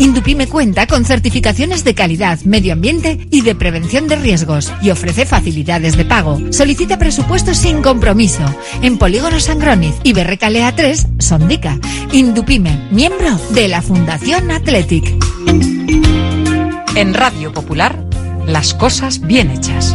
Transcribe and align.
Indupime 0.00 0.48
cuenta 0.48 0.86
con 0.86 1.04
certificaciones 1.04 1.84
de 1.84 1.94
calidad, 1.94 2.40
medio 2.46 2.72
ambiente 2.72 3.28
y 3.30 3.42
de 3.42 3.54
prevención 3.54 4.08
de 4.08 4.16
riesgos 4.16 4.72
y 4.80 4.88
ofrece 4.88 5.26
facilidades 5.26 5.94
de 5.98 6.06
pago. 6.06 6.40
Solicita 6.52 6.98
presupuestos 6.98 7.58
sin 7.58 7.82
compromiso 7.82 8.42
en 8.80 8.96
Polígono 8.96 9.38
Sangroniz 9.40 9.94
y 10.02 10.14
Berrecalea 10.14 10.74
3, 10.74 11.06
Sondica. 11.18 11.78
Indupime, 12.12 12.88
miembro 12.90 13.38
de 13.50 13.68
la 13.68 13.82
Fundación 13.82 14.50
Athletic. 14.50 15.04
En 16.96 17.12
Radio 17.12 17.52
Popular, 17.52 18.02
las 18.46 18.72
cosas 18.72 19.20
bien 19.20 19.50
hechas. 19.50 19.94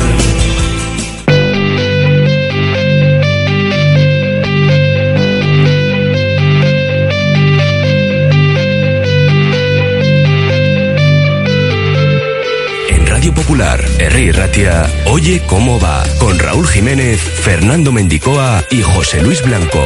Popular, 13.41 13.83
R. 13.97 14.31
Ratia, 14.33 14.87
Oye 15.05 15.41
cómo 15.47 15.79
va, 15.79 16.03
con 16.19 16.37
Raúl 16.37 16.67
Jiménez, 16.67 17.19
Fernando 17.19 17.91
Mendicoa 17.91 18.63
y 18.69 18.83
José 18.83 19.19
Luis 19.23 19.43
Blanco. 19.43 19.83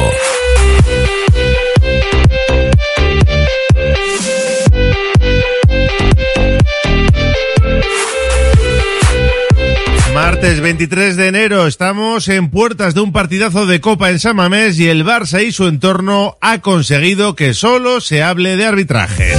Martes 10.12 10.60
23 10.60 11.16
de 11.16 11.28
enero 11.28 11.66
estamos 11.66 12.28
en 12.28 12.50
puertas 12.50 12.94
de 12.94 13.00
un 13.00 13.12
partidazo 13.12 13.64
de 13.64 13.80
Copa 13.80 14.10
en 14.10 14.18
San 14.18 14.36
Mamés 14.36 14.78
y 14.78 14.88
el 14.88 15.02
Barça 15.02 15.42
y 15.42 15.52
su 15.52 15.66
entorno 15.66 16.36
ha 16.42 16.60
conseguido 16.60 17.34
que 17.34 17.54
solo 17.54 18.02
se 18.02 18.22
hable 18.22 18.56
de 18.56 18.66
arbitrajes. 18.66 19.38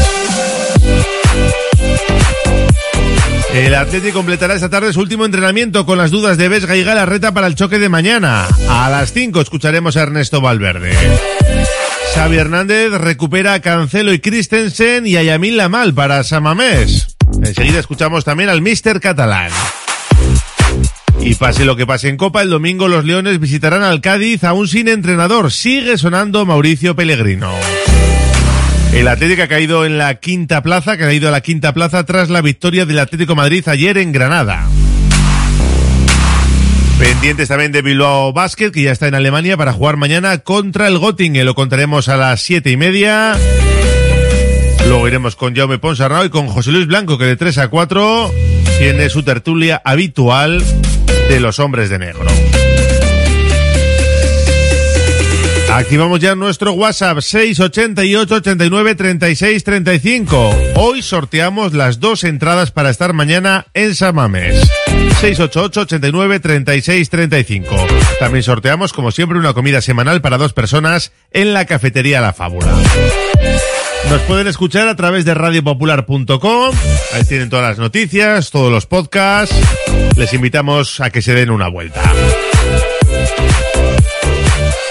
El 3.58 3.74
Atlético 3.74 4.20
completará 4.20 4.54
esta 4.54 4.70
tarde 4.70 4.94
su 4.94 5.00
último 5.00 5.26
entrenamiento 5.26 5.84
con 5.88 5.98
las 5.98 6.12
dudas 6.12 6.38
de 6.38 6.48
Vesga 6.48 6.78
y 6.78 6.84
Galarreta 6.84 7.34
para 7.34 7.48
el 7.48 7.56
choque 7.56 7.80
de 7.80 7.90
mañana. 7.90 8.48
A 8.70 8.88
las 8.92 9.12
5 9.14 9.42
escucharemos 9.42 9.98
a 9.98 10.04
Ernesto 10.04 10.42
Valverde. 10.42 10.96
Xavi 12.14 12.38
Hernández 12.38 12.92
recupera 12.92 13.56
a 13.56 13.60
Cancelo 13.60 14.14
y 14.14 14.20
Christensen 14.20 15.08
y 15.08 15.18
a 15.18 15.24
Yamil 15.24 15.58
Lamal 15.58 15.96
para 15.96 16.24
Samamés. 16.24 17.18
Enseguida 17.44 17.80
escuchamos 17.80 18.24
también 18.24 18.50
al 18.50 18.62
Mister 18.62 19.00
Catalán. 19.00 19.52
Y 21.20 21.34
pase 21.34 21.66
lo 21.66 21.76
que 21.76 21.88
pase 21.88 22.10
en 22.10 22.18
Copa, 22.18 22.44
el 22.44 22.52
domingo 22.52 22.88
los 22.88 23.06
Leones 23.06 23.40
visitarán 23.40 23.82
al 23.82 24.02
Cádiz 24.02 24.44
aún 24.44 24.68
sin 24.68 24.88
entrenador. 24.88 25.52
Sigue 25.52 25.98
sonando 25.98 26.46
Mauricio 26.46 26.96
Pellegrino. 26.96 27.52
El 28.94 29.08
Atlético 29.08 29.44
ha 29.44 29.48
caído 29.48 29.86
en 29.86 29.98
la 29.98 30.16
quinta 30.16 30.64
plaza, 30.64 30.98
que 30.98 31.04
ha 31.04 31.08
caído 31.08 31.28
a 31.28 31.32
la 31.32 31.42
quinta 31.42 31.74
plaza 31.74 32.04
tras 32.06 32.30
la 32.30 32.42
victoria 32.42 32.86
del 32.86 33.00
Atlético 33.00 33.36
Madrid 33.36 33.68
ayer 33.68 33.98
en 33.98 34.12
Granada. 34.12 34.68
Pendientes 37.00 37.48
también 37.48 37.72
de 37.72 37.84
Bilbao 37.84 38.34
Basket, 38.34 38.72
que 38.72 38.82
ya 38.82 38.92
está 38.92 39.08
en 39.08 39.14
Alemania 39.14 39.56
para 39.56 39.72
jugar 39.72 39.98
mañana 39.98 40.40
contra 40.40 40.88
el 40.88 40.98
Göttingen. 40.98 41.46
Lo 41.46 41.54
contaremos 41.54 42.10
a 42.10 42.18
las 42.18 42.42
siete 42.42 42.72
y 42.72 42.78
media. 42.78 43.38
Luego 44.88 45.08
iremos 45.08 45.36
con 45.36 45.56
Jaume 45.56 45.78
Ponsarnau 45.78 46.26
y 46.26 46.30
con 46.30 46.48
José 46.48 46.72
Luis 46.72 46.88
Blanco, 46.88 47.18
que 47.18 47.26
de 47.26 47.36
3 47.36 47.58
a 47.60 47.68
4 47.68 48.32
tiene 48.80 49.10
su 49.10 49.22
tertulia 49.22 49.82
habitual 49.84 50.64
de 51.30 51.40
los 51.40 51.60
hombres 51.60 51.90
de 51.90 52.00
negro. 52.00 52.26
Activamos 55.78 56.20
ya 56.20 56.34
nuestro 56.34 56.74
WhatsApp 56.74 57.20
688 57.20 58.34
89 58.34 58.96
36 58.96 59.64
35. 59.64 60.56
Hoy 60.74 61.04
sorteamos 61.04 61.74
las 61.74 62.00
dos 62.00 62.24
entradas 62.24 62.72
para 62.72 62.90
estar 62.90 63.14
mañana 63.14 63.68
en 63.76 63.94
Samames. 63.94 64.60
688 65.20 65.82
89 65.82 66.40
36 66.40 67.10
35. 67.12 67.76
También 68.20 68.42
sorteamos, 68.42 68.92
como 68.92 69.12
siempre, 69.12 69.38
una 69.38 69.54
comida 69.54 69.82
semanal 69.82 70.20
para 70.20 70.40
dos 70.40 70.52
personas 70.52 71.12
en 71.30 71.54
la 71.54 71.66
cafetería 71.66 72.22
La 72.22 72.34
Fábula. 72.34 72.74
Nos 74.10 74.22
pueden 74.22 74.48
escuchar 74.48 74.88
a 74.88 74.96
través 74.96 75.26
de 75.26 75.36
radiopopular.com. 75.36 76.76
Ahí 77.14 77.24
tienen 77.26 77.52
todas 77.52 77.70
las 77.70 77.78
noticias, 77.78 78.50
todos 78.50 78.72
los 78.72 78.88
podcasts. 78.88 79.56
Les 80.16 80.34
invitamos 80.34 81.02
a 81.02 81.12
que 81.12 81.22
se 81.22 81.36
den 81.36 81.52
una 81.52 81.68
vuelta. 81.68 82.02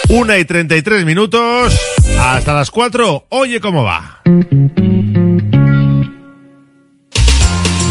Una 0.09 0.39
y 0.39 0.45
treinta 0.45 0.77
y 0.77 0.83
tres 0.83 1.05
minutos. 1.05 1.77
Hasta 2.19 2.55
las 2.55 2.71
cuatro. 2.71 3.27
Oye 3.29 3.61
cómo 3.61 3.83
va. 3.83 4.21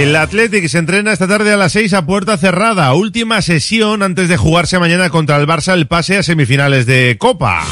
El 0.00 0.16
Athletic 0.16 0.66
se 0.66 0.78
entrena 0.78 1.12
esta 1.12 1.28
tarde 1.28 1.52
a 1.52 1.58
las 1.58 1.72
6 1.72 1.92
a 1.92 2.06
puerta 2.06 2.38
cerrada. 2.38 2.94
Última 2.94 3.42
sesión 3.42 4.02
antes 4.02 4.30
de 4.30 4.38
jugarse 4.38 4.78
mañana 4.78 5.10
contra 5.10 5.36
el 5.36 5.46
Barça 5.46 5.74
el 5.74 5.88
pase 5.88 6.16
a 6.16 6.22
semifinales 6.22 6.86
de 6.86 7.18
Copa. 7.18 7.66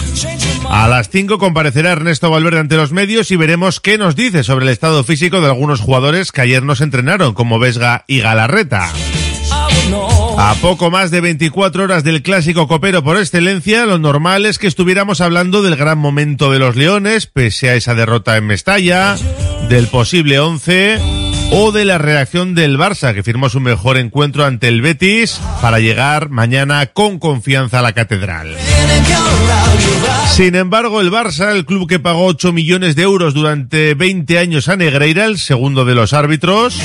A 0.69 0.89
las 0.89 1.09
5 1.09 1.39
comparecerá 1.39 1.93
Ernesto 1.93 2.31
Valverde 2.31 2.59
ante 2.59 2.77
los 2.77 2.93
medios 2.93 3.31
y 3.31 3.37
veremos 3.37 3.81
qué 3.81 3.97
nos 3.97 4.15
dice 4.15 4.45
sobre 4.45 4.67
el 4.67 4.73
estado 4.73 5.05
físico 5.05 5.41
de 5.41 5.47
algunos 5.47 5.81
jugadores 5.81 6.31
que 6.31 6.43
ayer 6.43 6.63
nos 6.63 6.83
entrenaron, 6.83 7.33
como 7.33 7.59
Vesga 7.59 8.05
y 8.07 8.21
Galarreta. 8.21 8.93
A 10.37 10.55
poco 10.61 10.91
más 10.91 11.11
de 11.11 11.23
24 11.23 11.85
horas 11.85 12.05
del 12.05 12.23
clásico 12.23 12.69
copero 12.69 13.03
por 13.03 13.17
excelencia, 13.17 13.87
lo 13.87 13.99
normal 13.99 14.45
es 14.45 14.59
que 14.59 14.67
estuviéramos 14.67 15.23
hablando 15.23 15.63
del 15.63 15.77
gran 15.77 15.97
momento 15.97 16.53
de 16.53 16.59
los 16.59 16.77
Leones, 16.77 17.27
pese 17.27 17.71
a 17.71 17.75
esa 17.75 17.95
derrota 17.95 18.37
en 18.37 18.47
Mestalla, 18.47 19.17
del 19.71 19.87
posible 19.87 20.39
11 20.41 21.28
o 21.51 21.73
de 21.73 21.85
la 21.85 21.99
reacción 21.99 22.55
del 22.55 22.79
Barça, 22.79 23.15
que 23.15 23.23
firmó 23.23 23.49
su 23.49 23.61
mejor 23.61 23.97
encuentro 23.97 24.45
ante 24.45 24.69
el 24.69 24.83
Betis 24.83 25.41
para 25.61 25.81
llegar 25.81 26.29
mañana 26.29 26.87
con 26.87 27.19
confianza 27.19 27.79
a 27.79 27.83
la 27.83 27.93
catedral. 27.93 28.57
Sin 30.31 30.55
embargo, 30.55 31.01
el 31.01 31.11
Barça, 31.11 31.51
el 31.53 31.65
club 31.65 31.89
que 31.89 31.99
pagó 31.99 32.27
8 32.27 32.53
millones 32.53 32.97
de 32.97 33.03
euros 33.03 33.35
durante 33.35 33.95
20 33.95 34.39
años 34.39 34.69
a 34.69 34.77
Negreira, 34.77 35.25
el 35.25 35.39
segundo 35.39 35.85
de 35.85 35.95
los 35.95 36.13
árbitros, 36.13 36.79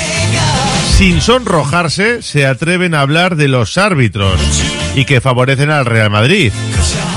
sin 0.97 1.21
sonrojarse, 1.21 2.21
se 2.21 2.45
atreven 2.45 2.95
a 2.95 3.01
hablar 3.01 3.35
de 3.35 3.47
los 3.47 3.77
árbitros 3.77 4.39
y 4.95 5.05
que 5.05 5.21
favorecen 5.21 5.69
al 5.71 5.85
Real 5.85 6.09
Madrid, 6.09 6.51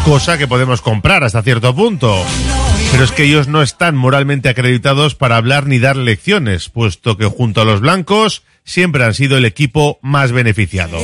cosa 0.05 0.39
que 0.39 0.49
podemos 0.49 0.81
comprar 0.81 1.25
hasta 1.25 1.43
cierto 1.43 1.75
punto. 1.75 2.17
Pero 2.93 3.05
es 3.05 3.13
que 3.13 3.25
ellos 3.25 3.49
no 3.49 3.63
están 3.63 3.97
moralmente 3.97 4.49
acreditados 4.49 5.15
para 5.15 5.37
hablar 5.37 5.67
ni 5.67 5.79
dar 5.79 5.97
lecciones, 5.97 6.69
puesto 6.69 7.17
que 7.17 7.27
junto 7.27 7.61
a 7.61 7.65
los 7.65 7.81
blancos 7.81 8.43
siempre 8.65 9.05
han 9.05 9.15
sido 9.15 9.39
el 9.39 9.45
equipo 9.45 9.99
más 10.03 10.33
beneficiado. 10.33 10.99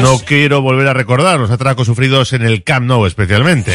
No 0.00 0.18
quiero 0.20 0.62
volver 0.62 0.88
a 0.88 0.94
recordar 0.94 1.38
los 1.38 1.50
atracos 1.50 1.86
sufridos 1.86 2.32
en 2.32 2.42
el 2.42 2.64
Camp 2.64 2.86
Nou 2.86 3.06
especialmente. 3.06 3.72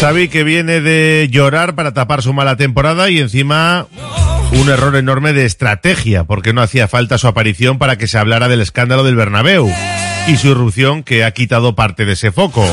Xavi 0.00 0.28
que 0.28 0.44
viene 0.44 0.80
de 0.80 1.28
llorar 1.30 1.74
para 1.74 1.92
tapar 1.92 2.22
su 2.22 2.32
mala 2.32 2.56
temporada 2.56 3.10
y 3.10 3.18
encima 3.18 3.86
un 4.52 4.68
error 4.68 4.96
enorme 4.96 5.32
de 5.32 5.44
estrategia, 5.44 6.24
porque 6.24 6.52
no 6.52 6.62
hacía 6.62 6.88
falta 6.88 7.18
su 7.18 7.28
aparición 7.28 7.78
para 7.78 7.98
que 7.98 8.06
se 8.06 8.18
hablara 8.18 8.48
del 8.48 8.62
escándalo 8.62 9.04
del 9.04 9.16
Bernabéu 9.16 9.70
y 10.26 10.36
su 10.36 10.48
irrupción 10.48 11.02
que 11.02 11.24
ha 11.24 11.30
quitado 11.32 11.74
parte 11.74 12.04
de 12.04 12.12
ese 12.12 12.32
foco. 12.32 12.64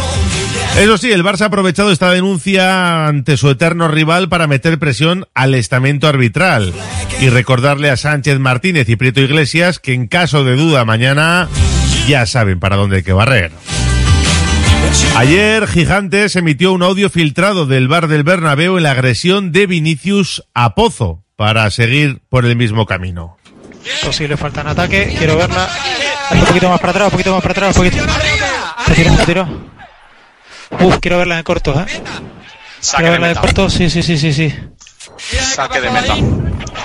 Eso 0.80 0.98
sí, 0.98 1.12
el 1.12 1.24
Barça 1.24 1.42
ha 1.42 1.46
aprovechado 1.46 1.92
esta 1.92 2.12
denuncia 2.12 3.08
ante 3.08 3.36
su 3.38 3.50
eterno 3.50 3.88
rival 3.88 4.30
para 4.30 4.46
meter 4.46 4.78
presión 4.78 5.26
al 5.34 5.56
estamento 5.56 6.08
arbitral 6.08 6.74
y 7.20 7.30
recordarle 7.30 7.90
a 7.90 7.98
Sánchez 7.98 8.38
Martínez 8.40 8.88
y 8.90 8.96
Prieto 8.96 9.22
Iglesias 9.22 9.80
que 9.80 9.94
en 9.94 10.08
caso 10.08 10.44
de 10.44 10.56
duda 10.56 10.86
mañana 10.86 11.48
ya 12.08 12.26
saben 12.26 12.60
para 12.60 12.76
dónde 12.76 12.98
hay 12.98 13.04
que 13.04 13.14
barrer. 13.14 13.52
Ayer 15.16 15.68
Gigantes 15.68 16.36
emitió 16.36 16.72
un 16.72 16.84
audio 16.84 17.10
filtrado 17.10 17.66
del 17.66 17.88
bar 17.88 18.08
del 18.08 18.24
Bernabéu 18.24 18.78
en 18.78 18.84
la 18.84 18.92
agresión 18.92 19.52
de 19.52 19.66
Vinicius 19.66 20.44
a 20.54 20.76
Pozo 20.76 21.24
para 21.36 21.70
seguir 21.72 22.22
por 22.30 22.46
el 22.46 22.56
mismo 22.56 22.86
camino. 22.86 23.38
Posible 24.04 24.38
falta 24.38 24.62
en 24.62 24.68
ataque, 24.68 25.16
quiero 25.18 25.38
verla. 25.38 25.68
Un 26.31 26.39
poquito 26.42 26.69
más 26.69 26.80
para 26.80 26.92
atrás, 26.92 27.06
un 27.06 27.12
poquito 27.12 27.31
más 27.34 27.42
para 27.42 27.51
atrás, 27.54 27.75
un 27.78 27.84
poquito. 27.84 28.04
Se 28.88 28.94
tiró, 28.94 29.16
se 29.16 29.25
tiró. 29.25 29.48
Uf, 30.81 30.98
quiero 31.00 31.18
verla 31.18 31.38
en 31.38 31.44
corto, 31.44 31.72
¿eh? 31.80 31.86
Saque 32.80 33.04
Quiero 33.04 33.13
de 33.13 33.19
verla 33.19 33.28
en 33.30 33.36
corto, 33.36 33.69
sí, 33.69 33.89
sí, 33.89 34.04
sí, 34.04 34.18
sí, 34.18 34.34
sí. 34.34 34.54
Saque 35.18 35.81
de 35.81 35.89
meta. 35.89 36.16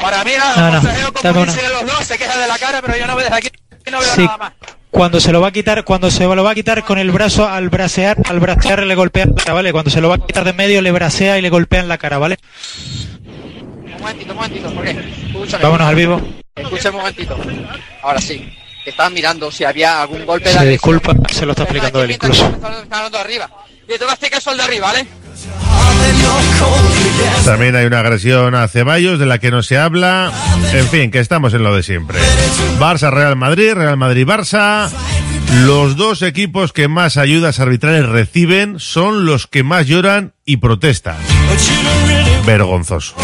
Para 0.00 0.24
mí, 0.24 0.32
No, 0.56 0.70
no, 0.70 0.80
dame 1.22 1.40
una. 1.42 1.52
dicen 1.52 1.72
los 1.72 1.86
dos, 1.86 2.04
se 2.06 2.18
queja 2.18 2.38
de 2.38 2.46
la 2.46 2.58
cara, 2.58 2.80
pero 2.80 2.96
yo 2.96 3.06
no 3.06 3.14
veo 3.16 3.24
desde 3.24 3.36
aquí, 3.36 3.48
no 3.90 3.98
veo 4.00 4.14
Sí. 4.14 4.22
nada 4.24 4.36
más. 4.38 4.52
Cuando 4.90 5.20
se 5.20 5.32
lo 5.32 5.40
va 5.40 5.48
a 5.48 5.52
quitar, 5.52 5.84
cuando 5.84 6.10
se 6.10 6.24
lo 6.24 6.44
va 6.44 6.50
a 6.50 6.54
quitar 6.54 6.84
con 6.84 6.98
el 6.98 7.10
brazo 7.10 7.48
al 7.48 7.70
bracear, 7.70 8.18
al 8.28 8.40
bracear 8.40 8.82
le 8.84 8.94
golpea 8.94 9.24
la 9.26 9.34
cara, 9.34 9.54
¿vale? 9.54 9.72
Cuando 9.72 9.90
se 9.90 10.00
lo 10.02 10.08
va 10.10 10.16
a 10.16 10.18
quitar 10.18 10.44
de 10.44 10.52
medio 10.52 10.82
le 10.82 10.90
bracea 10.92 11.38
y 11.38 11.42
le 11.42 11.48
golpea 11.48 11.80
en 11.80 11.88
la 11.88 11.96
cara, 11.98 12.18
¿vale? 12.18 12.38
Un 13.24 14.00
momentito, 14.00 14.32
un 14.32 14.36
momentito, 14.36 14.70
¿por 14.74 14.84
qué? 14.84 15.58
Vámonos 15.62 15.88
al 15.88 15.94
vivo. 15.94 16.20
Escucha 16.54 16.90
un 16.90 16.96
momentito. 16.96 17.36
Ahora 18.02 18.20
sí. 18.20 18.52
Te 18.84 18.90
estaban 18.90 19.14
mirando 19.14 19.50
si 19.50 19.64
había 19.64 20.02
algún 20.02 20.26
golpe 20.26 20.48
de 20.48 20.58
Se 20.58 20.66
disculpa, 20.66 21.14
se 21.30 21.46
lo 21.46 21.52
está 21.52 21.62
explicando 21.62 22.02
él 22.02 22.10
incluso. 22.10 22.52
También 27.44 27.76
hay 27.76 27.86
una 27.86 28.00
agresión 28.00 28.56
a 28.56 28.66
Ceballos 28.66 29.20
de 29.20 29.26
la 29.26 29.38
que 29.38 29.52
no 29.52 29.62
se 29.62 29.78
habla. 29.78 30.32
En 30.72 30.88
fin, 30.88 31.12
que 31.12 31.20
estamos 31.20 31.54
en 31.54 31.62
lo 31.62 31.74
de 31.76 31.84
siempre. 31.84 32.18
Barça, 32.78 33.10
Real 33.10 33.36
Madrid, 33.36 33.74
Real 33.74 33.96
Madrid, 33.96 34.26
Barça. 34.26 34.90
Los 35.60 35.96
dos 35.96 36.22
equipos 36.22 36.72
que 36.72 36.88
más 36.88 37.16
ayudas 37.16 37.60
arbitrales 37.60 38.06
reciben 38.06 38.80
son 38.80 39.26
los 39.26 39.46
que 39.46 39.62
más 39.62 39.86
lloran 39.86 40.32
y 40.44 40.56
protestan. 40.56 41.16
Vergonzoso. 42.46 43.14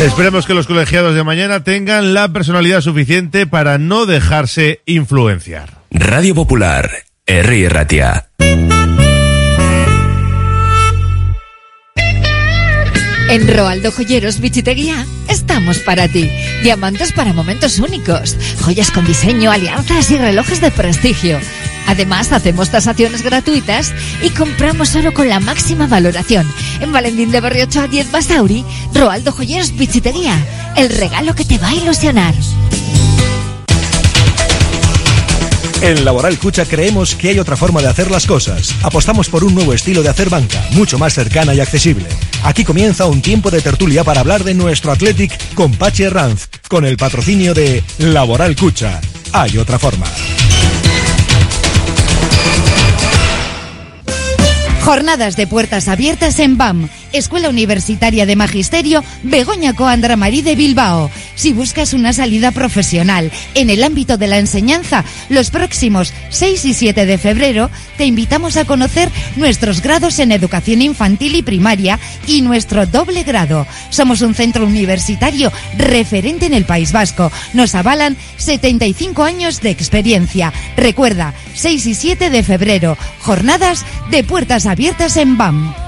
Esperemos 0.00 0.46
que 0.46 0.54
los 0.54 0.66
colegiados 0.66 1.14
de 1.14 1.24
mañana 1.24 1.64
tengan 1.64 2.14
la 2.14 2.32
personalidad 2.32 2.80
suficiente 2.80 3.46
para 3.46 3.76
no 3.78 4.06
dejarse 4.06 4.80
influenciar. 4.86 5.82
Radio 5.90 6.34
Popular, 6.34 6.90
Herri 7.26 7.68
Ratia. 7.68 8.28
En 13.28 13.46
Roaldo 13.46 13.92
Joyeros 13.92 14.40
Bichiteguía 14.40 15.04
estamos 15.28 15.78
para 15.80 16.08
ti. 16.08 16.30
Diamantes 16.62 17.12
para 17.12 17.34
momentos 17.34 17.78
únicos, 17.78 18.36
joyas 18.62 18.90
con 18.90 19.04
diseño, 19.04 19.50
alianzas 19.50 20.10
y 20.10 20.16
relojes 20.16 20.62
de 20.62 20.70
prestigio. 20.70 21.38
Además, 21.86 22.32
hacemos 22.32 22.70
tasaciones 22.70 23.22
gratuitas 23.22 23.92
y 24.22 24.30
compramos 24.30 24.96
oro 24.96 25.12
con 25.12 25.28
la 25.28 25.40
máxima 25.40 25.86
valoración. 25.86 26.50
En 26.80 26.90
Valentín 26.90 27.30
de 27.30 27.42
Berriocho 27.42 27.82
a 27.82 27.86
10 27.86 28.10
Basauri, 28.10 28.64
Roaldo 28.94 29.32
Joyeros 29.32 29.76
Bichiteguía. 29.76 30.34
El 30.76 30.88
regalo 30.88 31.34
que 31.34 31.44
te 31.44 31.58
va 31.58 31.68
a 31.68 31.74
ilusionar. 31.74 32.34
En 35.80 36.04
Laboral 36.04 36.36
Cucha 36.38 36.64
creemos 36.64 37.14
que 37.14 37.28
hay 37.28 37.38
otra 37.38 37.56
forma 37.56 37.80
de 37.80 37.88
hacer 37.88 38.10
las 38.10 38.26
cosas. 38.26 38.74
Apostamos 38.82 39.28
por 39.28 39.44
un 39.44 39.54
nuevo 39.54 39.72
estilo 39.72 40.02
de 40.02 40.08
hacer 40.08 40.28
banca, 40.28 40.60
mucho 40.72 40.98
más 40.98 41.14
cercana 41.14 41.54
y 41.54 41.60
accesible. 41.60 42.06
Aquí 42.42 42.64
comienza 42.64 43.06
un 43.06 43.22
tiempo 43.22 43.50
de 43.50 43.60
tertulia 43.60 44.02
para 44.02 44.20
hablar 44.20 44.42
de 44.42 44.54
nuestro 44.54 44.90
Athletic 44.90 45.54
con 45.54 45.72
Pachi 45.72 46.02
Herranz, 46.02 46.48
con 46.68 46.84
el 46.84 46.96
patrocinio 46.96 47.54
de 47.54 47.84
Laboral 47.98 48.56
Cucha. 48.56 49.00
Hay 49.32 49.56
otra 49.56 49.78
forma. 49.78 50.06
Jornadas 54.88 55.36
de 55.36 55.46
puertas 55.46 55.86
abiertas 55.86 56.40
en 56.40 56.56
BAM, 56.56 56.88
Escuela 57.12 57.50
Universitaria 57.50 58.24
de 58.24 58.36
Magisterio 58.36 59.04
Begoña 59.22 59.74
Coandra 59.74 60.16
Marí 60.16 60.40
de 60.40 60.56
Bilbao. 60.56 61.10
Si 61.38 61.52
buscas 61.52 61.94
una 61.94 62.12
salida 62.12 62.50
profesional 62.50 63.30
en 63.54 63.70
el 63.70 63.84
ámbito 63.84 64.18
de 64.18 64.26
la 64.26 64.38
enseñanza. 64.38 65.04
Los 65.28 65.50
próximos 65.50 66.12
6 66.30 66.64
y 66.64 66.74
7 66.74 67.06
de 67.06 67.16
febrero 67.16 67.70
te 67.96 68.06
invitamos 68.06 68.56
a 68.56 68.64
conocer 68.64 69.08
nuestros 69.36 69.80
grados 69.80 70.18
en 70.18 70.32
educación 70.32 70.82
infantil 70.82 71.36
y 71.36 71.42
primaria 71.42 72.00
y 72.26 72.42
nuestro 72.42 72.86
doble 72.86 73.22
grado. 73.22 73.66
Somos 73.90 74.20
un 74.20 74.34
centro 74.34 74.66
universitario 74.66 75.52
referente 75.76 76.46
en 76.46 76.54
el 76.54 76.64
País 76.64 76.92
Vasco. 76.92 77.30
Nos 77.54 77.74
avalan 77.76 78.16
75 78.36 79.22
años 79.22 79.60
de 79.60 79.70
experiencia. 79.70 80.52
Recuerda, 80.76 81.34
6 81.54 81.86
y 81.86 81.94
7 81.94 82.30
de 82.30 82.42
febrero, 82.42 82.98
jornadas 83.20 83.86
de 84.10 84.24
puertas 84.24 84.66
abiertas 84.66 85.16
en 85.16 85.38
BAM. 85.38 85.87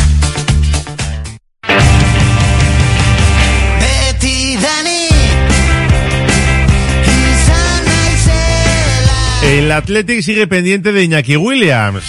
El 9.71 9.77
Athletic 9.77 10.21
sigue 10.21 10.47
pendiente 10.47 10.91
de 10.91 11.01
Iñaki 11.01 11.37
Williams. 11.37 12.03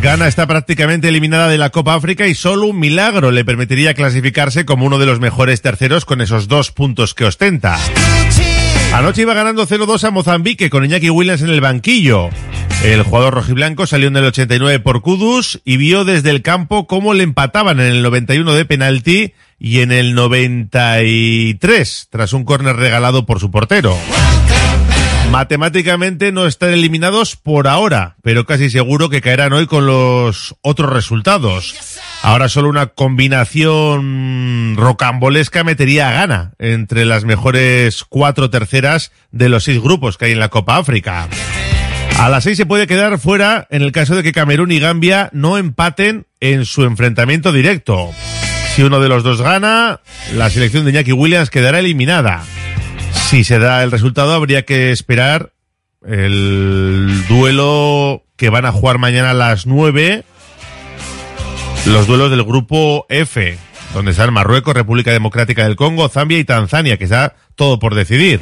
Ghana 0.00 0.28
está 0.28 0.46
prácticamente 0.46 1.08
eliminada 1.08 1.48
de 1.48 1.58
la 1.58 1.70
Copa 1.70 1.94
África 1.94 2.28
y 2.28 2.36
solo 2.36 2.68
un 2.68 2.78
milagro 2.78 3.32
le 3.32 3.44
permitiría 3.44 3.92
clasificarse 3.92 4.64
como 4.64 4.86
uno 4.86 4.98
de 4.98 5.06
los 5.06 5.18
mejores 5.18 5.60
terceros 5.60 6.04
con 6.04 6.20
esos 6.20 6.46
dos 6.46 6.70
puntos 6.70 7.14
que 7.14 7.24
ostenta. 7.24 7.76
Anoche 8.94 9.22
iba 9.22 9.34
ganando 9.34 9.66
0-2 9.66 10.04
a 10.04 10.12
Mozambique 10.12 10.70
con 10.70 10.84
Iñaki 10.84 11.10
Williams 11.10 11.42
en 11.42 11.50
el 11.50 11.60
banquillo. 11.60 12.30
El 12.84 13.02
jugador 13.02 13.34
rojiblanco 13.34 13.88
salió 13.88 14.06
en 14.06 14.16
el 14.16 14.26
89 14.26 14.78
por 14.78 15.02
Kudus 15.02 15.60
y 15.64 15.76
vio 15.76 16.04
desde 16.04 16.30
el 16.30 16.42
campo 16.42 16.86
cómo 16.86 17.14
le 17.14 17.24
empataban 17.24 17.80
en 17.80 17.86
el 17.86 18.02
91 18.04 18.54
de 18.54 18.64
penalti 18.64 19.34
y 19.58 19.80
en 19.80 19.90
el 19.90 20.14
93 20.14 22.06
tras 22.10 22.32
un 22.32 22.44
córner 22.44 22.76
regalado 22.76 23.26
por 23.26 23.40
su 23.40 23.50
portero. 23.50 23.98
Matemáticamente 25.30 26.32
no 26.32 26.46
están 26.46 26.70
eliminados 26.70 27.36
por 27.36 27.68
ahora, 27.68 28.16
pero 28.22 28.46
casi 28.46 28.70
seguro 28.70 29.10
que 29.10 29.20
caerán 29.20 29.52
hoy 29.52 29.66
con 29.66 29.86
los 29.86 30.56
otros 30.62 30.90
resultados. 30.90 31.74
Ahora 32.22 32.48
solo 32.48 32.68
una 32.70 32.86
combinación 32.86 34.74
rocambolesca 34.76 35.64
metería 35.64 36.08
a 36.08 36.12
Ghana 36.12 36.52
entre 36.58 37.04
las 37.04 37.24
mejores 37.24 38.04
cuatro 38.08 38.48
terceras 38.48 39.12
de 39.30 39.50
los 39.50 39.64
seis 39.64 39.80
grupos 39.80 40.16
que 40.16 40.24
hay 40.26 40.32
en 40.32 40.40
la 40.40 40.48
Copa 40.48 40.78
África. 40.78 41.28
A 42.18 42.28
las 42.30 42.44
seis 42.44 42.56
se 42.56 42.66
puede 42.66 42.86
quedar 42.86 43.18
fuera 43.20 43.66
en 43.70 43.82
el 43.82 43.92
caso 43.92 44.16
de 44.16 44.22
que 44.22 44.32
Camerún 44.32 44.72
y 44.72 44.80
Gambia 44.80 45.28
no 45.32 45.58
empaten 45.58 46.26
en 46.40 46.64
su 46.64 46.84
enfrentamiento 46.84 47.52
directo. 47.52 48.10
Si 48.74 48.82
uno 48.82 48.98
de 48.98 49.08
los 49.08 49.22
dos 49.22 49.42
gana, 49.42 50.00
la 50.34 50.50
selección 50.50 50.84
de 50.84 50.90
Iñaki 50.92 51.12
Williams 51.12 51.50
quedará 51.50 51.78
eliminada. 51.80 52.44
Si 53.28 53.44
se 53.44 53.58
da 53.58 53.82
el 53.82 53.90
resultado, 53.90 54.32
habría 54.32 54.62
que 54.62 54.90
esperar 54.90 55.52
el 56.02 57.26
duelo 57.28 58.24
que 58.36 58.48
van 58.48 58.64
a 58.64 58.72
jugar 58.72 58.96
mañana 58.96 59.32
a 59.32 59.34
las 59.34 59.66
9. 59.66 60.24
Los 61.84 62.06
duelos 62.06 62.30
del 62.30 62.42
grupo 62.42 63.04
F, 63.10 63.58
donde 63.92 64.12
están 64.12 64.32
Marruecos, 64.32 64.72
República 64.72 65.12
Democrática 65.12 65.64
del 65.64 65.76
Congo, 65.76 66.08
Zambia 66.08 66.38
y 66.38 66.44
Tanzania, 66.44 66.96
que 66.96 67.04
está 67.04 67.36
todo 67.54 67.78
por 67.78 67.94
decidir. 67.94 68.40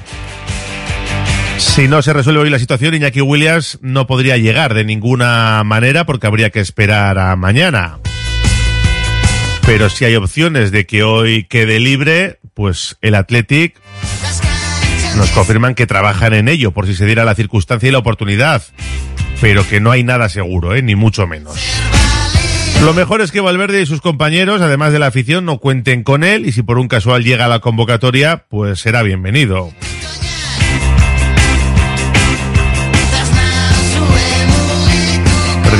Si 1.58 1.88
no 1.88 2.00
se 2.00 2.12
resuelve 2.12 2.42
hoy 2.42 2.50
la 2.50 2.60
situación, 2.60 2.94
Iñaki 2.94 3.22
Williams 3.22 3.80
no 3.82 4.06
podría 4.06 4.36
llegar 4.36 4.72
de 4.72 4.84
ninguna 4.84 5.64
manera 5.64 6.06
porque 6.06 6.28
habría 6.28 6.50
que 6.50 6.60
esperar 6.60 7.18
a 7.18 7.34
mañana. 7.34 7.98
Pero 9.66 9.90
si 9.90 10.04
hay 10.04 10.14
opciones 10.14 10.70
de 10.70 10.86
que 10.86 11.02
hoy 11.02 11.42
quede 11.42 11.80
libre, 11.80 12.38
pues 12.54 12.98
el 13.00 13.16
Athletic 13.16 13.80
nos 15.16 15.30
confirman 15.30 15.74
que 15.74 15.86
trabajan 15.86 16.34
en 16.34 16.48
ello 16.48 16.72
por 16.72 16.86
si 16.86 16.94
se 16.94 17.06
diera 17.06 17.24
la 17.24 17.34
circunstancia 17.34 17.88
y 17.88 17.92
la 17.92 17.98
oportunidad, 17.98 18.62
pero 19.40 19.66
que 19.66 19.80
no 19.80 19.90
hay 19.90 20.04
nada 20.04 20.28
seguro, 20.28 20.74
¿eh? 20.74 20.82
ni 20.82 20.94
mucho 20.94 21.26
menos. 21.26 21.56
Lo 22.82 22.92
mejor 22.92 23.22
es 23.22 23.32
que 23.32 23.40
Valverde 23.40 23.80
y 23.80 23.86
sus 23.86 24.00
compañeros, 24.00 24.60
además 24.60 24.92
de 24.92 24.98
la 24.98 25.06
afición, 25.06 25.46
no 25.46 25.58
cuenten 25.58 26.02
con 26.02 26.22
él 26.22 26.46
y 26.46 26.52
si 26.52 26.62
por 26.62 26.78
un 26.78 26.88
casual 26.88 27.24
llega 27.24 27.46
a 27.46 27.48
la 27.48 27.60
convocatoria, 27.60 28.44
pues 28.48 28.80
será 28.80 29.02
bienvenido. 29.02 29.72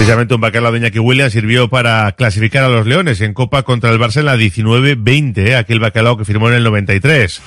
Precisamente 0.07 0.37
un 0.37 0.41
bacalao 0.41 0.71
de 0.71 0.79
Iñaki 0.79 1.01
Williams 1.01 1.33
sirvió 1.33 1.69
para 1.69 2.13
clasificar 2.13 2.63
a 2.63 2.69
los 2.69 2.87
Leones 2.87 3.21
en 3.23 3.35
Copa 3.35 3.65
contra 3.65 3.91
el 3.91 3.99
Barça 3.99 4.19
en 4.19 4.27
la 4.27 4.37
19-20, 4.37 5.39
¿eh? 5.39 5.57
aquel 5.57 5.81
bacalao 5.81 6.17
que 6.17 6.25
firmó 6.25 6.47
en 6.49 6.55
el 6.55 6.63
93. 6.63 7.43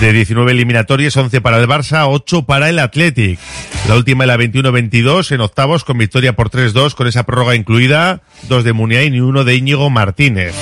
De 0.00 0.12
19 0.12 0.52
eliminatorias, 0.52 1.16
11 1.16 1.40
para 1.40 1.58
el 1.58 1.66
Barça, 1.66 2.06
8 2.08 2.44
para 2.44 2.70
el 2.70 2.78
Athletic. 2.78 3.40
La 3.88 3.96
última 3.96 4.22
en 4.22 4.28
la 4.28 4.36
21-22 4.36 5.32
en 5.32 5.40
octavos 5.40 5.82
con 5.82 5.98
victoria 5.98 6.34
por 6.34 6.48
3-2 6.48 6.94
con 6.94 7.08
esa 7.08 7.24
prórroga 7.26 7.56
incluida, 7.56 8.20
dos 8.48 8.62
de 8.62 8.72
Muniain 8.72 9.12
y 9.12 9.18
uno 9.18 9.42
de 9.42 9.56
Íñigo 9.56 9.90
Martínez. 9.90 10.54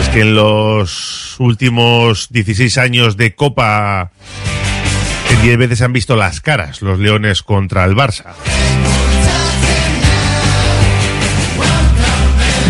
Es 0.00 0.08
que 0.08 0.22
en 0.22 0.34
los 0.34 1.36
últimos 1.38 2.30
16 2.30 2.78
años 2.78 3.16
de 3.16 3.36
Copa, 3.36 4.10
en 5.30 5.42
10 5.42 5.56
veces 5.56 5.82
han 5.82 5.92
visto 5.92 6.16
las 6.16 6.40
caras 6.40 6.82
los 6.82 6.98
Leones 6.98 7.44
contra 7.44 7.84
el 7.84 7.94
Barça. 7.94 8.34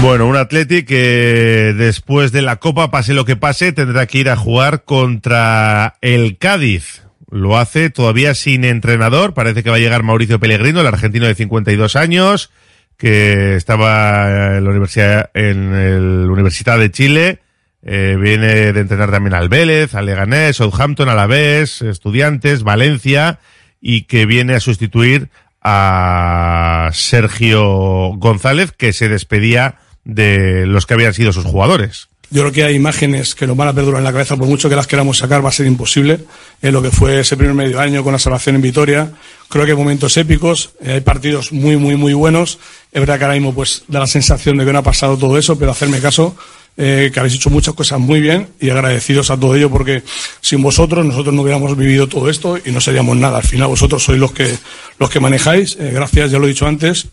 Bueno, 0.02 0.26
un 0.26 0.36
Athletic 0.36 0.86
que 0.88 1.74
después 1.76 2.32
de 2.32 2.40
la 2.40 2.56
Copa, 2.56 2.90
pase 2.90 3.12
lo 3.12 3.26
que 3.26 3.36
pase, 3.36 3.72
tendrá 3.72 4.06
que 4.06 4.18
ir 4.18 4.30
a 4.30 4.36
jugar 4.36 4.84
contra 4.84 5.96
el 6.00 6.38
Cádiz. 6.38 7.02
Lo 7.30 7.58
hace 7.58 7.90
todavía 7.90 8.34
sin 8.34 8.64
entrenador. 8.64 9.34
Parece 9.34 9.62
que 9.62 9.68
va 9.68 9.76
a 9.76 9.80
llegar 9.80 10.02
Mauricio 10.02 10.40
Pellegrino, 10.40 10.80
el 10.80 10.86
argentino 10.86 11.26
de 11.26 11.34
52 11.34 11.96
años, 11.96 12.50
que 12.96 13.56
estaba 13.56 14.56
en 14.56 14.64
la 14.64 14.70
Universidad, 14.70 15.30
en 15.34 16.26
la 16.26 16.32
Universidad 16.32 16.78
de 16.78 16.90
Chile. 16.90 17.38
Eh, 17.82 18.16
viene 18.18 18.72
de 18.72 18.80
entrenar 18.80 19.10
también 19.10 19.34
al 19.34 19.50
Vélez, 19.50 19.94
al 19.94 20.06
Leganés, 20.06 20.56
Southampton, 20.56 21.10
Alavés, 21.10 21.82
Estudiantes, 21.82 22.62
Valencia, 22.62 23.38
y 23.82 24.02
que 24.04 24.24
viene 24.24 24.54
a 24.54 24.60
sustituir 24.60 25.28
a 25.62 26.88
Sergio 26.94 28.14
González, 28.16 28.72
que 28.72 28.94
se 28.94 29.10
despedía 29.10 29.76
de 30.04 30.66
los 30.66 30.86
que 30.86 30.94
habían 30.94 31.14
sido 31.14 31.32
sus 31.32 31.44
jugadores. 31.44 32.10
Yo 32.32 32.42
creo 32.42 32.52
que 32.52 32.62
hay 32.62 32.76
imágenes 32.76 33.34
que 33.34 33.44
nos 33.44 33.56
van 33.56 33.66
a 33.66 33.72
perdurar 33.72 33.98
en 33.98 34.04
la 34.04 34.12
cabeza, 34.12 34.36
por 34.36 34.46
mucho 34.46 34.68
que 34.68 34.76
las 34.76 34.86
queramos 34.86 35.18
sacar, 35.18 35.44
va 35.44 35.48
a 35.48 35.52
ser 35.52 35.66
imposible. 35.66 36.20
En 36.62 36.72
lo 36.72 36.80
que 36.80 36.92
fue 36.92 37.18
ese 37.18 37.36
primer 37.36 37.54
medio 37.54 37.80
año 37.80 38.04
con 38.04 38.12
la 38.12 38.20
salvación 38.20 38.54
en 38.54 38.62
Vitoria, 38.62 39.10
creo 39.48 39.64
que 39.64 39.72
hay 39.72 39.76
momentos 39.76 40.16
épicos, 40.16 40.70
eh, 40.80 40.92
hay 40.92 41.00
partidos 41.00 41.50
muy, 41.50 41.76
muy, 41.76 41.96
muy 41.96 42.14
buenos. 42.14 42.60
Es 42.92 43.00
verdad 43.00 43.18
que 43.18 43.24
ahora 43.24 43.34
mismo 43.34 43.52
pues 43.52 43.82
da 43.88 43.98
la 43.98 44.06
sensación 44.06 44.58
de 44.58 44.64
que 44.64 44.72
no 44.72 44.78
ha 44.78 44.82
pasado 44.82 45.16
todo 45.18 45.36
eso, 45.36 45.58
pero 45.58 45.72
hacerme 45.72 45.98
caso, 45.98 46.36
eh, 46.76 47.10
que 47.12 47.18
habéis 47.18 47.34
hecho 47.34 47.50
muchas 47.50 47.74
cosas 47.74 47.98
muy 47.98 48.20
bien 48.20 48.46
y 48.60 48.70
agradecidos 48.70 49.32
a 49.32 49.36
todo 49.36 49.56
ello 49.56 49.68
porque 49.68 50.04
sin 50.40 50.62
vosotros 50.62 51.04
nosotros 51.04 51.34
no 51.34 51.42
hubiéramos 51.42 51.76
vivido 51.76 52.06
todo 52.06 52.30
esto 52.30 52.58
y 52.64 52.70
no 52.70 52.80
seríamos 52.80 53.16
nada. 53.16 53.38
Al 53.38 53.42
final 53.42 53.66
vosotros 53.66 54.04
sois 54.04 54.20
los 54.20 54.30
que, 54.30 54.56
los 55.00 55.10
que 55.10 55.18
manejáis. 55.18 55.76
Eh, 55.80 55.90
gracias, 55.92 56.30
ya 56.30 56.38
lo 56.38 56.44
he 56.44 56.50
dicho 56.50 56.68
antes. 56.68 57.08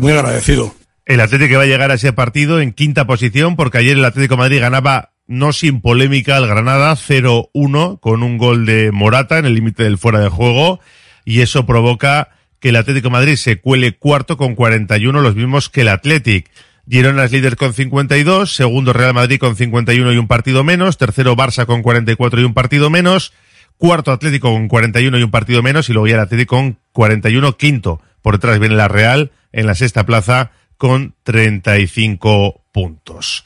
muy 0.00 0.10
agradecido. 0.10 0.74
El 1.06 1.20
Atlético 1.20 1.58
va 1.58 1.64
a 1.64 1.66
llegar 1.66 1.90
a 1.90 1.94
ese 1.94 2.14
partido 2.14 2.60
en 2.60 2.72
quinta 2.72 3.06
posición 3.06 3.56
porque 3.56 3.76
ayer 3.76 3.98
el 3.98 4.04
Atlético 4.06 4.38
Madrid 4.38 4.60
ganaba 4.60 5.10
no 5.26 5.52
sin 5.52 5.82
polémica 5.82 6.38
al 6.38 6.46
Granada 6.46 6.94
0-1 6.94 8.00
con 8.00 8.22
un 8.22 8.38
gol 8.38 8.64
de 8.64 8.90
Morata 8.90 9.38
en 9.38 9.44
el 9.44 9.52
límite 9.52 9.82
del 9.82 9.98
fuera 9.98 10.20
de 10.20 10.30
juego 10.30 10.80
y 11.26 11.42
eso 11.42 11.66
provoca 11.66 12.30
que 12.58 12.70
el 12.70 12.76
Atlético 12.76 13.10
Madrid 13.10 13.36
se 13.36 13.60
cuele 13.60 13.92
cuarto 13.92 14.38
con 14.38 14.54
41, 14.54 15.20
los 15.20 15.34
mismos 15.34 15.68
que 15.68 15.82
el 15.82 15.88
Atlético. 15.88 16.50
Girona 16.88 17.24
es 17.24 17.32
líder 17.32 17.56
con 17.56 17.74
52, 17.74 18.54
segundo 18.54 18.94
Real 18.94 19.12
Madrid 19.12 19.38
con 19.38 19.56
51 19.56 20.10
y 20.10 20.16
un 20.16 20.26
partido 20.26 20.64
menos, 20.64 20.96
tercero 20.96 21.36
Barça 21.36 21.66
con 21.66 21.82
44 21.82 22.40
y 22.40 22.44
un 22.44 22.54
partido 22.54 22.88
menos, 22.88 23.34
cuarto 23.76 24.10
Atlético 24.10 24.50
con 24.52 24.68
41 24.68 25.18
y 25.18 25.22
un 25.22 25.30
partido 25.30 25.62
menos 25.62 25.90
y 25.90 25.92
luego 25.92 26.06
ya 26.06 26.14
el 26.14 26.20
Atlético 26.20 26.56
con 26.56 26.78
41, 26.92 27.58
quinto. 27.58 28.00
Por 28.22 28.36
detrás 28.36 28.58
viene 28.58 28.74
la 28.74 28.88
Real 28.88 29.32
en 29.52 29.66
la 29.66 29.74
sexta 29.74 30.06
plaza 30.06 30.52
con 30.76 31.14
35 31.22 32.62
puntos. 32.72 33.44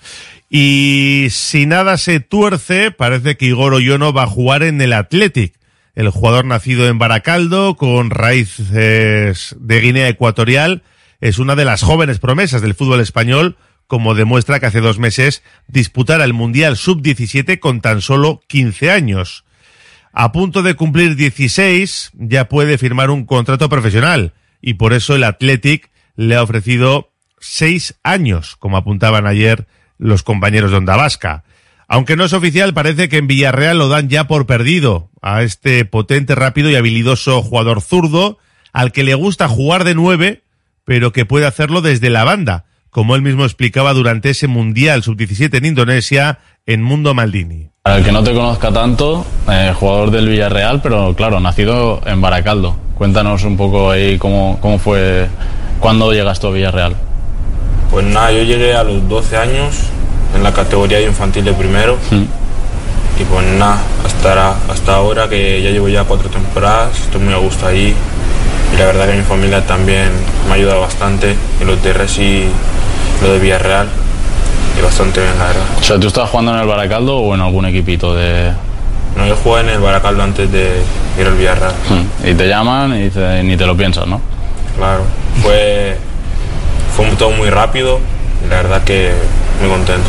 Y 0.51 1.29
si 1.31 1.67
nada 1.67 1.99
se 1.99 2.21
tuerce, 2.21 2.91
parece 2.91 3.37
que 3.37 3.47
Igor 3.47 3.75
Oyono 3.75 4.13
va 4.13 4.23
a 4.25 4.29
jugar 4.29 4.63
en 4.63 4.81
el 4.81 4.93
Athletic. 4.93 5.55
el 5.95 6.11
jugador 6.11 6.45
nacido 6.45 6.87
en 6.87 6.99
Baracaldo, 6.99 7.77
con 7.77 8.11
raíces 8.11 9.57
de 9.59 9.81
Guinea 9.81 10.09
Ecuatorial, 10.09 10.83
es 11.21 11.39
una 11.41 11.57
de 11.57 11.65
las 11.65 11.83
jóvenes 11.83 12.21
promesas 12.21 12.63
del 12.63 12.75
fútbol 12.75 13.01
español, 13.01 13.57
como 13.89 14.15
demuestra 14.15 14.61
que 14.61 14.67
hace 14.67 14.81
dos 14.81 14.99
meses 14.99 15.43
disputara 15.67 16.25
el 16.25 16.35
Mundial 16.35 16.77
Sub-17 16.77 17.59
con 17.59 17.81
tan 17.81 18.01
solo 18.01 18.41
15 18.47 18.91
años. 18.93 19.45
A 20.13 20.31
punto 20.31 20.63
de 20.63 20.75
cumplir 20.75 21.17
16, 21.17 22.13
ya 22.15 22.49
puede 22.49 22.79
firmar 22.79 23.11
un 23.11 23.25
contrato 23.25 23.69
profesional, 23.69 24.35
y 24.61 24.75
por 24.75 24.93
eso 24.93 25.17
el 25.17 25.25
Athletic 25.25 25.91
le 26.17 26.37
ha 26.37 26.43
ofrecido 26.43 27.13
seis 27.41 27.95
años, 28.03 28.57
como 28.57 28.77
apuntaban 28.77 29.27
ayer 29.27 29.67
los 29.99 30.23
compañeros 30.23 30.71
de 30.71 30.79
Onda 30.79 30.97
Vasca. 30.97 31.45
Aunque 31.89 32.17
no 32.17 32.25
es 32.25 32.33
oficial, 32.35 32.75
parece 32.75 33.09
que 33.09 33.17
en 33.17 33.27
Villarreal 33.27 33.79
lo 33.79 33.89
dan 33.89 34.09
ya 34.09 34.29
por 34.29 34.47
perdido 34.47 35.11
a 35.23 35.43
este 35.43 35.85
potente, 35.85 36.35
rápido 36.35 36.71
y 36.71 36.77
habilidoso 36.77 37.43
jugador 37.43 37.81
zurdo, 37.81 38.39
al 38.73 38.93
que 38.93 39.05
le 39.05 39.15
gusta 39.15 39.49
jugar 39.49 39.85
de 39.85 39.95
nueve, 39.95 40.43
pero 40.85 41.13
que 41.13 41.25
puede 41.25 41.47
hacerlo 41.47 41.81
desde 41.81 42.11
la 42.11 42.25
banda, 42.25 42.67
como 42.91 43.17
él 43.17 43.23
mismo 43.23 43.45
explicaba 43.45 43.95
durante 43.95 44.31
ese 44.31 44.49
Mundial 44.49 45.03
Sub-17 45.03 45.57
en 45.57 45.65
Indonesia 45.65 46.39
en 46.67 46.83
Mundo 46.83 47.15
Maldini. 47.15 47.71
Para 47.83 47.97
el 47.97 48.05
que 48.05 48.13
no 48.13 48.23
te 48.23 48.35
conozca 48.35 48.71
tanto, 48.71 49.25
eh, 49.51 49.73
jugador 49.75 50.11
del 50.11 50.29
Villarreal, 50.29 50.83
pero 50.83 51.15
claro, 51.17 51.41
nacido 51.41 52.03
en 52.05 52.21
Baracaldo. 52.21 52.77
Cuéntanos 52.95 53.45
un 53.45 53.57
poco 53.57 53.91
ahí 53.91 54.19
cómo, 54.19 54.59
cómo 54.61 54.79
fue, 54.79 55.27
cuándo 55.81 56.13
llegaste 56.13 56.47
a 56.47 56.51
Villarreal. 56.51 57.08
Pues 57.91 58.05
nada, 58.05 58.33
yo 58.33 58.43
llegué 58.43 58.75
a 58.75 58.85
los 58.85 59.09
12 59.09 59.37
años 59.37 59.75
en 60.35 60.43
la 60.43 60.53
categoría 60.53 60.99
de 60.99 61.05
infantil 61.05 61.45
de 61.45 61.53
primero. 61.53 61.97
Y 63.21 63.25
pues 63.25 63.45
nada, 63.59 63.79
hasta, 64.05 64.55
hasta 64.71 64.95
ahora 64.95 65.29
que 65.29 65.61
ya 65.63 65.71
llevo 65.71 65.89
ya 65.89 66.05
cuatro 66.05 66.29
temporadas, 66.29 66.99
estoy 67.01 67.21
muy 67.21 67.35
a 67.35 67.39
gusto 67.39 67.67
ahí. 67.67 67.95
Y 68.73 68.77
la 68.77 68.85
verdad 68.85 69.09
que 69.09 69.17
mi 69.17 69.23
familia 69.23 69.65
también 69.67 70.11
me 70.47 70.53
ha 70.53 70.55
ayudado 70.55 70.83
bastante. 70.83 71.35
Y 71.61 71.65
los 71.65 71.83
de 71.83 71.93
Resi 71.93 72.23
y 72.23 72.51
lo 73.23 73.33
de 73.33 73.39
Villarreal. 73.39 73.89
Y 74.79 74.83
bastante 74.83 75.21
bien, 75.21 75.39
la 75.39 75.47
verdad. 75.47 75.65
O 75.81 75.83
sea, 75.83 75.99
¿tú 75.99 76.07
estabas 76.07 76.31
jugando 76.31 76.53
en 76.55 76.61
el 76.61 76.67
Baracaldo 76.67 77.17
o 77.17 77.35
en 77.35 77.41
algún 77.41 77.65
equipito 77.67 78.15
de...? 78.15 78.53
No, 79.17 79.27
yo 79.27 79.35
jugué 79.43 79.63
en 79.63 79.71
el 79.71 79.81
Baracaldo 79.81 80.23
antes 80.23 80.53
de 80.53 80.83
ir 81.19 81.27
al 81.27 81.35
Villarreal. 81.35 81.73
Y 82.23 82.35
te 82.35 82.47
llaman 82.47 82.95
y 82.95 83.05
dices, 83.05 83.43
ni 83.43 83.57
te 83.57 83.67
lo 83.67 83.77
piensas, 83.77 84.07
¿no? 84.07 84.21
Claro, 84.77 85.03
fue, 85.43 85.99
fue 86.99 87.07
todo 87.17 87.31
muy 87.31 87.49
rápido 87.49 88.01
y 88.45 88.51
la 88.51 88.57
verdad 88.57 88.83
que 88.83 89.13
muy 89.61 89.71
contento. 89.71 90.09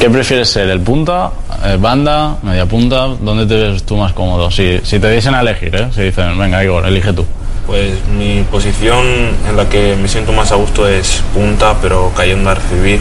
¿Qué 0.00 0.08
prefieres 0.08 0.48
ser, 0.48 0.70
el 0.70 0.80
punta, 0.80 1.30
eh, 1.62 1.76
banda, 1.78 2.38
media 2.42 2.64
punta? 2.64 3.08
¿Dónde 3.20 3.44
te 3.44 3.54
ves 3.54 3.82
tú 3.82 3.98
más 3.98 4.14
cómodo? 4.14 4.50
Si, 4.50 4.80
si 4.82 4.98
te 4.98 5.10
diesen 5.10 5.34
a 5.34 5.40
elegir, 5.40 5.76
¿eh? 5.76 5.88
Si 5.94 6.00
dicen, 6.00 6.38
venga 6.38 6.64
Igor, 6.64 6.86
elige 6.86 7.12
tú. 7.12 7.26
Pues 7.66 7.92
mi 8.16 8.42
posición 8.50 9.04
en 9.46 9.56
la 9.58 9.68
que 9.68 9.94
me 10.00 10.08
siento 10.08 10.32
más 10.32 10.50
a 10.52 10.54
gusto 10.54 10.88
es 10.88 11.22
punta, 11.34 11.74
pero 11.82 12.10
cayendo 12.16 12.48
a 12.48 12.54
recibir. 12.54 12.98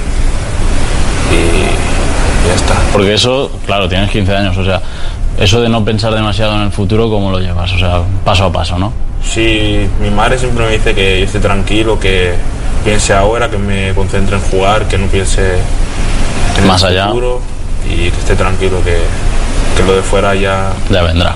Y 1.32 2.48
ya 2.48 2.54
está. 2.54 2.76
Porque 2.92 3.14
eso, 3.14 3.50
claro, 3.66 3.88
tienes 3.88 4.12
15 4.12 4.36
años, 4.36 4.58
o 4.58 4.66
sea, 4.66 4.82
eso 5.40 5.62
de 5.62 5.70
no 5.70 5.86
pensar 5.86 6.14
demasiado 6.14 6.56
en 6.56 6.64
el 6.64 6.72
futuro, 6.72 7.10
¿cómo 7.10 7.32
lo 7.32 7.40
llevas? 7.40 7.72
O 7.72 7.80
sea, 7.80 8.02
paso 8.26 8.44
a 8.44 8.52
paso, 8.52 8.78
¿no? 8.78 8.92
Sí, 9.26 9.88
mi 10.02 10.10
madre 10.12 10.38
siempre 10.38 10.66
me 10.66 10.72
dice 10.72 10.94
que 10.94 11.20
yo 11.20 11.26
esté 11.26 11.40
tranquilo, 11.40 12.00
que 12.00 12.34
piense 12.84 13.14
ahora, 13.14 13.50
que 13.50 13.58
me 13.58 13.94
concentre 13.94 14.36
en 14.38 14.42
jugar, 14.44 14.88
que 14.88 14.98
no 14.98 15.08
piense 15.08 15.56
en 16.58 16.68
Más 16.68 16.84
el 16.84 16.90
allá. 16.90 17.08
futuro 17.08 17.42
y 17.90 18.10
que 18.12 18.18
esté 18.20 18.36
tranquilo, 18.36 18.82
que, 18.84 18.98
que 19.76 19.84
lo 19.86 19.96
de 19.96 20.02
fuera 20.02 20.36
ya... 20.36 20.72
Ya 20.90 21.04
vendrá. 21.04 21.36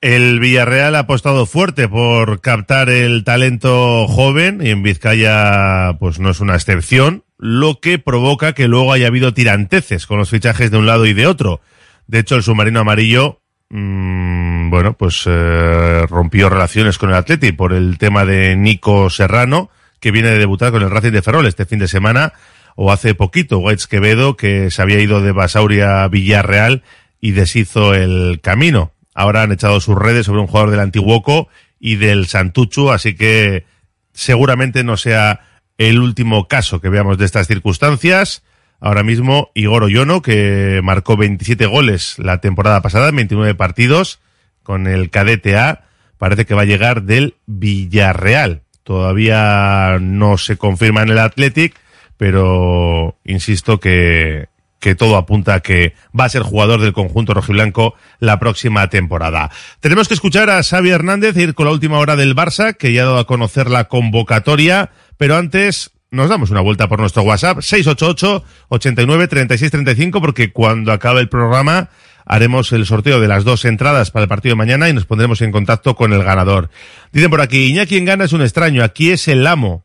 El 0.00 0.38
Villarreal 0.38 0.94
ha 0.96 1.00
apostado 1.00 1.46
fuerte 1.46 1.88
por 1.88 2.42
captar 2.42 2.90
el 2.90 3.24
talento 3.24 4.06
joven 4.06 4.60
y 4.62 4.68
en 4.70 4.82
Vizcaya 4.82 5.96
pues 5.98 6.18
no 6.20 6.28
es 6.30 6.40
una 6.40 6.54
excepción, 6.54 7.24
lo 7.38 7.80
que 7.80 7.98
provoca 7.98 8.52
que 8.52 8.68
luego 8.68 8.92
haya 8.92 9.06
habido 9.06 9.32
tiranteces 9.32 10.06
con 10.06 10.18
los 10.18 10.28
fichajes 10.28 10.70
de 10.70 10.76
un 10.76 10.84
lado 10.86 11.06
y 11.06 11.14
de 11.14 11.26
otro. 11.26 11.62
De 12.06 12.18
hecho, 12.18 12.36
el 12.36 12.42
submarino 12.42 12.80
amarillo, 12.80 13.40
mmm, 13.70 14.43
bueno, 14.74 14.94
pues 14.94 15.22
eh, 15.26 16.04
rompió 16.10 16.48
relaciones 16.48 16.98
con 16.98 17.10
el 17.10 17.14
Atleti 17.14 17.52
por 17.52 17.72
el 17.72 17.96
tema 17.96 18.24
de 18.24 18.56
Nico 18.56 19.08
Serrano, 19.08 19.70
que 20.00 20.10
viene 20.10 20.30
de 20.30 20.38
debutar 20.40 20.72
con 20.72 20.82
el 20.82 20.90
Racing 20.90 21.12
de 21.12 21.22
Ferrol 21.22 21.46
este 21.46 21.64
fin 21.64 21.78
de 21.78 21.86
semana, 21.86 22.32
o 22.74 22.90
hace 22.90 23.14
poquito, 23.14 23.60
Whites 23.60 23.86
Quevedo, 23.86 24.36
que 24.36 24.72
se 24.72 24.82
había 24.82 24.98
ido 24.98 25.22
de 25.22 25.30
Basauria 25.30 26.02
a 26.02 26.08
Villarreal 26.08 26.82
y 27.20 27.30
deshizo 27.30 27.94
el 27.94 28.40
camino. 28.42 28.90
Ahora 29.14 29.42
han 29.42 29.52
echado 29.52 29.78
sus 29.80 29.94
redes 29.94 30.26
sobre 30.26 30.40
un 30.40 30.48
jugador 30.48 30.72
del 30.72 30.80
Antiguoco 30.80 31.46
y 31.78 31.94
del 31.94 32.26
Santuchu, 32.26 32.90
así 32.90 33.14
que 33.14 33.66
seguramente 34.12 34.82
no 34.82 34.96
sea 34.96 35.42
el 35.78 36.00
último 36.00 36.48
caso 36.48 36.80
que 36.80 36.88
veamos 36.88 37.16
de 37.16 37.26
estas 37.26 37.46
circunstancias. 37.46 38.42
Ahora 38.80 39.04
mismo 39.04 39.52
Igor 39.54 39.84
Oyono, 39.84 40.20
que 40.20 40.80
marcó 40.82 41.16
27 41.16 41.64
goles 41.66 42.18
la 42.18 42.40
temporada 42.40 42.82
pasada 42.82 43.10
en 43.10 43.14
29 43.14 43.54
partidos 43.54 44.18
con 44.64 44.88
el 44.88 45.10
cadete 45.10 45.56
A, 45.56 45.84
parece 46.18 46.46
que 46.46 46.54
va 46.54 46.62
a 46.62 46.66
llegar 46.66 47.04
del 47.04 47.36
Villarreal. 47.46 48.62
Todavía 48.82 49.98
no 50.00 50.36
se 50.36 50.56
confirma 50.56 51.02
en 51.02 51.10
el 51.10 51.18
Athletic, 51.18 51.76
pero 52.16 53.16
insisto 53.24 53.78
que, 53.78 54.48
que 54.80 54.94
todo 54.94 55.16
apunta 55.16 55.54
a 55.54 55.60
que 55.60 55.94
va 56.18 56.24
a 56.24 56.28
ser 56.28 56.42
jugador 56.42 56.80
del 56.80 56.92
conjunto 56.92 57.32
rojiblanco 57.32 57.94
la 58.18 58.38
próxima 58.38 58.88
temporada. 58.90 59.50
Tenemos 59.80 60.08
que 60.08 60.14
escuchar 60.14 60.50
a 60.50 60.62
Xavi 60.62 60.90
Hernández 60.90 61.36
e 61.36 61.42
ir 61.42 61.54
con 61.54 61.66
la 61.66 61.72
última 61.72 61.98
hora 61.98 62.16
del 62.16 62.36
Barça, 62.36 62.76
que 62.76 62.92
ya 62.92 63.02
ha 63.02 63.06
dado 63.06 63.18
a 63.18 63.26
conocer 63.26 63.70
la 63.70 63.84
convocatoria, 63.84 64.90
pero 65.16 65.36
antes 65.36 65.92
nos 66.10 66.28
damos 66.28 66.50
una 66.50 66.60
vuelta 66.60 66.86
por 66.88 67.00
nuestro 67.00 67.22
WhatsApp, 67.22 67.60
688 67.60 68.44
89 68.68 69.28
36 69.28 69.70
35, 69.70 70.20
porque 70.20 70.52
cuando 70.52 70.92
acabe 70.92 71.20
el 71.20 71.30
programa 71.30 71.88
haremos 72.26 72.72
el 72.72 72.86
sorteo 72.86 73.20
de 73.20 73.28
las 73.28 73.44
dos 73.44 73.64
entradas 73.64 74.10
para 74.10 74.24
el 74.24 74.28
partido 74.28 74.52
de 74.52 74.58
mañana 74.58 74.88
y 74.88 74.92
nos 74.92 75.06
pondremos 75.06 75.40
en 75.42 75.52
contacto 75.52 75.94
con 75.94 76.12
el 76.12 76.22
ganador. 76.22 76.70
Dicen 77.12 77.30
por 77.30 77.40
aquí, 77.40 77.66
Iñaki 77.66 77.96
en 77.96 78.04
gana 78.04 78.24
es 78.24 78.32
un 78.32 78.42
extraño, 78.42 78.82
aquí 78.82 79.10
es 79.10 79.28
el 79.28 79.46
amo. 79.46 79.84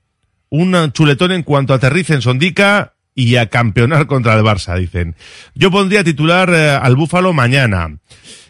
Un 0.50 0.92
chuletón 0.94 1.32
en 1.32 1.44
cuanto 1.44 1.74
aterrice 1.74 2.14
en 2.14 2.22
Sondica 2.22 2.94
y 3.14 3.36
a 3.36 3.50
campeonar 3.50 4.08
contra 4.08 4.34
el 4.36 4.44
Barça, 4.44 4.78
dicen. 4.78 5.16
Yo 5.54 5.72
pondría 5.72 6.04
titular 6.04 6.50
eh, 6.54 6.72
al 6.72 6.96
Búfalo 6.96 7.34
mañana. 7.34 7.98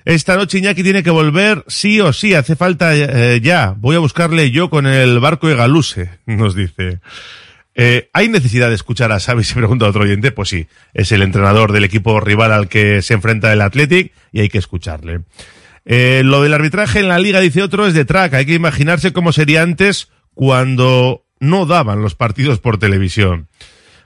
Esta 0.05 0.37
noche 0.37 0.59
Iñaki 0.59 0.83
tiene 0.83 1.03
que 1.03 1.09
volver 1.09 1.65
sí 1.67 1.99
o 1.99 2.13
sí, 2.13 2.33
hace 2.33 2.55
falta 2.55 2.95
eh, 2.95 3.41
ya. 3.41 3.75
Voy 3.77 3.95
a 3.95 3.99
buscarle 3.99 4.51
yo 4.51 4.69
con 4.69 4.87
el 4.87 5.19
barco 5.19 5.47
de 5.47 5.55
Galuse, 5.55 6.09
nos 6.25 6.55
dice. 6.55 6.99
Eh, 7.81 8.09
¿Hay 8.11 8.27
necesidad 8.27 8.67
de 8.67 8.75
escuchar 8.75 9.13
a 9.13 9.21
Xavi? 9.21 9.41
Se 9.45 9.55
pregunta 9.55 9.87
otro 9.87 10.03
oyente. 10.03 10.33
Pues 10.33 10.49
sí, 10.49 10.67
es 10.93 11.13
el 11.13 11.21
entrenador 11.21 11.71
del 11.71 11.85
equipo 11.85 12.19
rival 12.19 12.51
al 12.51 12.67
que 12.67 13.01
se 13.01 13.13
enfrenta 13.13 13.53
el 13.53 13.61
Athletic 13.61 14.11
y 14.33 14.41
hay 14.41 14.49
que 14.49 14.57
escucharle. 14.57 15.21
Eh, 15.85 16.21
lo 16.25 16.43
del 16.43 16.53
arbitraje 16.53 16.99
en 16.99 17.07
la 17.07 17.19
liga, 17.19 17.39
dice 17.39 17.63
otro, 17.63 17.87
es 17.87 17.93
de 17.93 18.03
track. 18.03 18.33
Hay 18.33 18.45
que 18.45 18.53
imaginarse 18.53 19.13
cómo 19.13 19.31
sería 19.31 19.61
antes 19.61 20.09
cuando 20.33 21.23
no 21.39 21.65
daban 21.65 22.01
los 22.01 22.15
partidos 22.15 22.59
por 22.59 22.79
televisión. 22.79 23.47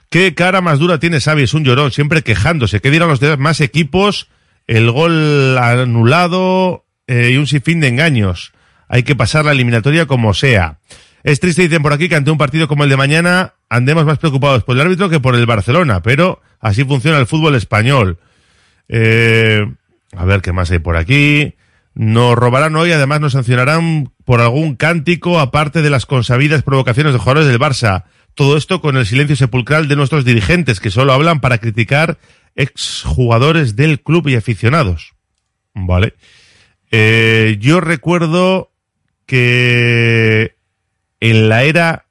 Qué 0.08 0.34
cara 0.34 0.60
más 0.60 0.78
dura 0.78 1.00
tiene 1.00 1.20
Xavi, 1.20 1.42
es 1.42 1.54
un 1.54 1.64
llorón, 1.64 1.90
siempre 1.90 2.22
quejándose. 2.22 2.80
¿Qué 2.80 2.92
dirán 2.92 3.08
los 3.08 3.18
demás 3.18 3.60
equipos? 3.60 4.28
El 4.68 4.88
gol 4.92 5.58
anulado 5.58 6.86
eh, 7.08 7.30
y 7.32 7.36
un 7.38 7.48
sinfín 7.48 7.80
de 7.80 7.88
engaños. 7.88 8.52
Hay 8.86 9.02
que 9.02 9.16
pasar 9.16 9.44
la 9.44 9.50
eliminatoria 9.50 10.06
como 10.06 10.32
sea. 10.32 10.78
Es 11.24 11.40
triste, 11.40 11.62
dicen 11.62 11.82
por 11.82 11.94
aquí, 11.94 12.08
que 12.10 12.16
ante 12.16 12.30
un 12.30 12.36
partido 12.36 12.68
como 12.68 12.84
el 12.84 12.90
de 12.90 12.98
mañana 12.98 13.54
andemos 13.70 14.04
más 14.04 14.18
preocupados 14.18 14.62
por 14.62 14.76
el 14.76 14.82
árbitro 14.82 15.08
que 15.08 15.20
por 15.20 15.34
el 15.34 15.46
Barcelona, 15.46 16.02
pero 16.02 16.42
así 16.60 16.84
funciona 16.84 17.18
el 17.18 17.26
fútbol 17.26 17.54
español. 17.54 18.18
Eh, 18.88 19.66
a 20.14 20.24
ver 20.26 20.42
qué 20.42 20.52
más 20.52 20.70
hay 20.70 20.80
por 20.80 20.98
aquí. 20.98 21.54
Nos 21.94 22.36
robarán 22.36 22.76
hoy, 22.76 22.92
además 22.92 23.22
nos 23.22 23.32
sancionarán 23.32 24.12
por 24.26 24.42
algún 24.42 24.76
cántico, 24.76 25.40
aparte 25.40 25.80
de 25.80 25.88
las 25.88 26.04
consabidas 26.04 26.62
provocaciones 26.62 27.14
de 27.14 27.18
jugadores 27.18 27.48
del 27.48 27.58
Barça. 27.58 28.04
Todo 28.34 28.58
esto 28.58 28.82
con 28.82 28.98
el 28.98 29.06
silencio 29.06 29.36
sepulcral 29.36 29.88
de 29.88 29.96
nuestros 29.96 30.26
dirigentes, 30.26 30.78
que 30.78 30.90
solo 30.90 31.14
hablan 31.14 31.40
para 31.40 31.56
criticar 31.56 32.18
exjugadores 32.54 33.76
del 33.76 34.02
club 34.02 34.28
y 34.28 34.34
aficionados. 34.34 35.14
Vale. 35.72 36.14
Eh, 36.90 37.56
yo 37.60 37.80
recuerdo 37.80 38.72
que 39.24 40.53
en 41.20 41.48
la 41.48 41.64
era 41.64 42.06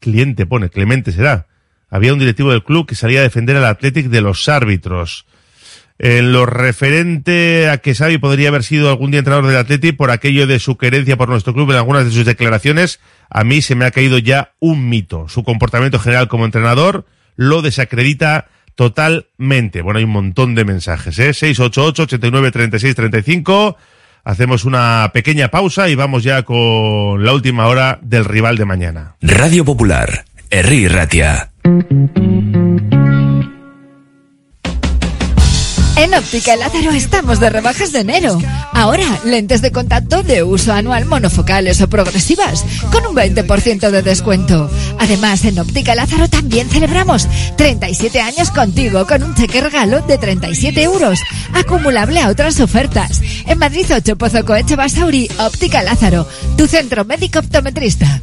cliente 0.00 0.46
pone, 0.46 0.70
Clemente 0.70 1.12
será, 1.12 1.46
había 1.88 2.12
un 2.12 2.18
directivo 2.18 2.50
del 2.50 2.64
club 2.64 2.86
que 2.86 2.94
salía 2.94 3.20
a 3.20 3.24
defender 3.24 3.56
al 3.56 3.64
Athletic 3.64 4.06
de 4.06 4.20
los 4.20 4.48
árbitros. 4.48 5.26
En 5.98 6.32
lo 6.32 6.46
referente 6.46 7.68
a 7.68 7.78
que 7.78 7.94
Xavi 7.94 8.16
podría 8.16 8.48
haber 8.48 8.62
sido 8.62 8.88
algún 8.88 9.10
día 9.10 9.18
entrenador 9.18 9.46
del 9.46 9.58
Athletic 9.58 9.96
por 9.96 10.10
aquello 10.10 10.46
de 10.46 10.58
su 10.58 10.78
querencia 10.78 11.18
por 11.18 11.28
nuestro 11.28 11.52
club 11.52 11.70
en 11.70 11.76
algunas 11.76 12.06
de 12.06 12.10
sus 12.10 12.24
declaraciones, 12.24 13.00
a 13.28 13.44
mí 13.44 13.60
se 13.60 13.74
me 13.74 13.84
ha 13.84 13.90
caído 13.90 14.16
ya 14.16 14.54
un 14.60 14.88
mito. 14.88 15.28
Su 15.28 15.44
comportamiento 15.44 15.98
general 15.98 16.28
como 16.28 16.46
entrenador 16.46 17.04
lo 17.36 17.60
desacredita 17.60 18.48
totalmente. 18.76 19.82
Bueno, 19.82 19.98
hay 19.98 20.04
un 20.04 20.12
montón 20.12 20.54
de 20.54 20.64
mensajes, 20.64 21.18
¿eh? 21.18 21.34
688 21.34 22.04
89 22.04 22.50
36 22.50 22.94
35. 22.94 23.76
Hacemos 24.24 24.64
una 24.64 25.10
pequeña 25.12 25.48
pausa 25.48 25.88
y 25.88 25.94
vamos 25.94 26.22
ya 26.22 26.42
con 26.42 27.24
la 27.24 27.32
última 27.32 27.66
hora 27.66 27.98
del 28.02 28.24
rival 28.24 28.56
de 28.56 28.64
mañana. 28.64 29.14
Radio 29.20 29.64
Popular, 29.64 30.24
Herri 30.50 30.88
Ratia. 30.88 31.50
En 36.00 36.14
Óptica 36.14 36.56
Lázaro 36.56 36.92
estamos 36.92 37.40
de 37.40 37.50
rebajas 37.50 37.92
de 37.92 38.00
enero. 38.00 38.38
Ahora, 38.72 39.04
lentes 39.22 39.60
de 39.60 39.70
contacto 39.70 40.22
de 40.22 40.42
uso 40.42 40.72
anual 40.72 41.04
monofocales 41.04 41.82
o 41.82 41.90
progresivas, 41.90 42.64
con 42.90 43.04
un 43.04 43.14
20% 43.14 43.90
de 43.90 44.00
descuento. 44.00 44.70
Además, 44.98 45.44
en 45.44 45.58
Óptica 45.58 45.94
Lázaro 45.94 46.26
también 46.26 46.70
celebramos 46.70 47.28
37 47.58 48.18
años 48.18 48.50
contigo 48.50 49.06
con 49.06 49.22
un 49.22 49.34
cheque 49.34 49.60
regalo 49.60 50.00
de 50.00 50.16
37 50.16 50.82
euros, 50.82 51.20
acumulable 51.52 52.18
a 52.20 52.30
otras 52.30 52.60
ofertas. 52.60 53.20
En 53.46 53.58
Madrid 53.58 53.84
8 53.94 54.16
Pozo 54.16 54.42
Coeche 54.46 54.76
Basauri, 54.76 55.30
Óptica 55.38 55.82
Lázaro, 55.82 56.26
tu 56.56 56.66
centro 56.66 57.04
médico 57.04 57.40
optometrista. 57.40 58.22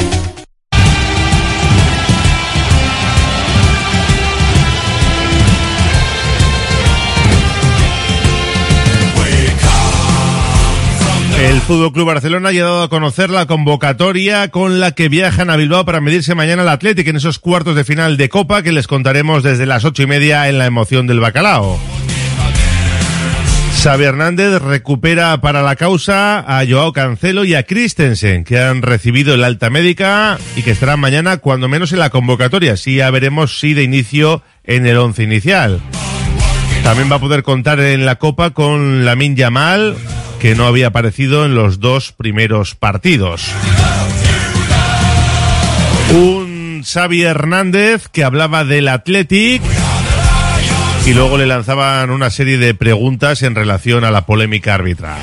El 11.41 11.59
Fútbol 11.61 11.91
Club 11.91 12.05
Barcelona 12.05 12.49
ha 12.49 12.53
dado 12.53 12.83
a 12.83 12.89
conocer 12.89 13.31
la 13.31 13.47
convocatoria 13.47 14.49
con 14.49 14.79
la 14.79 14.91
que 14.91 15.09
viajan 15.09 15.49
a 15.49 15.55
Bilbao 15.55 15.83
para 15.85 15.99
medirse 15.99 16.35
mañana 16.35 16.61
al 16.61 16.69
Athletic 16.69 17.07
en 17.07 17.15
esos 17.15 17.39
cuartos 17.39 17.75
de 17.75 17.83
final 17.83 18.15
de 18.15 18.29
Copa 18.29 18.61
que 18.61 18.71
les 18.71 18.85
contaremos 18.85 19.41
desde 19.41 19.65
las 19.65 19.83
ocho 19.83 20.03
y 20.03 20.05
media 20.05 20.47
en 20.49 20.59
la 20.59 20.67
emoción 20.67 21.07
del 21.07 21.19
bacalao. 21.19 21.79
Xavi 23.81 24.03
Hernández 24.03 24.61
recupera 24.61 25.41
para 25.41 25.63
la 25.63 25.75
causa 25.75 26.37
a 26.37 26.63
Joao 26.63 26.93
Cancelo 26.93 27.43
y 27.43 27.55
a 27.55 27.63
Christensen, 27.63 28.43
que 28.43 28.59
han 28.59 28.83
recibido 28.83 29.33
el 29.33 29.43
alta 29.43 29.71
médica 29.71 30.37
y 30.55 30.61
que 30.61 30.69
estarán 30.69 30.99
mañana 30.99 31.37
cuando 31.37 31.67
menos 31.67 31.91
en 31.91 31.97
la 31.97 32.11
convocatoria. 32.11 32.77
Sí, 32.77 32.97
ya 32.97 33.09
veremos 33.09 33.59
si 33.59 33.73
de 33.73 33.81
inicio 33.81 34.43
en 34.63 34.85
el 34.85 34.97
once 34.97 35.23
inicial. 35.23 35.81
También 36.83 37.11
va 37.11 37.15
a 37.15 37.19
poder 37.19 37.41
contar 37.41 37.79
en 37.79 38.05
la 38.05 38.17
Copa 38.17 38.51
con 38.51 39.05
Lamin 39.05 39.35
Yamal, 39.35 39.95
que 40.41 40.55
no 40.55 40.65
había 40.65 40.87
aparecido 40.87 41.45
en 41.45 41.53
los 41.53 41.79
dos 41.79 42.13
primeros 42.13 42.73
partidos. 42.73 43.45
Un 46.15 46.83
Xavi 46.83 47.21
Hernández 47.21 48.07
que 48.07 48.23
hablaba 48.23 48.65
del 48.65 48.87
Athletic 48.87 49.61
y 51.05 51.13
luego 51.13 51.37
le 51.37 51.45
lanzaban 51.45 52.09
una 52.09 52.31
serie 52.31 52.57
de 52.57 52.73
preguntas 52.73 53.43
en 53.43 53.53
relación 53.53 54.03
a 54.03 54.09
la 54.09 54.25
polémica 54.25 54.73
arbitral. 54.73 55.21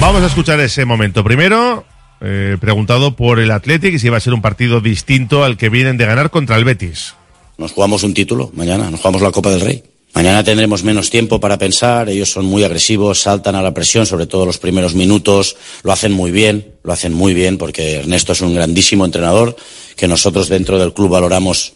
Vamos 0.00 0.22
a 0.22 0.26
escuchar 0.26 0.60
ese 0.60 0.84
momento. 0.84 1.24
Primero, 1.24 1.86
eh, 2.20 2.58
preguntado 2.60 3.16
por 3.16 3.40
el 3.40 3.50
Athletic 3.50 3.96
si 3.96 4.08
iba 4.08 4.18
a 4.18 4.20
ser 4.20 4.34
un 4.34 4.42
partido 4.42 4.82
distinto 4.82 5.44
al 5.44 5.56
que 5.56 5.70
vienen 5.70 5.96
de 5.96 6.04
ganar 6.04 6.28
contra 6.28 6.56
el 6.56 6.64
Betis. 6.64 7.14
Nos 7.56 7.72
jugamos 7.72 8.02
un 8.02 8.12
título 8.12 8.50
mañana, 8.54 8.90
nos 8.90 9.00
jugamos 9.00 9.22
la 9.22 9.30
Copa 9.30 9.48
del 9.50 9.62
Rey. 9.62 9.82
Mañana 10.14 10.42
tendremos 10.42 10.82
menos 10.82 11.10
tiempo 11.10 11.38
para 11.38 11.58
pensar, 11.58 12.08
ellos 12.08 12.30
son 12.30 12.46
muy 12.46 12.64
agresivos, 12.64 13.20
saltan 13.20 13.54
a 13.54 13.62
la 13.62 13.74
presión, 13.74 14.06
sobre 14.06 14.26
todo 14.26 14.46
los 14.46 14.58
primeros 14.58 14.94
minutos, 14.94 15.56
lo 15.82 15.92
hacen 15.92 16.12
muy 16.12 16.30
bien, 16.30 16.74
lo 16.82 16.92
hacen 16.92 17.12
muy 17.12 17.34
bien 17.34 17.58
porque 17.58 17.96
Ernesto 17.96 18.32
es 18.32 18.40
un 18.40 18.54
grandísimo 18.54 19.04
entrenador 19.04 19.56
que 19.96 20.08
nosotros 20.08 20.48
dentro 20.48 20.78
del 20.78 20.92
club 20.92 21.10
valoramos 21.10 21.74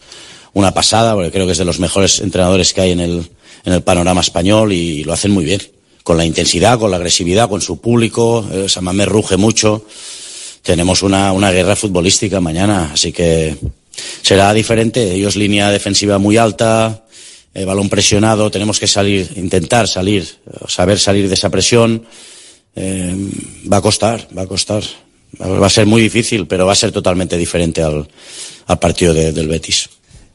una 0.54 0.72
pasada, 0.74 1.14
porque 1.14 1.30
creo 1.30 1.46
que 1.46 1.52
es 1.52 1.58
de 1.58 1.64
los 1.64 1.78
mejores 1.78 2.20
entrenadores 2.20 2.72
que 2.72 2.80
hay 2.80 2.90
en 2.92 3.00
el, 3.00 3.30
en 3.64 3.72
el 3.72 3.82
panorama 3.82 4.20
español 4.20 4.72
y 4.72 5.04
lo 5.04 5.12
hacen 5.12 5.30
muy 5.30 5.44
bien, 5.44 5.62
con 6.02 6.16
la 6.16 6.24
intensidad, 6.24 6.78
con 6.78 6.90
la 6.90 6.96
agresividad, 6.96 7.48
con 7.48 7.60
su 7.60 7.80
público, 7.80 8.46
eh, 8.52 8.68
Samamé 8.68 9.06
ruge 9.06 9.36
mucho, 9.36 9.84
tenemos 10.62 11.02
una, 11.02 11.32
una 11.32 11.50
guerra 11.50 11.76
futbolística 11.76 12.40
mañana, 12.40 12.90
así 12.92 13.12
que 13.12 13.56
será 14.22 14.52
diferente, 14.52 15.14
ellos 15.14 15.36
línea 15.36 15.70
defensiva 15.70 16.18
muy 16.18 16.36
alta, 16.36 17.04
eh, 17.54 17.64
balón 17.64 17.88
presionado, 17.88 18.50
tenemos 18.50 18.78
que 18.80 18.86
salir, 18.86 19.30
intentar 19.36 19.86
salir, 19.88 20.26
saber 20.68 20.98
salir 20.98 21.28
de 21.28 21.34
esa 21.34 21.50
presión. 21.50 22.04
Eh, 22.74 23.14
va 23.70 23.78
a 23.78 23.80
costar, 23.82 24.26
va 24.36 24.42
a 24.42 24.46
costar. 24.46 24.82
Va 25.40 25.66
a 25.66 25.70
ser 25.70 25.86
muy 25.86 26.02
difícil, 26.02 26.46
pero 26.46 26.66
va 26.66 26.72
a 26.72 26.76
ser 26.76 26.92
totalmente 26.92 27.38
diferente 27.38 27.82
al, 27.82 28.06
al 28.66 28.78
partido 28.78 29.14
de- 29.14 29.32
del 29.32 29.48
Betis. 29.48 29.88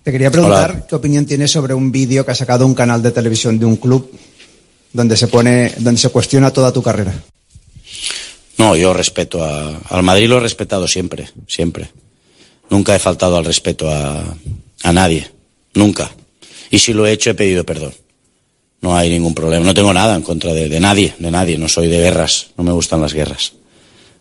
Te 0.03 0.11
quería 0.11 0.31
preguntar 0.31 0.87
qué 0.87 0.95
opinión 0.95 1.25
tienes 1.25 1.51
sobre 1.51 1.73
un 1.73 1.91
vídeo 1.91 2.25
que 2.25 2.31
ha 2.31 2.35
sacado 2.35 2.65
un 2.65 2.73
canal 2.73 3.03
de 3.03 3.11
televisión 3.11 3.59
de 3.59 3.65
un 3.65 3.75
club 3.75 4.09
donde 4.93 5.15
se 5.17 5.27
pone, 5.27 5.73
donde 5.79 5.99
se 5.99 6.09
cuestiona 6.09 6.51
toda 6.51 6.71
tu 6.73 6.81
carrera. 6.81 7.13
No, 8.57 8.75
yo 8.75 8.91
respeto 8.93 9.43
a, 9.43 9.77
al 9.89 10.01
Madrid 10.03 10.27
lo 10.29 10.37
he 10.37 10.41
respetado 10.41 10.87
siempre, 10.87 11.29
siempre. 11.47 11.91
Nunca 12.69 12.95
he 12.95 12.99
faltado 12.99 13.37
al 13.37 13.45
respeto 13.45 13.89
a, 13.91 14.35
a 14.83 14.93
nadie, 14.93 15.29
nunca. 15.75 16.09
Y 16.69 16.79
si 16.79 16.93
lo 16.93 17.05
he 17.05 17.11
hecho 17.11 17.29
he 17.29 17.33
pedido 17.33 17.63
perdón. 17.63 17.93
No 18.81 18.95
hay 18.95 19.09
ningún 19.09 19.33
problema. 19.33 19.65
No 19.65 19.73
tengo 19.73 19.93
nada 19.93 20.15
en 20.15 20.21
contra 20.21 20.53
de, 20.53 20.69
de 20.69 20.79
nadie, 20.79 21.13
de 21.17 21.31
nadie. 21.31 21.57
No 21.57 21.67
soy 21.67 21.87
de 21.87 21.97
guerras. 21.97 22.47
No 22.57 22.63
me 22.63 22.71
gustan 22.71 23.01
las 23.01 23.13
guerras. 23.13 23.53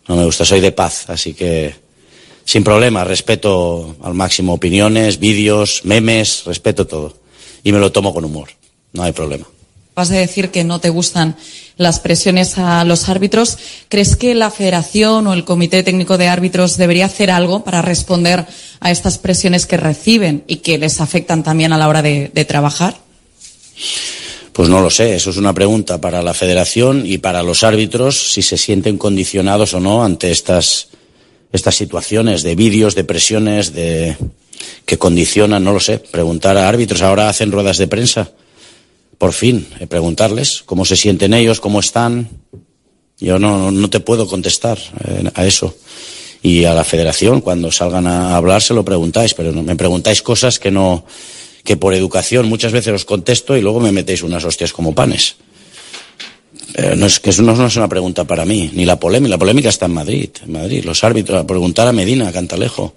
No 0.07 0.15
me 0.15 0.25
gusta. 0.25 0.45
Soy 0.45 0.59
de 0.61 0.71
paz. 0.71 1.09
Así 1.09 1.33
que 1.33 1.75
sin 2.43 2.63
problema. 2.63 3.03
Respeto 3.03 3.95
al 4.01 4.13
máximo 4.13 4.53
opiniones, 4.53 5.19
vídeos, 5.19 5.81
memes. 5.83 6.43
Respeto 6.45 6.87
todo. 6.87 7.17
Y 7.63 7.71
me 7.71 7.79
lo 7.79 7.91
tomo 7.91 8.13
con 8.13 8.25
humor. 8.25 8.49
No 8.93 9.03
hay 9.03 9.11
problema. 9.11 9.47
Vas 9.97 10.09
de 10.09 10.19
decir 10.19 10.51
que 10.51 10.63
no 10.63 10.79
te 10.79 10.91
gustan 10.91 11.35
las 11.75 11.99
presiones 11.99 12.59
a 12.59 12.83
los 12.83 13.09
árbitros. 13.09 13.57
¿Crees 13.89 14.15
que 14.15 14.35
la 14.35 14.51
Federación 14.51 15.25
o 15.25 15.33
el 15.33 15.43
Comité 15.43 15.81
Técnico 15.81 16.19
de 16.19 16.27
Árbitros 16.27 16.77
debería 16.77 17.07
hacer 17.07 17.31
algo 17.31 17.63
para 17.63 17.81
responder 17.81 18.45
a 18.79 18.91
estas 18.91 19.17
presiones 19.17 19.65
que 19.65 19.75
reciben 19.75 20.43
y 20.45 20.57
que 20.57 20.77
les 20.77 21.01
afectan 21.01 21.41
también 21.41 21.73
a 21.73 21.79
la 21.79 21.87
hora 21.87 22.03
de, 22.03 22.29
de 22.31 22.45
trabajar? 22.45 22.95
Pues 24.53 24.69
no 24.69 24.81
lo 24.81 24.91
sé, 24.91 25.15
eso 25.15 25.31
es 25.31 25.37
una 25.37 25.53
pregunta 25.53 25.99
para 25.99 26.21
la 26.21 26.35
federación 26.35 27.01
y 27.03 27.17
para 27.17 27.41
los 27.41 27.63
árbitros 27.63 28.33
si 28.33 28.43
se 28.43 28.57
sienten 28.57 28.99
condicionados 28.99 29.73
o 29.73 29.79
no 29.79 30.05
ante 30.05 30.29
estas, 30.29 30.89
estas 31.51 31.73
situaciones 31.73 32.43
de 32.43 32.53
vídeos, 32.53 32.93
de 32.93 33.03
presiones, 33.03 33.73
de 33.73 34.15
que 34.85 34.99
condicionan, 34.99 35.63
no 35.63 35.73
lo 35.73 35.79
sé, 35.79 35.97
preguntar 35.97 36.55
a 36.55 36.69
árbitros. 36.69 37.01
Ahora 37.01 37.29
hacen 37.29 37.51
ruedas 37.51 37.79
de 37.79 37.87
prensa, 37.87 38.29
por 39.17 39.33
fin, 39.33 39.67
eh, 39.79 39.87
preguntarles 39.87 40.63
cómo 40.65 40.85
se 40.85 40.95
sienten 40.95 41.33
ellos, 41.33 41.59
cómo 41.59 41.79
están. 41.79 42.29
Yo 43.19 43.39
no, 43.39 43.71
no 43.71 43.89
te 43.89 43.99
puedo 43.99 44.27
contestar 44.27 44.77
eh, 45.05 45.29
a 45.33 45.45
eso. 45.45 45.75
Y 46.43 46.65
a 46.65 46.73
la 46.73 46.83
federación, 46.83 47.41
cuando 47.41 47.71
salgan 47.71 48.05
a 48.05 48.35
hablar, 48.35 48.61
se 48.61 48.73
lo 48.73 48.85
preguntáis, 48.85 49.33
pero 49.33 49.51
me 49.51 49.75
preguntáis 49.75 50.21
cosas 50.21 50.59
que 50.59 50.69
no, 50.69 51.03
que 51.63 51.77
por 51.77 51.93
educación 51.93 52.47
muchas 52.47 52.71
veces 52.71 52.93
os 52.93 53.05
contesto 53.05 53.57
y 53.57 53.61
luego 53.61 53.79
me 53.79 53.91
metéis 53.91 54.23
unas 54.23 54.45
hostias 54.45 54.71
como 54.71 54.93
panes. 54.93 55.35
Eh, 56.75 56.95
no 56.95 57.07
es 57.07 57.19
que 57.19 57.31
eso 57.31 57.41
no, 57.41 57.55
no 57.55 57.65
es 57.65 57.75
una 57.75 57.89
pregunta 57.89 58.23
para 58.25 58.45
mí, 58.45 58.69
ni 58.73 58.85
la 58.85 58.99
polémica. 58.99 59.31
La 59.31 59.37
polémica 59.39 59.69
está 59.69 59.87
en 59.87 59.93
Madrid, 59.93 60.29
en 60.43 60.51
Madrid. 60.51 60.85
Los 60.85 61.03
árbitros, 61.03 61.41
a 61.41 61.47
preguntar 61.47 61.87
a 61.87 61.91
Medina, 61.91 62.27
a 62.27 62.31
Cantalejo, 62.31 62.93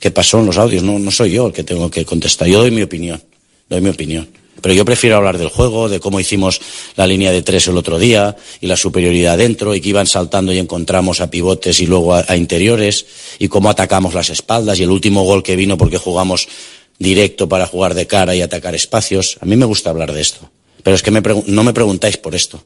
qué 0.00 0.10
pasó 0.10 0.40
en 0.40 0.46
los 0.46 0.56
audios. 0.56 0.82
No, 0.82 0.98
no 0.98 1.10
soy 1.10 1.32
yo 1.32 1.48
el 1.48 1.52
que 1.52 1.62
tengo 1.62 1.90
que 1.90 2.06
contestar. 2.06 2.48
Yo 2.48 2.60
doy 2.60 2.70
mi 2.70 2.82
opinión, 2.82 3.22
doy 3.68 3.82
mi 3.82 3.90
opinión. 3.90 4.28
Pero 4.60 4.74
yo 4.74 4.84
prefiero 4.84 5.16
hablar 5.16 5.38
del 5.38 5.48
juego, 5.48 5.88
de 5.88 6.00
cómo 6.00 6.20
hicimos 6.20 6.60
la 6.96 7.06
línea 7.06 7.30
de 7.30 7.42
tres 7.42 7.68
el 7.68 7.76
otro 7.76 7.98
día 7.98 8.36
y 8.60 8.66
la 8.66 8.76
superioridad 8.76 9.38
dentro 9.38 9.74
y 9.74 9.80
que 9.80 9.90
iban 9.90 10.06
saltando 10.06 10.52
y 10.52 10.58
encontramos 10.58 11.20
a 11.20 11.30
pivotes 11.30 11.80
y 11.80 11.86
luego 11.86 12.14
a, 12.14 12.36
interiores 12.36 13.06
y 13.38 13.48
cómo 13.48 13.70
atacamos 13.70 14.14
las 14.14 14.30
espaldas 14.30 14.80
y 14.80 14.82
el 14.82 14.90
último 14.90 15.22
gol 15.22 15.42
que 15.42 15.56
vino 15.56 15.78
porque 15.78 15.98
jugamos 15.98 16.48
directo 16.98 17.48
para 17.48 17.66
jugar 17.66 17.94
de 17.94 18.06
cara 18.06 18.34
y 18.34 18.42
atacar 18.42 18.74
espacios. 18.74 19.38
A 19.40 19.46
mí 19.46 19.56
me 19.56 19.66
gusta 19.66 19.90
hablar 19.90 20.12
de 20.12 20.20
esto. 20.20 20.50
Pero 20.82 20.96
es 20.96 21.02
que 21.02 21.10
me 21.10 21.22
no 21.46 21.62
me 21.62 21.72
preguntáis 21.72 22.16
por 22.16 22.34
esto. 22.34 22.62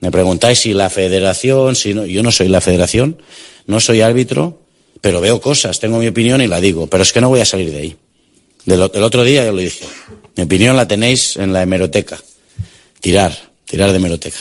Me 0.00 0.10
preguntáis 0.10 0.60
si 0.60 0.74
la 0.74 0.90
federación, 0.90 1.74
si 1.74 1.94
no, 1.94 2.06
yo 2.06 2.22
no 2.22 2.30
soy 2.30 2.48
la 2.48 2.60
federación, 2.60 3.20
no 3.66 3.80
soy 3.80 4.00
árbitro, 4.00 4.60
pero 5.00 5.20
veo 5.20 5.40
cosas, 5.40 5.80
tengo 5.80 5.98
mi 5.98 6.06
opinión 6.06 6.40
y 6.40 6.46
la 6.46 6.60
digo, 6.60 6.86
pero 6.86 7.02
es 7.02 7.12
que 7.12 7.20
no 7.20 7.28
voy 7.28 7.40
a 7.40 7.44
salir 7.44 7.70
de 7.72 7.78
ahí. 7.78 7.96
Del, 8.64 8.88
del 8.88 9.02
otro 9.02 9.24
día 9.24 9.44
ya 9.44 9.52
lo 9.52 9.58
dije. 9.58 9.84
Mi 10.38 10.44
opinión 10.44 10.76
la 10.76 10.86
tenéis 10.86 11.36
en 11.36 11.52
la 11.52 11.62
hemeroteca. 11.62 12.16
Tirar, 13.00 13.36
tirar 13.64 13.90
de 13.90 13.96
hemeroteca. 13.96 14.38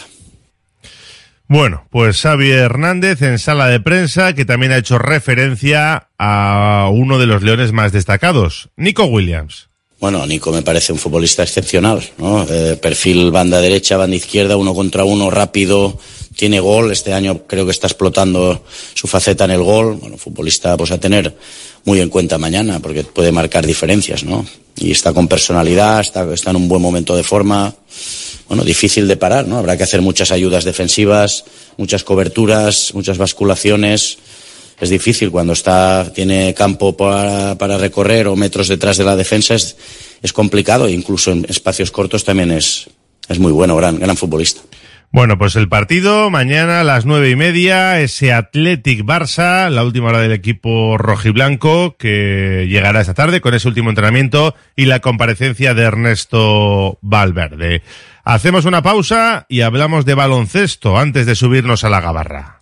Bueno, 1.47 1.87
pues 1.89 2.21
Xavi 2.21 2.51
Hernández 2.51 3.23
en 3.23 3.39
sala 3.39 3.67
de 3.67 3.79
prensa 3.79 4.33
que 4.33 4.45
también 4.45 4.73
ha 4.73 4.77
hecho 4.77 4.99
referencia 4.99 6.09
a 6.19 6.87
uno 6.93 7.17
de 7.17 7.25
los 7.25 7.41
leones 7.41 7.71
más 7.71 7.93
destacados, 7.93 8.69
Nico 8.75 9.05
Williams. 9.05 9.69
Bueno, 9.99 10.23
Nico 10.27 10.51
me 10.51 10.61
parece 10.61 10.93
un 10.93 10.99
futbolista 10.99 11.41
excepcional, 11.41 12.03
¿no? 12.19 12.45
Eh, 12.47 12.77
perfil 12.79 13.31
banda 13.31 13.59
derecha, 13.59 13.97
banda 13.97 14.17
izquierda, 14.17 14.55
uno 14.55 14.75
contra 14.75 15.03
uno, 15.03 15.31
rápido, 15.31 15.99
tiene 16.35 16.59
gol. 16.59 16.91
Este 16.91 17.13
año 17.13 17.47
creo 17.47 17.65
que 17.65 17.71
está 17.71 17.87
explotando 17.87 18.63
su 18.93 19.07
faceta 19.07 19.45
en 19.45 19.51
el 19.51 19.63
gol. 19.63 19.95
Bueno, 19.95 20.17
futbolista 20.17 20.77
pues 20.77 20.91
a 20.91 20.99
tener 20.99 21.35
muy 21.87 22.01
en 22.01 22.09
cuenta 22.09 22.37
mañana 22.37 22.81
porque 22.81 23.03
puede 23.03 23.31
marcar 23.31 23.65
diferencias, 23.65 24.25
¿no? 24.25 24.45
Y 24.75 24.91
está 24.91 25.13
con 25.13 25.29
personalidad, 25.29 26.01
está, 26.01 26.31
está 26.33 26.49
en 26.49 26.57
un 26.57 26.67
buen 26.67 26.81
momento 26.81 27.15
de 27.15 27.23
forma. 27.23 27.73
Bueno, 28.49 28.65
difícil 28.65 29.07
de 29.07 29.15
parar, 29.15 29.47
¿no? 29.47 29.57
Habrá 29.57 29.77
que 29.77 29.83
hacer 29.83 30.01
muchas 30.01 30.31
ayudas 30.31 30.65
defensivas, 30.65 31.45
muchas 31.77 32.03
coberturas, 32.03 32.93
muchas 32.93 33.17
basculaciones. 33.17 34.17
Es 34.81 34.89
difícil 34.89 35.31
cuando 35.31 35.53
está, 35.53 36.11
tiene 36.13 36.53
campo 36.53 36.95
para, 36.97 37.57
para 37.57 37.77
recorrer 37.77 38.27
o 38.27 38.35
metros 38.35 38.67
detrás 38.67 38.97
de 38.97 39.05
la 39.05 39.15
defensa, 39.15 39.55
es, 39.55 39.77
es 40.21 40.33
complicado 40.33 40.89
incluso 40.89 41.31
en 41.31 41.45
espacios 41.47 41.89
cortos 41.89 42.25
también 42.25 42.51
es, 42.51 42.87
es 43.29 43.39
muy 43.39 43.53
bueno, 43.53 43.77
gran, 43.77 43.97
gran 43.97 44.17
futbolista. 44.17 44.59
Bueno, 45.11 45.37
pues 45.37 45.55
el 45.55 45.69
partido 45.69 46.29
mañana 46.29 46.81
a 46.81 46.83
las 46.83 47.05
nueve 47.05 47.29
y 47.29 47.35
media, 47.35 47.99
ese 48.01 48.33
Athletic 48.33 49.03
Barça, 49.05 49.69
la 49.69 49.83
última 49.83 50.09
hora 50.09 50.19
del 50.19 50.33
equipo 50.33 50.97
rojiblanco 50.97 51.95
que 51.97 52.67
llegará 52.69 52.99
esta 52.99 53.13
tarde 53.13 53.39
con 53.39 53.53
ese 53.53 53.69
último 53.69 53.89
entrenamiento 53.89 54.53
y 54.75 54.85
la 54.85 54.99
comparecencia 54.99 55.73
de 55.73 55.83
Ernesto 55.83 56.99
Valverde. 57.01 57.83
Hacemos 58.25 58.65
una 58.65 58.83
pausa 58.83 59.45
y 59.47 59.61
hablamos 59.61 60.05
de 60.05 60.13
baloncesto 60.13 60.97
antes 60.97 61.25
de 61.25 61.35
subirnos 61.35 61.85
a 61.85 61.89
la 61.89 62.01
gabarra. 62.01 62.61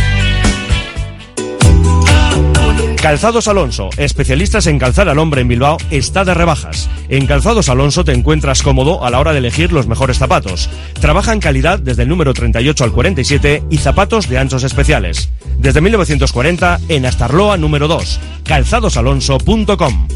Calzados 3.01 3.47
Alonso, 3.47 3.89
especialistas 3.97 4.67
en 4.67 4.77
calzar 4.77 5.09
al 5.09 5.17
hombre 5.17 5.41
en 5.41 5.47
Bilbao, 5.47 5.77
está 5.89 6.23
de 6.23 6.35
rebajas. 6.35 6.87
En 7.09 7.25
Calzados 7.25 7.67
Alonso 7.67 8.05
te 8.05 8.13
encuentras 8.13 8.61
cómodo 8.61 9.03
a 9.03 9.09
la 9.09 9.19
hora 9.19 9.31
de 9.31 9.39
elegir 9.39 9.73
los 9.73 9.87
mejores 9.87 10.19
zapatos. 10.19 10.69
Trabaja 10.99 11.33
en 11.33 11.39
calidad 11.39 11.79
desde 11.79 12.03
el 12.03 12.09
número 12.09 12.35
38 12.35 12.83
al 12.83 12.91
47 12.91 13.63
y 13.71 13.77
zapatos 13.79 14.29
de 14.29 14.37
anchos 14.37 14.63
especiales. 14.63 15.29
Desde 15.57 15.81
1940 15.81 16.79
en 16.89 17.07
Astarloa 17.07 17.57
número 17.57 17.87
2. 17.87 18.19
calzadosalonso.com. 18.43 20.07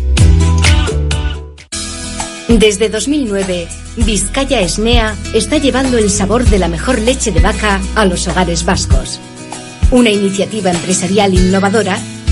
Desde 2.49 2.89
2009, 2.89 3.67
Vizcaya 3.97 4.61
Esnea 4.61 5.15
está 5.33 5.57
llevando 5.57 5.97
el 5.97 6.11
sabor 6.11 6.45
de 6.45 6.59
la 6.59 6.67
mejor 6.67 6.99
leche 6.99 7.31
de 7.31 7.39
vaca 7.39 7.81
a 7.95 8.05
los 8.05 8.27
hogares 8.27 8.63
vascos. 8.63 9.19
Una 9.89 10.11
iniciativa 10.11 10.69
empresarial 10.69 11.33
innovadora 11.33 11.97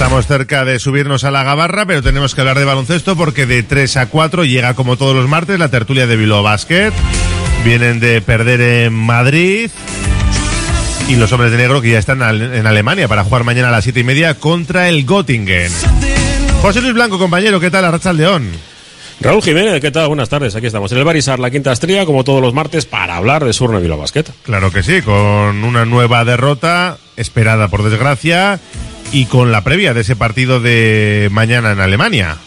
Estamos 0.00 0.26
cerca 0.26 0.64
de 0.64 0.78
subirnos 0.78 1.24
a 1.24 1.30
la 1.30 1.44
gabarra, 1.44 1.84
pero 1.84 2.02
tenemos 2.02 2.34
que 2.34 2.40
hablar 2.40 2.58
de 2.58 2.64
baloncesto 2.64 3.16
porque 3.16 3.44
de 3.44 3.62
3 3.62 3.98
a 3.98 4.06
4 4.06 4.46
llega 4.46 4.72
como 4.72 4.96
todos 4.96 5.14
los 5.14 5.28
martes 5.28 5.58
la 5.58 5.68
tertulia 5.68 6.06
de 6.06 6.16
Bilbao 6.16 6.42
Basket. 6.42 6.90
Vienen 7.66 8.00
de 8.00 8.22
perder 8.22 8.62
en 8.62 8.94
Madrid 8.94 9.70
y 11.06 11.16
los 11.16 11.30
hombres 11.32 11.52
de 11.52 11.58
negro 11.58 11.82
que 11.82 11.90
ya 11.90 11.98
están 11.98 12.22
en 12.22 12.66
Alemania 12.66 13.08
para 13.08 13.24
jugar 13.24 13.44
mañana 13.44 13.68
a 13.68 13.72
las 13.72 13.84
7 13.84 14.00
y 14.00 14.04
media 14.04 14.32
contra 14.36 14.88
el 14.88 15.04
Göttingen. 15.04 15.70
José 16.62 16.80
Luis 16.80 16.94
Blanco, 16.94 17.18
compañero, 17.18 17.60
¿qué 17.60 17.70
tal? 17.70 17.84
Arracha 17.84 18.14
León. 18.14 18.50
Raúl 19.20 19.42
Jiménez, 19.42 19.82
¿qué 19.82 19.90
tal? 19.90 20.08
Buenas 20.08 20.30
tardes. 20.30 20.56
Aquí 20.56 20.66
estamos 20.66 20.90
en 20.92 20.98
el 20.98 21.04
Barisar, 21.04 21.38
la 21.38 21.50
Quinta 21.50 21.72
Estrella, 21.72 22.06
como 22.06 22.24
todos 22.24 22.40
los 22.40 22.54
martes, 22.54 22.86
para 22.86 23.16
hablar 23.16 23.44
de 23.44 23.52
Surne 23.52 23.80
Vila 23.80 23.96
Basket. 23.96 24.24
Claro 24.44 24.72
que 24.72 24.82
sí, 24.82 25.02
con 25.02 25.62
una 25.62 25.84
nueva 25.84 26.24
derrota, 26.24 26.96
esperada 27.18 27.68
por 27.68 27.82
desgracia, 27.82 28.58
y 29.12 29.26
con 29.26 29.52
la 29.52 29.64
previa 29.64 29.94
de 29.94 30.02
ese 30.02 30.16
partido 30.16 30.60
de 30.60 31.28
mañana 31.32 31.72
en 31.72 31.80
Alemania. 31.80 32.38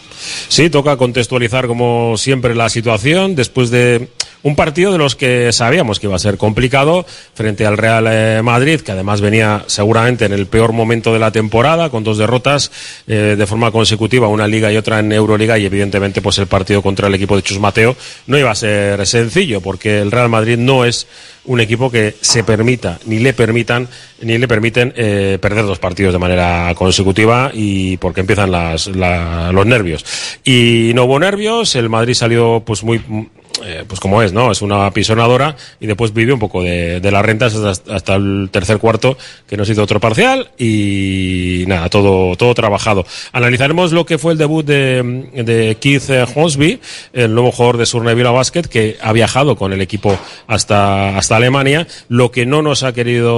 Sí, 0.48 0.70
toca 0.70 0.96
contextualizar 0.96 1.66
como 1.66 2.16
siempre 2.16 2.54
la 2.54 2.68
situación 2.68 3.34
después 3.34 3.70
de 3.70 4.08
un 4.44 4.54
partido 4.54 4.92
de 4.92 4.98
los 4.98 5.16
que 5.16 5.52
sabíamos 5.52 5.98
que 5.98 6.06
iba 6.06 6.14
a 6.14 6.20
ser 6.20 6.36
complicado 6.36 7.04
frente 7.34 7.66
al 7.66 7.76
Real 7.76 8.06
eh, 8.08 8.40
Madrid, 8.44 8.80
que 8.82 8.92
además 8.92 9.20
venía 9.20 9.64
seguramente 9.66 10.26
en 10.26 10.32
el 10.32 10.46
peor 10.46 10.72
momento 10.72 11.12
de 11.12 11.18
la 11.18 11.32
temporada, 11.32 11.90
con 11.90 12.04
dos 12.04 12.18
derrotas 12.18 12.70
eh, 13.08 13.34
de 13.36 13.46
forma 13.46 13.72
consecutiva, 13.72 14.28
una 14.28 14.46
liga 14.46 14.70
y 14.70 14.76
otra 14.76 15.00
en 15.00 15.10
Euroliga, 15.10 15.58
y 15.58 15.66
evidentemente 15.66 16.22
pues 16.22 16.38
el 16.38 16.46
partido 16.46 16.82
contra 16.82 17.08
el 17.08 17.14
equipo 17.14 17.34
de 17.36 17.42
Chus 17.42 17.58
Mateo 17.58 17.96
no 18.28 18.38
iba 18.38 18.50
a 18.50 18.54
ser 18.54 19.04
sencillo, 19.06 19.60
porque 19.60 20.00
el 20.00 20.12
Real 20.12 20.28
Madrid 20.28 20.58
no 20.58 20.84
es 20.84 21.06
un 21.46 21.60
equipo 21.60 21.90
que 21.90 22.14
se 22.20 22.44
permita, 22.44 22.98
ni 23.06 23.18
le 23.18 23.32
permitan, 23.34 23.88
ni 24.22 24.38
le 24.38 24.46
permiten 24.48 24.92
eh, 24.96 25.38
perder 25.40 25.64
dos 25.66 25.78
partidos 25.78 26.12
de 26.12 26.18
manera 26.18 26.72
consecutiva 26.74 27.50
y 27.52 27.96
porque 27.98 28.20
empiezan 28.20 28.50
las, 28.50 28.86
la- 28.88 29.52
los 29.52 29.66
nervios. 29.66 30.04
Y 30.44 30.92
no 30.94 31.04
hubo 31.04 31.18
nervios, 31.18 31.76
el 31.76 31.88
Madrid 31.90 32.14
salió 32.14 32.62
pues 32.64 32.82
muy 32.82 33.00
eh, 33.64 33.84
pues 33.86 33.98
como 34.00 34.22
es, 34.22 34.32
¿no? 34.32 34.50
Es 34.52 34.62
una 34.62 34.90
pisonadora 34.90 35.56
y 35.80 35.86
después 35.86 36.12
vive 36.12 36.32
un 36.32 36.38
poco 36.38 36.62
de, 36.62 37.00
las 37.02 37.24
rentas 37.24 37.54
hasta, 37.54 38.14
el 38.14 38.48
tercer 38.50 38.78
cuarto, 38.78 39.16
que 39.46 39.56
nos 39.56 39.68
hizo 39.68 39.82
otro 39.82 40.00
parcial 40.00 40.50
y 40.58 41.64
nada, 41.66 41.88
todo, 41.88 42.36
todo 42.36 42.54
trabajado. 42.54 43.06
Analizaremos 43.32 43.92
lo 43.92 44.04
que 44.04 44.18
fue 44.18 44.32
el 44.32 44.38
debut 44.38 44.66
de, 44.66 45.02
de 45.32 45.76
Keith 45.80 46.10
eh, 46.10 46.26
Hornsby, 46.34 46.80
el 47.12 47.34
nuevo 47.34 47.52
jugador 47.52 47.78
de 47.78 47.86
Surneville 47.86 48.30
Basket, 48.30 48.62
que 48.62 48.96
ha 49.00 49.12
viajado 49.12 49.56
con 49.56 49.72
el 49.72 49.80
equipo 49.80 50.18
hasta, 50.46 51.16
hasta 51.16 51.36
Alemania. 51.36 51.86
Lo 52.08 52.30
que 52.30 52.46
no 52.46 52.62
nos 52.62 52.82
ha 52.82 52.92
querido 52.92 53.34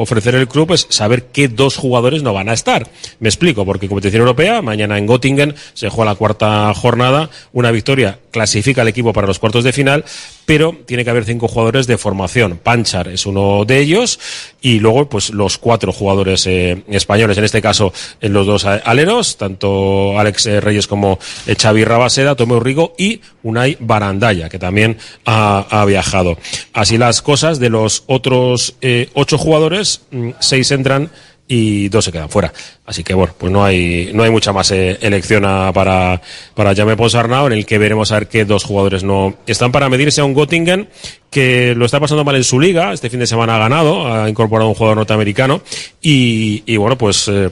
ofrecer 0.00 0.34
el 0.34 0.48
club 0.48 0.72
es 0.72 0.86
saber 0.88 1.26
qué 1.32 1.48
dos 1.48 1.76
jugadores 1.76 2.22
no 2.22 2.32
van 2.32 2.48
a 2.48 2.54
estar. 2.54 2.88
Me 3.18 3.28
explico, 3.28 3.64
porque 3.64 3.88
competición 3.88 4.20
europea, 4.20 4.62
mañana 4.62 4.96
en 4.96 5.06
Göttingen 5.06 5.54
se 5.74 5.88
juega 5.88 6.12
la 6.12 6.16
cuarta 6.16 6.72
jornada, 6.74 7.30
una 7.52 7.70
victoria 7.70 8.18
clasifica 8.30 8.82
al 8.82 8.88
equipo 8.88 9.12
para 9.12 9.26
los 9.26 9.38
cuartos 9.38 9.49
de 9.52 9.72
final, 9.72 10.04
pero 10.46 10.76
tiene 10.86 11.04
que 11.04 11.10
haber 11.10 11.24
cinco 11.24 11.48
jugadores 11.48 11.86
de 11.86 11.98
formación. 11.98 12.58
Panchar 12.62 13.08
es 13.08 13.26
uno 13.26 13.64
de 13.64 13.78
ellos 13.78 14.18
y 14.60 14.80
luego 14.80 15.08
pues 15.08 15.30
los 15.30 15.58
cuatro 15.58 15.92
jugadores 15.92 16.46
eh, 16.46 16.82
españoles, 16.88 17.38
en 17.38 17.44
este 17.44 17.62
caso 17.62 17.92
en 18.20 18.32
los 18.32 18.46
dos 18.46 18.64
aleros, 18.64 19.36
tanto 19.36 20.18
Alex 20.18 20.46
eh, 20.46 20.60
Reyes 20.60 20.86
como 20.86 21.18
eh, 21.46 21.54
Xavi 21.60 21.84
Rabaseda, 21.84 22.34
Tomeu 22.34 22.60
Rigo 22.60 22.94
y 22.98 23.20
Unai 23.42 23.76
Barandaya, 23.80 24.48
que 24.48 24.58
también 24.58 24.98
ha, 25.24 25.66
ha 25.70 25.84
viajado. 25.84 26.36
Así 26.72 26.98
las 26.98 27.22
cosas, 27.22 27.58
de 27.60 27.70
los 27.70 28.04
otros 28.06 28.74
eh, 28.80 29.08
ocho 29.14 29.38
jugadores, 29.38 30.02
mm, 30.10 30.30
seis 30.40 30.70
entran 30.70 31.10
y 31.52 31.88
dos 31.88 32.04
se 32.04 32.12
quedan 32.12 32.30
fuera. 32.30 32.52
Así 32.86 33.02
que 33.02 33.12
bueno, 33.12 33.34
pues 33.36 33.50
no 33.50 33.64
hay, 33.64 34.12
no 34.14 34.22
hay 34.22 34.30
mucha 34.30 34.52
más 34.52 34.70
eh, 34.70 34.98
elección 35.00 35.44
a- 35.44 35.72
para, 35.72 36.22
para 36.54 36.76
Jaume 36.76 36.96
Ponsarnau, 36.96 37.48
en 37.48 37.54
el 37.54 37.66
que 37.66 37.76
veremos 37.76 38.12
a 38.12 38.20
ver 38.20 38.28
qué 38.28 38.44
dos 38.44 38.62
jugadores 38.62 39.02
no 39.02 39.34
están 39.48 39.72
para 39.72 39.88
medirse 39.88 40.20
a 40.20 40.24
un 40.24 40.34
Göttingen 40.34 40.88
que 41.28 41.74
lo 41.74 41.86
está 41.86 41.98
pasando 41.98 42.22
mal 42.22 42.36
en 42.36 42.44
su 42.44 42.60
liga. 42.60 42.92
Este 42.92 43.10
fin 43.10 43.18
de 43.18 43.26
semana 43.26 43.56
ha 43.56 43.58
ganado, 43.58 44.06
ha 44.06 44.28
incorporado 44.30 44.68
un 44.68 44.76
jugador 44.76 44.96
norteamericano 44.98 45.60
y, 46.00 46.62
y 46.66 46.76
bueno, 46.76 46.96
pues 46.96 47.26
eh, 47.26 47.50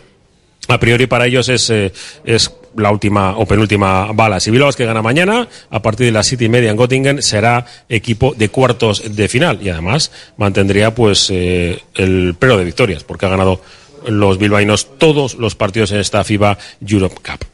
a 0.69 0.79
priori 0.79 1.07
para 1.09 1.27
ellos 1.27 1.49
es, 1.49 1.69
eh, 1.71 1.93
es 2.25 2.53
la 2.77 2.93
última 2.93 3.37
o 3.37 3.47
penúltima 3.47 4.13
bala. 4.13 4.39
Si 4.39 4.53
Bilbao 4.53 4.71
que 4.73 4.85
gana 4.87 5.03
mañana, 5.03 5.49
a 5.71 5.83
partir 5.83 6.07
de 6.07 6.13
las 6.13 6.27
siete 6.29 6.45
y 6.45 6.49
media 6.49 6.71
en 6.71 6.77
Göttingen, 6.77 7.21
será 7.23 7.67
equipo 7.89 8.33
de 8.37 8.49
cuartos 8.51 9.17
de 9.17 9.27
final 9.29 9.59
y 9.61 9.71
además 9.71 10.13
mantendría 10.37 10.95
pues 10.95 11.31
eh, 11.33 11.81
el 11.95 12.37
pero 12.39 12.57
de 12.59 12.65
victorias, 12.65 13.03
porque 13.03 13.27
ha 13.27 13.31
ganado 13.31 13.61
los 14.07 14.39
bilbaínos 14.39 14.99
todos 14.99 15.35
los 15.35 15.55
partidos 15.55 15.93
en 15.93 15.99
esta 15.99 16.25
FIBA 16.25 16.59
Europe 16.87 17.17
Cup. 17.17 17.45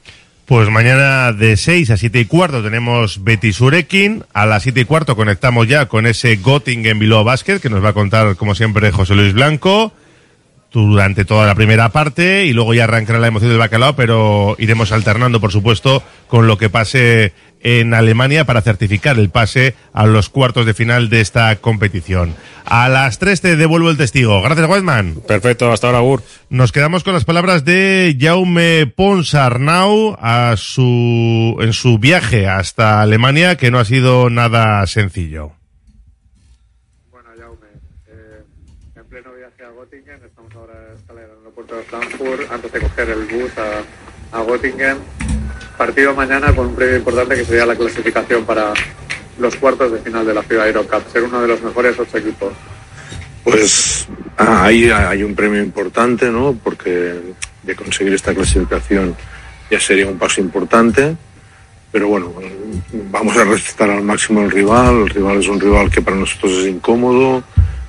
Pues 0.46 0.68
mañana 0.68 1.32
de 1.32 1.56
6 1.56 1.90
a 1.90 1.96
7 1.96 2.20
y 2.20 2.24
cuarto 2.26 2.62
tenemos 2.62 3.24
Betis 3.24 3.60
Urekin. 3.62 4.24
A 4.34 4.44
las 4.44 4.64
7 4.64 4.80
y 4.80 4.84
cuarto 4.84 5.16
conectamos 5.16 5.66
ya 5.68 5.86
con 5.86 6.06
ese 6.06 6.36
Göttingen 6.36 6.98
Bilbao 6.98 7.24
Basket 7.24 7.60
que 7.60 7.70
nos 7.70 7.82
va 7.82 7.90
a 7.90 7.94
contar, 7.94 8.36
como 8.36 8.54
siempre, 8.54 8.92
José 8.92 9.14
Luis 9.14 9.32
Blanco 9.32 9.92
durante 10.70 11.24
toda 11.24 11.46
la 11.46 11.54
primera 11.54 11.90
parte 11.90 12.46
y 12.46 12.52
luego 12.52 12.74
ya 12.74 12.84
arrancará 12.84 13.20
la 13.20 13.28
emoción 13.28 13.50
del 13.50 13.60
bacalao, 13.60 13.94
pero 13.94 14.56
iremos 14.58 14.90
alternando, 14.90 15.40
por 15.40 15.52
supuesto, 15.52 16.02
con 16.26 16.48
lo 16.48 16.58
que 16.58 16.68
pase 16.68 17.32
en 17.64 17.94
Alemania 17.94 18.44
para 18.44 18.60
certificar 18.60 19.18
el 19.18 19.30
pase 19.30 19.74
a 19.92 20.06
los 20.06 20.28
cuartos 20.28 20.66
de 20.66 20.74
final 20.74 21.08
de 21.08 21.20
esta 21.20 21.56
competición. 21.56 22.36
A 22.64 22.88
las 22.88 23.18
3 23.18 23.40
te 23.40 23.56
devuelvo 23.56 23.90
el 23.90 23.96
testigo. 23.96 24.40
Gracias, 24.42 24.68
Weidman. 24.68 25.16
Perfecto, 25.26 25.72
hasta 25.72 25.88
ahora, 25.88 26.00
Gur. 26.00 26.22
Nos 26.50 26.72
quedamos 26.72 27.02
con 27.02 27.14
las 27.14 27.24
palabras 27.24 27.64
de 27.64 28.16
Jaume 28.20 28.86
Ponsarnau 28.86 30.16
a 30.20 30.54
su, 30.56 31.56
en 31.60 31.72
su 31.72 31.98
viaje 31.98 32.46
hasta 32.46 33.00
Alemania, 33.00 33.56
que 33.56 33.70
no 33.70 33.78
ha 33.78 33.84
sido 33.84 34.30
nada 34.30 34.86
sencillo. 34.86 35.52
en 38.96 39.04
pleno 39.06 39.30
viaje 39.34 39.64
a 39.64 39.70
Göttingen, 39.70 40.20
estamos 40.24 40.54
ahora 40.54 40.74
en 41.08 41.18
el 41.18 41.30
aeropuerto 41.38 41.76
de 41.76 41.82
Frankfurt, 41.84 42.52
antes 42.52 42.72
de 42.72 42.80
coger 42.80 43.10
el 43.10 43.24
bus 43.24 43.52
a, 43.58 44.38
a 44.38 44.44
Göttingen. 44.44 44.98
Partido 45.76 46.14
mañana 46.14 46.54
con 46.54 46.68
un 46.68 46.74
premio 46.74 46.96
importante 46.96 47.34
que 47.34 47.44
sería 47.44 47.66
la 47.66 47.74
clasificación 47.74 48.44
para 48.44 48.72
los 49.38 49.56
cuartos 49.56 49.92
de 49.92 49.98
final 49.98 50.24
de 50.24 50.34
la 50.34 50.42
FIBA 50.42 50.68
Eurocup, 50.68 51.12
ser 51.12 51.24
uno 51.24 51.40
de 51.42 51.48
los 51.48 51.62
mejores 51.62 51.98
ocho 51.98 52.18
equipos. 52.18 52.52
Pues 53.42 54.06
ah, 54.38 54.64
ahí 54.64 54.88
hay 54.90 55.22
un 55.22 55.34
premio 55.34 55.62
importante, 55.62 56.30
¿no? 56.30 56.56
Porque 56.62 57.14
de 57.62 57.74
conseguir 57.74 58.14
esta 58.14 58.34
clasificación 58.34 59.16
ya 59.70 59.80
sería 59.80 60.06
un 60.06 60.18
paso 60.18 60.40
importante. 60.40 61.16
Pero 61.90 62.08
bueno, 62.08 62.32
vamos 63.10 63.36
a 63.36 63.44
respetar 63.44 63.90
al 63.90 64.02
máximo 64.02 64.40
al 64.40 64.50
rival. 64.50 65.02
El 65.02 65.10
rival 65.10 65.38
es 65.38 65.48
un 65.48 65.60
rival 65.60 65.90
que 65.90 66.02
para 66.02 66.16
nosotros 66.16 66.52
es 66.52 66.66
incómodo, 66.66 67.44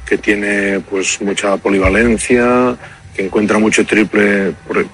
que 0.06 0.18
tiene 0.18 0.80
pues 0.80 1.20
mucha 1.22 1.58
polivalencia, 1.58 2.76
que 3.16 3.26
encuentra 3.26 3.58
mucho 3.58 3.86
triple 3.86 4.54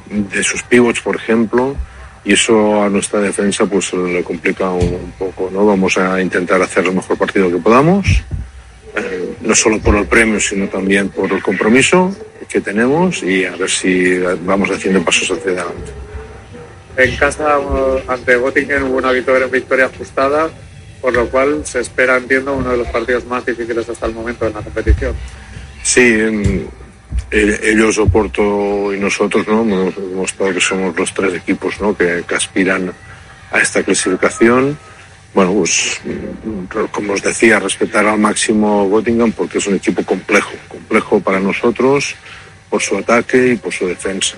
de 0.10 0.43
sus 0.43 0.63
pivots, 0.63 1.01
por 1.01 1.15
ejemplo. 1.15 1.75
Y 2.23 2.34
eso 2.34 2.84
a 2.84 2.89
nuestra 2.89 3.19
defensa 3.19 3.65
pues 3.65 3.91
le 3.93 4.23
complica 4.23 4.69
un 4.69 5.13
poco, 5.17 5.49
¿no? 5.51 5.65
Vamos 5.65 5.97
a 5.97 6.21
intentar 6.21 6.62
hacer 6.62 6.86
el 6.86 6.93
mejor 6.93 7.17
partido 7.17 7.49
que 7.49 7.57
podamos 7.57 8.05
eh, 8.95 9.36
no 9.41 9.55
solo 9.55 9.79
por 9.79 9.95
el 9.95 10.05
premio, 10.05 10.39
sino 10.39 10.67
también 10.67 11.10
por 11.10 11.31
el 11.31 11.41
compromiso 11.41 12.15
que 12.47 12.60
tenemos 12.62 13.23
y 13.23 13.45
a 13.45 13.55
ver 13.55 13.69
si 13.69 14.17
vamos 14.45 14.69
haciendo 14.69 15.01
pasos 15.03 15.31
hacia 15.31 15.51
adelante. 15.51 15.91
En 16.97 17.15
casa 17.15 17.57
eh, 17.57 18.03
ante 18.07 18.36
Göttingen 18.38 18.84
hubo 18.84 18.97
una 18.97 19.12
victoria, 19.13 19.47
victoria 19.47 19.86
ajustada, 19.86 20.49
por 20.99 21.13
lo 21.13 21.27
cual 21.29 21.65
se 21.65 21.79
espera, 21.79 22.17
entiendo, 22.17 22.53
uno 22.53 22.71
de 22.71 22.77
los 22.77 22.88
partidos 22.89 23.25
más 23.25 23.45
difíciles 23.45 23.88
hasta 23.89 24.05
el 24.05 24.13
momento 24.13 24.45
en 24.45 24.53
la 24.53 24.62
competición. 24.62 25.15
Sí, 25.84 26.01
en- 26.01 26.67
ellos, 27.32 27.97
Oporto 27.97 28.93
y 28.93 29.00
nosotros, 29.00 29.47
¿no? 29.47 29.62
Hemos 29.62 29.95
demostrado 29.95 30.54
que 30.54 30.62
somos 30.62 30.97
los 30.97 31.13
tres 31.13 31.34
equipos, 31.36 31.80
¿no? 31.80 31.95
Que, 31.95 32.24
que 32.28 32.36
aspiran 32.36 32.91
a 33.52 33.60
esta 33.60 33.84
clasificación. 33.84 34.78
Bueno, 35.34 35.54
pues 35.54 36.02
mm, 36.04 36.88
como 36.91 37.13
os 37.13 37.21
decía, 37.21 37.60
respetar 37.60 38.06
al 38.06 38.19
máximo 38.19 38.89
Göttingen 38.89 39.32
porque 39.32 39.60
es 39.60 39.67
un 39.67 39.76
equipo 39.76 40.04
complejo, 40.04 40.52
complejo 40.67 41.19
para 41.21 41.39
nosotros 41.39 42.15
por 42.69 42.82
su 42.82 42.97
ataque 42.97 43.54
y 43.54 43.56
por 43.56 43.74
su 43.74 43.88
defensa. 43.88 44.38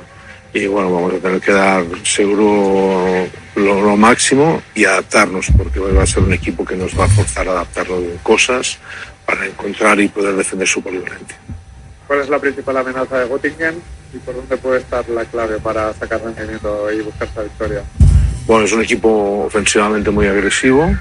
Y 0.54 0.68
bueno, 0.68 0.94
vamos 0.94 1.16
a 1.16 1.18
tener 1.18 1.42
que 1.42 1.52
dar 1.52 1.84
seguro 2.04 3.28
lo, 3.56 3.82
lo 3.82 3.98
máximo 3.98 4.62
y 4.76 4.86
adaptarnos 4.86 5.48
porque 5.58 5.80
va 5.80 6.04
a 6.04 6.06
ser 6.06 6.22
un 6.22 6.34
equipo 6.34 6.64
que 6.64 6.76
nos 6.76 6.98
va 6.98 7.06
a 7.06 7.10
forzar 7.10 7.48
a 7.48 7.52
adaptarnos 7.52 8.04
en 8.04 8.18
cosas 8.20 8.78
para 9.26 9.48
encontrar 9.48 10.00
y 10.00 10.08
poder 10.10 10.36
defender 10.36 10.68
su 10.68 10.82
polivalencia. 10.82 11.38
¿Cuál 12.13 12.26
es 12.26 12.30
la 12.30 12.38
principal 12.38 12.78
amenaza 12.78 13.17
de 13.17 13.28
Göttingen 13.28 13.82
y 14.13 14.17
por 14.19 14.36
dónde 14.36 14.56
puede 14.58 14.82
estar 14.82 15.10
la 15.10 15.26
clave 15.26 15.58
para 15.58 15.91
sacar 15.95 16.21
rendimiento 16.21 16.91
y 16.91 17.02
buscar 17.02 17.28
esta 17.28 17.41
victoria? 17.41 17.82
Bueno, 18.45 18.65
es 18.65 18.71
un 18.71 18.84
equipo 18.84 19.45
ofensivamente 19.47 20.12
muy 20.12 20.28
agresivo, 20.28 20.95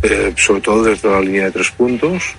eh, 0.00 0.32
sobre 0.36 0.60
todo 0.60 0.84
desde 0.84 1.10
la 1.10 1.20
línea 1.20 1.46
de 1.46 1.50
tres 1.50 1.72
puntos, 1.72 2.36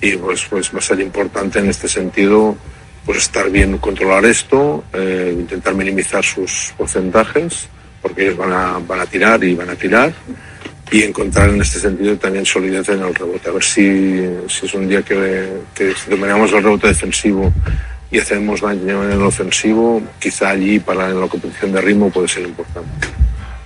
y 0.00 0.16
pues, 0.16 0.46
pues 0.48 0.74
va 0.74 0.78
a 0.78 0.80
ser 0.80 0.98
importante 1.00 1.58
en 1.58 1.68
este 1.68 1.88
sentido 1.88 2.56
pues 3.04 3.18
estar 3.18 3.50
bien, 3.50 3.76
controlar 3.76 4.24
esto, 4.24 4.84
eh, 4.94 5.36
intentar 5.38 5.74
minimizar 5.74 6.24
sus 6.24 6.72
porcentajes, 6.74 7.68
porque 8.00 8.22
ellos 8.22 8.38
van 8.38 8.52
a, 8.54 8.78
van 8.78 9.00
a 9.00 9.04
tirar 9.04 9.44
y 9.44 9.54
van 9.54 9.68
a 9.68 9.74
tirar, 9.74 10.14
y 10.90 11.02
encontrar 11.02 11.50
en 11.50 11.60
este 11.60 11.78
sentido 11.78 12.16
también 12.16 12.46
solidez 12.46 12.88
en 12.88 13.02
el 13.02 13.14
rebote. 13.14 13.48
A 13.48 13.52
ver 13.52 13.62
si, 13.62 14.20
si 14.48 14.66
es 14.66 14.74
un 14.74 14.88
día 14.88 15.02
que, 15.02 15.48
que 15.74 15.94
si 15.94 16.10
dominamos 16.10 16.52
el 16.52 16.62
rebote 16.62 16.88
defensivo 16.88 17.52
y 18.10 18.18
hacemos 18.18 18.60
daño 18.60 19.04
en 19.04 19.12
el 19.12 19.22
ofensivo, 19.22 20.02
quizá 20.18 20.50
allí 20.50 20.78
para 20.78 21.10
la 21.10 21.28
competición 21.28 21.72
de 21.72 21.80
ritmo 21.80 22.10
puede 22.10 22.28
ser 22.28 22.44
importante. 22.44 23.08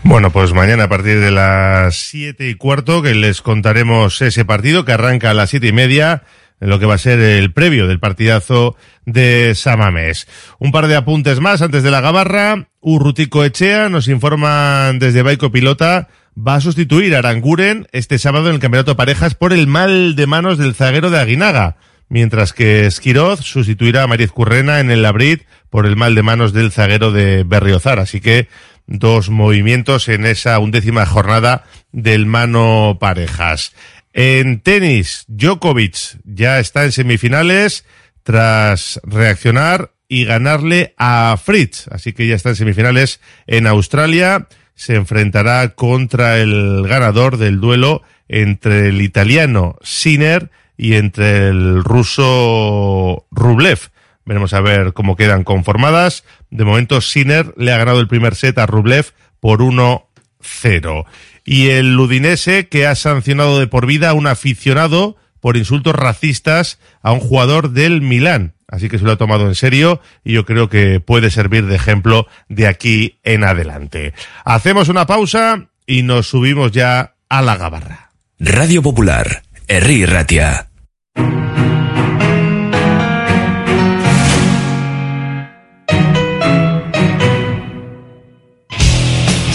Bueno, 0.04 0.32
pues 0.32 0.52
mañana 0.52 0.84
a 0.84 0.88
partir 0.88 1.20
de 1.20 1.30
las 1.30 1.94
siete 1.94 2.48
y 2.48 2.56
cuarto 2.56 3.02
que 3.02 3.14
les 3.14 3.40
contaremos 3.40 4.20
ese 4.20 4.44
partido 4.44 4.84
que 4.84 4.92
arranca 4.92 5.30
a 5.30 5.34
las 5.34 5.50
siete 5.50 5.68
y 5.68 5.72
media 5.72 6.24
en 6.60 6.70
lo 6.70 6.78
que 6.78 6.86
va 6.86 6.94
a 6.94 6.98
ser 6.98 7.20
el 7.20 7.52
previo 7.52 7.86
del 7.86 8.00
partidazo 8.00 8.76
de 9.04 9.54
Samamés. 9.54 10.26
Un 10.58 10.72
par 10.72 10.88
de 10.88 10.96
apuntes 10.96 11.40
más 11.40 11.62
antes 11.62 11.82
de 11.82 11.90
la 11.90 12.00
gabarra. 12.00 12.68
Urrutico 12.80 13.44
Echea 13.44 13.88
nos 13.88 14.08
informan 14.08 14.98
desde 14.98 15.22
Baico 15.22 15.52
Pilota 15.52 16.08
va 16.36 16.56
a 16.56 16.60
sustituir 16.60 17.14
a 17.14 17.18
Aranguren 17.18 17.86
este 17.92 18.18
sábado 18.18 18.48
en 18.48 18.54
el 18.54 18.60
Campeonato 18.60 18.92
de 18.92 18.96
Parejas 18.96 19.34
por 19.34 19.52
el 19.52 19.66
mal 19.66 20.16
de 20.16 20.26
manos 20.26 20.58
del 20.58 20.74
zaguero 20.74 21.10
de 21.10 21.18
Aguinaga, 21.18 21.76
mientras 22.08 22.52
que 22.52 22.86
Esquiroz 22.86 23.40
sustituirá 23.40 24.02
a 24.02 24.06
Mariz 24.06 24.30
Currena 24.30 24.80
en 24.80 24.90
el 24.90 25.02
Labrit 25.02 25.42
por 25.70 25.86
el 25.86 25.96
mal 25.96 26.14
de 26.14 26.22
manos 26.22 26.52
del 26.52 26.72
zaguero 26.72 27.12
de 27.12 27.44
Berriozar. 27.44 27.98
Así 27.98 28.20
que 28.20 28.48
dos 28.86 29.30
movimientos 29.30 30.08
en 30.08 30.26
esa 30.26 30.58
undécima 30.58 31.06
jornada 31.06 31.64
del 31.92 32.26
mano 32.26 32.98
parejas. 33.00 33.72
En 34.12 34.60
tenis, 34.60 35.24
Djokovic 35.28 36.18
ya 36.24 36.58
está 36.58 36.84
en 36.84 36.92
semifinales 36.92 37.84
tras 38.22 39.00
reaccionar 39.04 39.92
y 40.08 40.24
ganarle 40.26 40.94
a 40.98 41.38
Fritz. 41.42 41.88
Así 41.90 42.12
que 42.12 42.26
ya 42.26 42.34
está 42.34 42.50
en 42.50 42.56
semifinales 42.56 43.20
en 43.46 43.66
Australia. 43.66 44.48
Se 44.82 44.96
enfrentará 44.96 45.76
contra 45.76 46.40
el 46.40 46.84
ganador 46.88 47.36
del 47.36 47.60
duelo 47.60 48.02
entre 48.26 48.88
el 48.88 49.00
italiano 49.00 49.76
Sinner 49.80 50.50
y 50.76 50.94
entre 50.94 51.46
el 51.46 51.84
ruso 51.84 53.24
Rublev. 53.30 53.78
Veremos 54.24 54.52
a 54.54 54.60
ver 54.60 54.92
cómo 54.92 55.14
quedan 55.14 55.44
conformadas. 55.44 56.24
De 56.50 56.64
momento, 56.64 57.00
Sinner 57.00 57.54
le 57.56 57.72
ha 57.72 57.78
ganado 57.78 58.00
el 58.00 58.08
primer 58.08 58.34
set 58.34 58.58
a 58.58 58.66
Rublev 58.66 59.12
por 59.38 59.60
1-0. 59.60 61.04
Y 61.44 61.68
el 61.68 61.94
Ludinese, 61.94 62.66
que 62.66 62.88
ha 62.88 62.96
sancionado 62.96 63.60
de 63.60 63.68
por 63.68 63.86
vida 63.86 64.10
a 64.10 64.14
un 64.14 64.26
aficionado 64.26 65.16
por 65.38 65.56
insultos 65.56 65.94
racistas 65.94 66.80
a 67.02 67.12
un 67.12 67.20
jugador 67.20 67.70
del 67.70 68.00
Milán. 68.00 68.54
Así 68.72 68.88
que 68.88 68.98
se 68.98 69.04
lo 69.04 69.12
ha 69.12 69.18
tomado 69.18 69.46
en 69.46 69.54
serio 69.54 70.00
y 70.24 70.32
yo 70.32 70.46
creo 70.46 70.70
que 70.70 70.98
puede 70.98 71.30
servir 71.30 71.66
de 71.66 71.76
ejemplo 71.76 72.26
de 72.48 72.66
aquí 72.66 73.18
en 73.22 73.44
adelante. 73.44 74.14
Hacemos 74.46 74.88
una 74.88 75.04
pausa 75.04 75.68
y 75.86 76.02
nos 76.02 76.28
subimos 76.28 76.72
ya 76.72 77.14
a 77.28 77.42
la 77.42 77.56
gabarra. 77.58 78.12
Radio 78.38 78.82
Popular, 78.82 79.42
Herri 79.68 80.06
Ratia. 80.06 80.71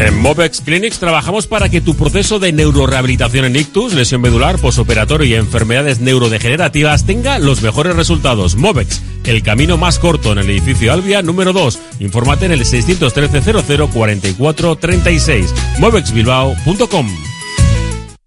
En 0.00 0.18
Movex 0.18 0.60
Clinics 0.60 0.98
trabajamos 0.98 1.46
para 1.46 1.68
que 1.68 1.80
tu 1.80 1.94
proceso 1.94 2.40
de 2.40 2.52
neurorehabilitación 2.52 3.44
en 3.44 3.56
ictus, 3.56 3.94
lesión 3.94 4.20
medular, 4.20 4.58
posoperatorio 4.58 5.26
y 5.26 5.34
enfermedades 5.34 6.00
neurodegenerativas 6.00 7.06
tenga 7.06 7.38
los 7.38 7.62
mejores 7.62 7.94
resultados. 7.94 8.56
Movex, 8.56 9.00
el 9.24 9.44
camino 9.44 9.76
más 9.76 10.00
corto 10.00 10.32
en 10.32 10.38
el 10.38 10.50
edificio 10.50 10.92
Albia 10.92 11.22
número 11.22 11.52
2. 11.52 11.78
Infórmate 12.00 12.46
en 12.46 12.52
el 12.52 12.64
613 12.64 13.62
00 13.62 13.88
44 13.88 14.76
36. 14.76 15.54
movexbilbao.com. 15.78 17.33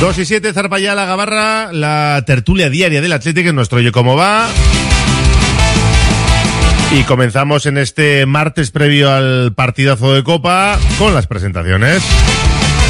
Dos 0.00 0.18
y 0.18 0.26
siete, 0.26 0.52
zarpa 0.52 0.78
ya 0.78 0.94
la 0.94 1.06
gabarra, 1.06 1.72
la 1.72 2.22
tertulia 2.26 2.68
diaria 2.68 3.00
del 3.00 3.12
Atlético 3.12 3.48
en 3.48 3.56
nuestro 3.56 3.78
Oye 3.78 3.92
Cómo 3.92 4.14
Va. 4.14 4.46
Y 6.92 7.02
comenzamos 7.04 7.64
en 7.64 7.78
este 7.78 8.26
martes 8.26 8.70
previo 8.70 9.10
al 9.10 9.54
partidazo 9.54 10.12
de 10.12 10.22
Copa 10.22 10.78
con 10.98 11.14
las 11.14 11.26
presentaciones. 11.26 12.02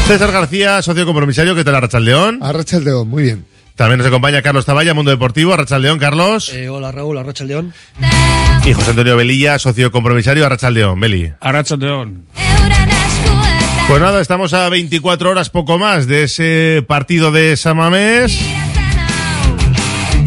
César 0.08 0.32
García, 0.32 0.82
socio 0.82 1.06
compromisario, 1.06 1.54
¿qué 1.54 1.64
tal 1.64 1.76
Arrachaldeón? 1.76 2.40
Arrachaldeón, 2.42 3.08
muy 3.08 3.22
bien. 3.22 3.46
También 3.76 3.98
nos 3.98 4.06
acompaña 4.08 4.42
Carlos 4.42 4.64
Taballa, 4.66 4.92
Mundo 4.92 5.12
Deportivo, 5.12 5.54
Arrachaldeón, 5.54 5.98
Carlos. 5.98 6.52
Eh, 6.52 6.68
hola 6.68 6.90
Raúl, 6.90 7.18
Arrachaldeón. 7.18 7.72
Y 8.64 8.72
José 8.72 8.90
Antonio 8.90 9.16
Velilla, 9.16 9.60
socio 9.60 9.92
compromisario, 9.92 10.44
Arrachaldeón, 10.44 10.98
Beli. 10.98 11.32
Arrachaldeón. 11.40 12.24
Pues 13.88 14.00
nada, 14.00 14.20
estamos 14.20 14.52
a 14.52 14.68
24 14.68 15.30
horas 15.30 15.48
poco 15.48 15.78
más 15.78 16.08
de 16.08 16.24
ese 16.24 16.84
partido 16.88 17.30
de 17.30 17.56
Samamés. 17.56 18.36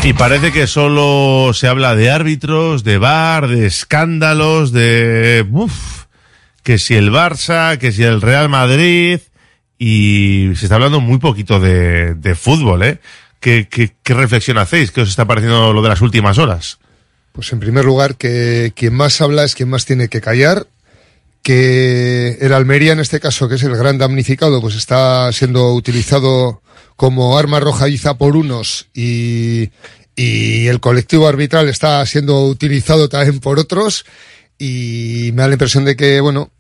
Y 0.02 0.14
parece 0.14 0.54
que 0.54 0.66
solo 0.66 1.52
se 1.54 1.68
habla 1.68 1.94
de 1.94 2.10
árbitros, 2.10 2.86
de 2.86 2.98
bar, 2.98 3.50
de 3.50 3.66
escándalos, 3.66 4.72
de... 4.72 5.46
Uf, 5.52 6.06
que 6.64 6.78
si 6.78 6.96
el 6.96 7.12
Barça, 7.12 7.78
que 7.78 7.92
si 7.92 8.04
el 8.04 8.22
Real 8.22 8.48
Madrid. 8.48 9.20
Y 9.78 10.52
se 10.56 10.66
está 10.66 10.76
hablando 10.76 11.02
muy 11.02 11.18
poquito 11.18 11.60
de, 11.60 12.16
de 12.16 12.36
fútbol, 12.36 12.84
¿eh? 12.84 13.00
¿Qué, 13.42 13.68
qué, 13.70 13.92
¿Qué 14.04 14.14
reflexión 14.14 14.58
hacéis? 14.58 14.92
¿Qué 14.92 15.02
os 15.02 15.10
está 15.10 15.26
pareciendo 15.26 15.74
lo 15.74 15.82
de 15.82 15.90
las 15.90 16.00
últimas 16.00 16.38
horas? 16.38 16.80
Pues 17.34 17.52
en 17.52 17.60
primer 17.60 17.84
lugar, 17.84 18.16
que 18.16 18.72
quien 18.74 18.94
más 18.94 19.20
habla 19.20 19.44
es 19.44 19.54
quien 19.54 19.70
más 19.70 19.86
tiene 19.86 20.08
que 20.08 20.22
callar 20.22 20.66
que 21.42 22.38
el 22.42 22.54
Almería, 22.54 22.94
en 22.94 23.00
este 23.00 23.20
caso, 23.20 23.48
que 23.48 23.56
es 23.56 23.64
el 23.64 23.76
gran 23.76 23.98
damnificado, 23.98 24.62
pues 24.62 24.76
está 24.76 25.32
siendo 25.32 25.74
utilizado 25.74 26.62
como 26.96 27.38
arma 27.38 27.58
arrojadiza 27.58 28.18
por 28.18 28.36
unos 28.36 28.90
y, 28.94 29.72
y 30.16 30.68
el 30.68 30.80
colectivo 30.80 31.28
arbitral 31.28 31.70
está 31.70 32.06
siendo 32.06 32.46
utilizado 32.46 33.08
también 33.08 33.40
por 33.40 33.58
otros. 33.60 34.06
Y 34.58 35.32
me 35.34 35.42
da 35.42 35.48
la 35.48 35.54
impresión 35.54 35.86
de 35.86 35.96
que, 35.96 36.20
bueno, 36.20 36.52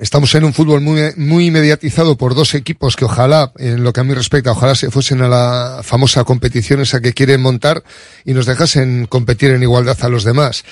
Estamos 0.00 0.34
en 0.34 0.42
un 0.42 0.52
fútbol 0.52 0.80
muy, 0.80 1.00
muy 1.16 1.52
mediatizado 1.52 2.16
por 2.16 2.34
dos 2.34 2.54
equipos 2.54 2.96
que 2.96 3.04
ojalá, 3.04 3.52
en 3.58 3.84
lo 3.84 3.92
que 3.92 4.00
a 4.00 4.04
mí 4.04 4.12
respecta, 4.12 4.50
ojalá 4.50 4.74
se 4.74 4.90
fuesen 4.90 5.22
a 5.22 5.28
la 5.28 5.80
famosa 5.84 6.24
competición 6.24 6.80
esa 6.80 7.00
que 7.00 7.12
quieren 7.12 7.40
montar 7.40 7.84
y 8.24 8.32
nos 8.32 8.46
dejasen 8.46 9.06
competir 9.06 9.52
en 9.52 9.62
igualdad 9.62 9.96
a 10.00 10.08
los 10.08 10.24
demás. 10.24 10.64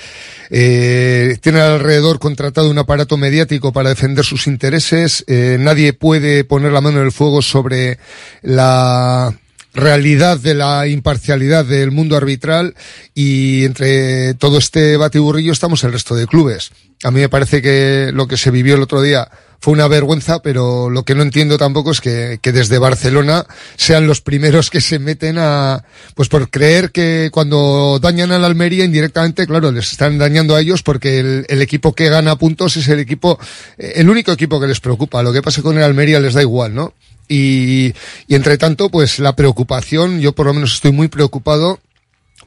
Eh, 0.49 1.37
tienen 1.39 1.61
alrededor 1.61 2.19
contratado 2.19 2.69
un 2.69 2.77
aparato 2.77 3.15
mediático 3.15 3.71
para 3.71 3.89
defender 3.89 4.25
sus 4.25 4.45
intereses. 4.45 5.23
Eh, 5.27 5.55
nadie 5.57 5.93
puede 5.93 6.43
poner 6.43 6.73
la 6.73 6.81
mano 6.81 6.99
en 6.99 7.05
el 7.05 7.13
fuego 7.13 7.41
sobre 7.41 7.99
la 8.41 9.33
realidad 9.73 10.37
de 10.37 10.53
la 10.53 10.85
imparcialidad 10.87 11.65
del 11.65 11.91
mundo 11.91 12.17
arbitral 12.17 12.75
y 13.15 13.63
entre 13.63 14.33
todo 14.35 14.57
este 14.57 14.97
batiburrillo 14.97 15.53
estamos 15.53 15.83
el 15.85 15.93
resto 15.93 16.13
de 16.13 16.27
clubes. 16.27 16.71
A 17.03 17.11
mí 17.11 17.19
me 17.19 17.29
parece 17.29 17.61
que 17.61 18.11
lo 18.13 18.27
que 18.27 18.37
se 18.37 18.51
vivió 18.51 18.75
el 18.75 18.81
otro 18.81 19.01
día 19.01 19.29
fue 19.59 19.73
una 19.73 19.87
vergüenza, 19.87 20.41
pero 20.41 20.89
lo 20.89 21.03
que 21.03 21.15
no 21.15 21.21
entiendo 21.21 21.57
tampoco 21.57 21.91
es 21.91 22.01
que, 22.01 22.37
que 22.41 22.51
desde 22.51 22.79
Barcelona 22.79 23.45
sean 23.77 24.07
los 24.07 24.19
primeros 24.19 24.69
que 24.69 24.81
se 24.81 24.99
meten 24.99 25.37
a, 25.37 25.85
pues 26.15 26.27
por 26.27 26.49
creer 26.49 26.91
que 26.91 27.29
cuando 27.31 27.97
dañan 28.01 28.33
a 28.33 28.39
la 28.39 28.47
Almería 28.47 28.83
indirectamente, 28.83 29.47
claro, 29.47 29.71
les 29.71 29.91
están 29.91 30.17
dañando 30.17 30.55
a 30.55 30.59
ellos 30.59 30.83
porque 30.83 31.19
el, 31.19 31.45
el 31.47 31.61
equipo 31.61 31.93
que 31.93 32.09
gana 32.09 32.35
puntos 32.37 32.75
es 32.75 32.89
el 32.89 32.99
equipo, 32.99 33.39
eh, 33.77 33.93
el 33.95 34.09
único 34.09 34.33
equipo 34.33 34.59
que 34.59 34.67
les 34.67 34.81
preocupa. 34.81 35.23
Lo 35.23 35.31
que 35.31 35.41
pasa 35.41 35.61
con 35.61 35.77
el 35.77 35.83
Almería 35.83 36.19
les 36.19 36.33
da 36.33 36.41
igual, 36.41 36.75
¿no? 36.75 36.93
Y, 37.29 37.93
y 38.27 38.35
entre 38.35 38.57
tanto, 38.57 38.89
pues 38.89 39.19
la 39.19 39.33
preocupación, 39.33 40.19
yo 40.19 40.33
por 40.33 40.47
lo 40.47 40.53
menos 40.53 40.73
estoy 40.73 40.91
muy 40.91 41.07
preocupado 41.07 41.79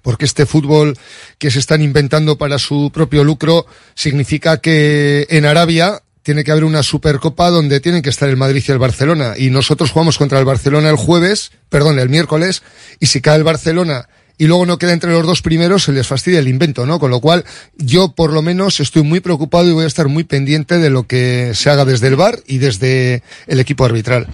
porque 0.06 0.24
este 0.24 0.46
fútbol 0.46 0.96
que 1.36 1.50
se 1.50 1.58
están 1.58 1.82
inventando 1.82 2.38
para 2.38 2.60
su 2.60 2.92
propio 2.94 3.24
lucro 3.24 3.66
significa 3.96 4.58
que 4.58 5.26
en 5.30 5.44
Arabia 5.44 6.00
tiene 6.22 6.44
que 6.44 6.52
haber 6.52 6.62
una 6.62 6.84
supercopa 6.84 7.50
donde 7.50 7.80
tienen 7.80 8.02
que 8.02 8.10
estar 8.10 8.28
el 8.28 8.36
Madrid 8.36 8.62
y 8.64 8.70
el 8.70 8.78
Barcelona. 8.78 9.34
Y 9.36 9.50
nosotros 9.50 9.90
jugamos 9.90 10.16
contra 10.16 10.38
el 10.38 10.44
Barcelona 10.44 10.90
el 10.90 10.94
jueves, 10.94 11.50
perdón, 11.68 11.98
el 11.98 12.08
miércoles, 12.08 12.62
y 13.00 13.06
si 13.06 13.20
cae 13.20 13.38
el 13.38 13.42
Barcelona 13.42 14.08
y 14.38 14.46
luego 14.46 14.64
no 14.64 14.78
queda 14.78 14.92
entre 14.92 15.10
los 15.10 15.26
dos 15.26 15.42
primeros, 15.42 15.82
se 15.82 15.90
les 15.90 16.06
fastidia 16.06 16.38
el 16.38 16.46
invento, 16.46 16.86
¿no? 16.86 17.00
Con 17.00 17.10
lo 17.10 17.18
cual, 17.18 17.44
yo 17.76 18.14
por 18.14 18.32
lo 18.32 18.42
menos 18.42 18.78
estoy 18.78 19.02
muy 19.02 19.18
preocupado 19.18 19.68
y 19.68 19.72
voy 19.72 19.84
a 19.86 19.88
estar 19.88 20.06
muy 20.06 20.22
pendiente 20.22 20.78
de 20.78 20.90
lo 20.90 21.08
que 21.08 21.50
se 21.54 21.68
haga 21.68 21.84
desde 21.84 22.06
el 22.06 22.14
VAR 22.14 22.38
y 22.46 22.58
desde 22.58 23.24
el 23.48 23.58
equipo 23.58 23.84
arbitral. 23.84 24.28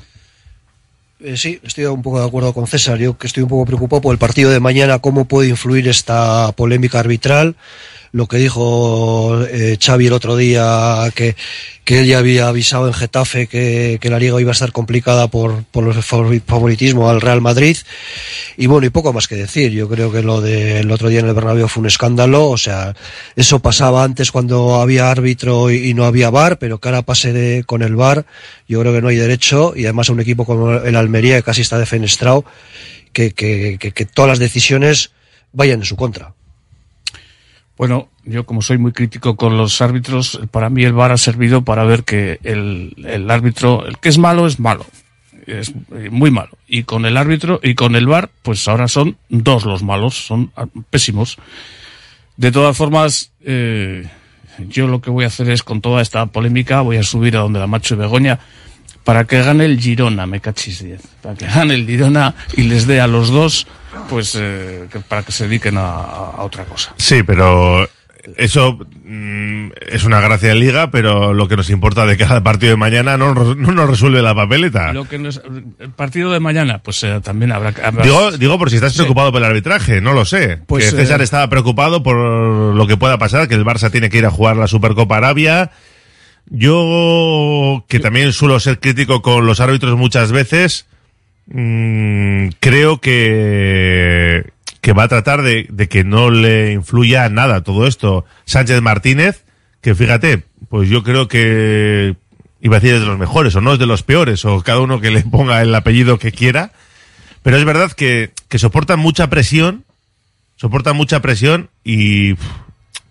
Eh, 1.25 1.37
sí, 1.37 1.61
estoy 1.63 1.85
un 1.85 2.03
poco 2.03 2.19
de 2.21 2.27
acuerdo 2.27 2.53
con 2.53 2.67
César. 2.67 2.99
Yo 2.99 3.17
que 3.17 3.29
estoy 3.29 3.45
un 3.45 3.49
poco 3.49 3.65
preocupado 3.65 4.03
por 4.03 4.13
el 4.13 4.19
partido 4.19 4.51
de 4.51 4.59
mañana, 4.59 4.99
cómo 4.99 5.25
puede 5.27 5.49
influir 5.49 5.87
esta 5.87 6.51
polémica 6.53 6.99
arbitral. 6.99 7.55
Lo 8.15 8.27
que 8.27 8.37
dijo 8.37 9.43
eh, 9.47 9.79
Xavi 9.81 10.09
el 10.09 10.13
otro 10.13 10.37
día, 10.37 11.11
que, 11.15 11.35
que 11.83 12.01
él 12.01 12.07
ya 12.07 12.19
había 12.19 12.49
avisado 12.49 12.87
en 12.87 12.93
Getafe 12.93 13.47
que, 13.47 13.97
que 14.03 14.11
la 14.11 14.19
liga 14.19 14.39
iba 14.39 14.51
a 14.51 14.53
estar 14.53 14.71
complicada 14.71 15.29
por, 15.29 15.65
por 15.65 15.95
favori- 15.95 16.43
favoritismo 16.47 17.09
al 17.09 17.23
Real 17.23 17.41
Madrid. 17.41 17.75
Y 18.59 18.67
bueno, 18.67 18.87
y 18.87 18.91
poco 18.91 19.15
más 19.15 19.29
que 19.29 19.37
decir. 19.37 19.73
Yo 19.73 19.89
creo 19.89 20.13
que 20.13 20.21
lo 20.23 20.43
del 20.43 20.91
otro 20.91 21.09
día 21.09 21.21
en 21.21 21.27
el 21.29 21.33
Bernabéu 21.33 21.69
fue 21.69 21.81
un 21.81 21.87
escándalo. 21.87 22.51
O 22.51 22.59
sea, 22.59 22.95
eso 23.35 23.61
pasaba 23.61 24.05
antes 24.05 24.31
cuando 24.31 24.75
había 24.83 25.11
árbitro 25.11 25.71
y, 25.71 25.89
y 25.89 25.95
no 25.95 26.05
había 26.05 26.29
VAR, 26.29 26.59
pero 26.59 26.81
que 26.81 26.89
ahora 26.89 27.01
pase 27.01 27.33
de, 27.33 27.65
con 27.65 27.81
el 27.81 27.97
VAR, 27.97 28.27
yo 28.69 28.79
creo 28.81 28.93
que 28.93 29.01
no 29.01 29.09
hay 29.09 29.17
derecho. 29.17 29.73
Y 29.75 29.85
además 29.85 30.11
a 30.11 30.13
un 30.13 30.21
equipo 30.21 30.45
como 30.45 30.71
el 30.71 30.97
Almería, 30.97 31.37
que 31.37 31.45
casi 31.45 31.63
está 31.63 31.79
defenestrado, 31.79 32.45
que, 33.15 33.33
que, 33.33 33.79
que, 33.81 33.93
que 33.93 34.05
todas 34.05 34.29
las 34.29 34.39
decisiones 34.39 35.13
vayan 35.55 35.81
en 35.81 35.87
su 35.87 35.97
contra. 35.97 36.35
Bueno, 37.83 38.11
yo 38.23 38.47
como 38.47 38.63
soy 38.63 38.79
muy 38.79 38.93
crítico 38.93 39.35
con 39.35 39.57
los 39.57 39.83
árbitros, 39.83 40.39
para 40.53 40.71
mí 40.71 40.85
el 40.85 40.93
VAR 40.93 41.11
ha 41.11 41.17
servido 41.17 41.63
para 41.63 41.83
ver 41.83 42.05
que 42.05 42.39
el, 42.45 42.95
el 43.05 43.29
árbitro, 43.29 43.85
el 43.85 43.99
que 43.99 44.09
es 44.09 44.19
malo 44.19 44.47
es 44.47 44.61
malo, 44.61 44.87
es 45.49 45.75
eh, 45.91 46.09
muy 46.09 46.31
malo. 46.31 46.51
Y 46.69 46.85
con 46.85 47.07
el 47.07 47.17
árbitro 47.17 47.59
y 47.61 47.75
con 47.75 47.97
el 47.97 48.07
VAR, 48.07 48.31
pues 48.43 48.69
ahora 48.69 48.87
son 48.87 49.17
dos 49.31 49.65
los 49.65 49.83
malos, 49.83 50.15
son 50.15 50.53
ah, 50.55 50.67
pésimos. 50.91 51.39
De 52.37 52.53
todas 52.53 52.77
formas, 52.77 53.33
eh, 53.41 54.09
yo 54.69 54.87
lo 54.87 55.01
que 55.01 55.11
voy 55.11 55.25
a 55.25 55.27
hacer 55.27 55.51
es 55.51 55.65
con 55.65 55.81
toda 55.81 56.03
esta 56.03 56.27
polémica, 56.27 56.83
voy 56.83 56.99
a 56.99 57.03
subir 57.03 57.37
a 57.37 57.41
donde 57.41 57.59
la 57.59 57.67
Macho 57.67 57.97
y 57.97 57.99
Begoña 57.99 58.39
para 59.05 59.25
que 59.25 59.43
gane 59.43 59.65
el 59.65 59.81
Girona, 59.81 60.27
me 60.27 60.41
cachis 60.41 60.83
10, 60.83 61.01
para 61.23 61.35
que 61.35 61.47
gane 61.47 61.75
el 61.75 61.87
Girona 61.87 62.35
y 62.57 62.63
les 62.63 62.87
dé 62.87 63.01
a 63.01 63.07
los 63.07 63.31
dos, 63.31 63.67
pues 64.09 64.37
eh, 64.41 64.87
que- 64.93 65.01
para 65.01 65.23
que 65.23 65.33
se 65.33 65.45
dediquen 65.49 65.77
a, 65.79 65.83
a 65.91 66.43
otra 66.43 66.65
cosa. 66.65 66.95
Sí, 66.97 67.23
pero 67.23 67.89
eso 68.37 68.79
mm, 69.05 69.71
es 69.91 70.05
una 70.05 70.21
gracia 70.21 70.51
de 70.51 70.55
liga, 70.55 70.93
pero 70.93 71.35
lo 71.35 71.49
que 71.49 71.57
nos 71.57 71.69
importa 71.71 72.07
de 72.07 72.17
cada 72.17 72.41
partido 72.43 72.71
de 72.71 72.77
mañana 72.77 73.17
no, 73.17 73.35
nos- 73.35 73.57
no 73.57 73.73
nos 73.73 73.91
resuelve 73.91 74.23
la 74.23 74.33
papeleta. 74.35 74.93
Lo 74.93 75.09
que 75.09 75.19
nos- 75.19 75.43
el 75.81 75.91
partido 75.91 76.31
de 76.31 76.39
mañana, 76.39 76.79
pues 76.79 77.03
eh, 77.03 77.21
también 77.23 77.51
habrá 77.51 77.73
que... 77.73 77.83
habrá- 77.83 78.05
Digo, 78.05 78.31
digo 78.33 78.59
por 78.59 78.71
si 78.71 78.77
estás 78.77 78.95
preocupado 78.95 79.33
por 79.33 79.41
el 79.41 79.47
arbitraje, 79.47 80.01
no 80.01 80.13
lo 80.13 80.25
sé. 80.25 80.59
Pues, 80.69 80.85
que 80.93 80.97
César 80.99 81.21
eh, 81.21 81.25
estaba 81.25 81.49
preocupado 81.49 82.05
por 82.05 82.17
lo 82.17 82.87
que 82.87 82.97
pueda 82.97 83.19
pasar, 83.19 83.49
que 83.49 83.57
el 83.57 83.65
Barça 83.65 83.91
tiene 83.91 84.09
que 84.09 84.19
ir 84.19 84.27
a 84.27 84.31
jugar 84.31 84.57
la 84.57 84.69
Supercopa 84.69 85.17
Arabia. 85.17 85.73
Yo, 86.55 87.83
que 87.89 87.99
también 87.99 88.35
suelo 88.35 88.61
ser 88.61 88.79
crítico 88.79 89.23
con 89.23 89.47
los 89.47 89.61
árbitros 89.61 89.97
muchas 89.97 90.33
veces, 90.33 90.87
mm, 91.47 92.49
creo 92.61 93.01
que, 93.01 94.53
que 94.83 94.93
va 94.93 95.05
a 95.05 95.09
tratar 95.09 95.41
de, 95.41 95.67
de 95.71 95.89
que 95.89 96.05
no 96.05 96.31
le 96.31 96.73
influya 96.73 97.27
nada 97.31 97.63
todo 97.63 97.87
esto. 97.87 98.27
Sánchez 98.45 98.83
Martínez, 98.83 99.45
que 99.81 99.95
fíjate, 99.95 100.43
pues 100.69 100.91
yo 100.91 101.03
creo 101.03 101.27
que 101.27 102.17
iba 102.61 102.77
a 102.77 102.81
decir 102.81 102.97
es 102.97 103.01
de 103.01 103.07
los 103.07 103.19
mejores, 103.19 103.57
o 103.57 103.63
no 103.63 103.73
es 103.73 103.79
de 103.79 103.87
los 103.87 104.03
peores, 104.03 104.45
o 104.45 104.61
cada 104.61 104.81
uno 104.81 105.01
que 105.01 105.11
le 105.11 105.23
ponga 105.23 105.63
el 105.63 105.75
apellido 105.75 106.19
que 106.19 106.33
quiera. 106.33 106.73
Pero 107.43 107.57
es 107.57 107.65
verdad 107.65 107.93
que, 107.93 108.31
que 108.49 108.59
soportan 108.59 109.01
mucha 109.01 109.31
presión, 109.31 109.85
soportan 110.57 110.97
mucha 110.97 111.23
presión 111.23 111.71
y 111.83 112.35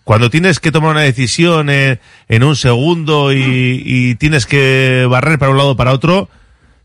cuando 0.03 0.29
tienes 0.29 0.59
que 0.59 0.71
tomar 0.71 0.91
una 0.91 1.01
decisión 1.01 1.69
en, 1.69 1.99
en 2.27 2.43
un 2.43 2.55
segundo 2.55 3.31
y, 3.33 3.81
y 3.85 4.15
tienes 4.15 4.45
que 4.45 5.07
barrer 5.09 5.39
para 5.39 5.51
un 5.51 5.57
lado 5.57 5.71
o 5.71 5.75
para 5.77 5.91
otro, 5.93 6.29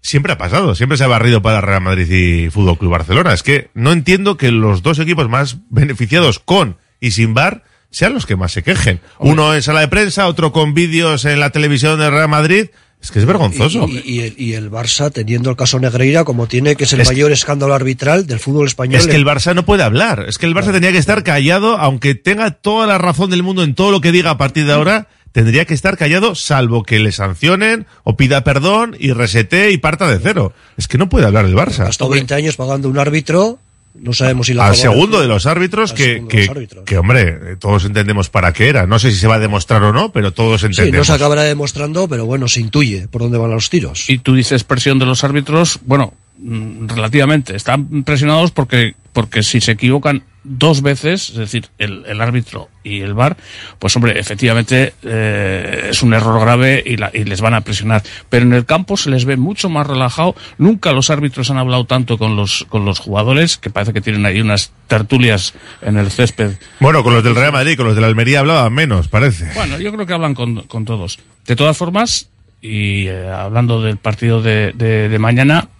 siempre 0.00 0.32
ha 0.32 0.38
pasado, 0.38 0.74
siempre 0.74 0.96
se 0.96 1.04
ha 1.04 1.08
barrido 1.08 1.42
para 1.42 1.60
Real 1.60 1.80
Madrid 1.80 2.10
y 2.10 2.50
Fútbol 2.50 2.78
Club 2.78 2.92
Barcelona. 2.92 3.32
Es 3.32 3.42
que 3.42 3.70
no 3.74 3.92
entiendo 3.92 4.36
que 4.36 4.52
los 4.52 4.82
dos 4.82 4.98
equipos 4.98 5.28
más 5.28 5.58
beneficiados 5.68 6.38
con 6.38 6.76
y 7.00 7.10
sin 7.10 7.34
bar 7.34 7.64
sean 7.90 8.14
los 8.14 8.26
que 8.26 8.36
más 8.36 8.52
se 8.52 8.62
quejen. 8.62 9.00
Uno 9.18 9.54
en 9.54 9.62
sala 9.62 9.80
de 9.80 9.88
prensa, 9.88 10.26
otro 10.26 10.52
con 10.52 10.74
vídeos 10.74 11.24
en 11.24 11.40
la 11.40 11.50
televisión 11.50 11.98
de 11.98 12.10
Real 12.10 12.28
Madrid. 12.28 12.68
Es 13.00 13.10
que 13.12 13.18
es 13.20 13.24
vergonzoso. 13.26 13.86
Y, 13.88 13.98
y- 13.98 14.02
y 14.14 14.20
el, 14.20 14.34
y 14.36 14.52
el 14.54 14.70
Barça, 14.70 15.12
teniendo 15.12 15.50
el 15.50 15.56
caso 15.56 15.78
Negreira 15.78 16.24
como 16.24 16.46
tiene, 16.48 16.74
que 16.76 16.84
es 16.84 16.92
el 16.92 17.00
Es- 17.02 17.08
mayor 17.08 17.30
escándalo 17.30 17.74
arbitral 17.74 18.26
del 18.26 18.40
fútbol 18.40 18.66
español. 18.66 19.00
Es 19.00 19.06
que 19.06 19.14
el 19.16 19.24
Barça 19.24 19.54
no 19.54 19.64
puede 19.64 19.82
hablar. 19.84 20.24
Es 20.28 20.38
que 20.38 20.46
el 20.46 20.54
Barça 20.54 20.72
tenía 20.72 20.90
que 20.92 20.98
estar 20.98 21.22
callado, 21.22 21.76
aunque 21.78 22.14
tenga 22.14 22.50
toda 22.50 22.86
la 22.86 22.98
razón 22.98 23.30
del 23.30 23.42
mundo 23.42 23.62
en 23.62 23.74
todo 23.74 23.90
lo 23.92 24.00
que 24.00 24.10
diga 24.12 24.30
a 24.30 24.38
partir 24.38 24.66
de 24.66 24.72
ahora, 24.72 25.08
tendría 25.32 25.66
que 25.66 25.74
estar 25.74 25.96
callado 25.96 26.34
salvo 26.34 26.82
que 26.82 26.98
le 26.98 27.12
sancionen 27.12 27.86
o 28.02 28.16
pida 28.16 28.42
perdón 28.42 28.96
y 28.98 29.12
resete 29.12 29.70
y 29.70 29.76
parta 29.78 30.08
de 30.10 30.18
cero. 30.18 30.52
Es 30.76 30.88
que 30.88 30.98
no 30.98 31.08
puede 31.08 31.26
hablar 31.26 31.44
el 31.44 31.54
Barça. 31.54 31.88
Estado 31.88 32.10
20 32.10 32.34
años 32.34 32.56
pagando 32.56 32.88
un 32.88 32.98
árbitro, 32.98 33.58
no 34.00 34.12
sabemos 34.12 34.46
si 34.46 34.54
la 34.54 34.66
Al 34.68 34.76
segundo 34.76 35.20
de 35.20 35.26
los 35.28 35.46
árbitros 35.46 35.92
que, 35.92 36.24
que, 36.28 36.40
los 36.46 36.50
árbitros. 36.50 36.84
que, 36.84 36.98
hombre, 36.98 37.22
eh, 37.28 37.56
todos 37.58 37.84
entendemos 37.84 38.28
para 38.30 38.52
qué 38.52 38.68
era. 38.68 38.86
No 38.86 38.98
sé 38.98 39.10
si 39.10 39.18
se 39.18 39.26
va 39.26 39.36
a 39.36 39.38
demostrar 39.38 39.82
o 39.82 39.92
no, 39.92 40.12
pero 40.12 40.32
todos 40.32 40.60
Sí, 40.60 40.66
no 40.66 40.70
entendemos. 40.70 41.06
se 41.06 41.12
acabará 41.12 41.42
demostrando, 41.42 42.08
pero 42.08 42.26
bueno, 42.26 42.48
se 42.48 42.60
intuye 42.60 43.08
por 43.08 43.22
dónde 43.22 43.38
van 43.38 43.50
los 43.50 43.70
tiros. 43.70 44.08
Y 44.10 44.18
tú 44.18 44.34
dices 44.34 44.64
presión 44.64 44.98
de 44.98 45.06
los 45.06 45.24
árbitros, 45.24 45.80
bueno, 45.84 46.14
relativamente. 46.38 47.56
Están 47.56 48.02
presionados 48.04 48.50
porque, 48.50 48.94
porque 49.12 49.42
si 49.42 49.60
se 49.60 49.72
equivocan 49.72 50.22
dos 50.48 50.80
veces, 50.80 51.30
es 51.30 51.36
decir, 51.36 51.66
el, 51.78 52.04
el 52.06 52.20
árbitro 52.20 52.68
y 52.84 53.00
el 53.00 53.14
VAR, 53.14 53.36
pues 53.80 53.96
hombre, 53.96 54.16
efectivamente 54.20 54.92
eh, 55.02 55.88
es 55.90 56.04
un 56.04 56.14
error 56.14 56.40
grave 56.40 56.84
y, 56.86 56.96
la- 56.96 57.10
y 57.12 57.24
les 57.24 57.40
van 57.40 57.54
a 57.54 57.62
presionar. 57.62 58.02
Pero 58.28 58.44
en 58.44 58.52
el 58.52 58.64
campo 58.64 58.96
se 58.96 59.10
les 59.10 59.24
ve 59.24 59.36
mucho 59.36 59.68
más 59.68 59.86
relajado. 59.88 60.36
Nunca 60.58 60.92
los 60.92 61.10
árbitros 61.10 61.50
han 61.50 61.56
hablado 61.58 61.84
tanto 61.84 62.16
con 62.16 62.36
los, 62.36 62.64
con 62.68 62.84
los 62.84 63.00
jugadores, 63.00 63.56
que 63.56 63.70
parece 63.70 63.92
que 63.92 64.00
tienen 64.00 64.24
ahí 64.24 64.40
unas 64.40 64.70
tertulias 64.86 65.54
en 65.82 65.96
el 65.96 66.12
césped 66.12 66.52
Bueno, 66.78 67.02
con 67.02 67.12
los 67.12 67.24
del 67.24 67.34
Real 67.34 67.52
Madrid, 67.52 67.76
con 67.76 67.86
los 67.86 67.96
de 67.96 68.02
la 68.02 68.06
Almería 68.06 68.38
hablaban 68.38 68.72
menos, 68.72 69.08
parece. 69.08 69.50
bueno, 69.54 69.80
yo 69.80 69.92
creo 69.92 70.06
que 70.06 70.12
hablan 70.12 70.34
con, 70.34 70.60
con 70.68 70.84
todos. 70.84 71.18
De 71.44 71.56
todas 71.56 71.76
formas, 71.76 72.28
y 72.62 73.08
eh, 73.08 73.28
hablando 73.28 73.82
del 73.82 73.96
partido 73.96 74.42
de, 74.42 74.72
de- 74.76 75.08
de 75.08 75.18
mañana, 75.18 75.62
mm, 75.62 75.75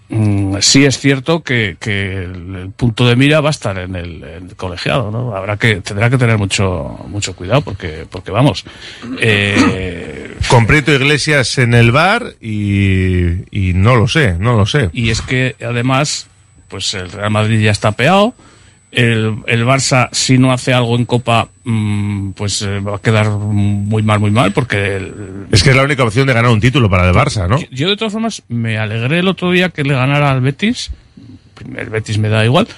sí 0.60 0.84
es 0.84 0.98
cierto 0.98 1.42
que, 1.42 1.76
que 1.80 2.24
el, 2.24 2.70
punto 2.76 3.06
de 3.06 3.16
mira 3.16 3.40
va 3.40 3.48
a 3.48 3.50
estar 3.50 3.78
en 3.78 3.96
el, 3.96 4.22
en 4.22 4.48
el 4.48 4.56
colegiado, 4.56 5.10
¿no? 5.10 5.34
Habrá 5.34 5.56
que, 5.56 5.80
tendrá 5.80 6.10
que 6.10 6.18
tener 6.18 6.38
mucho, 6.38 6.98
mucho 7.08 7.34
cuidado 7.34 7.62
porque, 7.62 8.06
porque 8.10 8.30
vamos, 8.30 8.64
eh, 9.20 10.36
Con 10.48 10.66
Prieto 10.66 10.92
Iglesias 10.92 11.58
en 11.58 11.74
el 11.74 11.90
bar 11.90 12.34
y, 12.40 13.44
y 13.50 13.72
no 13.74 13.96
lo 13.96 14.08
sé, 14.08 14.36
no 14.38 14.56
lo 14.56 14.66
sé. 14.66 14.90
y 14.92 15.10
es 15.10 15.22
que 15.22 15.56
además, 15.60 16.28
pues 16.68 16.94
el 16.94 17.10
Real 17.10 17.30
Madrid 17.30 17.60
ya 17.60 17.70
está 17.70 17.92
peado. 17.92 18.34
El, 18.92 19.42
el 19.46 19.66
Barça, 19.66 20.08
si 20.12 20.38
no 20.38 20.52
hace 20.52 20.72
algo 20.72 20.96
en 20.96 21.04
Copa, 21.04 21.48
mm, 21.64 22.30
pues 22.30 22.62
eh, 22.62 22.80
va 22.80 22.96
a 22.96 23.00
quedar 23.00 23.28
muy 23.28 24.02
mal, 24.02 24.20
muy 24.20 24.30
mal, 24.30 24.52
porque 24.52 24.96
el, 24.96 25.46
Es 25.50 25.62
que 25.62 25.70
es 25.70 25.76
la 25.76 25.82
única 25.82 26.04
opción 26.04 26.26
de 26.26 26.32
ganar 26.32 26.50
un 26.50 26.60
título 26.60 26.88
para 26.88 27.06
el 27.08 27.14
Barça, 27.14 27.48
¿no? 27.48 27.58
Yo 27.70 27.88
de 27.88 27.96
todas 27.96 28.12
formas 28.12 28.42
me 28.48 28.78
alegré 28.78 29.18
el 29.18 29.28
otro 29.28 29.50
día 29.50 29.68
que 29.68 29.82
le 29.82 29.94
ganara 29.94 30.30
al 30.30 30.40
Betis. 30.40 30.92
El 31.76 31.90
Betis 31.90 32.18
me 32.18 32.28
da 32.28 32.44
igual, 32.44 32.68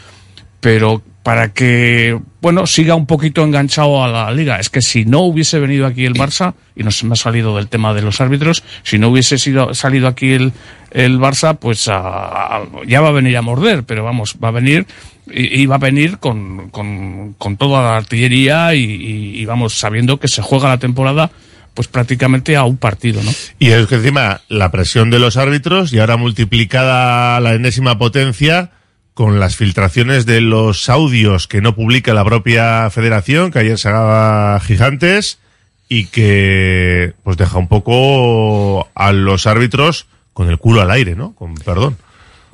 pero 0.61 1.03
para 1.29 1.53
que, 1.53 2.19
bueno, 2.41 2.67
siga 2.67 2.95
un 2.95 3.05
poquito 3.05 3.45
enganchado 3.45 4.03
a 4.03 4.09
la 4.09 4.31
liga. 4.31 4.59
Es 4.59 4.71
que 4.71 4.81
si 4.81 5.05
no 5.05 5.21
hubiese 5.21 5.59
venido 5.59 5.85
aquí 5.85 6.07
el 6.07 6.15
Barça, 6.15 6.55
y 6.75 6.85
no 6.85 6.91
se 6.91 7.05
me 7.05 7.13
ha 7.13 7.17
salido 7.17 7.55
del 7.55 7.69
tema 7.69 7.93
de 7.93 8.01
los 8.01 8.23
árbitros, 8.23 8.65
si 8.83 8.99
no 8.99 9.09
hubiese 9.11 9.37
sido, 9.37 9.75
salido 9.75 10.09
aquí 10.09 10.31
el, 10.33 10.55
el 10.91 11.19
Barça, 11.19 11.59
pues 11.59 11.87
a- 11.93 12.63
ya 12.87 13.03
va 13.03 13.09
a 13.09 13.13
venir 13.13 13.37
a 13.37 13.43
morder, 13.43 13.85
pero 13.85 14.05
vamos, 14.05 14.37
va 14.43 14.49
a 14.49 14.53
venir 14.53 14.87
y, 15.31 15.67
va 15.67 15.75
a 15.75 15.79
venir 15.81 16.17
con, 16.17 16.71
con, 16.71 17.57
toda 17.59 17.83
la 17.83 17.97
artillería 17.99 18.75
y, 18.75 19.45
vamos, 19.45 19.79
sabiendo 19.79 20.19
que 20.19 20.29
se 20.29 20.41
juega 20.41 20.69
la 20.71 20.79
temporada 20.79 21.31
pues 21.75 21.89
prácticamente 21.89 22.57
a 22.57 22.65
un 22.65 22.79
partido, 22.79 23.23
¿no? 23.23 23.31
Y 23.59 23.69
es 23.69 23.87
que 23.87 23.97
encima 23.97 24.41
la 24.49 24.71
presión 24.71 25.11
de 25.11 25.19
los 25.19 25.37
árbitros 25.37 25.93
y 25.93 25.99
ahora 25.99 26.17
multiplicada 26.17 27.39
la 27.41 27.53
enésima 27.53 27.99
potencia 27.99 28.71
con 29.19 29.41
las 29.41 29.57
filtraciones 29.57 30.27
de 30.27 30.41
los 30.41 30.89
audios 30.89 31.49
que 31.49 31.61
no 31.61 31.75
publica 31.75 32.15
la 32.15 32.25
propia 32.25 32.89
federación, 32.89 33.51
que 33.51 33.59
ayer 33.59 33.77
se 33.77 33.89
haga 33.89 34.61
gigantes 34.61 35.41
y 35.89 36.07
que 36.07 37.15
pues 37.25 37.37
deja 37.37 37.59
un 37.59 37.67
poco 37.67 38.89
a 38.95 39.11
los 39.11 39.49
árbitros 39.49 40.07
con 40.33 40.49
el 40.49 40.59
culo 40.59 40.83
al 40.83 40.93
aire, 40.93 41.17
¿no? 41.17 41.35
Con 41.35 41.57
perdón. 41.57 41.97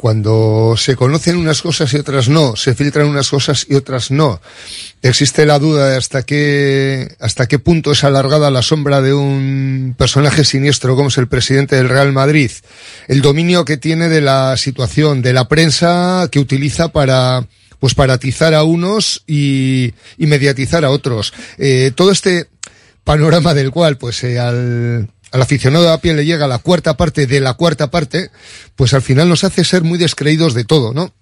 Cuando 0.05 0.74
se 0.76 0.96
conocen 0.96 1.38
unas 1.38 1.62
cosas 1.62 1.94
y 1.94 1.96
otras 1.96 2.28
no, 2.28 2.57
se 2.57 2.74
filtran 2.74 3.07
unas 3.07 3.30
cosas 3.30 3.64
y 3.70 3.74
otras 3.74 4.11
no, 4.11 4.38
existe 5.00 5.46
la 5.46 5.59
duda 5.59 5.88
de 5.88 5.96
hasta 5.96 6.24
qué, 6.24 7.16
hasta 7.20 7.46
qué 7.46 7.59
punto 7.59 7.92
es 7.92 8.05
alargada 8.05 8.50
la 8.50 8.61
sombra 8.61 9.00
de 9.00 9.14
un 9.14 9.94
personaje 9.96 10.44
siniestro 10.44 10.94
como 10.94 11.09
es 11.09 11.16
el 11.16 11.26
presidente 11.26 11.76
del 11.76 11.88
Real 11.88 12.12
Madrid, 12.12 12.50
el 13.09 13.22
dominio 13.22 13.64
que 13.64 13.78
tiene 13.78 14.11
de 14.11 14.20
la 14.20 14.59
situación, 14.59 15.22
de 15.22 15.32
la 15.32 15.48
prensa 15.48 16.28
que 16.30 16.38
utiliza 16.38 16.88
para, 16.88 17.46
pues 17.78 17.94
para 17.94 18.12
atizar 18.12 18.52
a 18.52 18.62
unos 18.62 19.22
y, 19.26 19.94
y 20.18 20.26
mediatizar 20.26 20.84
a 20.84 20.90
otros. 20.90 21.32
Eh, 21.57 21.92
todo 21.94 22.12
este 22.12 22.48
panorama 23.05 23.55
del 23.55 23.70
cual, 23.70 23.96
pues, 23.96 24.22
eh, 24.24 24.38
al, 24.38 25.09
al 25.35 25.43
aficionado 25.43 25.93
a 25.93 25.99
pie 25.99 26.14
le 26.14 26.24
llega 26.24 26.47
la 26.47 26.61
cuarta 26.61 26.97
parte 26.97 27.26
de 27.26 27.41
la 27.41 27.55
cuarta 27.55 27.91
parte, 27.91 28.30
pues 28.76 28.95
al 28.95 29.03
final 29.03 29.28
nos 29.28 29.43
hace 29.43 29.64
ser 29.64 29.82
muy 29.82 29.99
descreídos 29.99 30.55
de 30.55 30.62
todo, 30.62 30.95
¿no? 30.95 31.12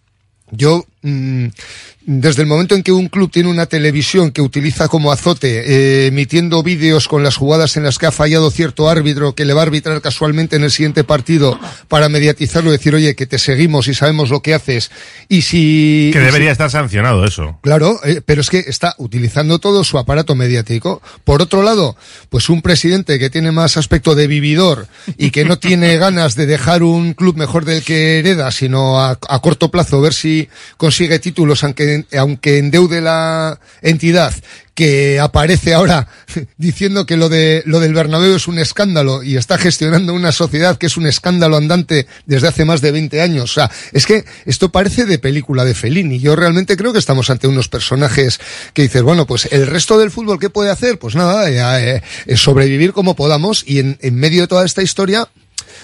Yo, 0.51 0.85
desde 1.03 2.43
el 2.43 2.49
momento 2.49 2.75
en 2.75 2.83
que 2.83 2.93
un 2.93 3.09
club 3.09 3.31
tiene 3.31 3.49
una 3.49 3.67
televisión 3.67 4.31
que 4.31 4.41
utiliza 4.43 4.89
como 4.89 5.13
azote, 5.13 5.63
eh, 5.67 6.07
emitiendo 6.07 6.63
vídeos 6.63 7.07
con 7.09 7.23
las 7.23 7.37
jugadas 7.37 7.77
en 7.77 7.85
las 7.85 7.99
que 7.99 8.07
ha 8.07 8.13
fallado 8.13 8.51
cierto 8.51 8.89
árbitro 8.89 9.35
que 9.35 9.45
le 9.45 9.53
va 9.55 9.61
a 9.61 9.65
arbitrar 9.65 10.01
casualmente 10.01 10.57
en 10.57 10.65
el 10.65 10.71
siguiente 10.71 11.05
partido 11.05 11.59
para 11.89 12.09
mediatizarlo 12.09 12.71
y 12.71 12.73
decir, 12.73 12.95
oye, 12.95 13.15
que 13.15 13.27
te 13.27 13.39
seguimos 13.39 13.89
y 13.89 13.95
sabemos 13.95 14.31
lo 14.31 14.43
que 14.43 14.55
haces. 14.55 14.91
Y 15.29 15.43
si... 15.43 16.11
Que 16.13 16.21
debería 16.21 16.49
si- 16.49 16.53
estar 16.53 16.71
sancionado 16.71 17.25
eso. 17.25 17.59
Claro, 17.63 18.01
eh, 18.05 18.21
pero 18.25 18.41
es 18.41 18.51
que 18.51 18.59
está 18.61 18.95
utilizando 18.99 19.59
todo 19.59 19.85
su 19.85 19.99
aparato 19.99 20.35
mediático. 20.35 21.03
Por 21.25 21.43
otro 21.43 21.63
lado, 21.63 21.97
pues 22.31 22.49
un 22.49 22.63
presidente 22.63 23.19
que 23.19 23.31
tiene 23.31 23.53
más 23.53 23.77
aspecto 23.77 24.15
de 24.15 24.27
vividor 24.27 24.87
y 25.19 25.31
que 25.31 25.45
no 25.45 25.59
tiene 25.59 25.97
ganas 25.99 26.35
de 26.35 26.47
dejar 26.47 26.83
un 26.83 27.15
club 27.15 27.37
mejor 27.37 27.65
del 27.65 27.83
que 27.83 28.19
hereda, 28.19 28.51
sino 28.51 29.01
a, 29.01 29.11
a 29.29 29.39
corto 29.41 29.71
plazo 29.71 30.01
ver 30.01 30.15
si 30.15 30.49
consigue 30.93 31.19
títulos, 31.21 31.65
aunque, 31.65 32.05
aunque 32.19 32.59
endeude 32.59 33.01
la 33.01 33.59
entidad 33.81 34.35
que 34.75 35.19
aparece 35.19 35.73
ahora 35.73 36.07
diciendo 36.59 37.07
que 37.07 37.17
lo 37.17 37.31
de 37.31 37.63
lo 37.65 37.81
del 37.81 37.95
Bernabéu 37.95 38.37
es 38.37 38.47
un 38.47 38.59
escándalo 38.59 39.23
y 39.23 39.37
está 39.37 39.57
gestionando 39.57 40.13
una 40.13 40.33
sociedad 40.33 40.77
que 40.77 40.87
es 40.87 40.99
un 40.99 41.07
escándalo 41.07 41.57
andante 41.57 42.07
desde 42.27 42.49
hace 42.49 42.67
más 42.67 42.83
de 42.83 42.93
20 42.93 43.23
años. 43.23 43.45
O 43.45 43.55
sea, 43.55 43.71
es 43.93 44.05
que 44.05 44.27
esto 44.45 44.71
parece 44.71 45.07
de 45.07 45.19
película 45.19 45.65
de 45.65 45.75
Fellini. 45.75 46.21
Yo 46.21 46.37
realmente 46.37 46.77
creo 46.77 46.93
que 46.93 46.99
estamos 46.99 47.31
ante 47.31 47.49
unos 47.49 47.69
personajes 47.69 48.39
que 48.75 48.83
dices, 48.83 49.01
bueno, 49.03 49.27
pues 49.27 49.49
el 49.51 49.67
resto 49.67 49.99
del 49.99 50.11
fútbol, 50.11 50.39
¿qué 50.39 50.51
puede 50.51 50.71
hacer? 50.71 50.99
Pues 50.99 51.15
nada, 51.15 51.49
eh, 51.49 52.03
eh, 52.27 52.37
sobrevivir 52.37 52.93
como 52.93 53.17
podamos 53.17 53.65
y 53.67 53.79
en, 53.79 53.97
en 54.03 54.15
medio 54.15 54.43
de 54.43 54.49
toda 54.49 54.67
esta 54.67 54.83
historia 54.83 55.27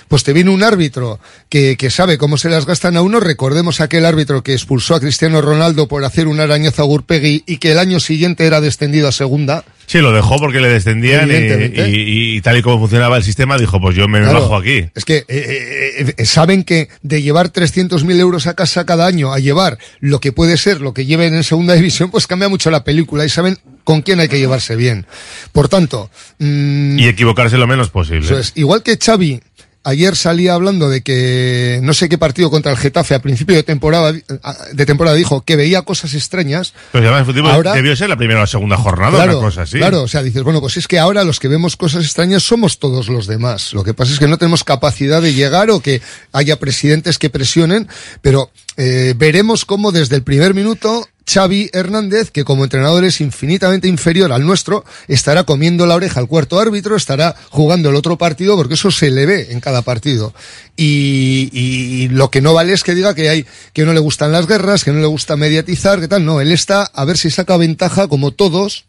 pues 0.09 0.25
te 0.25 0.33
viene 0.33 0.51
un 0.51 0.63
árbitro 0.63 1.21
que, 1.49 1.77
que 1.77 1.91
sabe 1.91 2.19
cómo 2.19 2.37
se 2.39 2.49
las 2.49 2.67
gastan 2.67 2.97
a 2.97 3.03
uno. 3.03 3.21
Recordemos 3.21 3.81
aquel 3.81 4.05
árbitro 4.07 4.43
que 4.43 4.55
expulsó 4.55 4.95
a 4.95 5.01
Cristiano 5.01 5.41
Ronaldo 5.41 5.87
por 5.89 6.05
hacer 6.05 6.27
un 6.29 6.41
arañazo 6.41 6.83
a 6.83 6.87
Gurpegui 6.87 7.45
y 7.47 7.59
que 7.59 7.73
el 7.73 7.79
año 7.79 8.01
siguiente 8.01 8.47
era 8.47 8.61
descendido 8.61 9.09
a 9.09 9.13
segunda. 9.13 9.65
Sí, 9.87 9.99
lo 10.01 10.13
dejó 10.13 10.37
porque 10.39 10.61
le 10.61 10.69
descendían 10.69 11.29
y, 11.31 11.33
Evidentemente. 11.35 11.89
y- 11.91 12.37
y 12.37 12.41
tal 12.43 12.59
y 12.59 12.63
como 12.63 12.79
funcionaba 12.79 13.17
el 13.17 13.23
sistema, 13.23 13.57
dijo, 13.57 13.81
pues 13.81 13.97
yo 13.97 14.07
me 14.07 14.21
Claro. 14.21 14.41
bajo 14.43 14.57
aquí. 14.57 14.87
Es 14.95 15.05
que 15.07 15.19
eh, 15.19 15.25
eh, 15.29 16.15
eh, 16.19 16.27
saben 16.27 16.63
que 16.65 16.89
de 17.03 17.23
llevar 17.23 17.49
300.000 17.51 18.19
euros 18.21 18.47
a 18.47 18.55
casa 18.55 18.85
cada 18.85 19.07
año 19.07 19.33
a 19.33 19.39
llevar 19.39 19.79
lo 20.01 20.21
que 20.21 20.33
puede 20.33 20.59
ser 20.59 20.83
lo 20.83 20.93
que 20.93 21.07
lleven 21.07 21.35
en 21.35 21.43
segunda 21.45 21.73
división, 21.75 22.11
pues 22.11 22.27
cambia 22.27 22.49
mucho 22.51 22.71
la 22.71 22.85
película 22.85 23.25
y 23.25 23.31
saben 23.31 23.57
con 23.85 24.03
quién 24.03 24.21
hay 24.21 24.29
que 24.29 24.39
llevarse 24.39 24.77
bien. 24.77 25.07
Por 25.53 25.69
tanto, 25.71 26.11
mm, 26.39 26.99
Y 26.99 27.09
equivocarse 27.09 27.57
lo 27.57 27.67
menos 27.67 27.89
posible. 27.89 28.27
eso 28.27 28.39
es. 28.39 28.53
Igual 28.57 28.83
que 28.83 28.99
Xavi 29.03 29.41
ayer 29.89 30.15
salía 30.17 30.55
hablando 30.55 30.89
de 30.89 31.01
que 31.03 31.81
no 31.83 31.95
sé 31.95 32.09
qué 32.09 32.19
partido 32.19 32.51
contra 32.51 32.73
el 32.73 32.79
Getafe 32.79 33.15
a 33.15 33.23
principio 33.23 33.57
de 33.57 33.63
temporada 33.63 34.13
de 34.13 34.87
temporada 34.87 35.17
dijo 35.17 35.43
que 35.43 35.57
veía 35.57 35.83
cosas 35.83 36.15
extrañas. 36.15 36.75
Pero 36.93 37.05
además 37.09 37.21
el 37.29 37.35
fútbol 37.35 37.51
Ahora- 37.51 37.73
debió 37.75 37.95
ser 37.97 38.09
la 38.09 38.17
primera 38.17 38.41
o 38.41 38.43
la 38.43 38.47
segunda 38.47 38.77
jornada, 38.77 39.13
Claro, 39.17 39.39
una 39.39 39.49
cosa 39.49 39.63
así. 39.63 39.79
claro, 39.79 40.03
o 40.03 40.09
sea, 40.09 40.23
dices, 40.23 40.43
bueno, 40.43 40.61
pues 40.61 40.77
es 40.77 40.87
que 40.89 40.99
ahora 40.99 41.25
los 41.25 41.41
que 41.41 41.49
vemos 41.49 41.77
cosas 41.77 42.05
extrañas 42.05 42.43
somos 42.43 42.79
todos 42.79 43.09
los 43.09 43.27
demás. 43.27 43.73
Lo 43.73 43.83
que 43.85 43.95
pasa 43.95 44.13
es 44.13 44.19
que 44.19 44.29
no 44.29 44.39
tenemos 44.39 44.65
capacidad 44.65 45.23
de 45.23 45.35
llegar 45.35 45.71
o 45.71 45.81
que 45.81 46.01
haya 46.33 46.59
presidentes 46.59 47.19
que 47.19 47.31
presionen, 47.31 47.89
pero 48.23 48.51
eh, 48.77 49.15
veremos 49.17 49.65
cómo 49.65 49.91
desde 49.93 50.17
el 50.17 50.23
primer 50.23 50.55
minuto 50.55 51.07
Xavi 51.29 51.69
Hernández, 51.73 52.31
que 52.31 52.45
como 52.45 52.65
entrenador 52.65 53.05
es 53.05 53.21
infinitamente 53.21 53.87
inferior 53.87 54.33
al 54.33 54.47
nuestro, 54.47 54.85
estará 55.09 55.45
comiendo 55.45 55.87
la 55.87 55.95
oreja 55.95 56.21
al 56.21 56.27
cuarto 56.27 56.59
árbitro, 56.59 56.97
estará 56.97 57.37
jugando 57.51 57.91
el 57.91 57.97
otro 57.97 58.17
partido, 58.17 58.57
porque 58.57 58.75
eso 58.75 58.91
se 58.91 59.11
le 59.11 59.27
ve 59.27 59.49
en 59.51 59.61
cada 59.61 59.83
partido. 59.83 60.33
Y, 60.77 61.51
y 61.53 62.09
lo 62.09 62.31
que 62.31 62.41
no 62.41 62.55
vale 62.55 62.73
es 62.73 62.83
que 62.83 62.95
diga 62.95 63.15
que 63.15 63.29
hay, 63.29 63.47
que 63.73 63.85
no 63.85 63.93
le 63.93 64.01
gustan 64.01 64.33
las 64.33 64.47
guerras, 64.47 64.85
que 64.85 64.93
no 64.93 65.01
le 65.01 65.07
gusta 65.07 65.37
mediatizar, 65.37 66.01
que 66.01 66.09
tal. 66.09 66.25
No, 66.25 66.41
él 66.41 66.51
está 66.51 66.83
a 66.83 67.05
ver 67.05 67.19
si 67.19 67.31
saca 67.31 67.57
ventaja, 67.57 68.09
como 68.09 68.31
todos, 68.31 68.88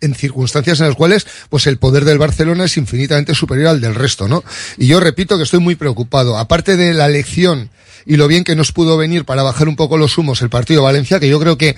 en 0.00 0.14
circunstancias 0.14 0.80
en 0.80 0.86
las 0.86 0.96
cuales 0.96 1.26
pues 1.48 1.66
el 1.66 1.78
poder 1.78 2.04
del 2.04 2.18
Barcelona 2.18 2.64
es 2.64 2.76
infinitamente 2.76 3.34
superior 3.34 3.68
al 3.68 3.80
del 3.80 3.94
resto, 3.94 4.28
¿no? 4.28 4.42
Y 4.76 4.86
yo 4.86 5.00
repito 5.00 5.36
que 5.36 5.44
estoy 5.44 5.60
muy 5.60 5.74
preocupado. 5.74 6.38
Aparte 6.38 6.76
de 6.76 6.94
la 6.94 7.08
lección 7.08 7.70
y 8.06 8.16
lo 8.16 8.28
bien 8.28 8.44
que 8.44 8.56
nos 8.56 8.72
pudo 8.72 8.96
venir 8.96 9.24
para 9.24 9.42
bajar 9.42 9.68
un 9.68 9.76
poco 9.76 9.98
los 9.98 10.16
humos 10.18 10.42
el 10.42 10.50
partido 10.50 10.80
de 10.80 10.86
Valencia, 10.86 11.20
que 11.20 11.28
yo 11.28 11.38
creo 11.38 11.58
que 11.58 11.76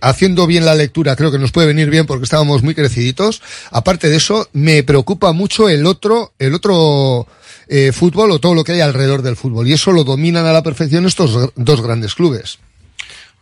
haciendo 0.00 0.46
bien 0.46 0.64
la 0.64 0.74
lectura 0.74 1.16
creo 1.16 1.30
que 1.30 1.38
nos 1.38 1.52
puede 1.52 1.66
venir 1.66 1.90
bien 1.90 2.06
porque 2.06 2.24
estábamos 2.24 2.62
muy 2.62 2.74
creciditos. 2.74 3.42
Aparte 3.70 4.08
de 4.08 4.16
eso, 4.16 4.48
me 4.52 4.82
preocupa 4.82 5.32
mucho 5.32 5.68
el 5.68 5.86
otro, 5.86 6.32
el 6.38 6.54
otro 6.54 7.26
eh, 7.68 7.92
fútbol 7.92 8.30
o 8.30 8.38
todo 8.38 8.54
lo 8.54 8.64
que 8.64 8.72
hay 8.72 8.80
alrededor 8.80 9.22
del 9.22 9.36
fútbol. 9.36 9.68
Y 9.68 9.72
eso 9.72 9.92
lo 9.92 10.04
dominan 10.04 10.46
a 10.46 10.52
la 10.52 10.62
perfección 10.62 11.06
estos 11.06 11.52
dos 11.56 11.82
grandes 11.82 12.14
clubes. 12.14 12.58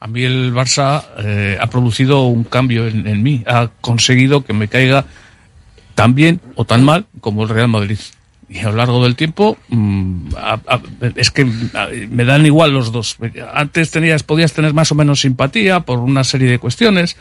A 0.06 0.08
mí 0.08 0.22
el 0.22 0.54
Barça 0.54 1.02
eh, 1.18 1.58
ha 1.60 1.66
producido 1.66 2.26
un 2.26 2.44
cambio 2.44 2.86
en, 2.86 3.24
mí, 3.24 3.42
ha 3.44 3.70
conseguido 3.80 4.44
que 4.44 4.52
me 4.52 4.68
caiga 4.68 5.04
tan 5.96 6.14
bien 6.14 6.40
o 6.54 6.64
tan 6.64 6.84
mal 6.84 7.06
como 7.20 7.42
el 7.42 7.48
Real 7.48 7.66
Madrid. 7.66 7.98
Y 8.48 8.60
a 8.60 8.70
lo 8.70 8.76
largo 8.76 9.02
del 9.02 9.16
tiempo 9.16 9.58
mm, 9.68 10.28
es 11.16 11.32
que 11.32 11.44
me 11.44 12.24
dan 12.24 12.46
igual 12.46 12.72
los 12.72 12.92
dos. 12.92 13.16
Antes 13.52 13.90
tenías, 13.90 14.22
podías 14.22 14.52
tener 14.52 14.74
más 14.74 14.92
o 14.92 14.94
menos 14.94 15.22
simpatía 15.22 15.80
por 15.80 15.98
una 15.98 16.22
serie 16.22 16.48
de 16.52 16.60
cuestiones 16.60 17.16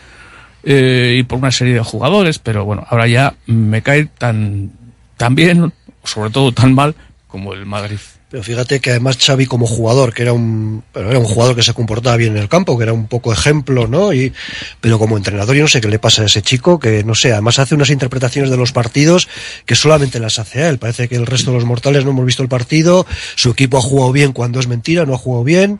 eh, 0.61 1.15
y 1.17 1.23
por 1.23 1.39
una 1.39 1.49
serie 1.51 1.73
de 1.73 1.79
jugadores, 1.79 2.37
pero 2.37 2.65
bueno, 2.65 2.85
ahora 2.87 3.07
ya 3.07 3.33
me 3.47 3.81
cae 3.81 4.05
tan, 4.05 4.73
tan 5.17 5.33
bien, 5.33 5.73
sobre 6.03 6.29
todo 6.29 6.51
tan 6.51 6.75
mal, 6.75 6.93
como 7.27 7.55
el 7.55 7.65
Madrid. 7.65 7.97
Pero 8.35 8.43
fíjate 8.43 8.81
que 8.81 8.89
además 8.89 9.17
Xavi 9.17 9.45
como 9.45 9.65
jugador, 9.65 10.13
que 10.13 10.23
era 10.23 10.33
un, 10.33 10.83
era 10.93 11.17
un 11.17 11.23
jugador 11.23 11.55
que 11.55 11.63
se 11.63 11.73
comportaba 11.73 12.17
bien 12.17 12.35
en 12.35 12.41
el 12.41 12.49
campo, 12.49 12.77
que 12.77 12.83
era 12.83 12.91
un 12.91 13.07
poco 13.07 13.31
ejemplo, 13.31 13.87
¿no? 13.87 14.11
Y, 14.11 14.33
pero 14.81 14.99
como 14.99 15.15
entrenador 15.15 15.55
yo 15.55 15.61
no 15.61 15.69
sé 15.69 15.79
qué 15.79 15.87
le 15.87 15.99
pasa 15.99 16.23
a 16.23 16.25
ese 16.25 16.41
chico, 16.41 16.77
que 16.77 17.05
no 17.05 17.15
sé, 17.15 17.31
además 17.31 17.59
hace 17.59 17.75
unas 17.75 17.91
interpretaciones 17.91 18.51
de 18.51 18.57
los 18.57 18.73
partidos 18.73 19.29
que 19.65 19.75
solamente 19.75 20.19
las 20.19 20.37
hace 20.37 20.63
a 20.63 20.67
él. 20.67 20.79
Parece 20.79 21.07
que 21.07 21.15
el 21.15 21.25
resto 21.25 21.51
de 21.51 21.59
los 21.59 21.65
mortales 21.65 22.03
no 22.03 22.11
hemos 22.11 22.25
visto 22.25 22.43
el 22.43 22.49
partido, 22.49 23.07
su 23.35 23.51
equipo 23.51 23.77
ha 23.77 23.81
jugado 23.81 24.11
bien 24.11 24.33
cuando 24.33 24.59
es 24.59 24.67
mentira, 24.67 25.05
no 25.05 25.13
ha 25.13 25.17
jugado 25.17 25.45
bien. 25.45 25.79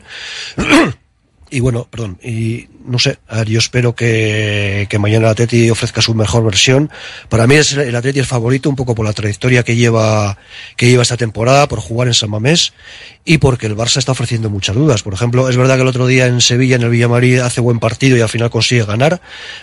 Y 1.48 1.60
bueno, 1.60 1.86
perdón, 1.88 2.18
y 2.24 2.66
no 2.86 2.98
sé, 2.98 3.18
a 3.28 3.38
ver, 3.38 3.48
yo 3.48 3.58
espero 3.58 3.94
que, 3.94 4.86
que 4.88 4.98
mañana 4.98 5.26
el 5.26 5.30
Atleti 5.32 5.68
ofrezca 5.70 6.00
su 6.00 6.14
mejor 6.14 6.44
versión. 6.44 6.90
Para 7.28 7.46
mí 7.46 7.54
es 7.56 7.72
el 7.74 7.94
Atleti 7.94 8.18
el 8.18 8.26
favorito 8.26 8.68
un 8.68 8.76
poco 8.76 8.94
por 8.94 9.04
la 9.06 9.12
trayectoria 9.12 9.62
que 9.62 9.76
lleva, 9.76 10.38
que 10.76 10.88
lleva 10.88 11.02
esta 11.02 11.16
temporada, 11.16 11.68
por 11.68 11.80
jugar 11.80 12.08
en 12.08 12.14
San 12.14 12.30
Mamés 12.30 12.72
y 13.24 13.38
porque 13.38 13.66
el 13.66 13.76
Barça 13.76 13.96
está 13.98 14.12
ofreciendo 14.12 14.50
muchas 14.50 14.76
dudas. 14.76 15.02
Por 15.02 15.12
ejemplo, 15.14 15.48
es 15.48 15.56
verdad 15.56 15.74
que 15.76 15.82
el 15.82 15.88
otro 15.88 16.06
día 16.06 16.26
en 16.26 16.40
Sevilla, 16.40 16.76
en 16.76 16.82
el 16.82 16.90
Villamarí, 16.90 17.38
hace 17.38 17.60
buen 17.60 17.78
partido 17.80 18.16
y 18.16 18.20
al 18.20 18.28
final 18.28 18.50
consigue 18.50 18.84
ganar, 18.84 19.20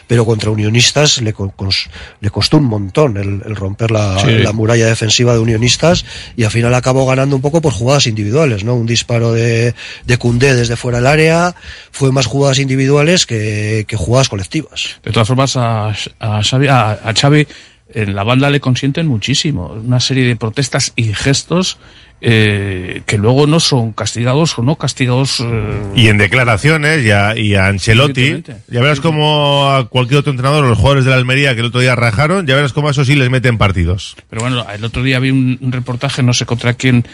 pero 0.07 0.25
contra 0.25 0.51
Unionistas 0.51 1.21
le, 1.21 1.31
con- 1.33 1.51
cons- 1.51 1.87
le 2.19 2.29
costó 2.29 2.57
un 2.57 2.65
montón 2.65 3.15
el, 3.17 3.41
el 3.45 3.55
romper 3.55 3.91
la, 3.91 4.19
Sí. 4.19 4.29
la 4.39 4.51
muralla 4.51 4.85
defensiva 4.87 5.33
de 5.33 5.39
Unionistas 5.39 6.05
y 6.35 6.43
al 6.43 6.51
final 6.51 6.73
acabó 6.75 7.05
ganando 7.05 7.35
un 7.35 7.41
poco 7.41 7.61
por 7.61 7.71
jugadas 7.73 8.07
individuales, 8.07 8.63
¿no? 8.63 8.75
Un 8.75 8.85
disparo 8.85 9.31
de, 9.31 9.73
de 10.05 10.17
Cundé 10.17 10.53
desde 10.55 10.75
fuera 10.75 10.97
del 10.97 11.07
área, 11.07 11.55
fue 11.91 12.11
más 12.11 12.25
jugadas 12.25 12.59
individuales 12.59 13.12
que, 13.25 13.85
que 13.87 13.95
jugadas 13.95 14.29
colectivas. 14.29 14.99
De 15.03 15.11
todas 15.11 15.27
formas, 15.27 15.55
a, 15.55 15.93
a, 16.19 16.43
Xavi, 16.43 17.47
en 17.93 18.15
la 18.15 18.23
banda 18.23 18.49
le 18.49 18.59
consienten 18.59 19.07
muchísimo. 19.07 19.67
Una 19.67 19.99
serie 19.99 20.25
de 20.25 20.35
protestas 20.35 20.93
y 20.95 21.13
gestos 21.13 21.77
eh, 22.25 23.01
que 23.05 23.17
luego 23.17 23.45
no 23.47 23.59
son 23.59 23.91
castigados 23.91 24.57
o 24.57 24.63
no 24.63 24.77
castigados. 24.77 25.41
eh, 25.41 25.81
Y 25.93 26.07
en 26.07 26.17
declaraciones 26.17 27.05
y 27.05 27.11
a, 27.11 27.37
y 27.37 27.55
a 27.55 27.67
Ancelotti, 27.67 28.41
ya 28.69 28.81
verás 28.81 29.01
como 29.01 29.69
a 29.69 29.89
cualquier 29.89 30.21
otro 30.21 30.31
entrenador, 30.31 30.63
los 30.65 30.77
jugadores 30.77 31.03
de 31.03 31.11
la 31.11 31.17
Almería 31.17 31.53
que 31.53 31.59
el 31.59 31.65
otro 31.67 31.81
día 31.81 31.95
rajaron, 31.97 32.47
ya 32.47 32.55
verás 32.55 32.71
como 32.71 32.87
a 32.87 32.91
eso 32.91 33.03
sí 33.03 33.15
les 33.15 33.29
meten 33.29 33.57
partidos. 33.57 34.15
Pero 34.29 34.41
bueno, 34.41 34.65
el 34.73 34.83
otro 34.85 35.03
día 35.03 35.19
vi 35.19 35.31
un, 35.31 35.57
un 35.59 35.71
reportaje, 35.73 36.23
no 36.23 36.33
sé 36.33 36.45
contra 36.45 36.73
quién, 36.75 37.05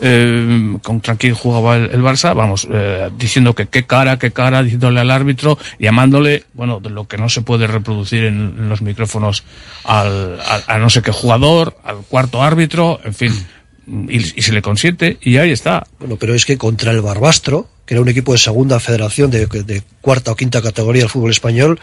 eh, 0.00 0.78
contra 0.82 1.16
quién 1.16 1.34
jugaba 1.34 1.76
el, 1.76 1.90
el 1.90 2.00
Barça, 2.02 2.34
vamos, 2.34 2.66
eh, 2.72 3.10
diciendo 3.18 3.54
que 3.54 3.66
qué 3.66 3.84
cara, 3.84 4.18
qué 4.18 4.30
cara, 4.30 4.62
diciéndole 4.62 5.00
al 5.00 5.10
árbitro, 5.10 5.58
llamándole, 5.78 6.44
bueno, 6.54 6.80
de 6.80 6.88
lo 6.90 7.06
que 7.06 7.18
no 7.18 7.28
se 7.28 7.42
puede 7.42 7.66
reproducir 7.66 8.24
en, 8.24 8.54
en 8.58 8.68
los 8.70 8.80
micrófonos 8.82 9.44
al, 9.84 10.40
al- 10.40 10.64
a 10.66 10.78
no 10.78 10.88
sé 10.88 11.02
qué 11.02 11.12
jugador, 11.12 11.76
al 11.84 11.96
cuarto 12.08 12.42
árbitro, 12.42 13.00
en 13.04 13.14
fin, 13.14 13.46
y, 13.86 14.16
y 14.38 14.42
se 14.42 14.52
le 14.52 14.62
consiente 14.62 15.18
y 15.22 15.36
ahí 15.38 15.50
está. 15.50 15.86
Bueno, 15.98 16.16
pero 16.18 16.34
es 16.34 16.44
que 16.44 16.56
contra 16.58 16.90
el 16.92 17.00
Barbastro, 17.00 17.68
que 17.86 17.94
era 17.94 18.00
un 18.00 18.08
equipo 18.08 18.32
de 18.32 18.38
segunda 18.38 18.80
federación, 18.80 19.30
de, 19.30 19.46
de 19.46 19.82
cuarta 20.00 20.32
o 20.32 20.36
quinta 20.36 20.62
categoría 20.62 21.02
del 21.02 21.10
fútbol 21.10 21.30
español, 21.30 21.78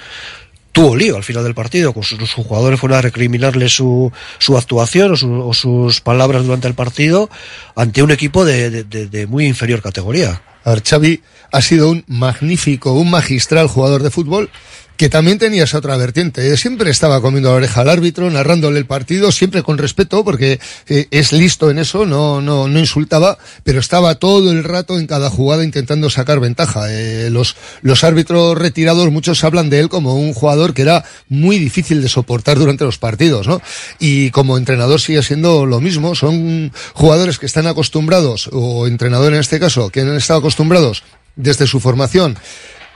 tuvo 0.72 0.96
lío 0.96 1.18
al 1.18 1.24
final 1.24 1.44
del 1.44 1.54
partido, 1.54 1.94
con 1.94 2.04
sus, 2.04 2.18
sus 2.20 2.46
jugadores 2.46 2.80
fueron 2.80 2.98
a 2.98 3.02
recriminarle 3.02 3.68
su, 3.70 4.12
su 4.40 4.58
actuación 4.58 5.12
o, 5.12 5.16
su- 5.18 5.32
o 5.50 5.54
sus 5.54 6.00
palabras 6.02 6.44
durante 6.46 6.68
el 6.68 6.74
partido 6.76 7.30
ante 7.76 8.02
un 8.04 8.12
equipo 8.12 8.46
de, 8.46 8.70
de- 8.70 8.84
de- 8.86 9.08
de 9.08 9.28
muy 9.28 9.46
inferior 9.46 9.82
categoría. 9.82 10.42
A 10.64 10.70
ver, 10.72 10.84
Xavi 10.84 11.22
ha 11.52 11.62
sido 11.62 11.90
un 11.90 12.04
magnífico, 12.08 12.94
un 12.94 13.10
magistral 13.10 13.68
jugador 13.68 14.02
de 14.04 14.12
fútbol 14.12 14.50
que 14.98 15.10
también 15.10 15.40
tenía 15.40 15.64
esa 15.64 15.80
otra 15.80 15.98
vertiente. 15.98 16.56
Siempre 16.58 16.92
estaba 16.92 17.22
comiendo 17.22 17.50
la 17.50 17.56
oreja 17.56 17.82
al 17.82 17.90
árbitro, 17.90 18.30
narrándole 18.30 18.78
el 18.78 18.86
partido, 18.86 19.32
siempre 19.32 19.64
con 19.64 19.78
respeto, 19.78 20.24
porque 20.24 20.60
eh, 20.88 21.08
es 21.12 21.34
listo 21.34 21.72
en 21.72 21.80
eso, 21.80 22.06
no, 22.06 22.42
no, 22.42 22.68
no 22.68 22.80
insultaba, 22.80 23.38
pero 23.64 23.80
estaba 23.80 24.16
todo 24.16 24.52
el 24.52 24.64
rato 24.64 25.00
en 25.00 25.08
cada 25.08 25.30
jugada 25.30 25.64
intentando 25.64 26.10
sacar 26.10 26.40
ventaja. 26.40 26.92
Eh, 26.92 27.30
los, 27.32 27.56
los 27.82 28.04
árbitros 28.04 28.58
retirados, 28.58 29.12
muchos 29.12 29.44
hablan 29.44 29.70
de 29.70 29.80
él 29.80 29.90
como 29.90 30.16
un 30.16 30.34
jugador 30.34 30.74
que 30.74 30.84
era 30.84 31.04
muy 31.30 31.58
difícil 31.58 32.02
de 32.02 32.10
soportar 32.10 32.60
durante 32.60 32.84
los 32.84 32.98
partidos, 32.98 33.48
¿no? 33.48 33.62
Y 34.00 34.30
como 34.32 34.58
entrenador 34.58 35.02
sigue 35.02 35.24
siendo 35.24 35.66
lo 35.66 35.82
mismo, 35.82 36.16
son 36.16 36.72
jugadores 36.94 37.40
que 37.40 37.46
están 37.46 37.68
acostumbrados, 37.68 38.50
o 38.52 38.88
entrenador 38.88 39.34
en 39.34 39.40
este 39.40 39.60
caso, 39.60 39.90
que 39.90 40.02
han 40.02 40.16
estado 40.16 40.40
acostumbrados 40.40 41.04
desde 41.36 41.68
su 41.68 41.80
formación 41.80 42.38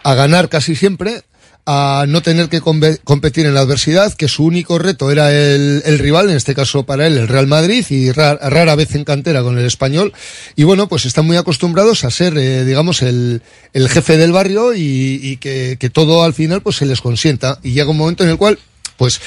a 0.03 0.13
ganar 0.13 0.49
casi 0.49 0.75
siempre, 0.75 1.23
a 1.67 2.05
no 2.07 2.21
tener 2.21 2.47
que 2.47 2.61
competir 2.61 3.47
en 3.47 3.55
la 3.55 3.61
adversidad, 3.61 4.13
que 4.13 4.27
su 4.27 4.45
único 4.45 4.77
reto 4.77 5.09
era 5.09 5.31
el, 5.31 5.81
rival, 5.99 6.29
en 6.29 6.35
este 6.37 6.53
caso 6.53 6.83
para 6.85 7.07
él 7.07 7.17
el 7.17 7.27
Real 7.27 7.47
Madrid, 7.47 7.83
y 7.89 8.11
ra- 8.11 8.35
rara 8.37 8.75
vez 8.75 8.93
en 8.93 9.03
cantera 9.03 9.41
con 9.41 9.57
el 9.57 9.65
español. 9.65 10.13
Y 10.55 10.63
bueno, 10.63 10.87
pues 10.87 11.05
están 11.05 11.25
muy 11.25 11.37
acostumbrados 11.37 12.03
a 12.03 12.11
ser, 12.11 12.37
eh, 12.37 12.65
digamos, 12.65 13.01
el, 13.01 13.41
el 13.73 13.89
jefe 13.89 14.17
del 14.17 14.31
barrio 14.31 14.75
y, 14.75 15.19
y 15.23 15.37
que, 15.37 15.77
que 15.79 15.89
todo 15.89 16.23
al 16.23 16.33
final 16.35 16.61
pues 16.61 16.75
se 16.75 16.85
les 16.85 17.01
consienta. 17.01 17.59
Y 17.63 17.71
llega 17.71 17.89
un 17.89 17.97
momento 17.97 18.23
en 18.23 18.29
el 18.29 18.37
cual, 18.37 18.59
pues, 18.97 19.19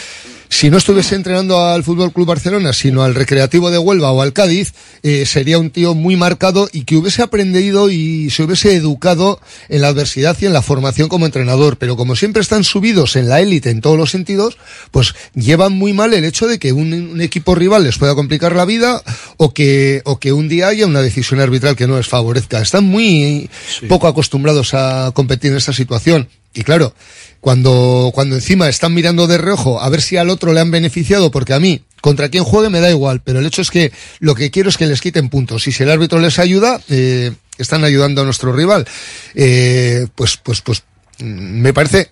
si 0.48 0.70
no 0.70 0.78
estuviese 0.78 1.14
entrenando 1.14 1.60
al 1.60 1.84
Fútbol 1.84 2.12
Club 2.12 2.26
Barcelona, 2.26 2.72
sino 2.72 3.02
al 3.02 3.14
Recreativo 3.14 3.70
de 3.70 3.78
Huelva 3.78 4.12
o 4.12 4.22
al 4.22 4.32
Cádiz, 4.32 4.72
eh, 5.02 5.26
sería 5.26 5.58
un 5.58 5.70
tío 5.70 5.94
muy 5.94 6.16
marcado 6.16 6.68
y 6.72 6.84
que 6.84 6.96
hubiese 6.96 7.22
aprendido 7.22 7.90
y 7.90 8.30
se 8.30 8.42
hubiese 8.42 8.74
educado 8.74 9.40
en 9.68 9.82
la 9.82 9.88
adversidad 9.88 10.36
y 10.40 10.46
en 10.46 10.52
la 10.52 10.62
formación 10.62 11.08
como 11.08 11.26
entrenador. 11.26 11.76
Pero 11.76 11.96
como 11.96 12.16
siempre 12.16 12.42
están 12.42 12.64
subidos 12.64 13.16
en 13.16 13.28
la 13.28 13.40
élite 13.40 13.70
en 13.70 13.80
todos 13.80 13.98
los 13.98 14.10
sentidos, 14.10 14.58
pues 14.90 15.14
llevan 15.34 15.72
muy 15.72 15.92
mal 15.92 16.14
el 16.14 16.24
hecho 16.24 16.46
de 16.46 16.58
que 16.58 16.72
un, 16.72 16.92
un 16.92 17.20
equipo 17.20 17.54
rival 17.54 17.84
les 17.84 17.98
pueda 17.98 18.14
complicar 18.14 18.56
la 18.56 18.64
vida 18.64 19.02
o 19.36 19.52
que, 19.52 20.02
o 20.04 20.18
que 20.18 20.32
un 20.32 20.48
día 20.48 20.68
haya 20.68 20.86
una 20.86 21.02
decisión 21.02 21.40
arbitral 21.40 21.76
que 21.76 21.86
no 21.86 21.96
les 21.96 22.08
favorezca. 22.08 22.60
Están 22.60 22.84
muy 22.84 23.50
poco 23.88 24.08
acostumbrados 24.08 24.74
a 24.74 25.12
competir 25.14 25.50
en 25.50 25.58
esta 25.58 25.72
situación. 25.72 26.28
Y 26.54 26.62
claro, 26.62 26.94
cuando, 27.40 28.10
cuando 28.14 28.34
encima 28.36 28.68
están 28.68 28.94
mirando 28.94 29.26
de 29.26 29.38
reojo 29.38 29.80
a 29.80 29.88
ver 29.88 30.02
si 30.02 30.16
al 30.16 30.30
otro 30.30 30.52
le 30.52 30.60
han 30.60 30.70
beneficiado, 30.70 31.30
porque 31.30 31.54
a 31.54 31.60
mí, 31.60 31.82
contra 32.00 32.28
quien 32.28 32.44
juegue 32.44 32.70
me 32.70 32.80
da 32.80 32.90
igual, 32.90 33.20
pero 33.22 33.38
el 33.38 33.46
hecho 33.46 33.62
es 33.62 33.70
que 33.70 33.92
lo 34.20 34.34
que 34.34 34.50
quiero 34.50 34.68
es 34.68 34.76
que 34.76 34.86
les 34.86 35.00
quiten 35.00 35.28
puntos. 35.28 35.66
Y 35.68 35.72
si 35.72 35.82
el 35.82 35.90
árbitro 35.90 36.18
les 36.18 36.38
ayuda, 36.38 36.80
eh, 36.88 37.32
están 37.58 37.84
ayudando 37.84 38.22
a 38.22 38.24
nuestro 38.24 38.52
rival. 38.52 38.86
Eh, 39.34 40.06
pues, 40.14 40.36
pues, 40.36 40.60
pues, 40.60 40.82
mm, 41.18 41.60
me 41.60 41.72
parece 41.72 42.10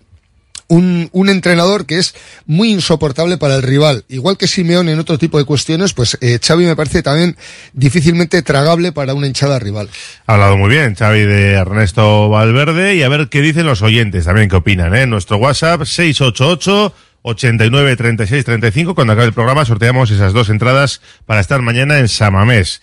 un, 0.68 1.08
un 1.12 1.28
entrenador 1.28 1.86
que 1.86 1.98
es 1.98 2.14
muy 2.46 2.72
insoportable 2.72 3.38
para 3.38 3.56
el 3.56 3.62
rival. 3.62 4.04
Igual 4.08 4.36
que 4.36 4.46
Simeón 4.46 4.88
en 4.88 4.98
otro 4.98 5.18
tipo 5.18 5.38
de 5.38 5.44
cuestiones, 5.44 5.92
pues 5.94 6.18
eh, 6.20 6.38
Xavi 6.42 6.64
me 6.64 6.76
parece 6.76 7.02
también 7.02 7.36
difícilmente 7.72 8.42
tragable 8.42 8.92
para 8.92 9.14
una 9.14 9.26
hinchada 9.26 9.58
rival. 9.58 9.88
Ha 10.26 10.34
hablado 10.34 10.56
muy 10.56 10.70
bien 10.70 10.94
Xavi 10.94 11.20
de 11.20 11.52
Ernesto 11.52 12.28
Valverde 12.28 12.96
y 12.96 13.02
a 13.02 13.08
ver 13.08 13.28
qué 13.28 13.40
dicen 13.40 13.66
los 13.66 13.82
oyentes 13.82 14.24
también, 14.24 14.48
qué 14.48 14.56
opinan, 14.56 14.94
¿eh? 14.94 15.06
Nuestro 15.06 15.36
WhatsApp 15.36 15.84
688 15.84 16.92
89 17.22 17.96
36 17.96 18.44
35. 18.44 18.94
Cuando 18.94 19.12
acabe 19.12 19.26
el 19.26 19.32
programa 19.32 19.64
sorteamos 19.64 20.10
esas 20.10 20.32
dos 20.32 20.48
entradas 20.48 21.00
para 21.26 21.40
estar 21.40 21.62
mañana 21.62 21.98
en 21.98 22.08
Samamés. 22.08 22.82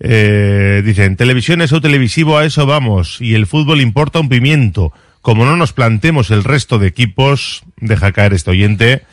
Eh, 0.00 0.82
dicen, 0.84 1.16
televisión 1.16 1.62
es 1.62 1.72
o 1.72 1.80
televisivo, 1.80 2.36
a 2.36 2.44
eso 2.44 2.66
vamos. 2.66 3.20
Y 3.20 3.34
el 3.34 3.46
fútbol 3.46 3.80
importa 3.80 4.18
un 4.18 4.28
pimiento. 4.28 4.92
Como 5.24 5.46
no 5.46 5.56
nos 5.56 5.72
plantemos 5.72 6.30
el 6.30 6.44
resto 6.44 6.78
de 6.78 6.86
equipos, 6.86 7.62
deja 7.78 8.12
caer 8.12 8.34
este 8.34 8.50
oyente. 8.50 9.04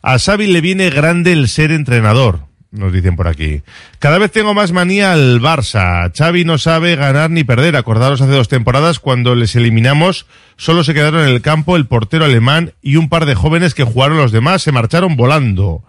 A 0.00 0.16
Xavi 0.20 0.46
le 0.46 0.60
viene 0.60 0.90
grande 0.90 1.32
el 1.32 1.48
ser 1.48 1.72
entrenador, 1.72 2.42
nos 2.70 2.92
dicen 2.92 3.16
por 3.16 3.26
aquí. 3.26 3.62
Cada 3.98 4.18
vez 4.18 4.30
tengo 4.30 4.54
más 4.54 4.70
manía 4.70 5.12
al 5.12 5.40
Barça. 5.40 6.12
Xavi 6.16 6.44
no 6.44 6.56
sabe 6.56 6.94
ganar 6.94 7.30
ni 7.30 7.42
perder. 7.42 7.74
Acordaros 7.74 8.20
hace 8.20 8.30
dos 8.30 8.46
temporadas 8.46 9.00
cuando 9.00 9.34
les 9.34 9.56
eliminamos, 9.56 10.26
solo 10.56 10.84
se 10.84 10.94
quedaron 10.94 11.22
en 11.22 11.30
el 11.30 11.42
campo 11.42 11.74
el 11.74 11.88
portero 11.88 12.26
alemán 12.26 12.74
y 12.80 12.94
un 12.94 13.08
par 13.08 13.26
de 13.26 13.34
jóvenes 13.34 13.74
que 13.74 13.82
jugaron 13.82 14.18
los 14.18 14.30
demás 14.30 14.62
se 14.62 14.70
marcharon 14.70 15.16
volando. 15.16 15.82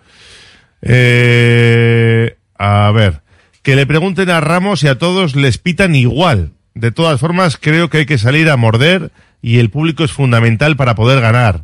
Eh, 0.82 2.36
a 2.58 2.92
ver, 2.96 3.22
que 3.62 3.76
le 3.76 3.86
pregunten 3.86 4.32
a 4.32 4.42
Ramos 4.42 4.82
y 4.82 4.88
a 4.88 4.98
todos 4.98 5.36
les 5.36 5.60
pitan 5.60 5.94
igual. 5.94 6.54
De 6.74 6.92
todas 6.92 7.20
formas, 7.20 7.58
creo 7.58 7.92
que 7.92 8.00
hay 8.00 8.06
que 8.08 8.18
salir 8.18 8.50
a 8.50 8.58
morder 8.58 9.12
y 9.42 9.60
el 9.60 9.70
público 9.70 10.04
es 10.04 10.12
fundamental 10.12 10.76
para 10.76 10.96
poder 10.96 11.22
ganar. 11.22 11.64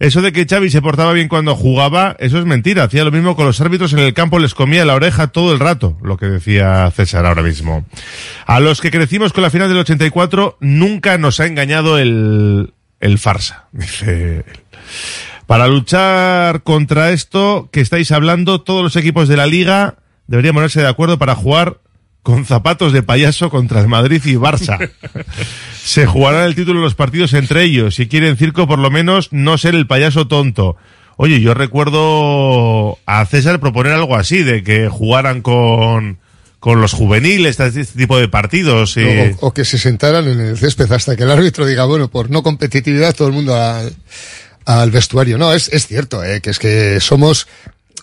Eso 0.00 0.22
de 0.22 0.32
que 0.32 0.44
Xavi 0.44 0.70
se 0.70 0.82
portaba 0.82 1.12
bien 1.12 1.28
cuando 1.28 1.54
jugaba, 1.54 2.16
eso 2.18 2.38
es 2.38 2.44
mentira. 2.44 2.84
Hacía 2.84 3.04
lo 3.04 3.12
mismo 3.12 3.36
con 3.36 3.46
los 3.46 3.60
árbitros 3.60 3.92
en 3.92 4.00
el 4.00 4.12
campo, 4.12 4.38
les 4.38 4.54
comía 4.54 4.84
la 4.84 4.94
oreja 4.94 5.28
todo 5.28 5.52
el 5.52 5.60
rato, 5.60 5.96
lo 6.02 6.16
que 6.16 6.26
decía 6.26 6.90
César 6.90 7.26
ahora 7.26 7.42
mismo. 7.42 7.84
A 8.44 8.58
los 8.60 8.80
que 8.80 8.90
crecimos 8.90 9.32
con 9.32 9.42
la 9.42 9.50
final 9.50 9.68
del 9.68 9.78
84, 9.78 10.58
nunca 10.60 11.16
nos 11.16 11.38
ha 11.38 11.46
engañado 11.46 11.98
el, 11.98 12.74
el 13.00 13.18
farsa, 13.18 13.68
dice 13.72 14.38
él. 14.38 14.44
Para 15.46 15.68
luchar 15.68 16.62
contra 16.62 17.10
esto 17.10 17.68
que 17.70 17.80
estáis 17.80 18.10
hablando, 18.10 18.62
todos 18.62 18.82
los 18.82 18.96
equipos 18.96 19.28
de 19.28 19.36
la 19.36 19.46
liga 19.46 19.96
deberían 20.26 20.54
ponerse 20.54 20.80
de 20.80 20.88
acuerdo 20.88 21.18
para 21.18 21.34
jugar 21.34 21.78
con 22.24 22.46
zapatos 22.46 22.94
de 22.94 23.02
payaso 23.02 23.50
contra 23.50 23.82
el 23.82 23.86
Madrid 23.86 24.22
y 24.24 24.34
Barça. 24.34 24.90
Se 25.84 26.06
jugarán 26.06 26.46
el 26.46 26.54
título 26.54 26.80
de 26.80 26.84
los 26.86 26.94
partidos 26.94 27.34
entre 27.34 27.62
ellos. 27.64 27.96
Si 27.96 28.08
quieren 28.08 28.38
circo, 28.38 28.66
por 28.66 28.78
lo 28.78 28.90
menos 28.90 29.28
no 29.30 29.58
ser 29.58 29.74
el 29.74 29.86
payaso 29.86 30.26
tonto. 30.26 30.76
Oye, 31.16 31.42
yo 31.42 31.52
recuerdo 31.52 32.98
a 33.04 33.26
César 33.26 33.60
proponer 33.60 33.92
algo 33.92 34.16
así, 34.16 34.42
de 34.42 34.62
que 34.64 34.88
jugaran 34.88 35.42
con, 35.42 36.18
con 36.60 36.80
los 36.80 36.94
juveniles, 36.94 37.60
este, 37.60 37.84
tipo 37.84 38.16
de 38.16 38.28
partidos. 38.28 38.96
o 39.40 39.52
que 39.52 39.66
se 39.66 39.76
sentaran 39.76 40.26
en 40.26 40.40
el 40.40 40.56
césped 40.56 40.90
hasta 40.90 41.16
que 41.16 41.24
el 41.24 41.30
árbitro 41.30 41.66
diga, 41.66 41.84
bueno, 41.84 42.08
por 42.08 42.30
no 42.30 42.42
competitividad 42.42 43.14
todo 43.14 43.28
el 43.28 43.34
mundo 43.34 43.54
al, 43.54 43.94
al 44.64 44.90
vestuario. 44.90 45.36
No, 45.36 45.52
es, 45.52 45.68
es 45.68 45.86
cierto, 45.86 46.24
eh, 46.24 46.40
que 46.40 46.50
es 46.50 46.58
que 46.58 47.00
somos, 47.00 47.46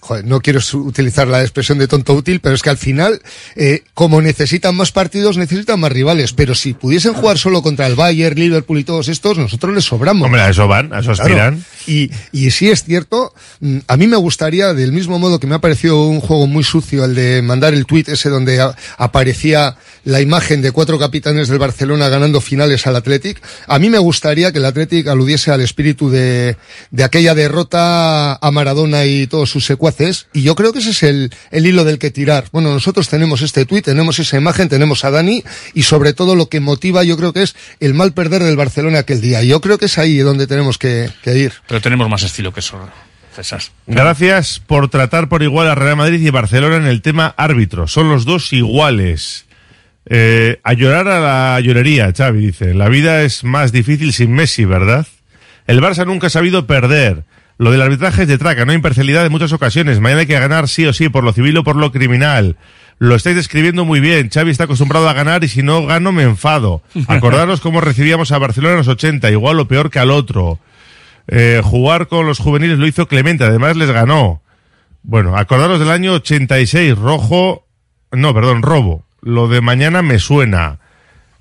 joder, 0.01 0.25
no 0.25 0.41
quiero 0.41 0.59
utilizar 0.73 1.27
la 1.27 1.41
expresión 1.41 1.77
de 1.77 1.87
tonto 1.87 2.13
útil, 2.13 2.41
pero 2.41 2.53
es 2.53 2.61
que 2.61 2.69
al 2.69 2.77
final, 2.77 3.21
eh, 3.55 3.83
como 3.93 4.21
necesitan 4.21 4.75
más 4.75 4.91
partidos, 4.91 5.37
necesitan 5.37 5.79
más 5.79 5.91
rivales. 5.93 6.33
Pero 6.33 6.53
si 6.55 6.73
pudiesen 6.73 7.13
jugar 7.13 7.37
solo 7.37 7.61
contra 7.61 7.87
el 7.87 7.95
Bayern, 7.95 8.37
Liverpool 8.37 8.79
y 8.79 8.83
todos 8.83 9.07
estos, 9.07 9.37
nosotros 9.37 9.73
les 9.73 9.85
sobramos. 9.85 10.25
Hombre, 10.25 10.41
a 10.41 10.49
eso 10.49 10.67
van, 10.67 10.91
a 10.93 10.99
eso 10.99 11.13
Claro. 11.13 11.23
aspiran. 11.23 11.65
Y, 11.87 12.11
y 12.33 12.51
sí 12.51 12.69
es 12.69 12.83
cierto, 12.83 13.33
mm, 13.61 13.77
a 13.87 13.95
mí 13.97 14.07
me 14.07 14.17
gustaría, 14.17 14.73
del 14.73 14.91
mismo 14.91 15.17
modo 15.17 15.39
que 15.39 15.47
me 15.47 15.55
ha 15.55 15.59
parecido 15.59 16.03
un 16.07 16.19
juego 16.19 16.45
muy 16.47 16.63
sucio 16.63 17.05
el 17.05 17.15
de 17.15 17.41
mandar 17.41 17.73
el 17.73 17.85
tuit 17.85 18.09
ese 18.09 18.29
donde 18.29 18.59
a- 18.59 18.75
aparecía 18.97 19.77
la 20.03 20.19
imagen 20.21 20.61
de 20.61 20.71
cuatro 20.71 20.97
capitanes 20.97 21.47
del 21.47 21.59
Barcelona 21.59 22.09
ganando 22.09 22.41
finales 22.41 22.87
al 22.87 22.95
Athletic, 22.95 23.41
a 23.67 23.77
mí 23.79 23.89
me 23.89 23.99
gustaría 23.99 24.51
que 24.51 24.57
el 24.57 24.65
Athletic 24.65 25.07
aludiese 25.07 25.51
al 25.51 25.61
espíritu 25.61 26.09
de, 26.09 26.55
de 26.89 27.03
aquella 27.03 27.35
derrota 27.35 28.33
a 28.35 28.51
Maradona 28.51 29.05
y 29.05 29.27
todos 29.27 29.49
sus 29.49 29.65
secuaces, 29.65 29.90
y 30.33 30.43
yo 30.43 30.55
creo 30.55 30.73
que 30.73 30.79
ese 30.79 30.91
es 30.91 31.03
el, 31.03 31.31
el 31.51 31.65
hilo 31.65 31.83
del 31.83 31.99
que 31.99 32.11
tirar. 32.11 32.45
Bueno, 32.51 32.73
nosotros 32.73 33.09
tenemos 33.09 33.41
este 33.41 33.65
tuit, 33.65 33.85
tenemos 33.85 34.19
esa 34.19 34.37
imagen, 34.37 34.69
tenemos 34.69 35.03
a 35.05 35.11
Dani, 35.11 35.43
y 35.73 35.83
sobre 35.83 36.13
todo 36.13 36.35
lo 36.35 36.49
que 36.49 36.59
motiva 36.59 37.03
yo 37.03 37.17
creo 37.17 37.33
que 37.33 37.43
es 37.43 37.55
el 37.79 37.93
mal 37.93 38.13
perder 38.13 38.43
del 38.43 38.55
Barcelona 38.55 38.99
aquel 38.99 39.21
día. 39.21 39.43
Yo 39.43 39.61
creo 39.61 39.77
que 39.77 39.85
es 39.85 39.97
ahí 39.97 40.17
donde 40.19 40.47
tenemos 40.47 40.77
que, 40.77 41.09
que 41.23 41.37
ir. 41.37 41.53
Pero 41.67 41.81
tenemos 41.81 42.09
más 42.09 42.23
estilo 42.23 42.53
que 42.53 42.61
eso. 42.61 42.77
César. 43.35 43.61
Gracias 43.87 44.59
por 44.59 44.89
tratar 44.89 45.29
por 45.29 45.41
igual 45.41 45.69
a 45.69 45.75
Real 45.75 45.95
Madrid 45.95 46.19
y 46.19 46.29
Barcelona 46.29 46.77
en 46.77 46.85
el 46.85 47.01
tema 47.01 47.33
árbitro. 47.37 47.87
Son 47.87 48.09
los 48.09 48.25
dos 48.25 48.51
iguales. 48.51 49.45
Eh, 50.05 50.59
a 50.63 50.73
llorar 50.73 51.07
a 51.07 51.19
la 51.19 51.59
llorería, 51.61 52.11
Xavi 52.11 52.47
dice. 52.47 52.73
La 52.73 52.89
vida 52.89 53.21
es 53.21 53.43
más 53.43 53.71
difícil 53.71 54.13
sin 54.13 54.33
Messi, 54.33 54.65
¿verdad? 54.65 55.07
El 55.67 55.81
Barça 55.81 56.05
nunca 56.05 56.27
ha 56.27 56.29
sabido 56.29 56.67
perder. 56.67 57.23
Lo 57.61 57.69
del 57.69 57.83
arbitraje 57.83 58.23
es 58.23 58.27
de 58.27 58.39
traca, 58.39 58.65
no 58.65 58.71
hay 58.71 58.77
imparcialidad 58.77 59.23
en 59.23 59.31
muchas 59.31 59.53
ocasiones. 59.53 59.99
Mañana 59.99 60.21
hay 60.21 60.25
que 60.25 60.39
ganar 60.39 60.67
sí 60.67 60.87
o 60.87 60.93
sí, 60.93 61.09
por 61.09 61.23
lo 61.23 61.31
civil 61.31 61.55
o 61.57 61.63
por 61.63 61.75
lo 61.75 61.91
criminal. 61.91 62.57
Lo 62.97 63.13
estáis 63.13 63.35
describiendo 63.35 63.85
muy 63.85 63.99
bien. 63.99 64.31
Xavi 64.33 64.49
está 64.49 64.63
acostumbrado 64.63 65.07
a 65.07 65.13
ganar 65.13 65.43
y 65.43 65.47
si 65.47 65.61
no 65.61 65.85
gano 65.85 66.11
me 66.11 66.23
enfado. 66.23 66.81
Acordaros 67.07 67.61
cómo 67.61 67.79
recibíamos 67.79 68.31
a 68.31 68.39
Barcelona 68.39 68.71
en 68.71 68.77
los 68.79 68.87
80, 68.87 69.29
igual 69.29 69.59
o 69.59 69.67
peor 69.67 69.91
que 69.91 69.99
al 69.99 70.09
otro. 70.09 70.57
Eh, 71.27 71.61
jugar 71.63 72.07
con 72.07 72.25
los 72.25 72.39
juveniles 72.39 72.79
lo 72.79 72.87
hizo 72.87 73.07
Clemente, 73.07 73.43
además 73.43 73.77
les 73.77 73.91
ganó. 73.91 74.41
Bueno, 75.03 75.37
acordaros 75.37 75.77
del 75.77 75.91
año 75.91 76.13
86, 76.13 76.97
rojo, 76.97 77.67
no, 78.11 78.33
perdón, 78.33 78.63
robo. 78.63 79.05
Lo 79.21 79.47
de 79.49 79.61
mañana 79.61 80.01
me 80.01 80.17
suena. 80.17 80.79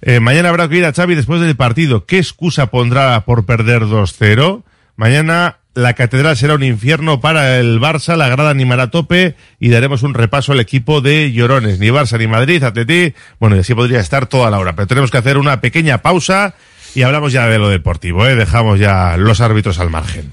Eh, 0.03 0.21
mañana 0.21 0.51
habrá 0.51 0.69
que 0.69 0.77
ir 0.77 0.85
a 0.85 0.93
Xavi 0.93 1.15
después 1.15 1.41
del 1.41 1.57
partido. 1.57 2.05
¿Qué 2.05 2.19
excusa 2.19 2.67
pondrá 2.67 3.25
por 3.25 3.47
perder 3.47 3.85
2-0? 3.85 4.65
Mañana 4.97 5.60
la 5.75 5.95
catedral 5.95 6.37
será 6.37 6.55
un 6.55 6.63
infierno 6.63 7.21
para 7.21 7.59
el 7.59 7.81
Barça, 7.81 8.17
la 8.17 8.29
grada 8.29 8.51
animará 8.51 8.85
a 8.85 8.91
tope 8.91 9.37
y 9.59 9.71
daremos 9.71 10.03
un 10.03 10.15
repaso 10.15 10.53
al 10.53 10.61
equipo 10.61 11.01
de 11.01 11.33
llorones. 11.33 11.79
Ni 11.79 11.89
Barça 11.89 12.19
ni 12.19 12.27
Madrid, 12.27 12.63
Atleti. 12.63 13.15
Bueno, 13.39 13.57
y 13.57 13.61
así 13.61 13.75
podría 13.75 14.01
estar 14.01 14.27
toda 14.27 14.51
la 14.51 14.59
hora. 14.59 14.75
Pero 14.75 14.89
tenemos 14.89 15.11
que 15.11 15.19
hacer 15.19 15.39
una 15.39 15.61
pequeña 15.61 15.99
pausa 15.99 16.55
y 16.95 17.03
hablamos 17.03 17.33
ya 17.33 17.47
de 17.47 17.59
lo 17.59 17.69
deportivo, 17.69 18.27
¿eh? 18.27 18.35
Dejamos 18.35 18.81
ya 18.81 19.17
los 19.17 19.41
árbitros 19.41 19.79
al 19.79 19.91
margen. 19.91 20.33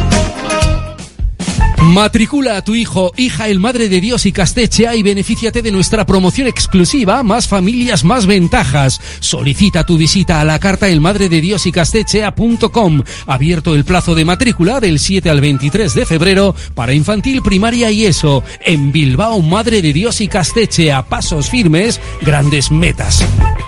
Matricula 1.91 2.55
a 2.55 2.61
tu 2.63 2.73
hijo, 2.73 3.11
hija 3.17 3.49
el 3.49 3.59
Madre 3.59 3.89
de 3.89 3.99
Dios 3.99 4.25
y 4.25 4.31
Castechea 4.31 4.95
y 4.95 5.03
benefíciate 5.03 5.61
de 5.61 5.73
nuestra 5.73 6.05
promoción 6.05 6.47
exclusiva 6.47 7.21
Más 7.21 7.49
familias, 7.49 8.05
más 8.05 8.25
ventajas. 8.27 9.01
Solicita 9.19 9.85
tu 9.85 9.97
visita 9.97 10.39
a 10.39 10.45
la 10.45 10.57
carta 10.57 10.87
el 10.87 11.01
Madre 11.01 11.27
de 11.27 11.41
Dios 11.41 11.65
y 11.65 11.73
Castechea.com. 11.73 13.03
Abierto 13.27 13.75
el 13.75 13.83
plazo 13.83 14.15
de 14.15 14.23
matrícula 14.23 14.79
del 14.79 14.99
7 14.99 15.29
al 15.29 15.41
23 15.41 15.93
de 15.93 16.05
febrero 16.05 16.55
para 16.75 16.93
infantil, 16.93 17.41
primaria 17.41 17.91
y 17.91 18.05
eso. 18.05 18.41
En 18.61 18.93
Bilbao, 18.93 19.41
Madre 19.41 19.81
de 19.81 19.91
Dios 19.91 20.21
y 20.21 20.29
Castechea. 20.29 21.03
Pasos 21.09 21.49
firmes, 21.49 21.99
grandes 22.21 22.71
metas. 22.71 23.21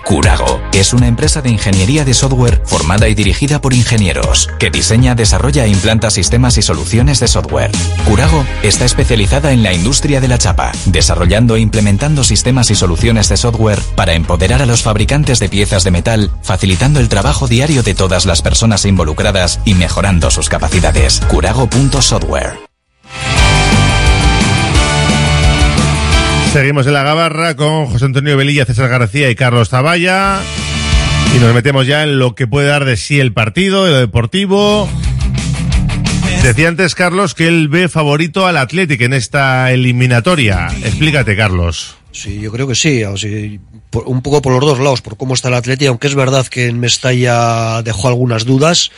Curago 0.06 0.62
es 0.74 0.94
una 0.94 1.08
empresa 1.08 1.42
de 1.42 1.50
ingeniería 1.50 2.06
de 2.06 2.14
software 2.14 2.62
formada 2.66 3.10
y 3.10 3.16
dirigida 3.16 3.60
por 3.60 3.74
ingenieros 3.74 4.50
que 4.60 4.70
diseña, 4.70 5.16
desarrolla 5.16 5.66
e 5.66 5.70
implanta 5.70 6.10
sistemas 6.10 6.58
y 6.58 6.62
soluciones 6.62 7.20
de 7.20 7.28
software. 7.28 7.72
Curago 8.14 8.46
está 8.62 8.86
especializada 8.86 9.54
en 9.54 9.64
la 9.64 9.74
industria 9.74 10.22
de 10.22 10.28
la 10.28 10.38
chapa, 10.38 10.72
desarrollando 10.86 11.56
e 11.56 11.62
implementando 11.62 12.24
sistemas 12.24 12.70
y 12.70 12.76
soluciones 12.76 13.28
de 13.28 13.38
software 13.38 13.80
para 13.96 14.14
empoderar 14.14 14.62
a 14.62 14.68
los 14.68 14.84
fabricantes 14.84 15.40
de 15.40 15.50
piezas 15.50 15.84
de 15.84 15.90
metal, 15.90 16.30
facilitando 16.44 17.00
el 17.00 17.10
trabajo 17.10 17.48
diario 17.48 17.82
de 17.82 17.96
todas 17.96 18.28
las 18.28 18.44
personas 18.44 18.86
involucradas 18.86 19.60
y 19.66 19.74
mejorando 19.74 20.30
sus 20.30 20.48
capacidades. 20.48 21.22
Curago.software. 21.28 22.60
Seguimos 26.52 26.86
en 26.86 26.94
la 26.94 27.02
gabarra 27.02 27.56
con 27.56 27.88
José 27.88 28.06
Antonio 28.06 28.38
Velilla, 28.38 28.66
César 28.66 28.90
García 28.90 29.32
y 29.32 29.36
Carlos 29.36 29.70
Zavalla. 29.70 30.40
Y 31.36 31.40
nos 31.40 31.52
metemos 31.56 31.88
ya 31.88 32.04
en 32.04 32.20
lo 32.20 32.36
que 32.36 32.46
puede 32.46 32.68
dar 32.68 32.86
de 32.86 32.96
sí 32.96 33.20
el 33.20 33.34
partido, 33.34 33.86
de 33.86 33.92
lo 33.92 33.98
deportivo. 33.98 34.88
Decía 36.44 36.68
antes 36.68 36.94
Carlos 36.94 37.36
que 37.36 37.48
él 37.48 37.70
ve 37.70 37.88
favorito 37.88 38.46
al 38.46 38.58
Athletic 38.58 39.00
en 39.00 39.14
esta 39.14 39.72
eliminatoria. 39.72 40.68
Explícate, 40.84 41.38
Carlos. 41.38 41.96
Sí, 42.12 42.42
yo 42.42 42.52
creo 42.52 42.68
que 42.68 42.76
sí. 42.76 43.02
Un 44.06 44.22
poco 44.22 44.42
por 44.42 44.52
los 44.52 44.62
dos 44.62 44.80
lados, 44.80 45.02
por 45.02 45.16
cómo 45.16 45.34
está 45.34 45.48
el 45.48 45.54
Atleti, 45.54 45.86
aunque 45.86 46.08
es 46.08 46.16
verdad 46.16 46.46
que 46.48 46.68
en 46.68 46.82
Mestalla 46.82 47.82
dejó 47.82 48.10
algunas 48.10 48.44
dudas. 48.44 48.92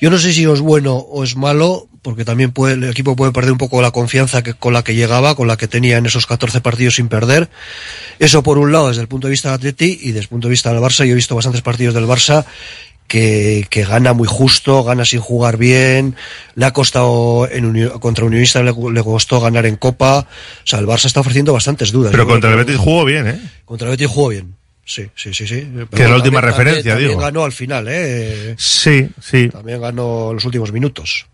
Yo 0.00 0.10
no 0.10 0.18
sé 0.18 0.32
si 0.32 0.42
es 0.42 0.60
bueno 0.60 0.96
o 0.96 1.22
es 1.22 1.36
malo, 1.36 1.88
porque 2.02 2.24
también 2.24 2.50
puede, 2.50 2.74
el 2.74 2.84
equipo 2.84 3.14
puede 3.14 3.30
perder 3.30 3.52
un 3.52 3.58
poco 3.58 3.80
la 3.80 3.92
confianza 3.92 4.42
que, 4.42 4.54
con 4.54 4.72
la 4.72 4.82
que 4.82 4.96
llegaba, 4.96 5.36
con 5.36 5.46
la 5.46 5.56
que 5.56 5.68
tenía 5.68 5.98
en 5.98 6.06
esos 6.06 6.26
14 6.26 6.60
partidos 6.60 6.96
sin 6.96 7.08
perder. 7.08 7.48
Eso 8.18 8.42
por 8.42 8.58
un 8.58 8.72
lado, 8.72 8.88
desde 8.88 9.02
el 9.02 9.08
punto 9.08 9.28
de 9.28 9.32
vista 9.32 9.50
del 9.50 9.58
Atleti, 9.58 10.00
y 10.02 10.08
desde 10.08 10.20
el 10.22 10.28
punto 10.28 10.48
de 10.48 10.52
vista 10.52 10.72
del 10.72 10.82
Barça, 10.82 11.04
yo 11.06 11.12
he 11.12 11.14
visto 11.14 11.36
bastantes 11.36 11.62
partidos 11.62 11.94
del 11.94 12.06
Barça 12.06 12.44
que, 13.06 13.66
que 13.68 13.84
gana 13.84 14.12
muy 14.14 14.26
justo, 14.28 14.82
gana 14.84 15.04
sin 15.04 15.20
jugar 15.20 15.56
bien, 15.58 16.16
le 16.54 16.64
ha 16.66 16.72
costado 16.72 17.48
en 17.50 17.64
Uni- 17.66 17.88
contra 18.00 18.24
Unionista 18.24 18.62
le, 18.62 18.72
le 18.92 19.02
costó 19.02 19.40
ganar 19.40 19.66
en 19.66 19.76
Copa, 19.76 20.20
o 20.20 20.26
sea, 20.66 20.78
el 20.78 20.86
Barça 20.86 21.06
está 21.06 21.20
ofreciendo 21.20 21.52
bastantes 21.52 21.92
dudas. 21.92 22.10
Pero 22.10 22.24
Yo 22.24 22.28
contra 22.30 22.50
el 22.50 22.56
Betis 22.56 22.76
jugó 22.76 23.04
bien, 23.04 23.26
¿eh? 23.28 23.40
Contra 23.64 23.88
el 23.88 23.92
Betis 23.92 24.06
jugó 24.08 24.28
bien. 24.28 24.54
Sí, 24.84 25.06
sí, 25.14 25.32
sí, 25.32 25.46
sí. 25.46 25.68
Pero 25.74 25.88
Que 25.90 26.02
es 26.04 26.10
la 26.10 26.16
última 26.16 26.40
también- 26.40 26.56
referencia, 26.58 26.92
también, 26.92 27.08
digo. 27.10 27.20
También 27.20 27.34
ganó 27.34 27.44
al 27.44 27.52
final, 27.52 27.86
¿eh? 27.88 28.54
Sí, 28.58 29.08
sí. 29.20 29.48
También 29.48 29.80
ganó 29.80 30.32
los 30.32 30.44
últimos 30.44 30.72
minutos. 30.72 31.26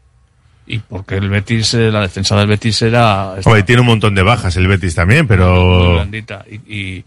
Y 0.66 0.80
porque 0.80 1.14
el 1.14 1.30
Betis, 1.30 1.72
eh, 1.74 1.90
la 1.90 2.02
defensa 2.02 2.36
del 2.36 2.46
Betis 2.46 2.82
era... 2.82 3.36
Hombre, 3.42 3.62
tiene 3.62 3.80
un 3.80 3.86
montón 3.86 4.14
de 4.14 4.22
bajas 4.22 4.54
el 4.56 4.68
Betis 4.68 4.94
también, 4.94 5.20
muy 5.20 5.28
pero... 5.28 5.92
blandita 5.94 6.44
y, 6.50 6.56
y, 6.76 7.04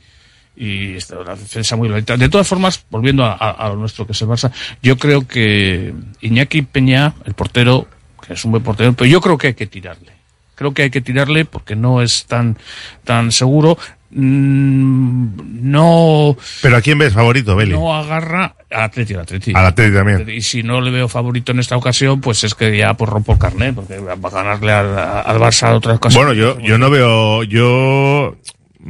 y 0.56 0.96
esta- 0.96 1.16
la 1.24 1.36
defensa 1.36 1.76
muy 1.76 1.88
blandita. 1.88 2.18
De 2.18 2.30
todas 2.30 2.48
formas, 2.48 2.84
volviendo 2.90 3.24
a, 3.26 3.34
a- 3.34 3.70
lo 3.70 3.76
nuestro 3.78 4.06
que 4.06 4.12
es 4.12 4.22
el 4.22 4.28
Barça, 4.28 4.52
yo 4.84 4.98
creo 4.98 5.28
que 5.28 5.94
Iñaki 6.22 6.62
Peña, 6.64 7.14
el 7.26 7.34
portero, 7.34 7.88
que 8.26 8.34
es 8.34 8.46
un 8.46 8.52
buen 8.52 8.64
portero, 8.64 8.94
pero 8.94 9.10
yo 9.10 9.22
creo 9.22 9.38
que 9.38 9.48
hay 9.48 9.54
que 9.54 9.68
tirarle. 9.68 10.12
Creo 10.56 10.74
que 10.74 10.84
hay 10.84 10.90
que 10.92 11.02
tirarle 11.02 11.46
porque 11.46 11.76
no 11.76 12.02
es 12.02 12.26
tan, 12.26 12.58
tan 13.04 13.32
seguro. 13.32 13.78
Mm, 14.12 15.72
no, 15.72 16.36
Pero 16.62 16.78
¿a 16.78 16.82
quién 16.82 16.98
ves 17.00 17.14
favorito, 17.14 17.56
Beli? 17.56 17.72
no 17.72 17.96
agarra 17.96 18.56
al 18.70 18.82
Atleti, 18.84 19.14
al 19.14 19.22
Atleti. 19.22 19.54
Al 19.56 19.66
Atleti 19.68 19.94
también. 19.94 20.30
Y 20.30 20.42
si 20.42 20.64
no 20.64 20.82
le 20.82 20.92
veo 20.92 21.08
favorito 21.08 21.52
en 21.54 21.60
esta 21.60 21.78
ocasión, 21.78 22.22
pues 22.22 22.44
es 22.44 22.54
que 22.54 22.76
ya 22.78 22.94
pues 22.94 23.10
rompo 23.10 23.34
el 23.34 23.40
carnet, 23.40 23.74
porque 23.76 23.98
va 24.00 24.14
a 24.14 24.30
ganarle 24.32 24.72
al, 24.72 25.00
al 25.00 25.40
Barça 25.40 25.74
otra 25.76 25.94
ocasión. 25.96 26.24
Bueno, 26.26 26.34
yo, 26.40 26.60
yo 26.60 26.78
no 26.78 26.90
veo... 26.90 27.44
Yo... 27.44 28.36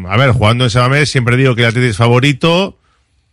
A 0.08 0.18
ver, 0.18 0.32
jugando 0.32 0.64
en 0.66 0.70
Samamés 0.70 1.10
siempre 1.10 1.38
digo 1.38 1.56
que 1.56 1.64
el 1.64 1.70
Atleti 1.70 1.88
es 1.88 1.98
favorito. 1.98 2.78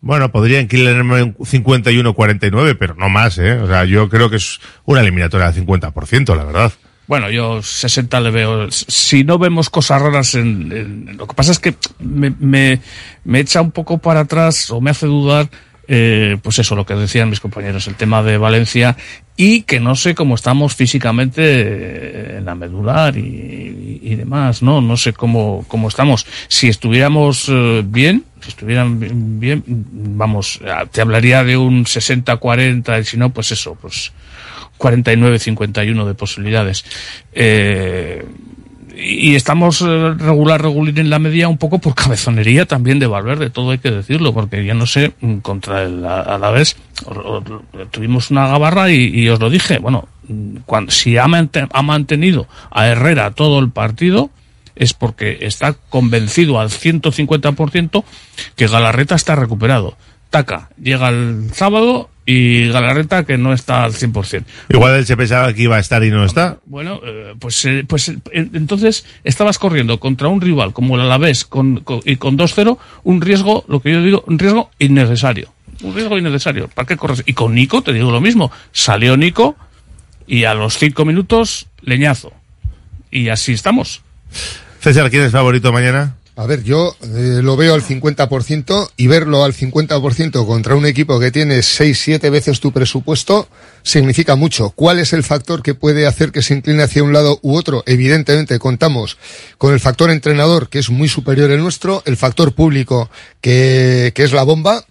Bueno, 0.01 0.31
podría 0.31 0.61
inclinarme 0.61 1.23
un 1.25 1.35
51-49, 1.35 2.77
pero 2.79 2.95
no 2.95 3.09
más, 3.09 3.39
¿eh? 3.39 3.53
O 3.55 3.67
sea, 3.67 3.85
yo 3.85 4.09
creo 4.09 4.31
que 4.31 4.37
es 4.37 4.61
una 4.85 5.01
eliminatoria 5.01 5.51
del 5.51 5.67
50%, 5.67 6.37
la 6.37 6.45
verdad. 6.45 6.73
Bueno, 7.07 7.31
yo 7.31 7.63
60 7.63 8.21
le 8.21 8.31
veo. 8.31 8.71
Si 8.71 9.25
no 9.25 9.39
vemos 9.39 9.71
cosas 9.71 10.03
raras 10.03 10.35
en, 10.35 10.71
en- 10.73 11.17
lo 11.17 11.27
que 11.27 11.35
pasa 11.35 11.53
es 11.53 11.59
que 11.59 11.75
me, 12.01 12.33
me, 12.39 12.81
me 13.25 13.41
echa 13.41 13.61
un 13.63 13.71
poco 13.71 13.99
para 13.99 14.21
atrás 14.21 14.71
o 14.71 14.81
me 14.81 14.91
hace 14.91 15.07
dudar 15.07 15.49
eh, 15.89 16.37
pues 16.43 16.59
eso, 16.59 16.77
lo 16.77 16.85
que 16.85 16.95
decían 16.95 17.31
mis 17.31 17.41
compañeros, 17.41 17.87
el 17.89 17.95
tema 17.95 18.23
de 18.23 18.37
Valencia 18.39 18.97
y 19.37 19.63
que 19.63 19.81
no 19.81 19.97
sé 19.97 20.15
cómo 20.15 20.35
estamos 20.35 20.75
físicamente 20.75 21.43
eh, 21.43 22.37
en 22.39 22.45
la 22.45 22.55
medular 22.55 23.17
y, 23.17 24.15
demás, 24.17 24.63
¿no? 24.63 24.81
No 24.81 24.97
sé 24.97 25.13
cómo, 25.13 25.65
cómo 25.69 25.89
estamos. 25.89 26.27
Si 26.49 26.69
estuviéramos 26.69 27.49
eh, 27.49 27.83
bien, 27.87 28.25
si 28.41 28.49
estuvieran 28.49 28.99
bien, 28.99 29.39
bien, 29.39 29.63
vamos, 29.67 30.61
te 30.91 31.01
hablaría 31.01 31.45
de 31.45 31.57
un 31.57 31.85
60-40 31.85 33.01
y 33.01 33.05
si 33.05 33.17
no, 33.17 33.31
pues 33.31 33.53
eso, 33.53 33.77
pues 33.81 34.13
49-51 34.79 36.07
de 36.07 36.15
posibilidades. 36.15 36.85
Eh, 37.33 38.25
y 39.01 39.37
estamos 39.37 39.81
eh, 39.83 40.15
regular, 40.19 40.61
regular 40.61 40.99
en 40.99 41.09
la 41.09 41.19
media 41.21 41.49
un 41.49 41.57
poco 41.57 41.79
por 41.79 41.95
cabezonería 41.95 42.67
también 42.67 42.99
de 42.99 43.07
Valverde, 43.07 43.49
todo 43.51 43.71
hay 43.71 43.79
que 43.79 43.91
decirlo, 43.93 44.35
porque 44.35 44.65
ya 44.65 44.75
no 44.75 44.87
sé, 44.87 45.13
mm, 45.21 45.37
contra 45.39 45.85
el 45.85 46.05
Alavés 46.05 46.77
tuvimos 47.91 48.31
una 48.31 48.49
gabarra 48.49 48.91
y, 48.91 49.29
os 49.29 49.39
lo 49.41 49.51
dije, 49.51 49.79
bueno, 49.79 50.09
mm, 50.29 50.57
cuando, 50.67 50.91
si 50.91 51.17
ha, 51.17 51.27
mante- 51.29 51.69
ha 51.73 51.83
mantenido 51.83 52.49
a 52.71 52.87
Herrera 52.89 53.31
todo 53.33 53.59
el 53.61 53.71
partido, 53.71 54.31
es 54.75 54.95
porque 54.95 55.39
está 55.43 55.75
convencido 55.75 56.61
al 56.61 56.71
150% 56.71 58.05
que 58.57 58.67
Galarreta 58.69 59.15
está 59.17 59.35
recuperado. 59.35 59.97
Taca, 60.31 60.69
llega 60.83 61.09
el 61.09 61.51
sábado 61.55 62.11
y 62.27 62.69
Galarreta 62.69 63.25
que 63.25 63.39
no 63.39 63.55
está 63.55 63.85
al 63.85 63.93
100%. 63.93 64.45
Igual 64.69 64.97
él 64.97 65.07
se 65.07 65.17
pensaba 65.17 65.53
que 65.55 65.63
iba 65.63 65.77
a 65.77 65.79
estar 65.81 66.05
y 66.05 66.11
no 66.11 66.25
está. 66.25 66.59
Bueno, 66.67 67.01
eh, 67.03 67.35
pues, 67.39 67.65
eh, 67.65 67.85
pues 67.89 68.11
eh, 68.11 68.19
entonces 68.33 69.07
estabas 69.25 69.59
corriendo 69.59 69.99
contra 69.99 70.29
un 70.29 70.41
rival 70.43 70.75
como 70.75 70.97
el 70.97 71.01
Alavés 71.03 71.47
con, 71.47 71.81
con- 71.81 72.01
y 72.05 72.17
con 72.17 72.37
2-0, 72.37 72.77
un 73.05 73.21
riesgo, 73.23 73.65
lo 73.69 73.81
que 73.81 73.93
yo 73.93 74.03
digo, 74.03 74.25
un 74.27 74.39
riesgo 74.39 74.71
innecesario. 74.79 75.51
Un 75.83 75.95
riesgo 75.95 76.19
innecesario. 76.19 76.69
¿Para 76.69 76.87
qué 76.87 76.97
corres? 76.99 77.23
Y 77.25 77.33
con 77.33 77.55
Nico 77.55 77.81
te 77.83 77.93
digo 77.95 78.11
lo 78.11 78.21
mismo. 78.21 78.53
Salió 78.73 79.17
Nico 79.17 79.57
y 80.27 80.45
a 80.45 80.53
los 80.53 80.77
cinco 80.77 81.07
minutos 81.07 81.69
leñazo. 81.81 82.33
Y 83.11 83.31
así 83.31 83.53
estamos. 83.53 84.03
César, 84.81 85.09
¿quién 85.09 85.23
es 85.23 85.33
favorito 85.33 85.73
mañana? 85.73 86.17
A 86.39 86.47
ver, 86.47 86.63
yo 86.63 86.97
eh, 87.03 87.41
lo 87.43 87.57
veo 87.57 87.75
al 87.75 87.83
50% 87.83 88.93
y 88.97 89.09
verlo 89.09 89.43
al 89.43 89.55
50% 89.55 90.47
contra 90.47 90.77
un 90.77 90.87
equipo 90.87 91.19
que 91.19 91.33
tiene 91.33 91.65
6, 91.65 91.99
7 91.99 92.31
veces 92.31 92.61
tu 92.61 92.71
presupuesto 92.71 93.49
significa 93.83 94.37
mucho. 94.37 94.71
¿Cuál 94.71 95.01
es 95.01 95.13
el 95.13 95.25
factor 95.25 95.65
que 95.65 95.75
puede 95.75 96.07
hacer 96.07 96.31
que 96.31 96.43
se 96.43 96.55
incline 96.55 96.85
hacia 96.85 97.03
un 97.03 97.13
lado 97.13 97.41
u 97.43 97.57
otro? 97.57 97.83
Evidentemente 97.87 98.61
contamos 98.61 99.19
con 99.59 99.75
el 99.75 99.81
factor 99.81 100.13
entrenador, 100.13 100.69
que 100.69 100.79
es 100.79 100.91
muy 100.91 101.09
superior 101.09 101.51
al 101.51 101.59
nuestro, 101.59 102.05
el 102.07 102.17
factor 102.17 102.55
público, 102.55 103.11
que, 103.41 104.13
que 104.15 104.23
es 104.23 104.31
la 104.31 104.45
bomba, 104.45 104.85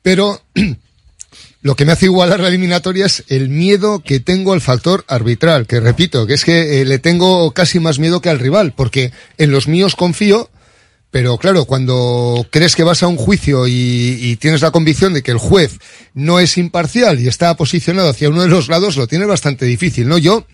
pero 0.00 0.40
lo 1.60 1.76
que 1.76 1.84
me 1.84 1.92
hace 1.92 2.06
igualar 2.06 2.40
la 2.40 2.48
eliminatoria 2.48 3.04
es 3.04 3.24
el 3.28 3.50
miedo 3.50 4.00
que 4.00 4.20
tengo 4.20 4.54
al 4.54 4.62
factor 4.62 5.04
arbitral, 5.06 5.66
que 5.66 5.80
repito, 5.80 6.26
que 6.26 6.32
es 6.32 6.46
que 6.46 6.80
eh, 6.80 6.86
le 6.86 6.98
tengo 6.98 7.50
casi 7.50 7.78
más 7.78 7.98
miedo 7.98 8.22
que 8.22 8.30
al 8.30 8.38
rival, 8.38 8.72
porque 8.74 9.12
en 9.36 9.50
los 9.50 9.68
míos 9.68 9.94
confío, 9.94 10.48
pero 11.10 11.38
claro, 11.38 11.64
cuando 11.64 12.46
crees 12.50 12.76
que 12.76 12.84
vas 12.84 13.02
a 13.02 13.08
un 13.08 13.16
juicio 13.16 13.66
y, 13.66 14.36
tienes 14.40 14.60
la 14.60 14.70
convicción 14.70 15.14
de 15.14 15.22
que 15.22 15.30
el 15.30 15.38
juez 15.38 15.78
no 16.14 16.38
es 16.38 16.58
imparcial 16.58 17.18
y 17.18 17.28
está 17.28 17.56
posicionado 17.56 18.10
hacia 18.10 18.28
uno 18.28 18.42
de 18.42 18.48
los 18.48 18.68
lados, 18.68 18.96
lo 18.96 19.06
tienes 19.06 19.26
bastante 19.26 19.64
difícil, 19.64 20.06
¿no? 20.06 20.18
Yo 20.18 20.46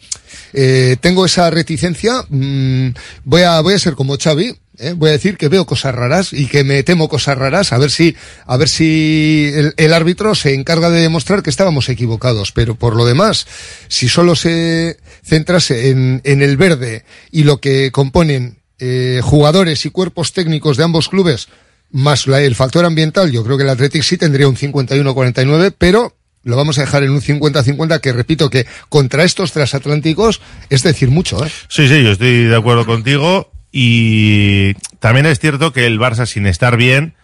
eh, 0.52 0.96
tengo 1.00 1.26
esa 1.26 1.50
reticencia, 1.50 2.24
mm, 2.28 2.90
voy 3.24 3.42
a 3.42 3.61
voy 3.61 3.74
a 3.74 3.78
ser 3.78 3.94
como 3.94 4.16
Xavi, 4.16 4.55
¿eh? 4.78 4.94
voy 4.96 5.09
a 5.11 5.12
decir 5.12 5.36
que 5.36 5.48
veo 5.48 5.66
cosas 5.66 5.94
raras 5.94 6.32
y 6.32 6.46
que 6.46 6.62
me 6.62 6.84
temo 6.84 7.09
cosas 7.09 7.36
raras, 7.36 7.72
a 7.72 7.78
ver 7.78 7.90
si 7.90 8.14
a 8.46 8.57
ver 8.57 8.68
si 8.68 9.50
el, 9.52 9.74
el 9.76 9.92
árbitro 9.92 10.36
se 10.36 10.55
encarga 10.55 10.88
de 10.90 11.00
demostrar 11.00 11.42
que 11.42 11.50
estábamos 11.50 11.88
equivocados, 11.88 12.52
pero 12.52 12.76
por 12.76 12.94
lo 12.94 13.05
demás, 13.05 13.46
si 13.88 14.09
solo 14.09 14.36
se 14.36 14.98
centrase 15.24 15.90
en, 15.90 16.20
en 16.24 16.42
el 16.42 16.57
verde 16.57 17.05
y 17.32 17.42
lo 17.42 17.61
que 17.61 17.90
componen 17.90 18.63
eh, 18.79 19.20
jugadores 19.22 19.85
y 19.87 19.91
cuerpos 19.91 20.33
técnicos 20.33 20.77
de 20.77 20.85
ambos 20.85 21.09
clubes, 21.09 21.49
más 21.91 22.27
la- 22.27 22.41
el 22.43 22.55
factor 22.55 22.85
ambiental, 22.85 23.31
yo 23.31 23.45
creo 23.45 23.57
que 23.57 23.62
el 23.62 23.70
Athletic 23.70 24.03
sí 24.03 24.16
tendría 24.16 24.49
un 24.49 24.57
51-49, 24.57 25.72
pero 25.77 26.14
lo 26.43 26.57
vamos 26.57 26.77
a 26.79 26.83
dejar 26.83 27.03
en 27.05 27.11
un 27.11 27.20
50-50, 27.22 28.01
que 28.01 28.12
repito 28.12 28.51
que 28.51 28.66
contra 28.89 29.25
estos 29.25 29.53
transatlánticos 29.53 30.41
es 30.70 30.83
decir 30.83 31.11
mucho, 31.11 31.45
¿eh? 31.45 31.51
Sí, 31.68 31.89
sí, 31.89 32.03
yo 32.03 32.11
estoy 32.12 32.45
de 32.45 32.57
acuerdo 32.57 32.85
contigo. 32.85 33.51
Y 33.77 34.75
también 35.01 35.27
es 35.27 35.41
cierto 35.41 35.72
que 35.72 35.87
el 35.87 35.99
Barça, 35.99 36.27
sin 36.27 36.47
estar 36.47 36.77
bien 36.77 37.14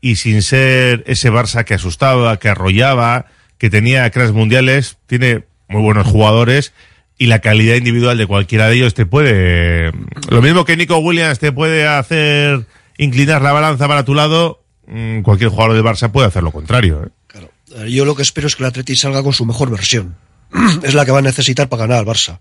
y 0.00 0.16
sin 0.16 0.42
ser 0.42 1.04
ese 1.06 1.30
Barça 1.30 1.64
que 1.64 1.74
asustaba, 1.74 2.38
que 2.38 2.48
arrollaba, 2.48 3.26
que 3.58 3.68
tenía 3.68 4.08
cracks 4.10 4.32
mundiales, 4.32 4.96
tiene 5.06 5.44
muy 5.68 5.82
buenos 5.82 6.06
jugadores 6.06 6.72
y 7.18 7.26
la 7.26 7.40
calidad 7.40 7.74
individual 7.74 8.16
de 8.16 8.26
cualquiera 8.26 8.68
de 8.68 8.76
ellos 8.76 8.94
te 8.94 9.04
puede. 9.04 9.92
Lo 10.30 10.40
mismo 10.40 10.64
que 10.64 10.76
Nico 10.76 10.98
Williams 10.98 11.38
te 11.38 11.52
puede 11.52 11.86
hacer 11.86 12.64
inclinar 12.96 13.42
la 13.42 13.52
balanza 13.52 13.88
para 13.88 14.04
tu 14.04 14.14
lado, 14.14 14.62
mm, 14.86 15.22
cualquier 15.22 15.50
jugador 15.50 15.74
del 15.74 15.84
Barça 15.84 16.10
puede 16.10 16.28
hacer 16.28 16.42
lo 16.42 16.52
contrario. 16.52 17.04
¿eh? 17.04 17.38
Eh, 17.76 17.90
Yo 17.90 18.04
lo 18.04 18.14
que 18.14 18.22
espero 18.22 18.46
es 18.46 18.56
que 18.56 18.62
el 18.62 18.68
Atleti 18.68 18.96
salga 18.96 19.22
con 19.22 19.32
su 19.32 19.44
mejor 19.44 19.70
versión. 19.70 20.16
es 20.82 20.94
la 20.94 21.04
que 21.04 21.12
va 21.12 21.18
a 21.18 21.22
necesitar 21.22 21.68
para 21.68 21.82
ganar 21.86 21.98
al 21.98 22.06
Barça. 22.06 22.38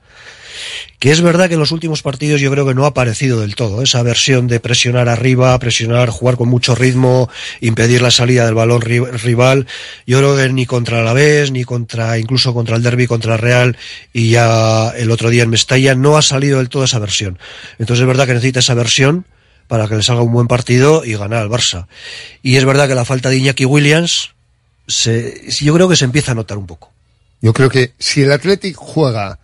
Que 0.99 1.11
es 1.11 1.21
verdad 1.21 1.47
que 1.47 1.53
en 1.53 1.59
los 1.59 1.71
últimos 1.71 2.01
partidos 2.01 2.41
yo 2.41 2.49
creo 2.49 2.65
que 2.65 2.73
no 2.73 2.85
ha 2.85 2.87
aparecido 2.87 3.41
del 3.41 3.53
todo 3.53 3.83
esa 3.83 4.01
versión 4.01 4.47
de 4.47 4.59
presionar 4.59 5.07
arriba, 5.07 5.57
presionar, 5.59 6.09
jugar 6.09 6.35
con 6.37 6.49
mucho 6.49 6.73
ritmo, 6.73 7.29
impedir 7.61 8.01
la 8.01 8.09
salida 8.09 8.45
del 8.45 8.55
balón 8.55 8.81
ri- 8.81 9.07
rival. 9.19 9.67
Yo 10.07 10.17
creo 10.17 10.35
que 10.35 10.49
ni 10.49 10.65
contra 10.65 10.97
el 10.97 11.03
Alavés, 11.03 11.51
ni 11.51 11.63
contra, 11.63 12.17
incluso 12.17 12.53
contra 12.55 12.75
el 12.75 12.81
Derby, 12.81 13.05
contra 13.05 13.33
el 13.35 13.39
Real 13.39 13.77
y 14.11 14.31
ya 14.31 14.89
el 14.89 15.11
otro 15.11 15.29
día 15.29 15.43
en 15.43 15.51
Mestalla 15.51 15.93
no 15.93 16.17
ha 16.17 16.23
salido 16.23 16.57
del 16.57 16.69
todo 16.69 16.85
esa 16.85 16.97
versión. 16.97 17.37
Entonces 17.77 18.01
es 18.01 18.07
verdad 18.07 18.25
que 18.25 18.33
necesita 18.33 18.59
esa 18.61 18.73
versión 18.73 19.25
para 19.67 19.87
que 19.87 19.95
le 19.97 20.01
salga 20.01 20.23
un 20.23 20.31
buen 20.33 20.47
partido 20.47 21.05
y 21.05 21.13
ganar 21.13 21.43
al 21.43 21.49
Barça. 21.49 21.85
Y 22.41 22.55
es 22.55 22.65
verdad 22.65 22.87
que 22.87 22.95
la 22.95 23.05
falta 23.05 23.29
de 23.29 23.37
Iñaki 23.37 23.65
Williams, 23.65 24.31
se, 24.87 25.43
yo 25.61 25.75
creo 25.75 25.87
que 25.87 25.95
se 25.95 26.05
empieza 26.05 26.31
a 26.31 26.35
notar 26.35 26.57
un 26.57 26.65
poco. 26.65 26.91
Yo 27.41 27.53
creo 27.53 27.69
que 27.69 27.93
si 27.99 28.23
el 28.23 28.31
Athletic 28.31 28.75
juega 28.75 29.39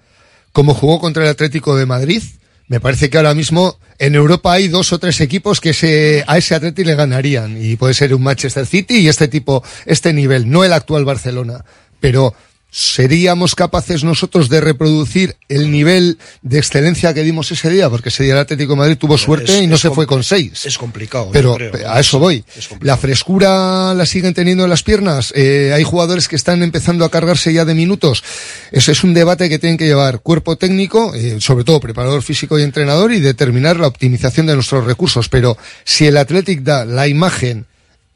como 0.51 0.73
jugó 0.73 0.99
contra 0.99 1.23
el 1.23 1.29
Atlético 1.29 1.75
de 1.75 1.85
Madrid, 1.85 2.21
me 2.67 2.79
parece 2.79 3.09
que 3.09 3.17
ahora 3.17 3.33
mismo 3.33 3.77
en 3.99 4.15
Europa 4.15 4.53
hay 4.53 4.67
dos 4.67 4.93
o 4.93 4.99
tres 4.99 5.19
equipos 5.19 5.59
que 5.59 5.73
se, 5.73 6.23
a 6.27 6.37
ese 6.37 6.55
Athletic 6.55 6.85
le 6.85 6.95
ganarían. 6.95 7.57
Y 7.61 7.75
puede 7.75 7.93
ser 7.93 8.13
un 8.13 8.23
Manchester 8.23 8.65
City 8.65 8.99
y 8.99 9.09
este 9.09 9.27
tipo, 9.27 9.63
este 9.85 10.13
nivel, 10.13 10.49
no 10.49 10.63
el 10.63 10.73
actual 10.73 11.05
Barcelona. 11.05 11.65
Pero 11.99 12.35
¿seríamos 12.75 13.53
capaces 13.53 14.03
nosotros 14.03 14.49
de 14.49 14.59
reproducir 14.59 15.35
el 15.47 15.69
nivel 15.69 16.17
de 16.41 16.57
excelencia 16.57 17.13
que 17.13 17.21
dimos 17.21 17.51
ese 17.51 17.69
día? 17.69 17.87
Porque 17.87 18.09
ese 18.09 18.23
día 18.23 18.33
el 18.33 18.39
Atlético 18.39 18.73
de 18.73 18.77
Madrid 18.79 18.97
tuvo 18.97 19.15
suerte 19.15 19.55
Es- 19.57 19.61
y 19.61 19.67
no 19.67 19.77
se 19.77 19.91
fue 19.91 20.07
con 20.07 20.23
seis. 20.23 20.65
Es 20.65 20.79
complicado. 20.79 21.29
Pero 21.31 21.53
creo. 21.53 21.71
a 21.87 21.99
eso 21.99 22.17
voy. 22.17 22.43
La 22.81 22.97
frescura 22.97 23.93
la 23.93 24.05
siguen 24.07 24.33
teniendo 24.33 24.63
en 24.63 24.71
las 24.71 24.81
piernas. 24.81 25.31
Eh, 25.35 25.71
hay 25.71 25.83
jugadores 25.83 26.27
que 26.27 26.35
están 26.35 26.63
empezando 26.63 27.05
a 27.05 27.11
cargarse 27.11 27.53
ya 27.53 27.63
de 27.63 27.75
minutos. 27.75 28.23
Ese 28.71 28.93
es 28.93 29.03
un 29.03 29.13
debate 29.13 29.49
que 29.49 29.59
tienen 29.59 29.77
que 29.77 29.85
llevar 29.85 30.21
cuerpo 30.21 30.55
técnico, 30.57 31.13
eh, 31.13 31.37
sobre 31.39 31.63
todo 31.65 31.79
preparador 31.79 32.23
físico 32.23 32.57
y 32.57 32.63
entrenador, 32.63 33.13
y 33.13 33.19
determinar 33.19 33.79
la 33.79 33.85
optimización 33.85 34.47
de 34.47 34.55
nuestros 34.55 34.83
recursos. 34.85 35.29
Pero 35.29 35.57
si 35.83 36.07
el 36.07 36.17
Athletic 36.17 36.61
da 36.61 36.85
la 36.85 37.07
imagen, 37.07 37.67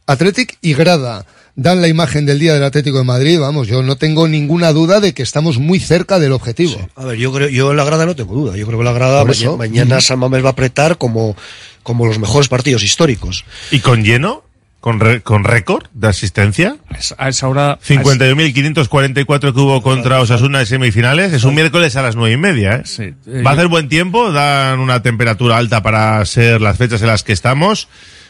Athletic 0.08 0.58
y 0.62 0.74
Grada 0.74 1.26
dan 1.58 1.82
la 1.82 1.88
imagen 1.90 2.26
del 2.26 2.38
día 2.40 2.54
del 2.54 2.64
Atlético 2.64 3.00
de 3.00 3.04
Madrid, 3.04 3.40
vamos, 3.40 3.68
yo 3.68 3.82
no 3.84 3.98
tengo 3.98 4.28
ninguna 4.28 4.72
duda 4.72 5.00
de 5.02 5.14
que 5.14 5.24
estamos 5.24 5.58
muy 5.58 5.80
cerca 5.80 6.20
del 6.20 6.32
objetivo. 6.32 6.80
A 6.96 7.04
ver, 7.04 7.18
yo 7.18 7.34
creo, 7.34 7.50
yo 7.50 7.72
en 7.72 7.78
la 7.78 7.84
grada 7.84 8.06
no 8.06 8.16
tengo 8.16 8.34
duda. 8.36 8.56
Yo 8.56 8.66
creo 8.68 8.78
que 8.80 8.86
la 8.86 8.94
grada 8.94 9.26
mañana 9.58 9.96
Ujú. 9.96 10.02
San 10.02 10.20
Mamés 10.20 10.44
va 10.44 10.50
a 10.50 10.52
apretar 10.52 10.98
como, 10.98 11.36
como 11.84 12.06
los 12.06 12.20
mejores 12.20 12.48
partidos 12.48 12.84
históricos. 12.84 13.44
¿Y 13.72 13.80
con 13.80 14.04
lleno? 14.04 14.44
¿Con, 14.80 15.00
re- 15.00 15.22
con 15.22 15.44
récord 15.44 15.88
de 15.94 16.08
asistencia? 16.08 16.78
A 17.18 17.30
esa 17.30 17.48
hora. 17.50 17.80
51.544 17.86 19.54
que 19.54 19.60
hubo 19.60 19.82
contra 19.82 20.22
Osasuna 20.22 20.60
en 20.62 20.66
semifinales. 20.68 21.34
Es 21.34 21.44
un 21.44 21.56
miércoles 21.56 21.96
a 21.96 22.04
las 22.04 22.16
nueve 22.16 22.36
y 22.36 22.38
media. 22.38 22.84
¿eh? 22.98 23.14
eh, 23.28 23.42
Va 23.42 23.52
a 23.52 23.54
yo- 23.56 23.60
hacer 23.60 23.68
buen 23.68 23.90
tiempo, 23.90 24.32
dan 24.32 24.80
una 24.80 25.02
temperatura 25.02 25.58
alta 25.58 25.82
para 25.82 26.24
ser 26.26 26.62
las 26.62 26.78
fechas 26.78 27.02
en 27.02 27.08
las 27.08 27.24
que 27.24 27.34
estamos. 27.34 27.90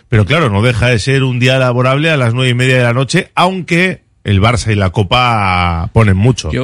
Pero 0.10 0.26
claro, 0.26 0.50
no 0.50 0.62
deja 0.62 0.88
de 0.88 1.00
ser 1.00 1.24
un 1.24 1.40
día 1.40 1.60
laborable 1.60 2.10
a 2.10 2.18
las 2.18 2.34
nueve 2.34 2.52
y 2.52 2.56
media 2.56 2.78
de 2.78 2.84
la 2.84 2.94
noche, 2.94 3.32
aunque 3.36 4.07
el 4.28 4.42
Barça 4.42 4.72
y 4.74 4.76
la 4.76 4.90
Copa 4.90 5.90
ponen 5.94 6.18
mucho. 6.18 6.52
Yo 6.52 6.64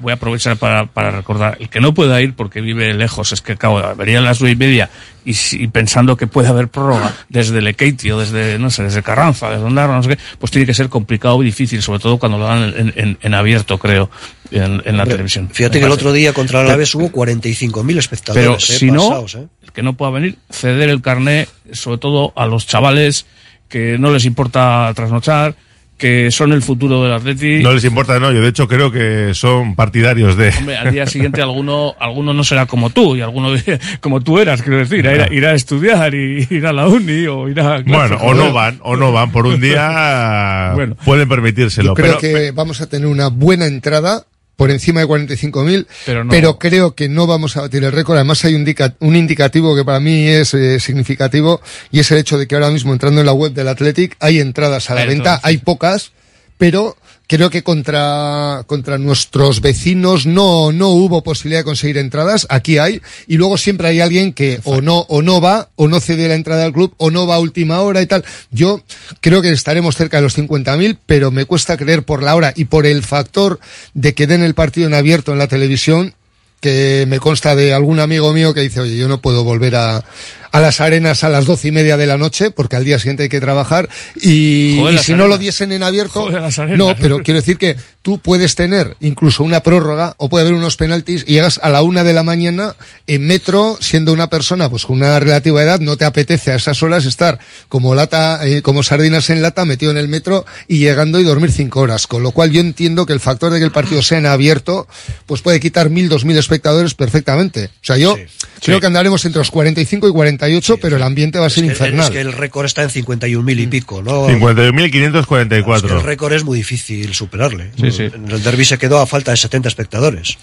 voy 0.00 0.10
a 0.12 0.14
aprovechar 0.14 0.56
para, 0.56 0.86
para 0.86 1.10
recordar, 1.10 1.58
el 1.60 1.68
que 1.68 1.78
no 1.78 1.92
pueda 1.92 2.20
ir 2.22 2.32
porque 2.32 2.62
vive 2.62 2.94
lejos, 2.94 3.32
es 3.32 3.42
que 3.42 3.52
acabo 3.52 3.82
venía 3.96 4.18
a 4.18 4.22
las 4.22 4.40
nueve 4.40 4.54
y 4.54 4.56
media 4.56 4.88
y, 5.24 5.66
pensando 5.68 6.16
que 6.16 6.26
puede 6.26 6.48
haber 6.48 6.68
prórroga 6.68 7.12
desde 7.28 7.60
Lekeitio, 7.60 8.18
desde, 8.18 8.58
no 8.58 8.70
sé, 8.70 8.84
desde 8.84 9.02
Carranza, 9.02 9.50
desde 9.50 9.62
Ondarroa, 9.62 9.96
no 9.96 10.02
sé 10.02 10.08
qué, 10.16 10.18
pues 10.38 10.50
tiene 10.50 10.64
que 10.64 10.72
ser 10.72 10.88
complicado 10.88 11.42
y 11.42 11.46
difícil, 11.46 11.82
sobre 11.82 11.98
todo 11.98 12.18
cuando 12.18 12.38
lo 12.38 12.46
dan 12.46 12.72
en, 12.76 12.92
en- 12.96 13.18
en 13.20 13.34
abierto, 13.34 13.76
creo, 13.76 14.08
en, 14.50 14.80
en 14.84 14.96
la 14.96 15.04
televisión. 15.04 15.50
Fíjate 15.52 15.80
que 15.80 15.84
el 15.84 15.92
otro 15.92 16.12
día 16.14 16.32
contra 16.32 16.60
el 16.62 16.66
Alavés 16.68 16.94
hubo 16.94 17.10
45.000 17.12 17.98
espectadores. 17.98 18.42
Pero 18.42 18.56
eh, 18.56 18.60
si 18.60 18.90
no, 18.90 19.20
eh. 19.26 19.46
el 19.64 19.72
que 19.72 19.82
no 19.82 19.92
pueda 19.98 20.12
venir, 20.12 20.38
ceder 20.50 20.88
el 20.88 21.02
carné, 21.02 21.46
sobre 21.72 21.98
todo 21.98 22.32
a 22.36 22.46
los 22.46 22.66
chavales 22.66 23.26
que 23.68 23.98
no 23.98 24.10
les 24.10 24.24
importa 24.24 24.90
trasnochar, 24.94 25.54
que 26.02 26.32
son 26.32 26.52
el 26.52 26.62
futuro 26.62 27.04
del 27.04 27.12
Atleti. 27.12 27.62
No 27.62 27.72
les 27.72 27.84
importa, 27.84 28.18
no. 28.18 28.32
Yo 28.32 28.42
de 28.42 28.48
hecho 28.48 28.66
creo 28.66 28.90
que 28.90 29.34
son 29.34 29.76
partidarios 29.76 30.36
de. 30.36 30.48
Hombre, 30.58 30.76
al 30.76 30.90
día 30.90 31.06
siguiente 31.06 31.40
alguno, 31.40 31.94
alguno 32.00 32.34
no 32.34 32.42
será 32.42 32.66
como 32.66 32.90
tú 32.90 33.14
y 33.14 33.20
alguno 33.20 33.54
como 34.00 34.20
tú 34.20 34.40
eras, 34.40 34.62
quiero 34.62 34.78
decir, 34.78 35.06
a 35.06 35.32
ir, 35.32 35.46
a, 35.46 35.54
estudiar 35.54 36.12
y 36.12 36.44
ir 36.50 36.66
a 36.66 36.72
la 36.72 36.88
uni 36.88 37.26
o 37.28 37.48
ir 37.48 37.60
a. 37.60 37.82
Bueno, 37.82 38.16
o 38.20 38.34
no 38.34 38.52
van, 38.52 38.80
o 38.82 38.96
no 38.96 39.12
van 39.12 39.30
por 39.30 39.46
un 39.46 39.60
día. 39.60 40.72
Bueno. 40.74 40.96
pueden 41.04 41.28
permitírselo. 41.28 41.90
Yo 41.90 41.94
creo 41.94 42.18
pero, 42.18 42.20
que 42.20 42.50
vamos 42.50 42.80
a 42.80 42.88
tener 42.88 43.06
una 43.06 43.28
buena 43.28 43.66
entrada 43.66 44.24
por 44.56 44.70
encima 44.70 45.00
de 45.00 45.06
45.000, 45.06 45.86
Pero 46.06 46.24
pero, 46.28 46.48
no. 46.52 46.58
creo 46.58 46.94
que 46.94 47.08
no 47.08 47.26
vamos 47.26 47.56
a 47.56 47.62
batir 47.62 47.82
el 47.84 47.90
récord. 47.92 48.16
Además 48.16 48.44
hay 48.44 48.54
un, 48.54 48.60
indica- 48.60 48.94
un 49.00 49.16
indicativo 49.16 49.74
que 49.74 49.84
para 49.84 49.98
mí 49.98 50.28
es 50.28 50.54
eh, 50.54 50.78
significativo 50.78 51.60
y 51.90 52.00
es 52.00 52.10
el 52.12 52.18
hecho 52.18 52.38
de 52.38 52.46
que 52.46 52.54
ahora 52.54 52.70
mismo 52.70 52.92
entrando 52.92 53.20
en 53.20 53.26
la 53.26 53.32
web 53.32 53.52
del 53.52 53.68
Athletic 53.68 54.16
hay 54.20 54.38
entradas 54.40 54.90
a 54.90 54.94
la 54.94 55.04
venta, 55.04 55.40
hay 55.42 55.58
pocas, 55.58 56.12
pero 56.58 56.96
creo 57.26 57.50
que 57.50 57.62
contra, 57.62 58.64
contra 58.66 58.98
nuestros 58.98 59.60
vecinos 59.60 60.26
no, 60.26 60.72
no 60.72 60.88
hubo 60.88 61.22
posibilidad 61.22 61.60
de 61.60 61.64
conseguir 61.64 61.98
entradas, 61.98 62.46
aquí 62.50 62.78
hay, 62.78 63.00
y 63.26 63.36
luego 63.36 63.56
siempre 63.56 63.88
hay 63.88 64.00
alguien 64.00 64.32
que 64.32 64.60
o 64.64 64.80
no, 64.80 65.00
o 65.08 65.22
no 65.22 65.40
va, 65.40 65.70
o 65.76 65.88
no 65.88 66.00
cede 66.00 66.28
la 66.28 66.34
entrada 66.34 66.64
al 66.64 66.72
club, 66.72 66.94
o 66.98 67.10
no 67.10 67.26
va 67.26 67.36
a 67.36 67.40
última 67.40 67.80
hora 67.80 68.02
y 68.02 68.06
tal. 68.06 68.24
Yo 68.50 68.82
creo 69.20 69.42
que 69.42 69.50
estaremos 69.50 69.96
cerca 69.96 70.18
de 70.18 70.24
los 70.24 70.36
50.000, 70.36 70.98
pero 71.06 71.30
me 71.30 71.44
cuesta 71.44 71.76
creer 71.76 72.02
por 72.02 72.22
la 72.22 72.34
hora 72.34 72.52
y 72.56 72.66
por 72.66 72.86
el 72.86 73.02
factor 73.02 73.60
de 73.94 74.14
que 74.14 74.26
den 74.26 74.42
el 74.42 74.54
partido 74.54 74.86
en 74.86 74.94
abierto 74.94 75.32
en 75.32 75.38
la 75.38 75.48
televisión, 75.48 76.14
que 76.60 77.06
me 77.08 77.18
consta 77.18 77.56
de 77.56 77.74
algún 77.74 77.98
amigo 77.98 78.32
mío 78.32 78.54
que 78.54 78.60
dice, 78.60 78.80
oye, 78.80 78.96
yo 78.96 79.08
no 79.08 79.20
puedo 79.20 79.42
volver 79.42 79.74
a, 79.74 80.04
a 80.52 80.60
las 80.60 80.80
arenas 80.80 81.24
a 81.24 81.28
las 81.28 81.46
doce 81.46 81.68
y 81.68 81.72
media 81.72 81.96
de 81.96 82.06
la 82.06 82.18
noche 82.18 82.50
porque 82.50 82.76
al 82.76 82.84
día 82.84 82.98
siguiente 82.98 83.24
hay 83.24 83.28
que 83.28 83.40
trabajar 83.40 83.88
y, 84.16 84.76
Joder, 84.78 84.94
y 84.94 84.98
si 84.98 85.14
no 85.14 85.26
lo 85.26 85.38
diesen 85.38 85.72
en 85.72 85.82
abierto, 85.82 86.22
Joder, 86.22 86.78
no, 86.78 86.94
pero 87.00 87.22
quiero 87.22 87.40
decir 87.40 87.56
que 87.56 87.76
tú 88.02 88.18
puedes 88.18 88.54
tener 88.54 88.96
incluso 89.00 89.44
una 89.44 89.62
prórroga 89.62 90.14
o 90.18 90.28
puede 90.28 90.42
haber 90.42 90.54
unos 90.54 90.76
penaltis 90.76 91.24
y 91.26 91.34
llegas 91.34 91.58
a 91.62 91.70
la 91.70 91.82
una 91.82 92.04
de 92.04 92.12
la 92.12 92.22
mañana 92.22 92.76
en 93.06 93.26
metro 93.26 93.78
siendo 93.80 94.12
una 94.12 94.28
persona 94.28 94.68
pues 94.68 94.84
con 94.84 94.96
una 94.96 95.18
relativa 95.18 95.62
edad, 95.62 95.80
no 95.80 95.96
te 95.96 96.04
apetece 96.04 96.52
a 96.52 96.56
esas 96.56 96.82
horas 96.82 97.06
estar 97.06 97.38
como 97.68 97.94
lata, 97.94 98.46
eh, 98.46 98.60
como 98.62 98.82
sardinas 98.82 99.30
en 99.30 99.40
lata 99.40 99.64
metido 99.64 99.90
en 99.90 99.98
el 99.98 100.08
metro 100.08 100.44
y 100.68 100.78
llegando 100.78 101.18
y 101.18 101.24
dormir 101.24 101.50
cinco 101.50 101.80
horas, 101.80 102.06
con 102.06 102.22
lo 102.22 102.32
cual 102.32 102.50
yo 102.50 102.60
entiendo 102.60 103.06
que 103.06 103.14
el 103.14 103.20
factor 103.20 103.52
de 103.52 103.58
que 103.58 103.64
el 103.64 103.72
partido 103.72 104.02
sea 104.02 104.18
en 104.18 104.26
abierto 104.26 104.86
pues 105.24 105.40
puede 105.40 105.60
quitar 105.60 105.88
mil, 105.88 106.08
dos 106.08 106.24
mil 106.24 106.36
espectadores 106.36 106.94
perfectamente. 106.94 107.66
O 107.66 107.84
sea, 107.84 107.96
yo 107.96 108.16
creo 108.60 108.80
que 108.80 108.86
andaremos 108.86 109.24
entre 109.24 109.38
los 109.38 109.50
45 109.50 110.08
y 110.08 110.10
48, 110.42 110.78
pero 110.78 110.96
el 110.96 111.02
ambiente 111.04 111.38
va 111.38 111.46
a 111.46 111.50
ser 111.50 111.62
que, 111.64 111.70
infernal. 111.70 112.04
es 112.06 112.10
que 112.10 112.20
el 112.20 112.32
récord 112.32 112.66
está 112.66 112.82
en 112.82 112.88
51.000 112.88 113.60
y 113.60 113.66
pico, 113.68 114.02
¿no? 114.02 114.26
51.544. 114.28 115.76
Es 115.76 115.82
que 115.82 115.92
el 115.92 116.02
récord 116.02 116.32
es 116.32 116.44
muy 116.44 116.58
difícil 116.58 117.14
superarle. 117.14 117.70
Sí, 117.78 117.92
sí. 117.92 118.02
En 118.12 118.28
el 118.28 118.42
derby 118.42 118.64
se 118.64 118.76
quedó 118.76 118.98
a 118.98 119.06
falta 119.06 119.30
de 119.30 119.36
70 119.36 119.68
espectadores. 119.68 120.36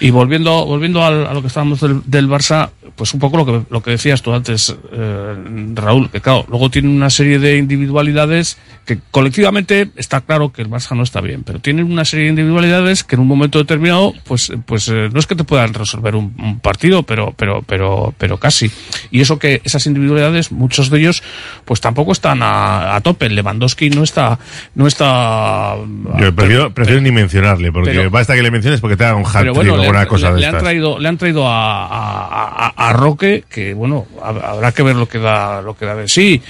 Y 0.00 0.10
volviendo, 0.10 0.64
volviendo 0.66 1.04
al- 1.04 1.26
a 1.26 1.32
lo 1.34 1.40
que 1.40 1.46
estábamos 1.48 1.80
del, 1.80 2.00
del 2.04 2.28
Barça, 2.28 2.70
pues 2.96 3.14
un 3.14 3.20
poco 3.20 3.36
lo 3.36 3.46
que, 3.46 3.62
lo 3.70 3.80
que 3.82 3.92
decías 3.92 4.22
tú 4.22 4.32
antes, 4.32 4.74
eh, 4.92 5.34
Raúl, 5.74 6.10
que 6.10 6.20
claro, 6.20 6.46
luego 6.48 6.68
tiene 6.70 6.88
una 6.88 7.10
serie 7.10 7.38
de 7.38 7.56
individualidades 7.56 8.56
que 8.84 8.98
colectivamente 9.12 9.88
está 9.96 10.20
claro 10.20 10.52
que 10.52 10.62
el 10.62 10.68
Barça 10.68 10.96
no 10.96 11.02
está 11.04 11.20
bien, 11.20 11.42
pero 11.44 11.58
tienen 11.60 11.90
una 11.90 12.04
serie 12.04 12.24
de 12.24 12.30
individualidades 12.30 13.04
que 13.04 13.14
en 13.14 13.20
un 13.22 13.28
momento 13.28 13.58
determinado, 13.58 14.12
pues, 14.24 14.52
pues 14.66 14.88
eh, 14.88 15.08
no 15.12 15.18
es 15.20 15.26
que 15.26 15.34
te 15.36 15.44
puedan 15.44 15.72
resolver 15.74 16.16
un, 16.16 16.34
un 16.38 16.58
partido, 16.60 17.02
pero, 17.04 17.32
pero, 17.36 17.62
pero, 17.62 18.14
pero 18.18 18.38
casi. 18.38 18.70
Y 19.10 19.20
eso 19.20 19.38
que 19.38 19.43
esas 19.64 19.86
individualidades, 19.86 20.52
muchos 20.52 20.90
de 20.90 20.98
ellos, 20.98 21.22
pues 21.64 21.80
tampoco 21.80 22.12
están 22.12 22.42
a, 22.42 22.96
a 22.96 23.00
tope. 23.00 23.28
Lewandowski 23.28 23.90
no 23.90 24.02
está, 24.02 24.38
no 24.74 24.86
está. 24.86 25.74
Yo 26.18 26.34
prefiero, 26.34 26.72
prefiero 26.72 27.00
ni 27.00 27.10
mencionarle, 27.10 27.70
porque 27.72 27.90
pero- 27.92 28.10
basta 28.10 28.34
que 28.34 28.42
le 28.42 28.50
menciones 28.50 28.80
porque 28.80 28.96
te 28.96 29.04
haga 29.04 29.16
un 29.16 29.24
hat 29.26 29.46
bueno, 29.54 29.74
o 29.74 29.76
le, 29.76 29.88
una 29.88 30.06
cosa 30.06 30.28
le- 30.28 30.34
de 30.34 30.40
le 30.40 30.46
han 30.46 30.58
traído, 30.58 30.98
le 30.98 31.08
han 31.08 31.18
traído 31.18 31.46
a, 31.48 31.86
a, 31.86 32.72
a- 32.76 32.92
Roque, 32.94 33.44
que 33.50 33.74
bueno, 33.74 34.06
hab- 34.22 34.42
habrá 34.42 34.72
que 34.72 34.82
ver 34.82 34.96
lo 34.96 35.08
que 35.08 35.18
da, 35.18 35.60
lo 35.62 35.76
que 35.76 35.84
da 35.86 35.94
de 35.96 36.08
sí. 36.08 36.40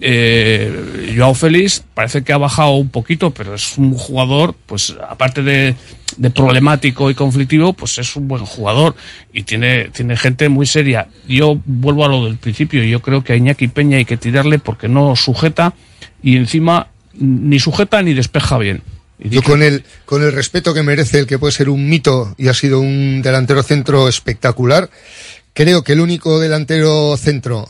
Eh, 0.00 1.14
Joao 1.16 1.34
Félix 1.34 1.84
parece 1.94 2.22
que 2.22 2.32
ha 2.32 2.38
bajado 2.38 2.72
un 2.72 2.88
poquito, 2.88 3.30
pero 3.30 3.54
es 3.54 3.78
un 3.78 3.94
jugador, 3.94 4.54
pues 4.66 4.96
aparte 5.08 5.42
de, 5.42 5.74
de 6.16 6.30
problemático 6.30 7.10
y 7.10 7.14
conflictivo, 7.14 7.72
pues 7.72 7.98
es 7.98 8.16
un 8.16 8.28
buen 8.28 8.44
jugador 8.44 8.94
y 9.32 9.42
tiene, 9.42 9.90
tiene 9.90 10.16
gente 10.16 10.48
muy 10.48 10.66
seria. 10.66 11.08
Yo 11.28 11.60
vuelvo 11.64 12.04
a 12.04 12.08
lo 12.08 12.24
del 12.24 12.36
principio, 12.36 12.82
yo 12.82 13.00
creo 13.00 13.22
que 13.22 13.32
a 13.32 13.36
Iñaki 13.36 13.68
Peña 13.68 13.98
hay 13.98 14.04
que 14.04 14.16
tirarle 14.16 14.58
porque 14.58 14.88
no 14.88 15.14
sujeta 15.16 15.74
y 16.22 16.36
encima 16.36 16.88
ni 17.14 17.58
sujeta 17.58 18.02
ni 18.02 18.14
despeja 18.14 18.58
bien. 18.58 18.82
Y 19.18 19.28
Yo 19.28 19.42
con 19.42 19.62
el, 19.62 19.84
con 20.04 20.22
el 20.22 20.32
respeto 20.32 20.74
que 20.74 20.82
merece 20.82 21.20
el 21.20 21.26
que 21.26 21.38
puede 21.38 21.52
ser 21.52 21.68
un 21.68 21.88
mito 21.88 22.34
y 22.38 22.48
ha 22.48 22.54
sido 22.54 22.80
un 22.80 23.22
delantero 23.22 23.62
centro 23.62 24.08
espectacular, 24.08 24.90
creo 25.54 25.84
que 25.84 25.92
el 25.92 26.00
único 26.00 26.40
delantero 26.40 27.16
centro 27.16 27.68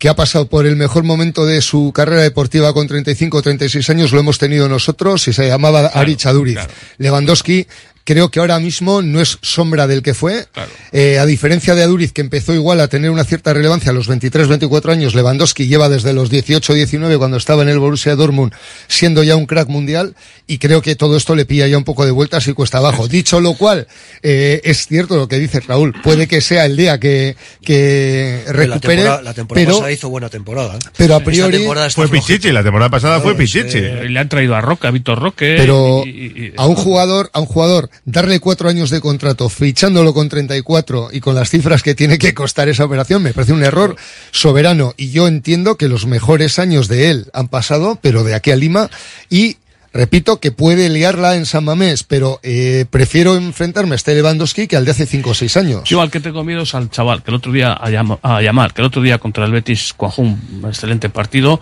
que 0.00 0.08
ha 0.08 0.16
pasado 0.16 0.46
por 0.46 0.66
el 0.66 0.76
mejor 0.76 1.04
momento 1.04 1.44
de 1.44 1.60
su 1.60 1.92
carrera 1.94 2.22
deportiva 2.22 2.72
con 2.72 2.88
35 2.88 3.36
o 3.36 3.42
36 3.42 3.90
años 3.90 4.12
lo 4.12 4.20
hemos 4.20 4.38
tenido 4.38 4.66
nosotros 4.66 5.28
y 5.28 5.34
se 5.34 5.46
llamaba 5.46 5.88
Ari 5.88 6.16
Chaduriz. 6.16 6.58
Lewandowski 6.96 7.66
creo 8.04 8.30
que 8.30 8.40
ahora 8.40 8.58
mismo 8.58 9.02
no 9.02 9.20
es 9.20 9.38
sombra 9.42 9.86
del 9.86 10.02
que 10.02 10.14
fue. 10.14 10.46
Eh, 10.92 11.18
a 11.18 11.26
diferencia 11.26 11.74
de 11.74 11.82
Aduriz, 11.82 12.12
que 12.12 12.20
empezó 12.20 12.52
igual 12.54 12.80
a 12.80 12.88
tener 12.88 13.10
una 13.10 13.24
cierta 13.24 13.52
relevancia 13.52 13.90
a 13.90 13.94
los 13.94 14.08
23, 14.08 14.48
24 14.48 14.92
años, 14.92 15.14
Lewandowski 15.14 15.66
lleva 15.68 15.88
desde 15.88 16.12
los 16.12 16.30
18, 16.30 16.74
19, 16.74 17.18
cuando 17.18 17.36
estaba 17.36 17.62
en 17.62 17.68
el 17.68 17.78
Borussia 17.78 18.16
Dortmund, 18.16 18.52
siendo 18.88 19.22
ya 19.22 19.36
un 19.36 19.46
crack 19.46 19.68
mundial, 19.68 20.14
y 20.46 20.58
creo 20.58 20.82
que 20.82 20.96
todo 20.96 21.16
esto 21.16 21.34
le 21.36 21.44
pilla 21.44 21.66
ya 21.68 21.78
un 21.78 21.84
poco 21.84 22.04
de 22.04 22.10
vueltas 22.10 22.46
y 22.48 22.52
cuesta 22.52 22.78
abajo. 22.78 23.06
Dicho 23.06 23.40
lo 23.40 23.54
cual, 23.54 23.86
eh, 24.22 24.60
es 24.64 24.86
cierto 24.86 25.16
lo 25.16 25.28
que 25.28 25.38
dice 25.38 25.60
Raúl, 25.60 25.94
puede 26.02 26.26
que 26.26 26.40
sea 26.40 26.64
el 26.66 26.76
día 26.76 26.98
que, 26.98 27.36
que 27.64 28.42
La 28.46 28.52
recupere, 28.52 28.96
temporada, 28.96 29.22
la 29.22 29.34
temporada 29.34 29.64
pero, 29.66 29.76
pasada 29.76 29.92
hizo 29.92 30.08
buena 30.08 30.28
temporada. 30.28 30.76
¿eh? 30.76 30.90
pero 30.96 31.14
a 31.14 31.20
priori, 31.20 31.64
Fue. 31.94 32.08
Pichichi, 32.08 32.50
la 32.50 32.62
temporada 32.62 32.90
pasada 32.90 33.20
fue 33.20 33.34
Pichichi. 33.36 33.78
Eh, 33.78 34.08
le 34.08 34.18
han 34.18 34.28
traído 34.28 34.54
a 34.56 34.60
Roque, 34.60 34.86
a 34.86 34.90
Víctor 34.90 35.18
Roque. 35.20 35.54
Pero 35.58 36.02
y- 36.04 36.08
y- 36.08 36.46
y- 36.46 36.52
a 36.56 36.66
un 36.66 36.74
jugador, 36.74 37.30
a 37.32 37.40
un 37.40 37.46
jugador, 37.46 37.89
darle 38.04 38.40
cuatro 38.40 38.68
años 38.68 38.90
de 38.90 39.00
contrato, 39.00 39.48
fichándolo 39.48 40.12
con 40.14 40.28
34 40.28 41.10
y 41.12 41.20
con 41.20 41.34
las 41.34 41.50
cifras 41.50 41.82
que 41.82 41.94
tiene 41.94 42.18
que 42.18 42.34
costar 42.34 42.68
esa 42.68 42.84
operación, 42.84 43.22
me 43.22 43.32
parece 43.32 43.52
un 43.52 43.62
error 43.62 43.96
soberano. 44.30 44.94
Y 44.96 45.10
yo 45.10 45.26
entiendo 45.28 45.76
que 45.76 45.88
los 45.88 46.06
mejores 46.06 46.58
años 46.58 46.88
de 46.88 47.10
él 47.10 47.26
han 47.32 47.48
pasado, 47.48 47.98
pero 48.00 48.24
de 48.24 48.34
aquí 48.34 48.50
a 48.50 48.56
Lima, 48.56 48.90
y 49.28 49.56
repito 49.92 50.38
que 50.38 50.52
puede 50.52 50.88
liarla 50.88 51.34
en 51.36 51.46
San 51.46 51.64
Mamés, 51.64 52.04
pero 52.04 52.38
eh, 52.44 52.84
prefiero 52.90 53.36
enfrentarme 53.36 53.92
a 53.92 53.96
este 53.96 54.14
Lewandowski 54.14 54.68
que 54.68 54.76
al 54.76 54.84
de 54.84 54.92
hace 54.92 55.04
cinco 55.06 55.30
o 55.30 55.34
seis 55.34 55.56
años. 55.56 55.82
Yo 55.88 56.00
al 56.00 56.10
que 56.12 56.20
tengo 56.20 56.44
miedo 56.44 56.62
es 56.62 56.74
al 56.74 56.90
chaval, 56.90 57.22
que 57.24 57.30
el 57.32 57.36
otro 57.36 57.50
día, 57.52 57.72
a, 57.72 57.90
llam- 57.90 58.18
a 58.22 58.40
llamar, 58.40 58.72
que 58.72 58.82
el 58.82 58.86
otro 58.86 59.02
día 59.02 59.18
contra 59.18 59.44
el 59.44 59.52
Betis 59.52 59.92
cuajó 59.96 60.22
un 60.22 60.62
excelente 60.66 61.08
partido. 61.08 61.60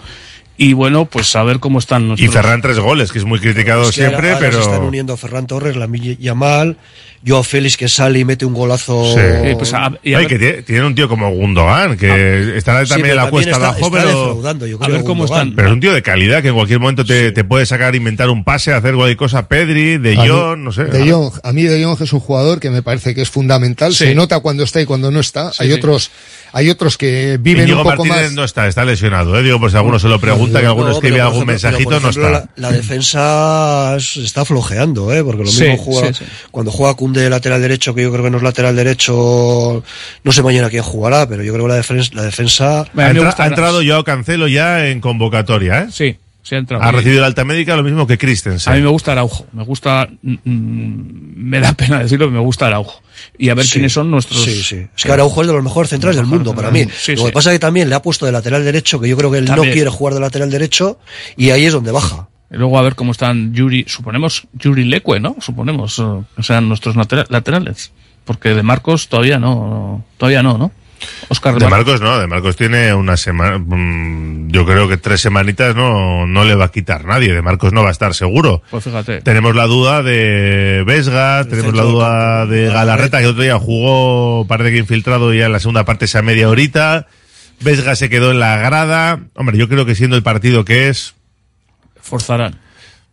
Y 0.61 0.73
bueno, 0.73 1.07
pues 1.07 1.35
a 1.37 1.45
ver 1.45 1.61
cómo 1.61 1.79
están 1.79 2.15
Y. 2.19 2.27
Ferran 2.29 2.61
tres 2.61 2.79
goles, 2.81 3.13
que 3.13 3.19
es 3.21 3.25
muy 3.25 3.39
criticado 3.39 3.89
Es 3.89 3.95
que 3.95 4.05
ahora- 4.05 4.19
siempre, 4.19 4.33
ahora 4.33 4.51
se 4.53 4.59
están 4.59 4.75
pero... 4.75 4.89
uniendo 4.89 5.17
Ferran 5.17 5.47
Torres, 5.47 5.77
la 5.77 5.87
Yamal, 6.19 6.77
Joao 7.27 7.43
Félix 7.43 7.77
que 7.77 7.89
sale 7.89 8.21
y 8.21 8.25
mete 8.25 8.45
un 8.47 8.55
golazo. 8.55 9.05
Sí. 9.15 9.55
Pues 9.57 9.75
a- 9.75 9.93
y 10.03 10.15
a 10.15 10.19
Ay, 10.19 10.25
ver- 10.25 10.27
que 10.29 10.39
tiene, 10.39 10.63
tiene 10.63 10.85
un 10.87 10.95
tío 10.95 11.09
como 11.09 11.31
Gundogan, 11.31 11.97
que 11.97 12.57
estará 12.57 12.85
Sí, 12.85 12.91
también 12.91 13.11
en 13.11 13.17
la 13.17 13.31
cuesta 13.31 13.57
abajo, 13.57 13.91
pero... 13.91 14.41
yo 14.41 14.49
A 14.49 14.59
creo, 14.87 14.97
ver 14.97 15.05
cómo 15.05 15.25
están. 15.25 15.55
Pero 15.55 15.69
es 15.69 15.75
un 15.75 15.81
tío 15.81 15.93
de 15.93 16.03
calidad 16.03 16.43
que 16.43 16.49
en 16.49 16.55
cualquier 16.55 16.79
momento 16.81 17.05
te, 17.05 17.33
te 17.33 17.45
puede 17.45 17.67
sacar, 17.67 17.95
inventar 17.97 18.29
un 18.31 18.45
pase, 18.45 18.73
hacer 18.73 18.95
cualquier 18.95 19.17
cosa. 19.17 19.49
Pedri, 19.49 19.99
De 19.99 20.17
A 20.17 20.23
mí- 20.23 20.29
Jong, 20.29 20.59
no 20.61 20.73
sé. 20.73 20.85
De 20.85 21.11
Jong, 21.11 21.33
a 21.43 21.53
mí 21.53 21.63
De 21.65 21.83
Jong 21.85 22.01
es 22.01 22.13
un 22.13 22.21
jugador 22.21 22.61
que 22.61 22.71
me 22.71 22.83
parece 22.83 23.15
que 23.15 23.23
es 23.23 23.31
fundamental. 23.31 23.93
Sí. 23.93 24.05
Se 24.07 24.15
nota 24.15 24.39
cuando 24.41 24.63
está 24.63 24.81
y 24.81 24.87
cuando 24.87 25.11
no 25.11 25.21
está. 25.21 25.51
Sí, 25.53 25.65
hay 25.65 25.69
sí. 25.69 25.75
otros, 25.75 26.11
hay 26.53 26.71
otros 26.71 26.97
que 26.97 27.37
viven 27.41 27.65
Íñigo 27.65 27.79
un 27.83 27.85
poco 27.91 28.05
Martínez 28.05 28.27
más. 28.31 28.33
no 28.35 28.45
está, 28.45 28.69
está 28.69 28.85
lesionado, 28.85 29.39
¿eh? 29.39 29.43
Digo, 29.43 29.59
por 29.59 29.71
si 29.71 29.77
alguno 29.77 29.99
se 29.99 30.09
lo 30.09 30.21
pregunta, 30.21 30.59
que 30.61 30.65
No, 30.65 30.71
alguno 30.71 30.87
pero, 30.87 30.97
escribe 30.99 31.21
algún 31.21 31.37
ejemplo- 31.49 31.53
mensajito, 31.53 31.91
por 31.91 32.03
no 32.03 32.09
ejemplo, 32.11 32.27
está. 32.37 32.51
La, 32.57 32.69
la 32.71 32.77
defensa 32.77 33.95
es- 33.97 34.17
está 34.19 34.45
flojeando, 34.45 35.13
¿eh? 35.13 35.25
Porque 35.25 35.45
lo 35.45 35.51
Sí, 35.51 35.65
mismo 35.65 35.79
juega, 35.79 36.09
sí, 36.15 36.25
sí. 36.25 36.31
cuando 36.51 36.71
juega 36.71 36.95
De 37.13 37.31
lateral 37.31 37.61
derecho, 37.63 37.95
que 37.95 38.03
yo 38.03 38.11
creo 38.13 38.25
que 38.25 38.31
no 38.31 38.37
es 38.39 38.43
lateral 38.43 38.75
derecho, 38.77 39.83
no 40.25 40.33
sé 40.33 40.43
mañana 40.43 40.69
quién 40.71 40.83
jugará, 40.83 41.29
pero 41.29 41.43
yo 41.43 41.53
creo 41.53 41.65
que 41.65 41.69
la 41.71 41.75
defensa, 41.77 42.11
la 42.15 42.23
defensa 42.23 42.81
Ha, 42.81 43.11
entra- 43.11 43.47
entrado 43.47 43.81
Joao 43.85 44.05
Cancelo 44.05 44.49
ya 44.49 44.87
en 44.89 45.01
convocatoria, 45.01 45.83
¿eh? 45.83 45.87
Sí, 45.91 46.17
sí 46.43 46.55
ha 46.55 46.59
entrado. 46.59 46.83
Ha 46.83 46.93
recibido 46.93 47.21
la 47.21 47.27
alta 47.29 47.45
médica 47.45 47.77
lo 47.77 47.83
mismo 47.83 48.07
que 48.07 48.19
Christensen. 48.19 48.73
A 48.73 48.77
mí 48.77 48.83
me 48.83 48.89
gusta 48.89 49.13
Araujo, 49.13 49.47
me 49.53 49.65
gusta, 49.65 50.09
mm, 50.23 50.35
mm, 50.45 51.33
me 51.37 51.61
da 51.61 51.73
pena 51.73 52.01
decirlo, 52.01 52.31
me 52.31 52.39
gusta 52.41 52.67
Araujo. 52.67 53.03
Y 53.37 53.49
a 53.49 53.55
ver 53.55 53.65
Sí, 53.65 53.73
quiénes 53.73 53.93
son 53.93 54.11
nuestros... 54.11 54.43
Sí, 54.45 54.63
sí. 54.63 54.87
Es 54.97 55.05
que 55.05 55.11
Araujo 55.13 55.41
es 55.43 55.49
de 55.49 55.53
los 55.55 55.63
mejores 55.65 55.91
centrales 55.91 56.17
del 56.17 56.27
mundo 56.27 56.55
para 56.55 56.71
mí. 56.71 56.87
Sí, 56.97 57.13
Lo 57.17 57.19
sí. 57.23 57.27
que 57.27 57.33
pasa 57.33 57.51
es 57.51 57.55
que 57.57 57.59
también 57.61 57.89
le 57.89 57.95
ha 57.97 58.03
puesto 58.03 58.27
de 58.27 58.33
lateral 58.33 58.65
derecho, 58.65 59.01
que 59.01 59.09
yo 59.09 59.17
creo 59.17 59.31
que 59.31 59.39
él 59.39 59.47
También. 59.47 59.69
no 59.69 59.73
quiere 59.75 59.91
jugar 59.91 60.15
de 60.15 60.21
lateral 60.21 60.51
derecho, 60.51 60.99
y 61.37 61.51
ahí 61.51 61.65
es 61.67 61.73
donde 61.73 61.91
baja. 61.91 62.28
Y 62.51 62.57
luego 62.57 62.79
a 62.79 62.83
ver 62.83 62.95
cómo 62.95 63.13
están 63.13 63.53
Yuri, 63.53 63.85
suponemos 63.89 64.47
Yuri 64.55 64.85
Leque, 64.85 65.21
¿no? 65.21 65.37
Suponemos, 65.41 66.03
que 66.37 66.43
sean 66.43 66.69
nuestros 66.69 66.97
latera- 66.97 67.27
laterales. 67.29 67.93
Porque 68.25 68.51
de 68.55 68.63
Marcos 68.63 69.09
todavía 69.09 69.39
no, 69.39 70.05
todavía 70.17 70.43
no, 70.43 70.59
¿no? 70.59 70.73
Oscar 71.29 71.55
De 71.59 71.69
Marcos 71.69 72.01
no, 72.01 72.19
de 72.19 72.27
Marcos 72.27 72.57
tiene 72.57 72.93
una 72.93 73.17
semana, 73.17 73.59
mm, 73.59 74.49
yo 74.51 74.67
creo 74.67 74.89
que 74.89 74.97
tres 74.97 75.21
semanitas 75.21 75.77
no, 75.77 76.27
no 76.27 76.45
le 76.45 76.57
va 76.57 76.65
a 76.67 76.71
quitar 76.73 77.05
nadie, 77.05 77.33
de 77.33 77.41
Marcos 77.41 77.73
no 77.73 77.83
va 77.83 77.89
a 77.91 77.93
estar 77.93 78.15
seguro. 78.15 78.63
Pues 78.71 78.83
fíjate. 78.85 79.21
Tenemos 79.23 79.55
la 79.55 79.67
duda 79.67 80.03
de 80.03 80.83
Vesga, 80.87 81.45
tenemos 81.45 81.75
la 81.75 81.83
duda 81.85 82.47
de 82.47 82.67
Galarreta, 82.69 83.21
que 83.21 83.27
otro 83.29 83.43
día 83.45 83.59
jugó, 83.59 84.45
parece 84.49 84.73
que 84.73 84.79
infiltrado 84.79 85.33
ya 85.33 85.47
en 85.47 85.53
la 85.53 85.61
segunda 85.61 85.85
parte 85.85 86.07
esa 86.07 86.23
media 86.23 86.49
horita. 86.49 87.07
Vesga 87.61 87.95
se 87.95 88.09
quedó 88.11 88.33
en 88.33 88.41
la 88.41 88.57
grada. 88.57 89.21
Hombre, 89.35 89.57
yo 89.57 89.69
creo 89.69 89.87
que 89.87 89.95
siendo 89.95 90.17
el 90.17 90.23
partido 90.25 90.65
que 90.65 90.89
es, 90.89 91.15
Forzarán. 92.09 92.57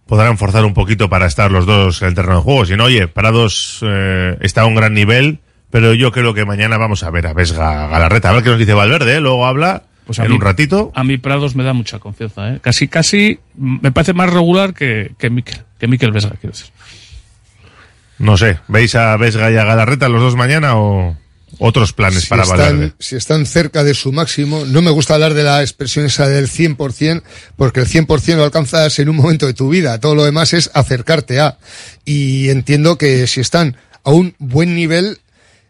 podrán 0.07 0.37
forzar 0.37 0.65
un 0.65 0.73
poquito 0.73 1.09
para 1.09 1.25
estar 1.25 1.51
los 1.51 1.65
dos 1.65 2.01
en 2.01 2.09
el 2.09 2.13
terreno 2.15 2.35
de 2.37 2.41
juego. 2.41 2.65
Si 2.65 2.75
no, 2.75 2.85
oye, 2.85 3.07
Prados 3.07 3.79
eh, 3.83 4.37
está 4.41 4.61
a 4.61 4.65
un 4.65 4.75
gran 4.75 4.93
nivel, 4.93 5.39
pero 5.71 5.93
yo 5.93 6.11
creo 6.11 6.33
que 6.33 6.45
mañana 6.45 6.77
vamos 6.77 7.03
a 7.03 7.09
ver 7.09 7.27
a 7.27 7.33
Vesga 7.33 7.87
Galarreta. 7.87 8.29
A 8.29 8.33
ver 8.33 8.43
qué 8.43 8.49
nos 8.51 8.59
dice 8.59 8.73
Valverde, 8.73 9.15
¿eh? 9.15 9.19
luego 9.21 9.45
habla 9.47 9.83
Pues 10.05 10.19
en 10.19 10.27
mí- 10.29 10.35
un 10.35 10.41
ratito. 10.41 10.91
A 10.95 11.03
mí 11.03 11.17
Prados 11.17 11.55
me 11.55 11.63
da 11.63 11.73
mucha 11.73 11.97
confianza, 11.99 12.49
¿eh? 12.53 12.59
Casi, 12.61 12.87
casi 12.87 13.39
me 13.57 13.91
parece 13.91 14.13
más 14.13 14.29
regular 14.31 14.73
que, 14.73 15.13
que 15.17 15.29
Miquel, 15.29 15.63
que 15.79 15.87
Miquel 15.87 16.11
Vesga, 16.11 16.31
quiero 16.39 16.53
decir. 16.53 16.71
No 18.17 18.37
sé, 18.37 18.59
¿veis 18.69 18.95
a 18.95 19.17
Vesga 19.17 19.51
y 19.51 19.57
a 19.57 19.65
Galarreta 19.65 20.07
los 20.07 20.21
dos 20.21 20.35
mañana 20.35 20.77
o 20.77 21.17
otros 21.59 21.93
planes 21.93 22.23
si 22.23 22.27
para 22.27 22.43
están, 22.43 22.57
Valverde? 22.57 22.93
si 22.99 23.15
están 23.15 23.45
cerca 23.45 23.83
de 23.83 23.93
su 23.93 24.11
máximo, 24.11 24.65
no 24.65 24.81
me 24.81 24.91
gusta 24.91 25.13
hablar 25.15 25.33
de 25.33 25.43
la 25.43 25.61
expresión 25.61 26.05
esa 26.05 26.27
del 26.27 26.49
100%, 26.49 27.23
porque 27.55 27.81
el 27.81 27.87
100% 27.87 28.35
lo 28.35 28.43
alcanzas 28.43 28.99
en 28.99 29.09
un 29.09 29.17
momento 29.17 29.45
de 29.47 29.53
tu 29.53 29.69
vida, 29.69 29.99
todo 29.99 30.15
lo 30.15 30.25
demás 30.25 30.53
es 30.53 30.71
acercarte 30.73 31.39
a. 31.39 31.57
Y 32.05 32.49
entiendo 32.49 32.97
que 32.97 33.27
si 33.27 33.41
están 33.41 33.77
a 34.03 34.11
un 34.11 34.35
buen 34.39 34.75
nivel, 34.75 35.19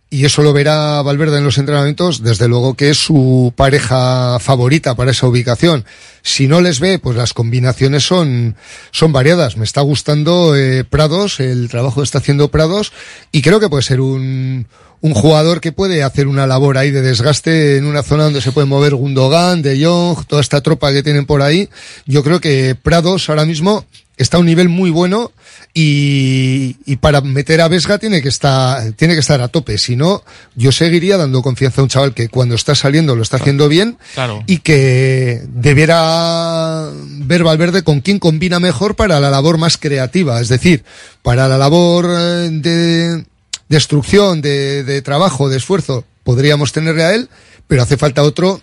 y 0.09 0.23
eso 0.23 0.43
lo 0.43 0.53
verá 0.53 1.01
Valverde 1.01 1.39
en 1.39 1.43
los 1.43 1.57
entrenamientos, 1.57 2.23
desde 2.23 2.47
luego 2.47 2.75
que 2.75 2.89
es 2.89 2.97
su 2.97 3.53
pareja 3.55 4.39
favorita 4.39 4.95
para 4.95 5.11
esa 5.11 5.27
ubicación. 5.27 5.83
Si 6.21 6.47
no 6.47 6.61
les 6.61 6.79
ve, 6.79 6.99
pues 6.99 7.17
las 7.17 7.33
combinaciones 7.33 8.05
son, 8.05 8.55
son 8.91 9.11
variadas. 9.11 9.57
Me 9.57 9.65
está 9.65 9.81
gustando 9.81 10.55
eh, 10.55 10.83
Prados, 10.83 11.39
el 11.39 11.69
trabajo 11.69 12.01
que 12.01 12.05
está 12.05 12.19
haciendo 12.19 12.49
Prados, 12.49 12.93
y 13.31 13.41
creo 13.41 13.59
que 13.59 13.67
puede 13.67 13.83
ser 13.83 13.99
un, 13.99 14.67
un 15.05 15.13
jugador 15.13 15.61
que 15.61 15.71
puede 15.71 16.01
hacer 16.01 16.27
una 16.27 16.47
labor 16.47 16.79
ahí 16.79 16.89
de 16.89 17.03
desgaste 17.03 17.77
en 17.77 17.85
una 17.85 18.01
zona 18.01 18.23
donde 18.23 18.41
se 18.41 18.51
puede 18.51 18.65
mover 18.65 18.95
Gundogan, 18.95 19.61
De 19.61 19.85
Jong, 19.85 20.25
toda 20.25 20.41
esta 20.41 20.61
tropa 20.61 20.91
que 20.91 21.03
tienen 21.03 21.27
por 21.27 21.43
ahí. 21.43 21.69
Yo 22.07 22.23
creo 22.23 22.41
que 22.41 22.73
Prados 22.73 23.29
ahora 23.29 23.45
mismo 23.45 23.85
está 24.17 24.37
a 24.37 24.39
un 24.39 24.47
nivel 24.47 24.67
muy 24.67 24.89
bueno 24.89 25.31
y, 25.75 26.77
y 26.87 26.95
para 26.95 27.21
meter 27.21 27.61
a 27.61 27.67
Vesga 27.67 27.99
tiene 27.99 28.23
que 28.23 28.29
estar 28.29 28.93
tiene 28.93 29.13
que 29.13 29.19
estar 29.19 29.41
a 29.41 29.47
tope. 29.47 29.77
Si 29.77 29.95
no, 29.95 30.23
yo 30.55 30.71
seguiría 30.71 31.17
dando 31.17 31.43
confianza 31.43 31.81
a 31.81 31.83
un 31.83 31.89
chaval 31.89 32.15
que 32.15 32.27
cuando 32.29 32.55
está 32.55 32.73
saliendo 32.73 33.15
lo 33.15 33.21
está 33.21 33.37
haciendo 33.37 33.69
bien 33.69 33.99
Claro. 34.15 34.43
y 34.47 34.57
que 34.57 35.43
debiera 35.49 36.89
ver 37.19 37.43
Valverde 37.43 37.83
con 37.83 38.01
quién 38.01 38.17
combina 38.17 38.59
mejor 38.59 38.95
para 38.95 39.19
la 39.19 39.29
labor 39.29 39.59
más 39.59 39.77
creativa, 39.77 40.41
es 40.41 40.47
decir, 40.47 40.83
para 41.21 41.47
la 41.47 41.59
labor 41.59 42.07
eh, 42.09 42.49
de 42.51 43.25
destrucción, 43.69 44.41
de, 44.41 44.83
de 44.83 45.01
trabajo, 45.01 45.49
de 45.49 45.57
esfuerzo, 45.57 46.05
podríamos 46.23 46.71
tenerle 46.71 47.03
a 47.03 47.13
él, 47.15 47.29
pero 47.67 47.83
hace 47.83 47.97
falta 47.97 48.23
otro 48.23 48.61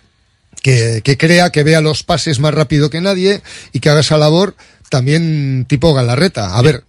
que, 0.63 1.01
que 1.03 1.17
crea, 1.17 1.51
que 1.51 1.63
vea 1.63 1.81
los 1.81 2.03
pases 2.03 2.39
más 2.39 2.55
rápido 2.55 2.91
que 2.91 3.01
nadie 3.01 3.43
y 3.73 3.81
que 3.81 3.91
haga 3.91 4.01
esa 4.01 4.19
labor 4.19 4.55
también 4.93 5.65
tipo 5.69 5.95
Galarreta. 5.95 6.57
A 6.57 6.63
ver, 6.63 6.85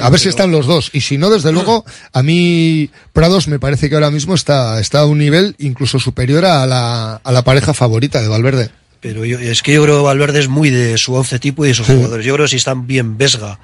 a 0.00 0.10
ver 0.10 0.20
si 0.20 0.28
están 0.28 0.52
los 0.52 0.66
dos. 0.66 0.90
Y 0.92 1.00
si 1.00 1.18
no, 1.18 1.30
desde 1.30 1.52
luego, 1.52 1.84
a 2.12 2.22
mí 2.22 2.90
Prados 3.12 3.48
me 3.48 3.58
parece 3.58 3.88
que 3.88 3.96
ahora 3.96 4.10
mismo 4.10 4.34
está, 4.34 4.80
está 4.80 5.00
a 5.00 5.06
un 5.06 5.18
nivel 5.18 5.56
incluso 5.58 5.98
superior 5.98 6.44
a 6.44 6.66
la, 6.66 7.16
a 7.16 7.32
la 7.32 7.42
pareja 7.42 7.74
favorita 7.74 8.22
de 8.22 8.28
Valverde. 8.28 8.70
Pero 9.00 9.24
yo, 9.24 9.38
es 9.38 9.62
que 9.62 9.72
yo 9.72 9.82
creo 9.82 9.98
que 9.98 10.04
Valverde 10.04 10.40
es 10.40 10.48
muy 10.48 10.70
de 10.70 10.98
su 10.98 11.14
once 11.14 11.38
tipo 11.38 11.64
y 11.64 11.68
de 11.68 11.74
sus 11.74 11.86
jugadores. 11.86 12.24
Yo 12.24 12.34
creo 12.34 12.44
que 12.44 12.50
si 12.50 12.56
están 12.56 12.86
bien 12.86 13.16
Vesga 13.16 13.58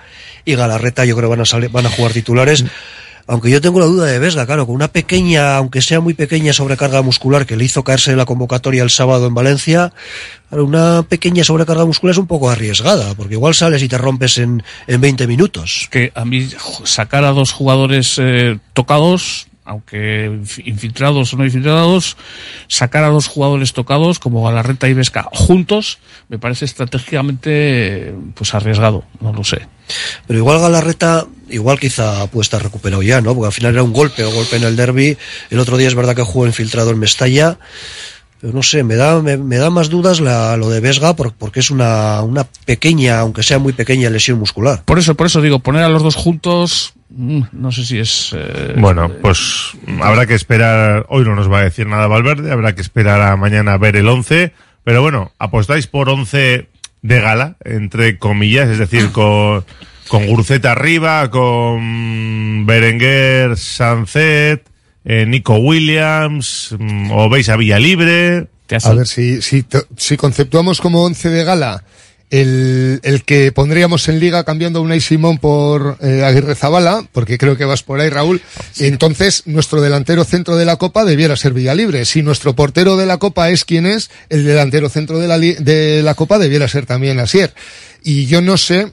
y 0.45 0.55
Galarreta, 0.55 1.05
yo 1.05 1.15
creo 1.15 1.29
que 1.29 1.37
van 1.37 1.43
a, 1.43 1.45
salir, 1.45 1.71
van 1.71 1.87
a 1.87 1.91
jugar 1.91 2.13
titulares. 2.13 2.65
Aunque 3.29 3.51
yo 3.51 3.61
tengo 3.61 3.81
la 3.81 3.87
duda 3.87 4.07
de 4.07 4.19
Vesga, 4.21 4.47
claro, 4.47 4.67
con 4.67 4.75
una 4.77 4.89
pequeña, 4.89 5.57
aunque 5.57 5.83
sea 5.83 6.01
muy 6.01 6.15
pequeña 6.15 6.53
sobrecarga 6.53 7.03
muscular 7.03 7.45
que 7.45 7.57
le 7.57 7.65
hizo 7.65 7.83
caerse 7.83 8.13
en 8.13 8.19
la 8.19 8.25
convocatoria 8.25 8.85
el 8.85 8.91
sábado 8.91 9.27
en 9.27 9.35
Valencia, 9.35 9.93
una 10.51 11.03
pequeña 11.03 11.43
sobrecarga 11.43 11.85
muscular 11.85 12.13
es 12.13 12.19
un 12.19 12.29
poco 12.29 12.51
arriesgada, 12.51 13.15
porque 13.15 13.35
igual 13.35 13.55
sales 13.55 13.83
y 13.83 13.89
te 13.89 13.99
rompes 13.99 14.39
en, 14.39 14.63
en 14.87 15.01
20 15.01 15.27
minutos. 15.27 15.89
Que 15.91 16.13
a 16.15 16.25
mí 16.25 16.49
sacar 16.85 17.25
a 17.25 17.33
dos 17.33 17.51
jugadores 17.51 18.15
eh, 18.19 18.59
tocados, 18.75 19.49
aunque 19.67 20.31
inf- 20.31 20.63
infiltrados 20.65 21.35
o 21.35 21.37
no 21.37 21.45
infiltrados, 21.45 22.17
sacar 22.69 23.05
a 23.05 23.09
dos 23.09 23.27
jugadores 23.27 23.73
tocados 23.73 24.19
como 24.19 24.43
Galarreta 24.45 24.89
y 24.89 24.95
Vesca 24.95 25.29
juntos, 25.33 25.99
me 26.29 26.39
parece 26.39 26.65
estratégicamente 26.65 28.15
pues 28.35 28.55
arriesgado, 28.55 29.05
no 29.21 29.33
lo 29.33 29.45
sé. 29.45 29.67
Pero 30.27 30.39
igual 30.39 30.61
Galarreta, 30.61 31.27
igual 31.49 31.79
quizá 31.79 32.27
puede 32.29 32.43
estar 32.43 32.63
recuperado 32.63 33.03
ya, 33.03 33.21
¿no? 33.21 33.35
Porque 33.35 33.47
al 33.47 33.53
final 33.53 33.73
era 33.75 33.83
un 33.83 33.93
golpe 33.93 34.25
o 34.25 34.31
golpe 34.33 34.57
en 34.57 34.65
el 34.65 34.77
derby. 34.77 35.17
El 35.51 35.59
otro 35.59 35.77
día 35.77 35.89
es 35.89 35.95
verdad 35.95 36.17
que 36.17 36.23
jugó 36.23 36.47
infiltrado 36.47 36.91
en 36.91 36.99
Mestalla. 36.99 37.59
Pero 38.41 38.53
no 38.53 38.63
sé, 38.63 38.83
me 38.83 38.97
da, 38.97 39.23
me, 39.23 39.39
me 39.39 39.57
da 39.57 39.71
más 39.71 39.89
dudas 39.89 40.21
la, 40.21 40.57
lo 40.59 40.69
de 40.69 40.81
Vesga 40.81 41.17
por- 41.17 41.33
porque 41.33 41.61
es 41.61 41.71
una, 41.71 42.21
una 42.23 42.45
pequeña, 42.67 43.21
aunque 43.21 43.43
sea 43.43 43.59
muy 43.59 43.73
pequeña 43.73 44.11
lesión 44.11 44.39
muscular. 44.39 44.83
Por 44.85 44.99
eso, 44.99 45.15
por 45.15 45.27
eso 45.29 45.41
digo, 45.41 45.61
poner 45.61 45.83
a 45.85 45.89
los 45.89 46.03
dos 46.03 46.17
juntos, 46.17 46.93
no 47.09 47.73
sé 47.73 47.85
si 47.85 47.99
es... 47.99 48.35
eh, 48.37 48.75
Bueno, 48.79 49.11
pues 49.23 49.73
habrá 50.03 50.27
que 50.27 50.35
esperar, 50.35 51.07
hoy 51.09 51.25
no 51.25 51.35
nos 51.35 51.51
va 51.51 51.61
a 51.61 51.65
decir 51.65 51.87
nada 51.87 52.07
Valverde, 52.07 52.51
habrá 52.53 52.75
que 52.75 52.81
esperar 52.83 53.21
a 53.23 53.37
mañana 53.37 53.75
a 53.75 53.79
ver 53.79 53.97
el 53.97 54.09
11, 54.09 54.53
pero 54.85 55.03
bueno, 55.03 55.33
apostáis 55.39 55.87
por 55.87 56.09
11 56.09 56.69
de 57.03 57.21
gala, 57.21 57.57
entre 57.65 58.19
comillas, 58.19 58.69
es 58.69 58.79
decir, 58.79 59.11
con, 59.13 59.65
con 60.09 60.27
Gurceta 60.27 60.73
arriba, 60.73 61.31
con 61.31 62.67
Berenguer, 62.67 63.57
Sancet, 63.57 64.67
eh, 65.05 65.25
Nico 65.27 65.57
Williams, 65.57 66.75
mm, 66.79 67.11
o 67.13 67.29
veis 67.29 67.49
a 67.49 67.57
Villalibre. 67.57 68.49
A 68.83 68.95
ver, 68.95 69.07
si, 69.07 69.41
si, 69.43 69.65
si 69.97 70.17
conceptuamos 70.17 70.81
como 70.81 71.05
once 71.05 71.29
de 71.31 71.45
gala 71.45 71.85
el, 72.31 73.01
el 73.03 73.23
que 73.23 73.53
pondríamos 73.53 74.09
en 74.09 74.19
liga 74.19 74.45
cambiando 74.45 74.81
a 74.81 74.83
Unai 74.83 75.01
Simón 75.01 75.39
por 75.39 75.99
eh, 76.01 76.25
Aguirre 76.25 76.55
Zabala, 76.55 77.07
porque 77.13 77.39
creo 77.39 77.57
que 77.57 77.65
vas 77.65 77.83
por 77.83 78.01
ahí, 78.01 78.11
Raúl, 78.11 78.43
entonces 78.79 79.45
nuestro 79.47 79.81
delantero 79.81 80.25
centro 80.25 80.57
de 80.57 80.65
la 80.65 80.77
Copa 80.77 81.05
debiera 81.05 81.37
ser 81.37 81.53
Villalibre. 81.53 82.05
Si 82.05 82.23
nuestro 82.23 82.55
portero 82.55 82.97
de 82.97 83.07
la 83.07 83.19
Copa 83.19 83.51
es 83.51 83.65
quien 83.65 83.87
es, 83.87 84.11
el 84.29 84.45
delantero 84.45 84.89
centro 84.89 85.19
de 85.19 85.29
la, 85.29 85.39
de 85.39 86.03
la 86.03 86.15
Copa 86.15 86.39
debiera 86.39 86.69
ser 86.69 86.87
también 86.87 87.21
Asier. 87.21 87.55
Y 88.03 88.27
yo 88.27 88.41
no 88.41 88.57
sé 88.57 88.93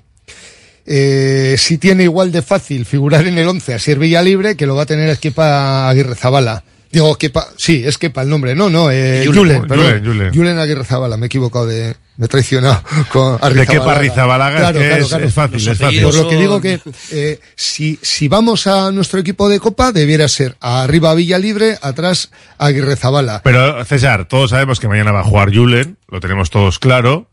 eh, 0.85 1.55
si 1.57 1.77
tiene 1.77 2.03
igual 2.03 2.31
de 2.31 2.41
fácil 2.41 2.85
figurar 2.85 3.25
en 3.25 3.37
el 3.37 3.47
11 3.47 3.73
Asier 3.75 3.97
Villalibre 3.97 4.55
que 4.55 4.65
lo 4.65 4.75
va 4.75 4.83
a 4.83 4.87
tener 4.87 5.09
Esquepa 5.09 5.89
Aguirre 5.89 6.15
Zabala. 6.15 6.63
Digo, 6.91 7.15
Kepa, 7.15 7.47
sí, 7.57 7.81
es 7.83 7.97
Kepa 7.97 8.21
el 8.21 8.29
nombre, 8.29 8.53
no, 8.53 8.69
no, 8.69 8.91
eh, 8.91 9.25
Julen, 9.25 9.67
Julen. 9.67 10.05
Julen. 10.05 10.31
Julen 10.31 10.59
Aguirre 10.59 10.85
Zabala, 10.85 11.17
me 11.17 11.25
he 11.25 11.27
equivocado 11.27 11.65
de, 11.65 11.95
me 12.17 12.25
he 12.25 12.29
traicionado 12.29 12.81
con 13.11 13.39
De 13.53 13.65
Kepa 13.65 13.93
Arrizabalaga, 13.95 14.69
es 14.69 14.77
que 14.77 14.97
es- 14.99 15.11
es 15.11 15.33
fácil, 15.33 15.67
es 15.67 15.77
fácil. 15.79 16.03
Por 16.03 16.15
lo 16.15 16.29
que 16.29 16.35
digo 16.35 16.61
que, 16.61 16.79
eh, 17.11 17.39
si, 17.55 17.97
si 18.01 18.27
vamos 18.27 18.67
a 18.67 18.91
nuestro 18.91 19.19
equipo 19.19 19.49
de 19.49 19.59
Copa, 19.59 19.91
debiera 19.91 20.27
ser 20.27 20.55
arriba 20.61 21.13
Villa 21.15 21.39
Libre, 21.39 21.77
atrás 21.81 22.29
Aguirre 22.57 22.95
Zabala. 22.95 23.41
Pero 23.43 23.83
César, 23.85 24.27
todos 24.27 24.51
sabemos 24.51 24.79
que 24.79 24.87
mañana 24.87 25.11
va 25.11 25.21
a 25.21 25.23
jugar 25.23 25.53
Julen, 25.53 25.97
lo 26.07 26.19
tenemos 26.19 26.49
todos 26.49 26.77
claro. 26.79 27.27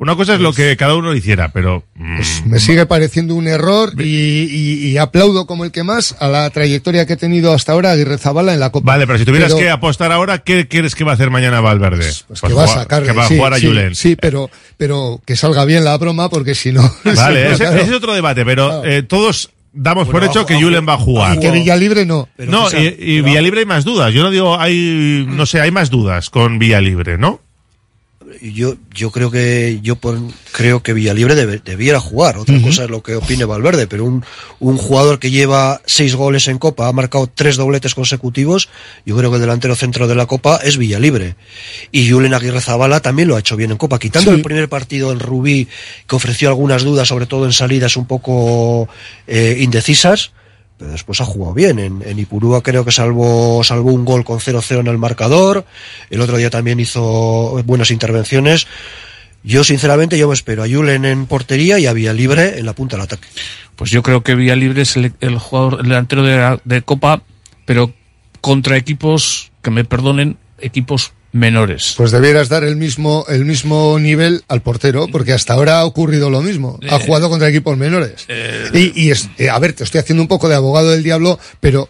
Una 0.00 0.16
cosa 0.16 0.32
es 0.34 0.40
lo 0.40 0.54
que 0.54 0.76
cada 0.78 0.94
uno 0.96 1.14
hiciera, 1.14 1.50
pero 1.52 1.84
mm, 1.94 2.20
Me 2.46 2.58
sigue 2.58 2.86
pareciendo 2.86 3.34
un 3.34 3.46
error 3.46 3.92
y, 3.98 4.04
y- 4.04 4.86
y 4.88 4.96
aplaudo 4.96 5.46
como 5.46 5.64
el 5.66 5.70
que 5.72 5.82
más 5.84 6.16
a 6.20 6.26
la 6.28 6.48
trayectoria 6.48 7.04
que 7.06 7.12
ha 7.12 7.16
tenido 7.18 7.52
hasta 7.52 7.72
ahora 7.72 7.90
Aguirre 7.92 8.16
Zabala 8.16 8.54
en 8.54 8.60
la 8.60 8.70
Copa. 8.70 8.92
Vale, 8.92 9.06
pero 9.06 9.18
si 9.18 9.26
tuvieras 9.26 9.52
Pero- 9.52 9.58
que 9.58 9.70
apostar 9.70 10.10
ahora, 10.10 10.38
¿qué 10.38 10.66
quieres 10.68 10.94
que 10.94 11.04
va 11.04 11.10
a 11.10 11.14
hacer 11.16 11.28
mañana 11.30 11.60
Valverde? 11.60 12.10
Pues 12.28 12.40
que 12.40 12.52
va 12.54 12.64
a 12.64 12.66
jugar- 12.66 12.82
sacar 12.82 13.02
Que 13.02 13.12
va 13.12 13.24
a 13.24 13.28
sí, 13.28 13.36
jugar 13.36 13.52
a 13.52 13.58
sí, 13.58 13.66
Julen. 13.66 13.94
Sí, 13.94 14.16
pero, 14.16 14.50
pero 14.78 15.20
que 15.26 15.36
salga 15.36 15.66
bien 15.66 15.84
la 15.84 15.98
broma 15.98 16.30
porque 16.30 16.54
si 16.54 16.72
no. 16.72 16.80
Vale, 17.04 17.48
ese, 17.52 17.56
claro. 17.64 17.76
ese 17.76 17.90
es 17.90 17.92
otro 17.96 18.14
debate, 18.14 18.44
pero 18.46 18.82
eh, 18.86 19.02
todos 19.02 19.50
damos 19.72 20.08
por 20.08 20.24
hecho 20.24 20.46
que 20.46 20.54
Julen 20.60 20.88
va 20.88 20.94
a 20.94 20.98
jugar. 20.98 21.36
Y 21.36 21.40
que 21.40 21.50
Villalibre 21.50 22.06
no. 22.06 22.26
no, 22.38 22.68
y, 22.72 22.96
y 22.98 23.20
Villalibre 23.20 23.60
hay 23.60 23.66
más 23.66 23.84
dudas. 23.84 24.14
Yo 24.14 24.22
no 24.22 24.30
digo, 24.30 24.58
hay, 24.58 25.26
no 25.28 25.44
sé, 25.44 25.60
hay 25.60 25.70
más 25.70 25.90
dudas 25.90 26.30
con 26.30 26.58
Villalibre, 26.58 27.18
¿no? 27.18 27.40
Yo, 28.40 28.76
yo 28.94 29.10
creo 29.10 29.30
que 29.30 29.80
yo 29.82 29.96
por- 29.96 30.18
creo 30.52 30.82
que 30.82 30.92
Villalibre 30.92 31.34
debe- 31.34 31.60
debiera 31.64 31.98
jugar. 32.00 32.38
Otra 32.38 32.60
cosa 32.62 32.84
es 32.84 32.90
lo 32.90 33.02
que 33.02 33.16
opine 33.16 33.44
Valverde, 33.44 33.86
pero 33.86 34.04
un, 34.04 34.24
un 34.60 34.76
jugador 34.78 35.18
que 35.18 35.30
lleva 35.30 35.80
seis 35.86 36.14
goles 36.14 36.46
en 36.48 36.58
Copa, 36.58 36.86
ha 36.86 36.92
marcado 36.92 37.26
tres 37.32 37.56
dobletes 37.56 37.94
consecutivos, 37.94 38.68
yo 39.04 39.16
creo 39.16 39.30
que 39.30 39.36
el 39.36 39.40
delantero 39.42 39.74
centro 39.74 40.06
de 40.06 40.14
la 40.14 40.26
Copa 40.26 40.60
es 40.62 40.76
Villalibre. 40.78 41.34
Y 41.90 42.08
Julen 42.10 42.34
Aguirre 42.34 42.60
Zabala 42.60 43.00
también 43.00 43.28
lo 43.28 43.36
ha 43.36 43.40
hecho 43.40 43.56
bien 43.56 43.72
en 43.72 43.76
Copa, 43.78 43.98
quitando 43.98 44.30
Sí. 44.30 44.36
el 44.36 44.42
primer 44.42 44.68
partido 44.68 45.12
en 45.12 45.20
Rubí, 45.20 45.66
que 46.06 46.16
ofreció 46.16 46.48
algunas 46.48 46.82
dudas, 46.84 47.08
sobre 47.08 47.26
todo 47.26 47.46
en 47.46 47.52
salidas 47.52 47.96
un 47.96 48.06
poco 48.06 48.88
eh, 49.26 49.56
indecisas. 49.60 50.32
Pero 50.80 50.92
después 50.92 51.20
ha 51.20 51.26
jugado 51.26 51.52
bien. 51.52 51.78
En, 51.78 52.18
Ipurúa 52.18 52.62
creo 52.62 52.86
que 52.86 52.90
salvó, 52.90 53.58
un 53.58 54.04
gol 54.06 54.24
con 54.24 54.38
0-0 54.38 54.80
en 54.80 54.86
el 54.86 54.96
marcador. 54.96 55.66
El 56.08 56.22
otro 56.22 56.38
día 56.38 56.48
también 56.48 56.80
hizo 56.80 57.62
buenas 57.66 57.90
intervenciones. 57.90 58.66
Yo, 59.44 59.62
sinceramente, 59.62 60.16
yo 60.16 60.26
me 60.26 60.32
espero 60.32 60.64
a 60.64 60.68
Julen 60.68 61.04
en 61.04 61.26
portería 61.26 61.78
y 61.78 61.86
a 61.86 61.92
Vía 61.92 62.14
Libre 62.14 62.58
en 62.58 62.64
la 62.64 62.72
punta 62.72 62.96
del 62.96 63.04
ataque. 63.04 63.28
Pues 63.76 63.90
yo 63.90 64.02
creo 64.02 64.22
que 64.22 64.34
Vía 64.34 64.56
Libre 64.56 64.80
es 64.80 64.96
el, 64.96 65.38
jugador 65.38 65.80
el 65.82 65.88
delantero 65.88 66.22
de, 66.22 66.58
de 66.64 66.80
Copa, 66.80 67.22
pero 67.66 67.92
contra 68.40 68.78
equipos, 68.78 69.52
que 69.60 69.70
me 69.70 69.84
perdonen, 69.84 70.38
equipos 70.60 71.12
menores. 71.32 71.94
Pues 71.96 72.10
debieras 72.10 72.48
dar 72.48 72.64
el 72.64 72.76
mismo, 72.76 73.24
el 73.28 73.44
mismo 73.44 73.98
nivel 73.98 74.42
al 74.48 74.62
portero, 74.62 75.06
porque 75.08 75.32
hasta 75.32 75.54
ahora 75.54 75.80
ha 75.80 75.84
ocurrido 75.84 76.30
lo 76.30 76.42
mismo. 76.42 76.78
Ha 76.90 76.96
Eh, 76.96 77.06
jugado 77.06 77.28
contra 77.30 77.48
equipos 77.48 77.76
menores. 77.76 78.24
eh, 78.28 78.68
y 78.94 79.06
y 79.06 79.10
es, 79.10 79.28
eh, 79.38 79.48
a 79.50 79.58
ver, 79.58 79.72
te 79.72 79.84
estoy 79.84 80.00
haciendo 80.00 80.22
un 80.22 80.28
poco 80.28 80.48
de 80.48 80.54
abogado 80.56 80.90
del 80.90 81.02
diablo, 81.02 81.38
pero 81.60 81.88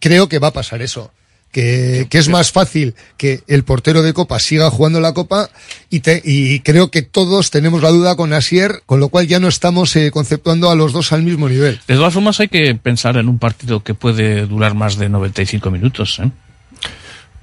creo 0.00 0.28
que 0.28 0.38
va 0.38 0.48
a 0.48 0.52
pasar 0.52 0.82
eso. 0.82 1.10
Que, 1.50 2.06
que 2.10 2.18
es 2.18 2.28
más 2.28 2.52
fácil 2.52 2.94
que 3.16 3.40
el 3.46 3.64
portero 3.64 4.02
de 4.02 4.12
Copa 4.12 4.38
siga 4.38 4.70
jugando 4.70 5.00
la 5.00 5.14
Copa 5.14 5.48
y, 5.88 6.00
te, 6.00 6.20
y 6.22 6.60
creo 6.60 6.90
que 6.90 7.00
todos 7.00 7.50
tenemos 7.50 7.80
la 7.82 7.88
duda 7.88 8.16
con 8.16 8.34
Asier, 8.34 8.82
con 8.84 9.00
lo 9.00 9.08
cual 9.08 9.26
ya 9.26 9.40
no 9.40 9.48
estamos 9.48 9.96
eh, 9.96 10.10
conceptuando 10.10 10.68
a 10.70 10.74
los 10.74 10.92
dos 10.92 11.10
al 11.14 11.22
mismo 11.22 11.48
nivel. 11.48 11.80
De 11.88 11.94
todas 11.94 12.12
formas, 12.12 12.38
hay 12.40 12.48
que 12.48 12.74
pensar 12.74 13.16
en 13.16 13.30
un 13.30 13.38
partido 13.38 13.82
que 13.82 13.94
puede 13.94 14.44
durar 14.44 14.74
más 14.74 14.98
de 14.98 15.08
95 15.08 15.70
minutos. 15.70 16.18
¿eh? 16.22 16.30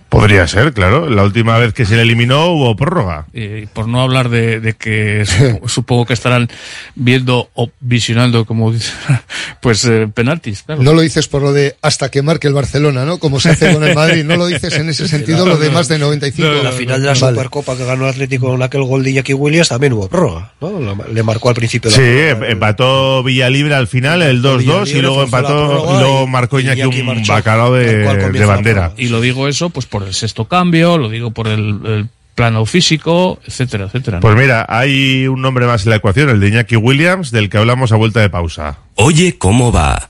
Podría 0.10 0.48
ser, 0.48 0.72
claro. 0.73 1.10
La 1.10 1.23
última 1.23 1.57
vez 1.57 1.73
que 1.73 1.86
se 1.86 1.95
le 1.95 2.03
eliminó 2.03 2.48
hubo 2.52 2.76
prórroga. 2.76 3.26
Eh, 3.34 3.68
por 3.73 3.88
no 3.88 4.02
hablar 4.02 4.30
de, 4.30 4.60
de 4.61 4.73
que 4.73 5.26
su- 5.26 5.68
supongo 5.68 6.06
que 6.06 6.14
estarán 6.14 6.48
viendo 6.95 7.49
o 7.53 7.69
visionando, 7.82 8.45
como 8.45 8.72
dice, 8.72 8.91
pues 9.61 9.84
eh, 9.86 10.07
penaltis. 10.14 10.64
Claro. 10.64 10.84
No 10.84 10.94
lo 10.94 11.02
dices 11.02 11.27
por 11.27 11.41
lo 11.41 11.52
de 11.53 11.76
hasta 11.82 12.10
que 12.10 12.22
marque 12.22 12.48
el 12.48 12.53
Barcelona, 12.53 13.03
¿no? 13.03 13.18
Como 13.18 13.40
se 13.40 13.49
hace 13.49 13.73
con 13.73 13.84
el 13.84 13.94
Madrid. 13.95 14.23
No 14.23 14.38
lo 14.38 14.48
dices 14.48 14.73
en 14.76 14.88
ese 14.90 15.07
sentido, 15.07 15.45
lo 15.45 15.57
de 15.57 15.69
más 15.69 15.88
de 15.88 15.99
95. 15.99 16.48
En 16.49 16.64
la 16.64 16.72
final 16.72 17.02
de 17.02 17.07
la 17.07 17.14
Vale. 17.14 17.36
Supercopa 17.36 17.76
que 17.76 17.84
ganó 17.86 18.06
el 18.06 18.11
Atlético 18.11 18.48
con 18.48 18.61
aquel 18.64 18.84
gol 18.84 19.03
de 19.03 19.10
Iñaki 19.11 19.34
Williams 19.34 19.69
también 19.69 19.94
hubo 19.94 20.07
prórroga, 20.07 20.53
¿no? 20.61 20.80
La- 20.80 20.95
Le 21.11 21.23
marcó 21.23 21.49
al 21.49 21.56
principio 21.56 21.90
de 21.91 21.95
Sí, 21.98 22.02
la 22.02 22.30
prórroga. 22.36 22.52
empató 22.52 23.23
Villalibre 23.23 23.76
al 23.76 23.88
final, 23.88 24.22
el 24.22 24.41
2-2, 24.41 24.88
y 24.95 25.02
luego 25.02 25.18
la 25.18 25.23
empató, 25.26 25.95
y 25.95 25.99
luego 25.99 26.27
marcó 26.27 26.60
Iñaki 26.60 26.82
Iñaki 26.82 26.99
un 27.02 27.06
marchó. 27.07 27.34
bacalao 27.34 27.73
de, 27.73 27.98
de 27.98 28.40
la 28.40 28.45
bandera. 28.45 28.91
Y 28.98 29.07
lo 29.10 29.19
digo 29.19 29.48
eso, 29.48 29.69
pues 29.72 29.86
por 29.99 30.05
el 30.05 30.13
sexto 30.13 30.43
cambio, 30.45 30.97
lo 30.97 31.07
digo 31.07 31.31
por 31.31 31.47
el, 31.47 31.80
el 31.85 32.09
plano 32.35 32.65
físico, 32.65 33.39
etcétera, 33.47 33.85
etcétera. 33.85 34.17
¿no? 34.17 34.22
Pues 34.22 34.35
mira, 34.35 34.65
hay 34.67 35.26
un 35.26 35.41
nombre 35.41 35.65
más 35.67 35.85
en 35.85 35.91
la 35.91 35.95
ecuación, 35.95 36.30
el 36.30 36.41
de 36.41 36.49
Iñaki 36.49 36.76
Williams, 36.76 37.31
del 37.31 37.49
que 37.49 37.57
hablamos 37.57 37.93
a 37.93 37.95
vuelta 37.95 38.19
de 38.19 38.30
pausa. 38.30 38.80
Oye, 38.95 39.38
¿cómo 39.38 39.72
va? 39.72 40.09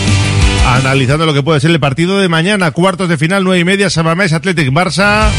Analizando 0.65 1.25
lo 1.25 1.33
que 1.33 1.43
puede 1.43 1.59
ser 1.59 1.71
el 1.71 1.79
partido 1.79 2.19
de 2.19 2.29
mañana, 2.29 2.71
cuartos 2.71 3.09
de 3.09 3.17
final, 3.17 3.43
nueve 3.43 3.59
y 3.59 3.63
media, 3.65 3.89
Sabamés, 3.89 4.33
Athletic 4.33 4.69
Barça. 4.69 5.29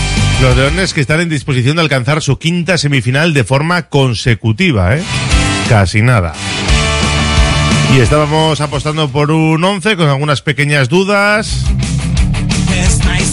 Los 0.40 0.56
leones 0.56 0.92
que 0.92 1.00
están 1.00 1.20
en 1.20 1.28
disposición 1.28 1.76
de 1.76 1.82
alcanzar 1.82 2.20
su 2.22 2.38
quinta 2.38 2.76
semifinal 2.76 3.32
de 3.32 3.44
forma 3.44 3.88
consecutiva, 3.88 4.96
¿eh? 4.96 5.02
Casi 5.68 6.02
nada. 6.02 6.34
Y 7.94 8.00
estábamos 8.00 8.60
apostando 8.60 9.10
por 9.10 9.30
un 9.30 9.62
11 9.62 9.96
con 9.96 10.08
algunas 10.08 10.42
pequeñas 10.42 10.88
dudas. 10.88 11.64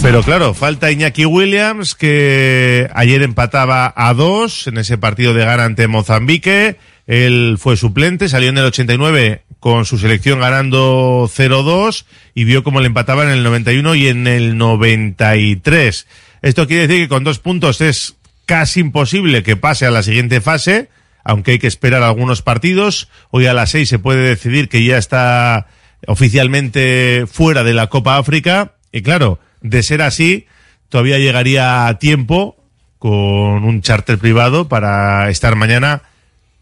Pero 0.02 0.22
claro, 0.22 0.54
falta 0.54 0.90
Iñaki 0.90 1.26
Williams, 1.26 1.94
que 1.94 2.88
ayer 2.94 3.22
empataba 3.22 3.92
a 3.94 4.14
dos 4.14 4.66
en 4.66 4.78
ese 4.78 4.96
partido 4.96 5.34
de 5.34 5.44
gana 5.44 5.64
ante 5.64 5.88
Mozambique. 5.88 6.76
Él 7.06 7.56
fue 7.58 7.76
suplente, 7.76 8.28
salió 8.28 8.50
en 8.50 8.58
el 8.58 8.64
89 8.64 9.42
con 9.58 9.84
su 9.84 9.98
selección 9.98 10.40
ganando 10.40 11.28
0-2 11.28 12.04
y 12.34 12.44
vio 12.44 12.64
cómo 12.64 12.80
le 12.80 12.86
empataba 12.86 13.24
en 13.24 13.30
el 13.30 13.42
91 13.42 13.94
y 13.94 14.08
en 14.08 14.26
el 14.26 14.56
93. 14.56 16.06
Esto 16.42 16.66
quiere 16.66 16.86
decir 16.86 17.04
que 17.04 17.08
con 17.08 17.24
dos 17.24 17.38
puntos 17.38 17.80
es 17.80 18.16
casi 18.46 18.80
imposible 18.80 19.42
que 19.42 19.56
pase 19.56 19.86
a 19.86 19.90
la 19.90 20.02
siguiente 20.02 20.40
fase, 20.40 20.88
aunque 21.24 21.52
hay 21.52 21.58
que 21.58 21.66
esperar 21.66 22.02
algunos 22.02 22.42
partidos. 22.42 23.08
Hoy 23.30 23.46
a 23.46 23.54
las 23.54 23.70
seis 23.70 23.88
se 23.88 23.98
puede 23.98 24.22
decidir 24.22 24.68
que 24.68 24.82
ya 24.82 24.96
está 24.96 25.68
oficialmente 26.06 27.26
fuera 27.30 27.62
de 27.62 27.74
la 27.74 27.88
Copa 27.88 28.16
África. 28.16 28.72
Y 28.92 29.02
claro, 29.02 29.38
de 29.60 29.82
ser 29.82 30.02
así, 30.02 30.46
todavía 30.88 31.18
llegaría 31.18 31.86
a 31.86 31.98
tiempo 31.98 32.56
con 32.98 33.64
un 33.64 33.82
charter 33.82 34.18
privado 34.18 34.68
para 34.68 35.30
estar 35.30 35.56
mañana 35.56 36.02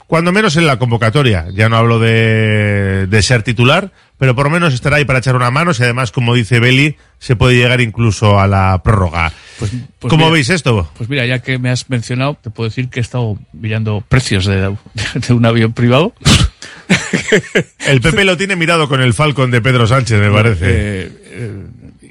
cuando 0.09 0.33
menos 0.33 0.57
en 0.57 0.67
la 0.67 0.79
convocatoria. 0.79 1.49
Ya 1.53 1.69
no 1.69 1.77
hablo 1.77 1.99
de, 2.01 3.07
de 3.07 3.23
ser 3.23 3.43
titular, 3.43 3.93
pero 4.17 4.35
por 4.35 4.47
lo 4.47 4.51
menos 4.51 4.73
estará 4.73 4.97
ahí 4.97 5.05
para 5.05 5.19
echar 5.19 5.37
una 5.37 5.51
mano 5.51 5.71
y 5.79 5.83
además, 5.83 6.13
como 6.13 6.35
dice 6.35 6.61
Beli, 6.61 6.97
se 7.19 7.37
puede 7.37 7.57
llegar 7.57 7.83
incluso 7.83 8.41
a 8.41 8.49
la 8.49 8.83
prórroga. 8.83 9.31
Pues 9.59 9.71
¿Cómo 10.01 10.17
mira, 10.17 10.31
veis 10.31 10.49
esto? 10.49 10.91
Pues 10.97 11.11
mira, 11.11 11.27
ya 11.27 11.41
que 11.41 11.59
me 11.59 11.69
has 11.69 11.91
mencionado, 11.91 12.39
te 12.43 12.49
puedo 12.49 12.71
decir 12.71 12.89
que 12.89 13.01
he 13.01 13.03
estado 13.03 13.37
mirando 13.53 14.03
precios 14.09 14.47
de, 14.47 14.75
de 15.15 15.35
un 15.35 15.45
avión 15.45 15.75
privado. 15.75 16.15
El 17.87 18.01
PP 18.01 18.25
lo 18.25 18.39
tiene 18.39 18.57
mirado 18.57 18.89
con 18.89 19.03
el 19.03 19.13
Falcon 19.13 19.51
de 19.51 19.61
Pedro 19.61 19.87
Sánchez, 19.87 20.19
me 20.21 20.31
parece. 20.31 20.65
Eh, 20.67 21.13
eh, 21.27 21.67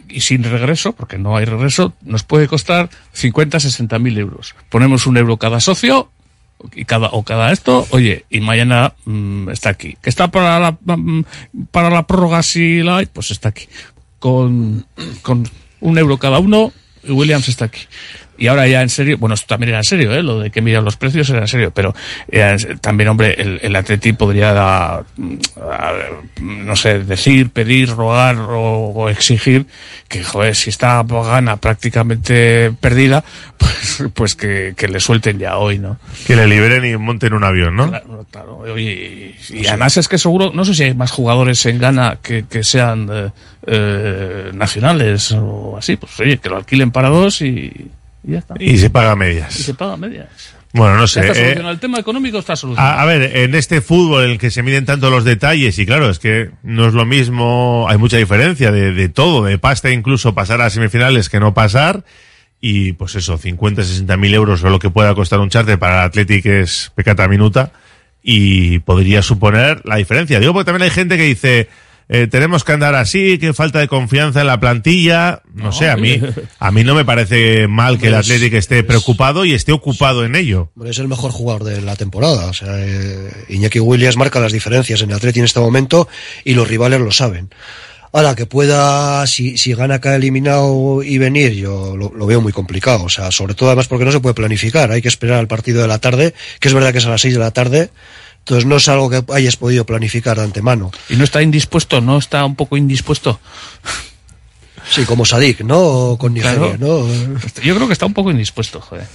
y 0.08 0.22
sin 0.22 0.44
regreso, 0.44 0.94
porque 0.94 1.18
no 1.18 1.36
hay 1.36 1.46
regreso, 1.46 1.94
nos 2.04 2.24
puede 2.24 2.48
costar 2.48 2.90
50, 3.14 3.60
60 3.60 3.98
mil 3.98 4.18
euros. 4.20 4.56
Ponemos 4.70 5.08
un 5.08 5.18
euro 5.18 5.38
cada 5.38 5.60
socio 5.60 6.12
y 6.74 6.86
cada 6.86 7.10
o 7.10 7.24
cada 7.24 7.52
esto, 7.52 7.88
oye, 7.92 8.26
y 8.30 8.40
mañana 8.40 8.94
mm, 9.06 9.50
está 9.50 9.70
aquí. 9.70 9.98
Que 10.02 10.10
está 10.10 10.30
para 10.30 10.60
la 10.60 10.78
mm, 10.96 11.24
para 11.72 11.90
la 11.90 12.08
prórroga 12.08 12.44
si 12.44 12.82
la 12.82 12.98
hay, 12.98 13.06
pues 13.06 13.32
está 13.32 13.50
aquí. 13.50 13.68
Con, 14.20 14.86
con 15.22 15.48
un 15.80 15.98
euro 15.98 16.18
cada 16.18 16.40
uno, 16.40 16.74
Williams 17.08 17.50
está 17.50 17.66
aquí. 17.66 17.82
Y 18.38 18.48
ahora 18.48 18.68
ya 18.68 18.82
en 18.82 18.90
serio, 18.90 19.18
bueno, 19.18 19.34
esto 19.36 19.48
también 19.48 19.70
era 19.70 19.78
en 19.80 19.84
serio, 19.84 20.14
¿eh? 20.14 20.22
lo 20.24 20.40
de 20.40 20.50
que 20.52 20.62
miran 20.62 20.86
los 20.86 20.96
precios 20.98 21.30
era 21.30 21.40
en 21.42 21.48
serio, 21.48 21.72
pero 21.74 21.96
en- 22.30 22.78
también, 22.80 23.10
hombre, 23.10 23.34
el, 23.38 23.60
el 23.62 23.76
Atleti 23.76 24.14
podría, 24.14 25.04
mm, 25.18 25.36
a- 25.70 25.94
no 26.42 26.76
sé, 26.76 27.00
decir, 27.04 27.50
pedir, 27.50 27.90
rogar 27.90 28.38
o, 28.38 28.90
o 28.90 29.10
exigir 29.10 29.66
que, 30.08 30.24
joder, 30.24 30.56
si 30.56 30.70
está 30.70 31.04
gana 31.04 31.58
prácticamente 31.58 32.72
perdida, 32.80 33.24
pues, 33.58 34.04
pues 34.14 34.36
que, 34.36 34.74
que 34.78 34.88
le 34.88 35.00
suelten 35.00 35.40
ya 35.40 35.58
hoy, 35.58 35.80
¿no? 35.80 35.98
Que 36.26 36.36
le 36.36 36.48
liberen 36.48 36.86
y 36.86 36.96
monten 36.98 37.34
un 37.34 37.44
avión, 37.44 37.76
¿no? 37.76 37.88
Claro, 37.90 38.26
claro. 38.32 38.58
Oye, 38.58 39.36
y, 39.50 39.58
y 39.62 39.68
además 39.68 39.98
es 39.98 40.08
que 40.08 40.18
seguro, 40.18 40.52
no 40.54 40.64
sé 40.66 40.74
si 40.76 40.84
hay 40.84 40.94
más 40.94 41.12
jugadores 41.12 41.66
en 41.66 41.80
Ghana 41.80 42.20
que, 42.22 42.46
que 42.50 42.64
sean 42.64 43.10
eh, 43.12 43.30
eh, 43.66 44.52
nacionales 44.54 45.32
o 45.32 45.76
así, 45.78 45.98
pues 45.98 46.20
oye, 46.20 46.38
que 46.38 46.50
lo 46.50 46.58
alquilen 46.58 46.92
para 46.92 47.10
dos 47.10 47.42
y, 47.42 47.88
y 48.28 48.32
ya 48.34 48.40
está. 48.40 48.56
Y 48.60 48.78
se 48.78 48.90
paga 48.90 49.16
medias. 49.16 49.60
Y 49.60 49.64
se 49.64 49.74
paga 49.74 49.98
medias. 49.98 50.28
Bueno, 50.74 50.98
no 50.98 51.08
sé. 51.08 51.22
está 51.22 51.32
eh, 51.32 51.36
solucionado. 51.36 51.72
el 51.72 51.80
tema 51.80 52.00
económico 52.00 52.38
está 52.38 52.56
solucionado. 52.56 53.00
A, 53.00 53.02
a 53.02 53.06
ver, 53.06 53.38
en 53.38 53.56
este 53.56 53.82
fútbol 53.82 54.26
en 54.26 54.32
el 54.32 54.38
que 54.38 54.52
se 54.52 54.62
miden 54.62 54.86
tanto 54.86 55.10
los 55.10 55.24
detalles, 55.24 55.80
y 55.80 55.86
claro, 55.86 56.10
es 56.10 56.20
que 56.20 56.52
no 56.62 56.88
es 56.88 56.94
lo 56.94 57.06
mismo, 57.06 57.88
hay 57.90 57.98
mucha 57.98 58.18
diferencia 58.18 58.72
de, 58.72 58.92
de 58.92 59.10
todo, 59.10 59.46
de 59.46 59.58
pasta 59.58 59.90
incluso 59.92 60.36
pasar 60.36 60.62
a 60.62 60.70
semifinales 60.70 61.30
que 61.30 61.40
no 61.40 61.54
pasar, 61.54 62.04
y 62.60 62.94
pues 62.94 63.16
eso, 63.16 63.38
50, 63.38 63.84
60 63.84 64.18
mil 64.18 64.34
euros 64.34 64.64
o 64.64 64.70
lo 64.70 64.80
que 64.80 64.90
pueda 64.90 65.16
costar 65.16 65.40
un 65.40 65.50
charter 65.50 65.80
para 65.80 66.02
el 66.02 66.06
Athletic 66.08 66.46
es 66.46 66.92
pecata 66.96 67.28
minuta, 67.28 67.72
y 68.22 68.80
podría 68.80 69.22
suponer 69.22 69.82
la 69.86 69.96
diferencia. 69.96 70.40
Digo, 70.40 70.52
porque 70.52 70.66
también 70.66 70.84
hay 70.84 70.94
gente 70.94 71.16
que 71.16 71.24
dice, 71.24 71.70
eh, 72.10 72.28
tenemos 72.28 72.64
que 72.64 72.72
andar 72.72 72.96
así, 72.96 73.38
que 73.38 73.54
falta 73.54 73.80
de 73.80 73.90
confianza 73.90 74.42
en 74.42 74.48
la 74.48 74.60
plantilla, 74.60 75.42
no, 75.54 75.74
sé, 75.74 75.90
a 75.90 75.98
mí, 75.98 76.22
a 76.60 76.72
mí 76.72 76.84
no 76.86 76.96
me 76.96 77.04
parece 77.04 77.68
mal 77.68 78.00
que 78.00 78.08
el 78.08 78.16
Athletic 78.16 78.54
esté 78.54 78.84
preocupado 78.84 79.44
y 79.44 79.54
esté 79.54 79.74
ocupado 79.74 80.24
en 80.24 80.36
ello. 80.36 80.72
Es 80.86 81.00
el 81.00 81.10
mejor 81.10 81.32
jugador 81.32 81.66
de 81.66 81.82
la 81.82 81.98
temporada. 81.98 82.46
O 82.46 82.54
sea, 82.54 82.70
eh, 82.80 83.46
Iñaki 83.50 83.80
Williams 83.80 84.16
marca 84.16 84.40
las 84.40 84.54
diferencias 84.54 85.02
en 85.02 85.10
el 85.10 85.18
Atleti 85.18 85.40
en 85.40 85.46
este 85.46 85.60
momento 85.60 86.08
y 86.46 86.54
los 86.54 86.68
rivales 86.68 87.02
lo 87.02 87.12
saben. 87.12 87.50
Ahora, 88.14 88.36
que 88.36 88.46
pueda, 88.46 89.28
si, 89.28 89.58
si 89.58 89.74
gana 89.74 89.96
acá 89.96 90.16
eliminado 90.16 91.04
y 91.04 91.18
venir, 91.18 91.54
yo 91.54 91.98
lo, 91.98 92.14
lo 92.16 92.26
veo 92.26 92.40
muy 92.40 92.54
complicado. 92.54 93.04
O 93.04 93.10
sea, 93.10 93.32
sobre 93.32 93.54
todo 93.54 93.68
además 93.68 93.88
porque 93.88 94.06
no 94.06 94.14
se 94.14 94.22
puede 94.22 94.34
planificar. 94.34 94.92
Hay 94.92 95.02
que 95.02 95.10
esperar 95.10 95.40
al 95.40 95.48
partido 95.48 95.82
de 95.82 95.90
la 95.90 96.00
tarde, 96.00 96.34
que 96.62 96.70
es 96.70 96.74
verdad 96.74 96.94
que 96.94 97.00
es 97.00 97.06
a 97.06 97.10
las 97.10 97.22
6 97.22 97.34
de 97.34 97.40
la 97.40 97.52
tarde. 97.52 97.90
Entonces 98.48 98.66
no 98.66 98.78
es 98.78 98.88
algo 98.88 99.10
que 99.10 99.22
hayas 99.34 99.58
podido 99.58 99.86
planificar 99.86 100.38
de 100.38 100.44
antemano. 100.46 100.90
¿Y 101.10 101.18
no 101.18 101.26
está 101.26 101.42
indispuesto? 101.42 102.00
¿No 102.00 102.18
está 102.18 102.46
un 102.46 102.56
poco 102.56 102.78
indispuesto? 102.78 103.42
Sí, 104.90 105.04
como 105.04 105.26
Sadik, 105.26 105.62
¿no? 105.62 105.80
O 105.80 106.18
con 106.18 106.34
Nigeria, 106.34 106.78
Claro. 106.78 106.78
¿no? 106.80 107.42
Yo 107.64 107.76
creo 107.76 107.88
que 107.88 107.94
está 107.94 108.06
un 108.06 108.14
poco 108.14 108.32
indispuesto, 108.32 108.80
joder. 108.80 109.06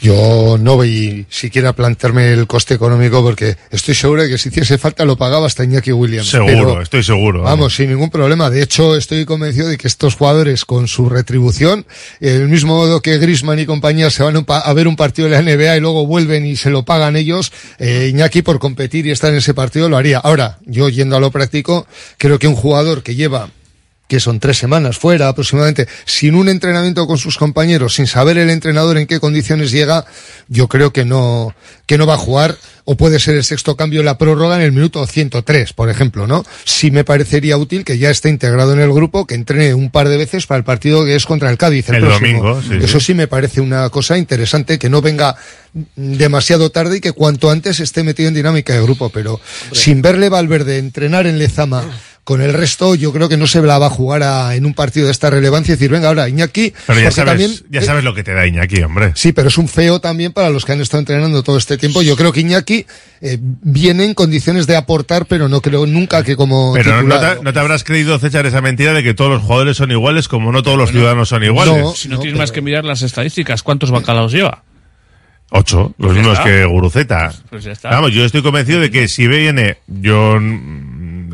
Yo 0.00 0.58
no 0.60 0.76
voy 0.76 1.24
siquiera 1.30 1.70
a 1.70 1.72
plantearme 1.72 2.32
el 2.32 2.46
coste 2.46 2.74
económico 2.74 3.22
porque 3.22 3.56
estoy 3.70 3.94
seguro 3.94 4.22
de 4.22 4.28
que 4.28 4.38
si 4.38 4.48
hiciese 4.48 4.76
falta 4.76 5.04
lo 5.04 5.16
pagaba 5.16 5.46
hasta 5.46 5.64
Iñaki 5.64 5.92
Williams. 5.92 6.28
Seguro, 6.28 6.46
Pero, 6.52 6.82
estoy 6.82 7.02
seguro. 7.04 7.42
Vamos, 7.42 7.74
sin 7.76 7.90
ningún 7.90 8.10
problema. 8.10 8.50
De 8.50 8.62
hecho, 8.62 8.96
estoy 8.96 9.24
convencido 9.24 9.68
de 9.68 9.78
que 9.78 9.86
estos 9.88 10.16
jugadores 10.16 10.64
con 10.64 10.88
su 10.88 11.08
retribución, 11.08 11.86
el 12.20 12.48
mismo 12.48 12.76
modo 12.76 13.00
que 13.00 13.18
Grisman 13.18 13.58
y 13.58 13.66
compañía 13.66 14.10
se 14.10 14.22
van 14.22 14.44
a 14.48 14.72
ver 14.72 14.88
un 14.88 14.96
partido 14.96 15.28
de 15.28 15.36
la 15.36 15.42
NBA 15.42 15.76
y 15.76 15.80
luego 15.80 16.06
vuelven 16.06 16.44
y 16.44 16.56
se 16.56 16.70
lo 16.70 16.84
pagan 16.84 17.16
ellos, 17.16 17.52
eh, 17.78 18.08
Iñaki 18.10 18.42
por 18.42 18.58
competir 18.58 19.06
y 19.06 19.10
estar 19.12 19.30
en 19.30 19.36
ese 19.38 19.54
partido 19.54 19.88
lo 19.88 19.96
haría. 19.96 20.18
Ahora, 20.18 20.58
yo 20.66 20.88
yendo 20.88 21.16
a 21.16 21.20
lo 21.20 21.30
práctico, 21.30 21.86
creo 22.18 22.38
que 22.38 22.48
un 22.48 22.56
jugador 22.56 23.02
que 23.02 23.14
lleva 23.14 23.48
que 24.14 24.20
son 24.20 24.38
tres 24.38 24.58
semanas 24.58 24.96
fuera 24.96 25.26
aproximadamente, 25.26 25.88
sin 26.04 26.36
un 26.36 26.48
entrenamiento 26.48 27.04
con 27.08 27.18
sus 27.18 27.36
compañeros, 27.36 27.96
sin 27.96 28.06
saber 28.06 28.38
el 28.38 28.48
entrenador 28.48 28.96
en 28.96 29.08
qué 29.08 29.18
condiciones 29.18 29.72
llega, 29.72 30.04
yo 30.46 30.68
creo 30.68 30.92
que 30.92 31.04
no, 31.04 31.52
que 31.86 31.98
no 31.98 32.06
va 32.06 32.14
a 32.14 32.18
jugar, 32.18 32.56
o 32.84 32.96
puede 32.96 33.18
ser 33.18 33.34
el 33.34 33.42
sexto 33.42 33.74
cambio 33.74 34.00
en 34.00 34.06
la 34.06 34.16
prórroga 34.16 34.54
en 34.54 34.62
el 34.62 34.70
minuto 34.70 35.04
103, 35.04 35.72
por 35.72 35.90
ejemplo, 35.90 36.28
¿no? 36.28 36.44
Sí 36.64 36.92
me 36.92 37.02
parecería 37.02 37.56
útil 37.56 37.84
que 37.84 37.98
ya 37.98 38.08
esté 38.10 38.28
integrado 38.28 38.72
en 38.72 38.78
el 38.78 38.92
grupo, 38.92 39.26
que 39.26 39.34
entrene 39.34 39.74
un 39.74 39.90
par 39.90 40.08
de 40.08 40.16
veces 40.16 40.46
para 40.46 40.58
el 40.58 40.64
partido 40.64 41.04
que 41.04 41.16
es 41.16 41.26
contra 41.26 41.50
el 41.50 41.58
Cádiz 41.58 41.88
el, 41.88 41.96
El 41.96 42.02
próximo. 42.02 42.42
domingo, 42.42 42.62
sí, 42.62 42.84
Eso 42.84 43.00
sí. 43.00 43.06
sí 43.06 43.14
me 43.14 43.26
parece 43.26 43.60
una 43.60 43.90
cosa 43.90 44.16
interesante, 44.16 44.78
que 44.78 44.88
no 44.90 45.02
venga 45.02 45.34
demasiado 45.96 46.70
tarde 46.70 46.98
y 46.98 47.00
que 47.00 47.10
cuanto 47.10 47.50
antes 47.50 47.80
esté 47.80 48.04
metido 48.04 48.28
en 48.28 48.34
dinámica 48.34 48.74
de 48.74 48.82
grupo, 48.82 49.08
pero 49.08 49.40
sin 49.72 50.02
verle 50.02 50.28
Valverde 50.28 50.78
entrenar 50.78 51.26
en 51.26 51.38
Lezama 51.38 51.84
con 52.24 52.40
el 52.40 52.54
resto, 52.54 52.94
yo 52.94 53.12
creo 53.12 53.28
que 53.28 53.36
no 53.36 53.46
se 53.46 53.60
la 53.60 53.78
va 53.78 53.86
a 53.86 53.90
jugar 53.90 54.22
a- 54.22 54.54
en 54.54 54.64
un 54.64 54.72
partido 54.72 55.04
de 55.06 55.12
esta 55.12 55.28
relevancia 55.28 55.72
y 55.72 55.76
decir, 55.76 55.90
venga, 55.90 56.08
ahora 56.08 56.26
Iñaki, 56.26 56.72
Pero 56.86 57.00
ya 57.00 57.10
sabes, 57.10 57.30
también 57.32 57.52
ya 57.68 57.82
sabes 57.82 58.02
lo 58.02 58.14
que 58.14 58.24
te 58.24 58.32
da 58.32 58.46
Iñaki, 58.46 58.82
hombre. 58.82 59.12
Sí, 59.14 59.32
pero 59.32 59.48
es 59.48 59.58
un 59.58 59.68
feo 59.68 60.00
también 60.00 60.32
para 60.32 60.48
los 60.48 60.64
que 60.64 60.72
han 60.72 60.80
estado 60.80 61.00
entrenando 61.00 61.42
todo 61.42 61.58
este 61.58 61.76
tiempo. 61.76 62.00
Yo 62.00 62.16
creo 62.16 62.32
que 62.32 62.40
Iñaki 62.40 62.86
eh, 63.20 63.38
viene 63.40 64.04
en 64.06 64.14
condiciones 64.14 64.66
de 64.66 64.74
aportar, 64.76 65.26
pero 65.26 65.50
no 65.50 65.60
creo 65.60 65.84
nunca 65.86 66.22
que 66.22 66.34
como 66.34 66.72
Pero 66.72 67.02
no 67.02 67.20
te, 67.20 67.42
no 67.42 67.52
te 67.52 67.58
habrás 67.58 67.84
creído, 67.84 68.18
César, 68.18 68.46
esa 68.46 68.62
mentira 68.62 68.94
de 68.94 69.02
que 69.02 69.12
todos 69.12 69.30
los 69.30 69.42
jugadores 69.42 69.76
son 69.76 69.90
iguales, 69.90 70.26
como 70.26 70.50
no 70.50 70.62
todos 70.62 70.78
los 70.78 70.90
ciudadanos 70.92 71.28
son 71.28 71.44
iguales. 71.44 71.98
si 71.98 72.08
no, 72.08 72.18
tienes 72.18 72.38
más 72.38 72.52
que 72.52 72.62
mirar 72.62 72.84
las 72.86 73.02
estadísticas, 73.02 73.62
¿cuántos 73.62 73.90
bacalaos 73.90 74.32
lleva? 74.32 74.62
Ocho, 75.50 75.94
los 75.98 76.08
Pues 76.08 76.16
mismos 76.16 76.38
está. 76.38 76.44
que 76.44 76.64
Guruceta. 76.64 77.32
Pues 77.50 77.64
ya 77.64 77.72
está. 77.72 77.90
Vamos, 77.90 78.12
yo 78.12 78.24
estoy 78.24 78.42
convencido 78.42 78.80
de 78.80 78.90
que 78.90 79.06
si 79.08 79.28
viene, 79.28 79.76
yo 79.86 80.38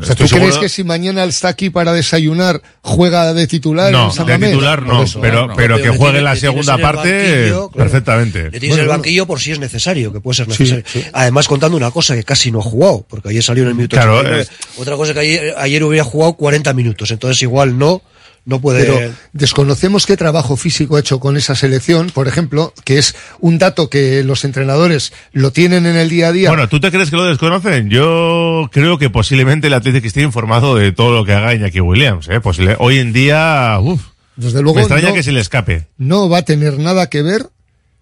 O 0.01 0.05
sea, 0.05 0.15
¿tú 0.15 0.23
crees 0.25 0.31
seguro- 0.31 0.59
que 0.61 0.69
si 0.69 0.83
mañana 0.83 1.23
está 1.23 1.49
aquí 1.49 1.69
para 1.69 1.93
desayunar, 1.93 2.61
juega 2.81 3.33
de 3.33 3.47
titular? 3.47 3.91
No, 3.91 4.11
de 4.11 4.37
titular 4.37 4.81
no, 4.83 5.03
eso. 5.03 5.21
pero, 5.21 5.47
no, 5.47 5.55
pero 5.55 5.75
pero 5.75 5.77
que 5.91 5.97
juegue 5.97 6.13
tiene- 6.13 6.21
la 6.21 6.35
segunda 6.35 6.77
parte 6.77 7.45
claro. 7.47 7.71
perfectamente. 7.71 8.43
Le 8.43 8.59
tienes 8.59 8.69
Bueno, 8.69 8.83
el 8.83 8.89
banquillo 8.89 9.25
por 9.25 9.39
si 9.39 9.51
es 9.51 9.59
necesario, 9.59 10.11
que 10.11 10.19
puede 10.19 10.35
ser 10.37 10.45
Sí, 10.53 10.63
necesario. 10.63 10.83
sí. 10.91 11.03
Además, 11.13 11.47
contando 11.47 11.77
una 11.77 11.91
cosa 11.91 12.15
que 12.15 12.23
casi 12.23 12.51
no 12.51 12.59
ha 12.59 12.63
jugado, 12.63 13.05
porque 13.09 13.29
ayer 13.29 13.43
salió 13.43 13.63
en 13.63 13.69
el 13.69 13.75
minuto 13.75 13.95
Claro, 13.95 14.17
89. 14.17 14.47
Otra 14.77 14.95
cosa 14.95 15.13
que 15.13 15.19
ayer, 15.19 15.53
ayer 15.57 15.83
hubiera 15.83 16.03
jugado 16.03 16.33
40 16.33 16.73
minutos, 16.73 17.11
entonces 17.11 17.41
igual 17.43 17.77
no, 17.77 18.01
no 18.45 18.59
puede. 18.59 18.81
Pero 18.85 19.13
desconocemos 19.33 20.05
qué 20.05 20.17
trabajo 20.17 20.57
físico 20.57 20.95
ha 20.95 20.99
hecho 20.99 21.19
con 21.19 21.37
esa 21.37 21.55
selección, 21.55 22.09
por 22.09 22.27
ejemplo, 22.27 22.73
que 22.83 22.97
es 22.97 23.15
un 23.39 23.57
dato 23.59 23.89
que 23.89 24.23
los 24.23 24.43
entrenadores 24.45 25.13
lo 25.31 25.51
tienen 25.51 25.85
en 25.85 25.95
el 25.95 26.09
día 26.09 26.29
a 26.29 26.31
día. 26.31 26.49
Bueno, 26.49 26.67
¿tú 26.67 26.79
te 26.79 26.91
crees 26.91 27.09
que 27.09 27.15
lo 27.17 27.25
desconocen? 27.25 27.89
Yo 27.89 28.69
creo 28.71 28.97
que 28.97 29.09
posiblemente 29.09 29.67
el 29.67 29.73
Atlético 29.73 30.07
esté 30.07 30.21
informado 30.21 30.75
de 30.75 30.91
todo 30.91 31.13
lo 31.15 31.25
que 31.25 31.33
haga 31.33 31.53
Iñaki 31.53 31.79
Williams. 31.81 32.27
¿eh? 32.29 32.39
Posible- 32.41 32.75
Hoy 32.79 32.97
en 32.99 33.13
día, 33.13 33.77
uf, 33.81 34.01
Desde 34.35 34.61
luego, 34.61 34.75
me 34.75 34.81
extraña 34.81 35.09
no- 35.09 35.13
que 35.15 35.23
se 35.23 35.31
le 35.31 35.39
escape. 35.39 35.87
no 35.97 36.27
va 36.29 36.39
a 36.39 36.45
tener 36.45 36.79
nada 36.79 37.07
que 37.09 37.21
ver 37.21 37.47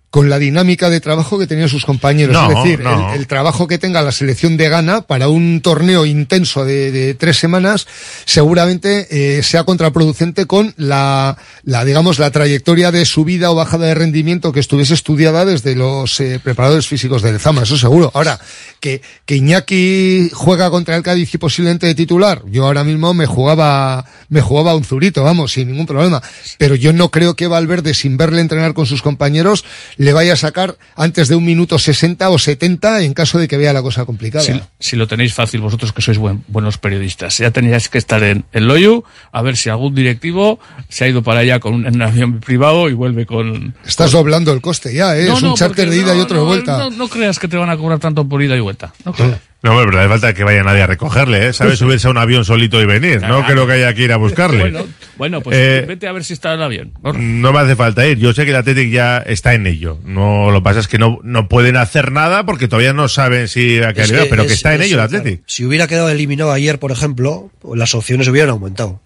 con 0.10 0.30
la 0.30 0.40
dinámica 0.40 0.90
de 0.90 1.02
trabajo 1.02 1.38
que 1.38 1.46
tenían 1.46 1.70
sus 1.70 1.86
compañeros. 1.86 2.34
No, 2.34 2.50
es 2.50 2.64
decir, 2.64 2.80
no. 2.80 3.14
el, 3.14 3.20
el 3.20 3.28
trabajo 3.28 3.68
que 3.68 3.78
tenga 3.78 4.02
la 4.02 4.12
selección 4.12 4.58
de 4.58 4.70
Ghana 4.70 5.02
para 5.02 5.28
un 5.28 5.62
torneo 5.62 6.06
intenso 6.06 6.66
de, 6.66 6.92
de 6.92 7.14
tres 7.14 7.38
semanas 7.38 7.88
seguramente 8.26 9.08
eh, 9.12 9.44
sea 9.44 9.64
contraproducente 9.64 10.46
con 10.46 10.74
la, 10.78 11.38
la, 11.64 11.86
digamos, 11.86 12.20
la 12.20 12.32
trayectoria 12.32 12.92
de 12.92 13.06
subida 13.06 13.52
o 13.52 13.56
bajada 13.56 13.88
de 13.88 13.94
rendimiento 13.94 14.52
que 14.52 14.60
estuviese 14.60 14.94
estudiada 14.94 15.46
desde 15.46 15.76
los 15.76 16.20
eh, 16.20 16.40
preparadores 16.44 16.88
físicos 16.88 17.22
del 17.22 17.40
Zama, 17.40 17.64
eso 17.64 17.78
seguro. 17.78 18.12
Ahora, 18.14 18.40
que, 18.80 19.02
que 19.26 19.36
Iñaki 19.36 20.32
juega 20.34 20.70
contra 20.70 20.96
el 20.96 21.04
Cádiz 21.04 21.34
y 21.34 21.38
posiblemente 21.38 21.88
de 21.88 21.96
titular, 21.96 22.42
yo 22.48 22.66
ahora 22.66 22.84
mismo 22.84 23.14
me 23.14 23.26
jugaba, 23.26 24.06
me 24.30 24.42
jugaba 24.42 24.76
un 24.76 24.84
zurito, 24.84 25.24
vamos, 25.24 25.54
sin 25.54 25.70
ningún 25.70 25.86
problema. 25.86 26.22
Pero 26.58 26.76
yo 26.76 26.94
no 26.94 27.10
creo 27.10 27.36
que 27.36 27.48
Valverde, 27.48 27.94
sin 27.94 28.18
verle 28.18 28.42
entrenar 28.42 28.74
con 28.74 28.86
sus 28.86 29.02
compañeros, 29.02 29.66
le 30.00 30.14
vaya 30.14 30.32
a 30.32 30.36
sacar 30.38 30.78
antes 30.96 31.28
de 31.28 31.36
un 31.36 31.44
minuto 31.44 31.78
60 31.78 32.30
o 32.30 32.40
70 32.40 33.02
en 33.04 33.14
caso 33.14 33.38
de 33.38 33.50
que 33.50 33.58
vea 33.58 33.74
la 33.74 33.82
cosa 33.82 34.06
complicada. 34.06 34.46
Si, 34.46 34.54
si 34.80 34.96
lo 34.96 35.08
tenéis 35.08 35.34
fácil 35.34 35.60
vosotros 35.60 35.92
que 35.92 36.02
sois 36.02 36.18
buen- 36.18 36.42
buenos 36.48 36.78
periodistas, 36.78 37.38
ya 37.38 37.52
teníais 37.52 37.90
que 37.90 37.98
estar 37.98 38.24
en, 38.24 38.46
en 38.54 38.68
Loyu 38.68 39.04
a 39.34 39.42
ver 39.42 39.58
si 39.58 39.68
algún 39.70 39.94
directivo 39.94 40.58
se 40.88 41.04
ha 41.04 41.08
ido 41.10 41.22
para 41.22 41.42
allá 41.42 41.60
con 41.60 41.74
un, 41.74 41.86
en 41.86 42.02
avión 42.02 42.40
privado 42.40 42.88
y 42.90 42.94
vuelve 42.94 43.26
con... 43.26 43.76
Estás 43.86 44.14
doblando 44.14 44.54
el 44.54 44.62
coste 44.62 44.94
ya, 44.94 45.18
¿eh? 45.20 45.26
No, 45.26 45.34
es 45.36 45.42
un 45.44 45.50
no, 45.50 45.56
charter 45.56 45.90
de 45.90 45.98
ida 45.98 46.16
y 46.16 46.20
otro 46.22 46.38
de 46.40 46.46
vuelta. 46.46 46.78
No, 46.78 46.90
no 46.92 47.08
creas 47.10 47.38
que 47.38 47.50
te 47.50 47.58
van 47.58 47.70
a 47.70 47.76
cobrar 47.76 48.00
tanto 48.00 48.26
por 48.28 48.42
ida 48.42 48.56
y 48.56 48.62
vuelta. 48.62 48.94
No 49.04 49.12
creas. 49.12 49.40
No, 49.62 49.72
hombre, 49.72 49.88
pero 49.88 49.98
no 49.98 50.00
hace 50.00 50.10
falta 50.10 50.34
que 50.34 50.46
vaya 50.46 50.64
nadie 50.64 50.82
a 50.84 50.88
recogerle, 50.88 51.48
¿eh? 51.48 51.52
Sabe 51.54 51.76
subirse 51.76 52.08
a 52.08 52.12
un 52.12 52.18
avión 52.18 52.46
solito 52.46 52.82
y 52.82 52.86
venir. 52.86 53.22
No 53.22 53.46
creo 53.46 53.68
que 53.68 53.74
haya 53.74 53.94
que 53.94 54.04
ir 54.04 54.14
a 54.14 54.18
buscarle. 54.18 54.60
Bueno, 54.62 54.88
bueno, 55.18 55.42
pues 55.42 55.58
Eh, 55.60 55.84
vete 55.86 56.08
a 56.08 56.14
ver 56.14 56.24
si 56.24 56.32
está 56.32 56.54
en 56.54 56.60
el 56.60 56.64
avión. 56.64 56.94
No 57.04 57.52
me 57.52 57.60
hace 57.60 57.76
falta 57.76 58.08
ir. 58.08 58.18
Yo 58.20 58.32
sé 58.34 58.46
que 58.46 58.52
el 58.52 58.56
Athletic 58.56 58.90
ya 58.90 59.18
está 59.18 59.54
en 59.54 59.68
ello. 59.68 60.00
No, 60.06 60.50
lo 60.50 60.60
que 60.60 60.64
pasa 60.64 60.80
es 60.80 60.88
que 60.88 60.98
no, 60.98 61.20
no 61.24 61.50
pueden 61.50 61.76
hacer 61.76 62.14
nada 62.14 62.46
porque 62.46 62.70
todavía 62.70 62.94
no 62.94 63.10
saben 63.10 63.50
si 63.50 63.80
a 63.84 63.92
qué 63.94 64.04
Es 64.04 64.12
nivel, 64.12 64.24
que 64.26 64.30
pero 64.30 64.44
que 64.44 64.48
es- 64.48 64.54
está 64.54 64.76
en 64.76 64.82
es- 64.82 64.88
ello 64.88 65.02
el 65.02 65.08
claro, 65.10 65.18
Athletic. 65.24 65.44
Si 65.46 65.66
hubiera 65.66 65.88
quedado 65.88 66.10
eliminado 66.10 66.54
ayer, 66.54 66.80
por 66.80 66.92
ejemplo, 66.94 67.52
las 67.76 67.94
opciones 67.96 68.30
hubieran 68.30 68.52
aumentado. 68.52 69.02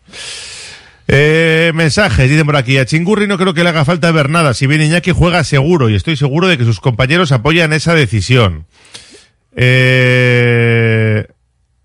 Eh, 1.07 1.71
mensajes, 1.75 2.29
dicen 2.29 2.45
por 2.45 2.55
aquí. 2.55 2.77
A 2.77 2.85
Chingurri 2.85 3.27
no 3.27 3.37
creo 3.37 3.53
que 3.53 3.63
le 3.63 3.69
haga 3.69 3.85
falta 3.85 4.11
ver 4.11 4.29
nada. 4.29 4.53
Si 4.53 4.67
viene 4.67 4.85
Iñaki 4.85 5.11
juega 5.11 5.43
seguro 5.43 5.89
y 5.89 5.95
estoy 5.95 6.15
seguro 6.15 6.47
de 6.47 6.57
que 6.57 6.63
sus 6.63 6.79
compañeros 6.79 7.31
apoyan 7.31 7.73
esa 7.73 7.93
decisión. 7.93 8.65
Eh, 9.55 11.27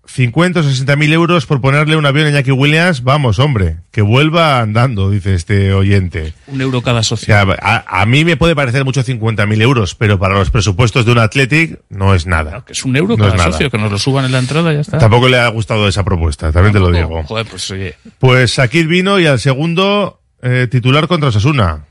50 0.05 0.59
o 0.61 0.63
60 0.63 0.95
mil 0.95 1.13
euros 1.13 1.45
por 1.45 1.61
ponerle 1.61 1.95
un 1.95 2.05
avión 2.05 2.25
a 2.25 2.29
Iñaki 2.31 2.51
Williams. 2.51 3.03
Vamos, 3.03 3.37
hombre, 3.37 3.77
que 3.91 4.01
vuelva 4.01 4.59
andando, 4.59 5.11
dice 5.11 5.35
este 5.35 5.71
oyente. 5.71 6.33
Un 6.47 6.59
euro 6.61 6.81
cada 6.81 7.01
O 7.01 7.03
socio. 7.03 7.27
sea, 7.27 7.45
a, 7.61 8.01
a 8.01 8.05
mí 8.07 8.25
me 8.25 8.35
puede 8.35 8.55
parecer 8.55 8.83
mucho 8.85 9.03
50 9.03 9.45
mil 9.45 9.61
euros, 9.61 9.93
pero 9.93 10.17
para 10.17 10.33
los 10.33 10.49
presupuestos 10.49 11.05
de 11.05 11.11
un 11.11 11.19
Athletic 11.19 11.79
no 11.89 12.15
es 12.15 12.25
nada. 12.25 12.65
Que 12.65 12.73
es 12.73 12.83
un 12.83 12.95
euro 12.97 13.15
No 13.17 13.27
es 13.27 13.33
cada 13.33 13.51
socio, 13.51 13.69
que 13.69 13.77
nos 13.77 13.91
lo 13.91 13.99
suban 13.99 14.25
en 14.25 14.31
la 14.31 14.39
entrada 14.39 14.71
y 14.71 14.75
ya 14.75 14.81
está. 14.81 14.97
Tampoco 14.97 15.29
le 15.29 15.37
ha 15.39 15.47
gustado 15.49 15.87
esa 15.87 16.03
propuesta, 16.03 16.51
también 16.51 16.73
te 16.73 16.79
lo 16.79 16.91
digo. 16.91 17.23
Joder, 17.23 17.45
pues 17.45 17.69
oye. 17.69 17.95
Pues 18.17 18.53
Sakid 18.55 18.87
vino 18.87 19.19
y 19.19 19.27
al 19.27 19.39
segundo 19.39 20.19
eh, 20.41 20.67
titular 20.71 21.07
contra 21.07 21.29
Osasuna. 21.29 21.85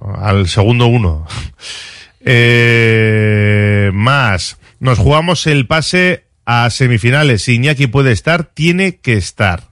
Al 0.00 0.46
segundo 0.48 0.86
uno. 0.86 1.26
Eh, 2.26 3.90
más. 3.92 4.56
Nos 4.84 4.98
jugamos 4.98 5.46
el 5.46 5.66
pase 5.66 6.26
a 6.44 6.68
semifinales. 6.68 7.40
Si 7.40 7.54
Iñaki 7.54 7.86
puede 7.86 8.12
estar, 8.12 8.44
tiene 8.44 8.96
que 8.96 9.14
estar. 9.14 9.62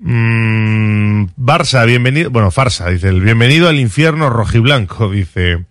Mm, 0.00 1.24
Barça, 1.36 1.84
bienvenido. 1.84 2.30
Bueno, 2.30 2.50
Farsa, 2.50 2.88
dice. 2.88 3.10
El 3.10 3.20
bienvenido 3.20 3.68
al 3.68 3.78
infierno 3.78 4.30
rojiblanco, 4.30 5.10
dice. 5.10 5.66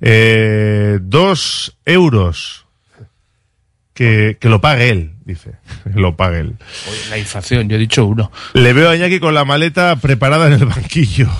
Eh, 0.00 0.98
dos 1.00 1.76
euros. 1.84 2.66
Que, 3.94 4.38
que 4.40 4.48
lo 4.48 4.60
pague 4.60 4.90
él, 4.90 5.12
dice. 5.24 5.52
Que 5.84 5.90
lo 6.00 6.16
pague 6.16 6.40
él. 6.40 6.56
Oye, 6.90 7.10
la 7.10 7.18
inflación, 7.18 7.68
yo 7.68 7.76
he 7.76 7.78
dicho 7.78 8.06
uno. 8.06 8.32
Le 8.54 8.72
veo 8.72 8.90
a 8.90 8.96
Iñaki 8.96 9.20
con 9.20 9.34
la 9.34 9.44
maleta 9.44 9.94
preparada 9.94 10.48
en 10.48 10.54
el 10.54 10.66
banquillo. 10.66 11.30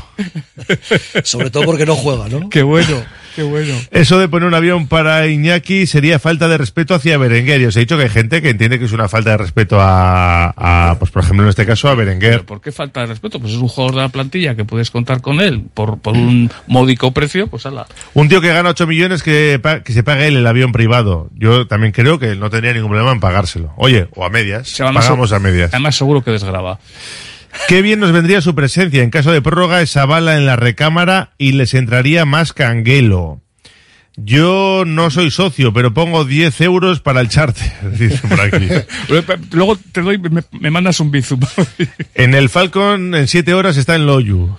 Sobre 1.24 1.50
todo 1.50 1.64
porque 1.64 1.84
no 1.84 1.96
juega, 1.96 2.28
¿no? 2.28 2.48
Qué 2.48 2.62
bueno, 2.62 3.02
qué 3.36 3.42
bueno. 3.44 3.74
Eso 3.92 4.18
de 4.18 4.28
poner 4.28 4.48
un 4.48 4.54
avión 4.54 4.88
para 4.88 5.26
Iñaki 5.28 5.86
sería 5.86 6.18
falta 6.18 6.48
de 6.48 6.58
respeto 6.58 6.94
hacia 6.94 7.18
Berenguer. 7.18 7.60
Y 7.60 7.66
os 7.66 7.76
he 7.76 7.80
dicho 7.80 7.96
que 7.96 8.04
hay 8.04 8.08
gente 8.08 8.42
que 8.42 8.50
entiende 8.50 8.78
que 8.78 8.86
es 8.86 8.92
una 8.92 9.08
falta 9.08 9.30
de 9.30 9.36
respeto 9.36 9.78
a, 9.80 10.46
a, 10.90 10.98
pues 10.98 11.10
por 11.12 11.22
ejemplo 11.22 11.44
en 11.44 11.50
este 11.50 11.64
caso 11.66 11.88
a 11.88 11.94
Berenguer. 11.94 12.44
¿Por 12.44 12.60
qué 12.60 12.72
falta 12.72 13.00
de 13.00 13.06
respeto? 13.06 13.38
Pues 13.38 13.52
es 13.52 13.58
un 13.58 13.68
jugador 13.68 13.94
de 13.94 14.00
la 14.02 14.08
plantilla 14.08 14.56
que 14.56 14.64
puedes 14.64 14.90
contar 14.90 15.20
con 15.20 15.40
él 15.40 15.64
por, 15.74 15.98
por 15.98 16.14
un 16.14 16.50
módico 16.66 17.12
precio, 17.12 17.46
pues 17.46 17.66
ala. 17.66 17.86
Un 18.14 18.28
tío 18.28 18.40
que 18.40 18.48
gana 18.48 18.70
8 18.70 18.86
millones 18.86 19.22
que, 19.22 19.60
que 19.84 19.92
se 19.92 20.02
pague 20.02 20.26
él 20.28 20.36
el 20.38 20.46
avión 20.46 20.72
privado. 20.72 21.28
Yo 21.36 21.66
también 21.66 21.92
creo 21.92 22.18
que 22.18 22.34
no 22.36 22.50
tendría 22.50 22.72
ningún 22.72 22.90
problema 22.90 23.12
en 23.12 23.20
pagárselo. 23.20 23.72
Oye, 23.76 24.08
o 24.14 24.24
a 24.24 24.30
medias. 24.30 24.68
Se 24.68 24.82
a 24.82 24.92
Pagamos 24.92 25.28
so- 25.28 25.36
a 25.36 25.38
medias. 25.38 25.70
Además 25.74 25.94
seguro 25.94 26.24
que 26.24 26.30
desgraba. 26.30 26.78
Qué 27.68 27.82
bien 27.82 28.00
nos 28.00 28.12
vendría 28.12 28.40
su 28.40 28.54
presencia. 28.54 29.02
En 29.02 29.10
caso 29.10 29.32
de 29.32 29.42
prórroga, 29.42 29.80
esa 29.80 30.06
bala 30.06 30.36
en 30.36 30.46
la 30.46 30.56
recámara 30.56 31.32
y 31.38 31.52
les 31.52 31.74
entraría 31.74 32.24
más 32.24 32.52
canguelo. 32.52 33.40
Yo 34.16 34.84
no 34.86 35.10
soy 35.10 35.30
socio, 35.30 35.74
pero 35.74 35.92
pongo 35.92 36.24
10 36.24 36.60
euros 36.62 37.00
para 37.00 37.20
el 37.20 37.28
charter, 37.28 37.70
dice 37.98 38.26
por 38.26 38.40
aquí. 38.40 38.66
Luego 39.52 39.76
te 39.92 40.00
doy, 40.00 40.18
me, 40.18 40.42
me 40.52 40.70
mandas 40.70 41.00
un 41.00 41.10
bizum. 41.10 41.40
En 42.14 42.34
el 42.34 42.48
Falcon, 42.48 43.14
en 43.14 43.28
7 43.28 43.52
horas 43.52 43.76
está 43.76 43.94
en 43.94 44.06
Loyu. 44.06 44.56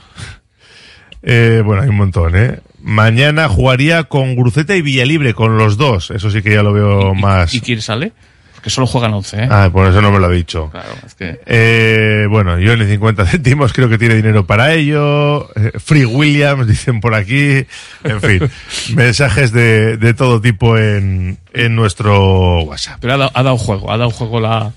Eh, 1.24 1.64
bueno, 1.66 1.82
hay 1.82 1.90
un 1.90 1.96
montón, 1.96 2.36
¿eh? 2.36 2.60
Mañana 2.80 3.50
jugaría 3.50 4.04
con 4.04 4.36
Gruceta 4.36 4.76
y 4.76 4.84
Villalibre, 4.84 5.34
con 5.34 5.58
los 5.58 5.76
dos. 5.78 6.12
Eso 6.12 6.30
sí 6.30 6.44
que 6.44 6.54
ya 6.54 6.62
lo 6.62 6.72
veo 6.72 7.16
más. 7.16 7.54
¿Y 7.54 7.62
quién 7.62 7.82
sale? 7.82 8.14
Porque 8.68 8.76
solo 8.76 8.88
juegan 8.88 9.14
11, 9.14 9.44
¿eh? 9.44 9.48
Ah, 9.50 9.70
por 9.72 9.88
eso 9.88 10.02
no 10.02 10.12
me 10.12 10.20
lo 10.20 10.26
ha 10.26 10.30
dicho. 10.30 10.70
Claro, 10.72 10.90
es 11.06 11.16
que... 11.16 11.40
Eh, 11.46 12.28
bueno, 12.30 12.60
yo 12.60 12.76
ni 12.76 12.86
50 12.86 13.26
céntimos 13.26 13.72
creo 13.72 13.88
que 13.88 13.98
tiene 13.98 14.16
dinero 14.16 14.46
para 14.46 14.74
ello. 14.74 15.48
Eh, 15.56 15.72
Free 15.80 16.04
Williams, 16.04 16.68
dicen 16.68 17.00
por 17.00 17.16
aquí. 17.16 17.66
En 18.04 18.20
fin, 18.20 18.42
mensajes 18.96 19.54
de, 19.54 19.96
de 19.96 20.14
todo 20.14 20.42
tipo 20.42 20.78
en, 20.78 21.38
en 21.54 21.76
nuestro 21.78 22.64
WhatsApp. 22.64 22.98
Pero 23.00 23.14
ha 23.14 23.18
dado, 23.18 23.32
ha 23.34 23.44
dado 23.44 23.58
juego, 23.58 23.90
ha 23.90 23.98
dado 23.98 24.10
juego 24.12 24.42
la, 24.42 24.74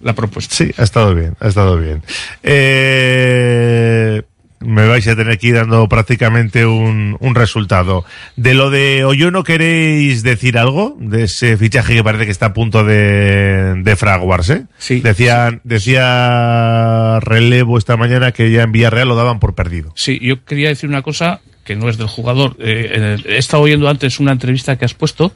la 0.00 0.14
propuesta. 0.14 0.54
Sí, 0.54 0.70
ha 0.78 0.82
estado 0.82 1.14
bien, 1.14 1.36
ha 1.40 1.48
estado 1.48 1.76
bien. 1.76 2.02
Eh, 2.42 4.22
me 4.60 4.86
vais 4.86 5.06
a 5.08 5.16
tener 5.16 5.38
que 5.38 5.48
ir 5.48 5.54
dando 5.54 5.88
prácticamente 5.88 6.66
un, 6.66 7.16
un 7.18 7.34
resultado. 7.34 8.04
De 8.36 8.54
lo 8.54 8.70
de 8.70 9.04
Oyono, 9.04 9.42
¿queréis 9.42 10.22
decir 10.22 10.58
algo? 10.58 10.96
De 11.00 11.24
ese 11.24 11.56
fichaje 11.56 11.94
que 11.94 12.04
parece 12.04 12.26
que 12.26 12.30
está 12.30 12.46
a 12.46 12.52
punto 12.52 12.84
de, 12.84 13.74
de 13.82 13.96
fraguarse. 13.96 14.66
Sí. 14.78 15.00
Decían, 15.00 15.60
decía 15.64 17.20
Relevo 17.20 17.78
esta 17.78 17.96
mañana 17.96 18.32
que 18.32 18.50
ya 18.50 18.62
en 18.62 18.72
Villarreal 18.72 19.08
lo 19.08 19.16
daban 19.16 19.40
por 19.40 19.54
perdido. 19.54 19.92
Sí, 19.96 20.18
yo 20.20 20.44
quería 20.44 20.68
decir 20.68 20.88
una 20.88 21.02
cosa 21.02 21.40
que 21.64 21.76
no 21.76 21.88
es 21.88 21.96
del 21.96 22.08
jugador. 22.08 22.56
Eh, 22.58 23.16
he 23.24 23.38
estado 23.38 23.62
oyendo 23.62 23.88
antes 23.88 24.20
una 24.20 24.32
entrevista 24.32 24.76
que 24.76 24.84
has 24.84 24.94
puesto 24.94 25.32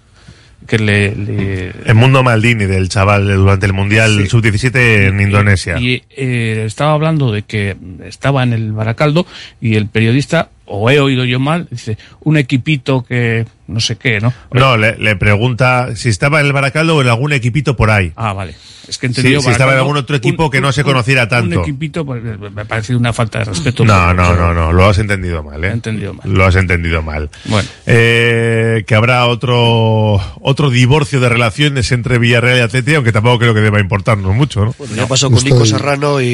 que 0.66 0.78
le... 0.78 1.15
le- 1.15 1.73
El 1.86 1.95
mundo 1.95 2.23
Maldini 2.23 2.65
del 2.66 2.89
chaval 2.89 3.27
durante 3.36 3.66
el 3.66 3.73
Mundial 3.73 4.27
Sub-17 4.28 5.09
en 5.09 5.20
Indonesia. 5.20 5.78
Y 5.78 6.03
eh, 6.16 6.65
estaba 6.66 6.93
hablando 6.93 7.32
de 7.32 7.43
que 7.43 7.77
estaba 8.05 8.43
en 8.43 8.53
el 8.53 8.73
Baracaldo 8.73 9.27
y 9.61 9.77
el 9.77 9.86
periodista, 9.89 10.49
o 10.66 10.91
he 10.91 10.99
oído 11.01 11.24
yo 11.24 11.39
mal, 11.41 11.66
dice, 11.70 11.99
un 12.20 12.36
equipito 12.36 13.05
que 13.05 13.47
no 13.66 13.81
sé 13.81 13.97
qué, 13.97 14.20
¿no? 14.20 14.32
No, 14.53 14.77
le, 14.77 14.97
le 14.99 15.16
pregunta 15.16 15.97
si 15.97 16.09
estaba 16.11 16.41
en 16.41 16.47
el 16.47 16.53
Baracaldo 16.53 16.97
o 16.97 17.03
en 17.03 17.09
algún 17.09 17.32
equipito 17.32 17.77
por 17.77 17.91
ahí. 17.91 18.12
Ah, 18.16 18.32
vale. 18.32 18.55
Es 18.86 18.99
que 18.99 19.07
he 19.07 19.15
Sí, 19.15 19.23
si 19.41 19.49
estaba 19.51 19.73
en 19.73 19.78
algún 19.78 19.97
otro 19.97 20.15
equipo 20.15 20.45
un- 20.45 20.51
que 20.51 20.61
no 20.61 20.70
se 20.70 20.82
un- 20.82 20.89
conociera 20.89 21.27
tanto. 21.27 21.57
Un 21.57 21.62
equipito, 21.62 22.05
pues, 22.05 22.23
me 22.23 22.61
ha 22.61 22.65
parecido 22.66 22.99
una 22.99 23.15
falta 23.15 23.39
de 23.39 23.47
respeto. 23.47 23.82
No, 23.82 23.95
por- 24.09 24.15
no, 24.16 24.35
no, 24.36 24.53
no, 24.53 24.73
lo 24.73 24.85
has 24.85 24.99
entendido 24.99 25.43
mal, 25.43 25.65
¿eh? 25.65 25.70
entendido 25.70 26.12
mal. 26.12 26.31
Lo 26.31 26.45
has 26.45 26.55
entendido 26.57 27.01
mal. 27.03 27.31
Bueno. 27.47 27.66
Eh, 27.86 28.85
que 28.86 28.95
habrá 28.95 29.24
otro 29.27 30.20
otro 30.43 30.69
divorcio 30.69 31.19
de 31.20 31.31
relaciones 31.31 31.91
entre 31.93 32.19
Villarreal 32.19 32.59
y 32.59 32.61
Atleti, 32.61 32.95
aunque 32.95 33.12
tampoco 33.12 33.39
creo 33.39 33.55
que 33.55 33.61
deba 33.61 33.81
importarnos 33.81 34.35
mucho, 34.35 34.66
¿no? 34.66 34.74
Bueno, 34.77 34.95
ya 34.95 35.07
pasó 35.07 35.31
con 35.31 35.43
Nico 35.43 35.65
Serrano 35.65 36.20
y, 36.20 36.27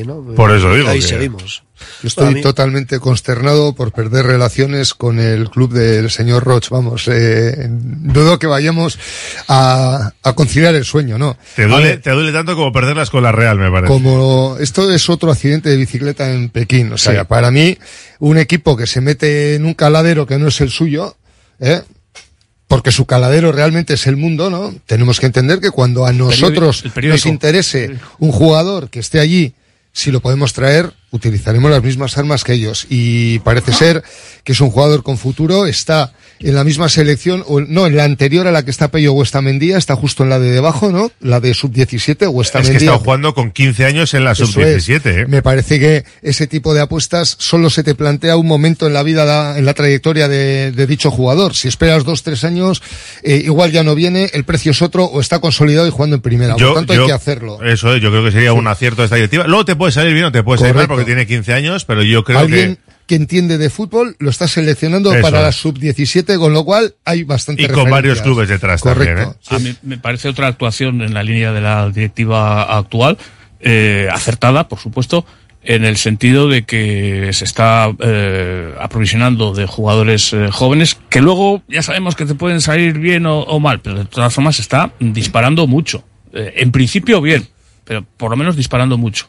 y, 0.00 0.04
¿no? 0.06 0.22
Por 0.34 0.50
eso 0.52 0.72
digo 0.74 0.88
Ahí 0.88 1.00
que- 1.00 1.06
seguimos. 1.06 1.62
Yo 2.02 2.08
estoy 2.08 2.34
mí- 2.34 2.40
totalmente 2.42 2.98
consternado 3.00 3.74
por 3.74 3.92
perder 3.92 4.26
relaciones 4.26 4.94
con 4.94 5.18
el 5.18 5.50
club 5.50 5.72
del 5.72 6.10
señor 6.10 6.44
Roch. 6.44 6.68
Vamos, 6.70 7.08
eh, 7.08 7.66
dudo 7.68 8.38
que 8.38 8.46
vayamos 8.46 8.98
a, 9.48 10.12
a 10.22 10.32
conciliar 10.34 10.74
el 10.74 10.84
sueño, 10.84 11.18
¿no? 11.18 11.36
Te 11.56 11.66
duele, 11.66 11.88
ver, 11.88 12.02
te 12.02 12.10
duele 12.10 12.32
tanto 12.32 12.54
como 12.56 12.72
perderlas 12.72 13.10
con 13.10 13.22
la 13.22 13.32
Real, 13.32 13.58
me 13.58 13.70
parece. 13.70 13.92
como 13.92 14.56
esto 14.60 14.90
es 14.92 15.08
otro 15.08 15.30
accidente 15.32 15.68
de 15.70 15.76
bicicleta 15.76 16.32
en 16.32 16.48
Pekín. 16.48 16.92
O 16.92 16.98
sea, 16.98 17.20
Sí. 17.20 17.26
para 17.28 17.50
mí, 17.50 17.78
un 18.18 18.38
equipo 18.38 18.76
que 18.76 18.86
se 18.86 19.00
mete 19.00 19.54
en 19.54 19.64
un 19.66 19.74
caladero 19.74 20.26
que 20.26 20.38
no 20.38 20.48
es 20.48 20.60
el 20.60 20.70
suyo, 20.70 21.16
¿eh? 21.60 21.82
porque 22.68 22.90
su 22.90 23.04
caladero 23.04 23.52
realmente 23.52 23.94
es 23.94 24.06
el 24.06 24.16
mundo, 24.16 24.48
¿no? 24.48 24.74
Tenemos 24.86 25.20
que 25.20 25.26
entender 25.26 25.60
que 25.60 25.70
cuando 25.70 26.06
a 26.06 26.12
nosotros 26.14 26.82
el 26.86 26.90
periódico. 26.90 27.16
nos 27.16 27.26
interese 27.26 27.98
un 28.18 28.32
jugador 28.32 28.88
que 28.88 28.98
esté 29.00 29.20
allí, 29.20 29.52
si 29.92 30.10
lo 30.10 30.20
podemos 30.20 30.54
traer, 30.54 30.90
utilizaremos 31.12 31.70
las 31.70 31.82
mismas 31.82 32.18
armas 32.18 32.42
que 32.44 32.54
ellos. 32.54 32.86
Y 32.90 33.38
parece 33.40 33.72
ser 33.72 34.02
que 34.44 34.52
es 34.52 34.60
un 34.60 34.70
jugador 34.70 35.02
con 35.04 35.16
futuro, 35.18 35.66
está 35.66 36.12
en 36.40 36.56
la 36.56 36.64
misma 36.64 36.88
selección, 36.88 37.44
o 37.46 37.60
no, 37.60 37.86
en 37.86 37.96
la 37.96 38.02
anterior 38.02 38.48
a 38.48 38.50
la 38.50 38.64
que 38.64 38.72
está 38.72 38.90
Pello 38.90 39.12
Huestamendía, 39.12 39.78
está 39.78 39.94
justo 39.94 40.24
en 40.24 40.30
la 40.30 40.40
de 40.40 40.50
debajo, 40.50 40.90
¿no? 40.90 41.12
La 41.20 41.38
de 41.38 41.54
sub-17, 41.54 42.22
Es 42.22 42.28
Huestamendía. 42.28 42.78
que 42.80 42.84
está 42.86 42.98
jugando 42.98 43.32
con 43.32 43.52
15 43.52 43.84
años 43.84 44.12
en 44.14 44.24
la 44.24 44.32
Eso 44.32 44.46
sub-17, 44.46 44.96
es. 45.06 45.06
¿eh? 45.06 45.26
Me 45.28 45.40
parece 45.42 45.78
que 45.78 46.04
ese 46.22 46.48
tipo 46.48 46.74
de 46.74 46.80
apuestas 46.80 47.36
solo 47.38 47.70
se 47.70 47.84
te 47.84 47.94
plantea 47.94 48.36
un 48.36 48.48
momento 48.48 48.88
en 48.88 48.92
la 48.94 49.04
vida, 49.04 49.24
da- 49.24 49.56
en 49.56 49.64
la 49.64 49.74
trayectoria 49.74 50.26
de, 50.26 50.72
de 50.72 50.86
dicho 50.88 51.12
jugador. 51.12 51.54
Si 51.54 51.68
esperas 51.68 52.02
dos, 52.02 52.24
tres 52.24 52.42
años, 52.42 52.82
eh, 53.22 53.40
igual 53.44 53.70
ya 53.70 53.84
no 53.84 53.94
viene, 53.94 54.28
el 54.32 54.42
precio 54.42 54.72
es 54.72 54.82
otro 54.82 55.04
o 55.04 55.20
está 55.20 55.38
consolidado 55.38 55.86
y 55.86 55.90
jugando 55.90 56.16
en 56.16 56.22
primera. 56.22 56.54
Por 56.54 56.62
lo 56.62 56.74
tanto, 56.74 56.92
hay 56.94 57.06
que 57.06 57.12
hacerlo. 57.12 57.62
Eso 57.62 57.94
es, 57.94 58.02
yo 58.02 58.10
creo 58.10 58.24
que 58.24 58.32
sería 58.32 58.52
un 58.52 58.66
acierto 58.66 59.02
de 59.02 59.04
esta 59.06 59.16
directiva. 59.16 59.44
Luego 59.46 59.64
te 59.64 59.76
puede 59.76 59.92
salir 59.92 60.12
bien 60.12 60.24
o 60.24 60.32
te 60.32 60.42
puede 60.42 60.58
salir 60.58 60.74
mal. 60.74 60.88
Tiene 61.04 61.26
15 61.26 61.52
años, 61.54 61.84
pero 61.84 62.02
yo 62.02 62.24
creo 62.24 62.38
Alguien, 62.40 62.76
que 62.76 62.92
que 63.06 63.16
entiende 63.16 63.58
de 63.58 63.68
fútbol 63.68 64.16
lo 64.20 64.30
está 64.30 64.46
seleccionando 64.46 65.12
Eso 65.12 65.22
para 65.22 65.42
la 65.42 65.48
es. 65.48 65.56
sub-17, 65.56 66.38
con 66.38 66.52
lo 66.52 66.64
cual 66.64 66.94
hay 67.04 67.24
bastante 67.24 67.62
Y 67.64 67.68
con 67.68 67.90
varios 67.90 68.22
clubes 68.22 68.48
detrás 68.48 68.80
Correcto. 68.80 69.36
también, 69.48 69.72
¿eh? 69.72 69.76
A 69.76 69.84
mí 69.84 69.88
me 69.96 69.98
parece 69.98 70.28
otra 70.28 70.46
actuación 70.46 71.02
en 71.02 71.12
la 71.12 71.22
línea 71.22 71.52
de 71.52 71.60
la 71.60 71.88
directiva 71.90 72.62
actual, 72.78 73.18
eh, 73.60 74.08
acertada, 74.10 74.68
por 74.68 74.78
supuesto, 74.78 75.26
en 75.64 75.84
el 75.84 75.96
sentido 75.96 76.48
de 76.48 76.64
que 76.64 77.30
se 77.32 77.44
está 77.44 77.92
eh, 78.00 78.72
aprovisionando 78.80 79.52
de 79.52 79.66
jugadores 79.66 80.32
eh, 80.32 80.48
jóvenes 80.50 80.96
que 81.08 81.20
luego 81.20 81.62
ya 81.68 81.82
sabemos 81.82 82.16
que 82.16 82.24
te 82.24 82.34
pueden 82.34 82.60
salir 82.60 82.98
bien 82.98 83.26
o, 83.26 83.40
o 83.40 83.60
mal, 83.60 83.80
pero 83.80 83.96
de 83.98 84.04
todas 84.04 84.32
formas 84.32 84.56
se 84.56 84.62
está 84.62 84.92
disparando 85.00 85.66
mucho. 85.66 86.04
Eh, 86.32 86.54
en 86.56 86.72
principio 86.72 87.20
bien, 87.20 87.46
pero 87.84 88.04
por 88.16 88.30
lo 88.30 88.36
menos 88.36 88.56
disparando 88.56 88.96
mucho. 88.96 89.26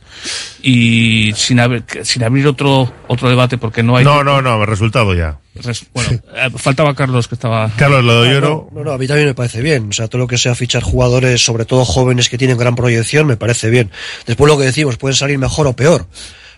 Y 0.61 1.33
sin, 1.35 1.59
haber, 1.59 1.83
sin 2.03 2.23
abrir 2.23 2.47
otro 2.47 2.91
otro 3.07 3.29
debate 3.29 3.57
porque 3.57 3.83
no 3.83 3.97
hay... 3.97 4.05
No, 4.05 4.23
no, 4.23 4.41
no, 4.41 4.65
resultado 4.65 5.13
ya. 5.13 5.39
Res- 5.55 5.85
Bueno, 5.93 6.11
eh, 6.35 6.49
faltaba 6.55 6.93
Carlos 6.95 7.27
que 7.27 7.35
estaba... 7.35 7.69
Carlos 7.77 8.03
lo 8.03 8.21
Ah, 8.21 8.39
no, 8.39 8.69
no, 8.71 8.83
no, 8.83 8.91
a 8.91 8.97
mí 8.97 9.07
también 9.07 9.27
me 9.27 9.33
parece 9.33 9.61
bien. 9.61 9.89
O 9.89 9.93
sea, 9.93 10.07
todo 10.07 10.19
lo 10.19 10.27
que 10.27 10.37
sea 10.37 10.55
fichar 10.55 10.83
jugadores, 10.83 11.43
sobre 11.43 11.65
todo 11.65 11.83
jóvenes 11.85 12.29
que 12.29 12.37
tienen 12.37 12.57
gran 12.57 12.75
proyección, 12.75 13.27
me 13.27 13.37
parece 13.37 13.69
bien. 13.69 13.91
Después 14.25 14.51
lo 14.51 14.57
que 14.57 14.65
decimos, 14.65 14.97
pueden 14.97 15.15
salir 15.15 15.37
mejor 15.37 15.67
o 15.67 15.73
peor. 15.73 16.07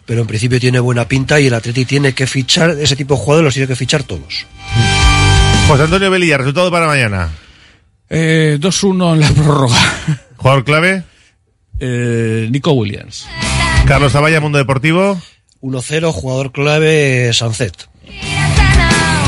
Pero 0.06 0.22
en 0.22 0.28
principio 0.28 0.60
tiene 0.60 0.80
buena 0.80 1.08
pinta 1.08 1.40
y 1.40 1.48
el 1.48 1.54
Atleti 1.56 1.84
tiene 1.86 2.14
que 2.14 2.28
fichar, 2.28 2.72
ese 2.72 2.96
tipo 2.96 3.16
de 3.16 3.22
jugadores 3.22 3.46
los 3.46 3.54
tiene 3.56 3.68
que 3.68 3.76
fichar 3.76 4.04
todos. 4.04 4.46
José 5.68 5.84
Antonio 5.84 6.12
Velilla, 6.12 6.38
resultado 6.38 6.70
para 6.70 6.86
mañana. 6.86 7.30
Eh, 8.08 8.60
2-1 8.62 9.14
en 9.14 9.20
la 9.22 9.30
prórroga. 9.32 9.78
¿Jugador 10.38 10.64
clave? 10.64 11.04
Eh, 11.80 12.48
Nico 12.52 12.72
Williams. 12.74 13.28
Carlos 13.86 14.14
Zavalla, 14.14 14.40
Mundo 14.40 14.58
Deportivo. 14.58 15.20
1-0, 15.62 16.12
jugador 16.12 16.52
clave, 16.52 17.32
Sancet. 17.34 17.90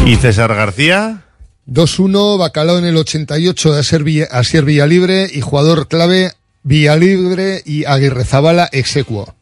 Y 0.06 0.16
César 0.16 0.54
García. 0.56 1.24
2-1, 1.68 2.38
Bacalao 2.38 2.78
en 2.78 2.86
el 2.86 2.96
88 2.96 3.74
de 3.74 3.80
Asier, 3.80 4.04
Villa, 4.04 4.28
Asier 4.32 4.64
Villalibre 4.64 5.28
y 5.32 5.42
jugador 5.42 5.88
clave 5.88 6.32
Villalibre 6.64 7.62
y 7.66 7.86
Aguirre 7.86 8.24
Zabala 8.24 8.70
execuo. 8.72 9.36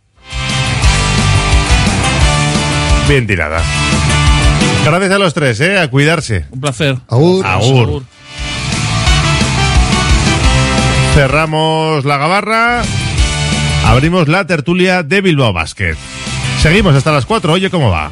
Bien 3.08 3.28
tirada. 3.28 3.62
Gracias 4.84 5.12
a 5.12 5.20
los 5.20 5.34
tres, 5.34 5.60
¿eh? 5.62 5.80
A 5.80 5.90
cuidarse. 5.90 6.46
Un 6.52 6.62
placer. 6.62 6.98
Agur. 7.08 7.46
Agur. 7.46 8.04
Cerramos 11.16 12.04
la 12.04 12.18
gabarra. 12.18 12.84
Abrimos 13.86 14.28
la 14.28 14.46
tertulia 14.46 15.02
de 15.02 15.22
Bilbao 15.22 15.54
Basket. 15.54 15.96
Seguimos 16.62 16.94
hasta 16.94 17.14
las 17.14 17.26
4. 17.26 17.54
Oye, 17.54 17.70
¿cómo 17.70 17.90
va? 17.90 18.12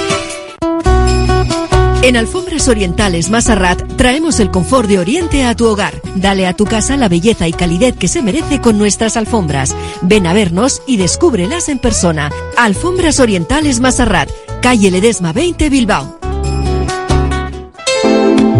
En 2.03 2.17
Alfombras 2.17 2.67
Orientales 2.67 3.29
Masarrat 3.29 3.95
traemos 3.95 4.39
el 4.39 4.49
confort 4.49 4.89
de 4.89 4.97
Oriente 4.97 5.45
a 5.45 5.55
tu 5.55 5.67
hogar. 5.67 6.01
Dale 6.15 6.47
a 6.47 6.53
tu 6.53 6.65
casa 6.65 6.97
la 6.97 7.07
belleza 7.07 7.47
y 7.47 7.53
calidez 7.53 7.95
que 7.95 8.07
se 8.07 8.23
merece 8.23 8.59
con 8.59 8.79
nuestras 8.79 9.17
alfombras. 9.17 9.75
Ven 10.01 10.25
a 10.25 10.33
vernos 10.33 10.81
y 10.87 10.97
descúbrelas 10.97 11.69
en 11.69 11.77
persona. 11.77 12.31
Alfombras 12.57 13.19
Orientales 13.19 13.79
Masarrat, 13.79 14.29
calle 14.63 14.89
Ledesma 14.89 15.31
20 15.31 15.69
Bilbao. 15.69 16.19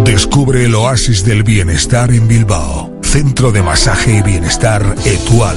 Descubre 0.04 0.64
el 0.64 0.74
oasis 0.76 1.24
del 1.24 1.42
bienestar 1.42 2.12
en 2.12 2.28
Bilbao. 2.28 2.92
Centro 3.02 3.50
de 3.50 3.62
Masaje 3.62 4.18
y 4.18 4.22
Bienestar 4.22 4.94
Etual. 5.04 5.56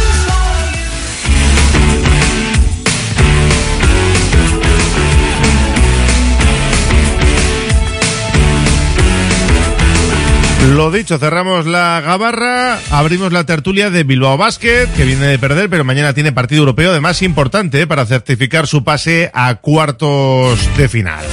Lo 10.69 10.91
dicho, 10.91 11.17
cerramos 11.17 11.65
la 11.65 12.01
gabarra, 12.05 12.79
abrimos 12.91 13.33
la 13.33 13.45
tertulia 13.45 13.89
de 13.89 14.03
Bilbao 14.03 14.37
Basket, 14.37 14.87
que 14.95 15.03
viene 15.05 15.25
de 15.25 15.39
perder, 15.39 15.69
pero 15.69 15.83
mañana 15.83 16.13
tiene 16.13 16.31
partido 16.31 16.59
europeo, 16.59 16.91
además 16.91 17.21
importante, 17.23 17.81
¿eh? 17.81 17.87
para 17.87 18.05
certificar 18.05 18.67
su 18.67 18.83
pase 18.83 19.31
a 19.33 19.55
cuartos 19.55 20.59
de 20.77 20.87
final. 20.87 21.25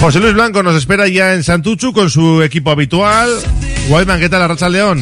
José 0.00 0.20
Luis 0.20 0.34
Blanco 0.34 0.62
nos 0.62 0.76
espera 0.76 1.08
ya 1.08 1.34
en 1.34 1.42
Santuchu 1.42 1.92
con 1.92 2.08
su 2.08 2.42
equipo 2.42 2.70
habitual. 2.70 3.30
Whiteman, 3.88 4.20
¿qué 4.20 4.28
tal, 4.28 4.42
Arracha 4.42 4.68
León? 4.68 5.00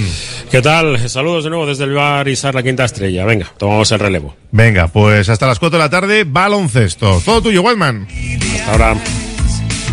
¿Qué 0.51 0.63
tal? 0.63 1.09
Saludos 1.09 1.45
de 1.45 1.51
nuevo 1.51 1.67
desde 1.67 1.85
el 1.85 1.93
bar 1.93 2.29
Isar 2.29 2.55
la 2.55 2.63
Quinta 2.63 2.85
Estrella. 2.85 3.25
Venga, 3.25 3.47
tomamos 3.59 3.91
el 3.93 3.99
relevo. 3.99 4.37
Venga, 4.53 4.89
pues 4.89 5.29
hasta 5.29 5.47
las 5.47 5.59
4 5.59 5.79
de 5.79 5.85
la 5.85 5.91
tarde, 5.91 6.25
baloncesto. 6.25 7.21
Todo 7.25 7.43
tuyo, 7.43 7.63
Whiteman. 7.63 8.07
Hasta 8.55 8.73
ahora. 8.73 8.97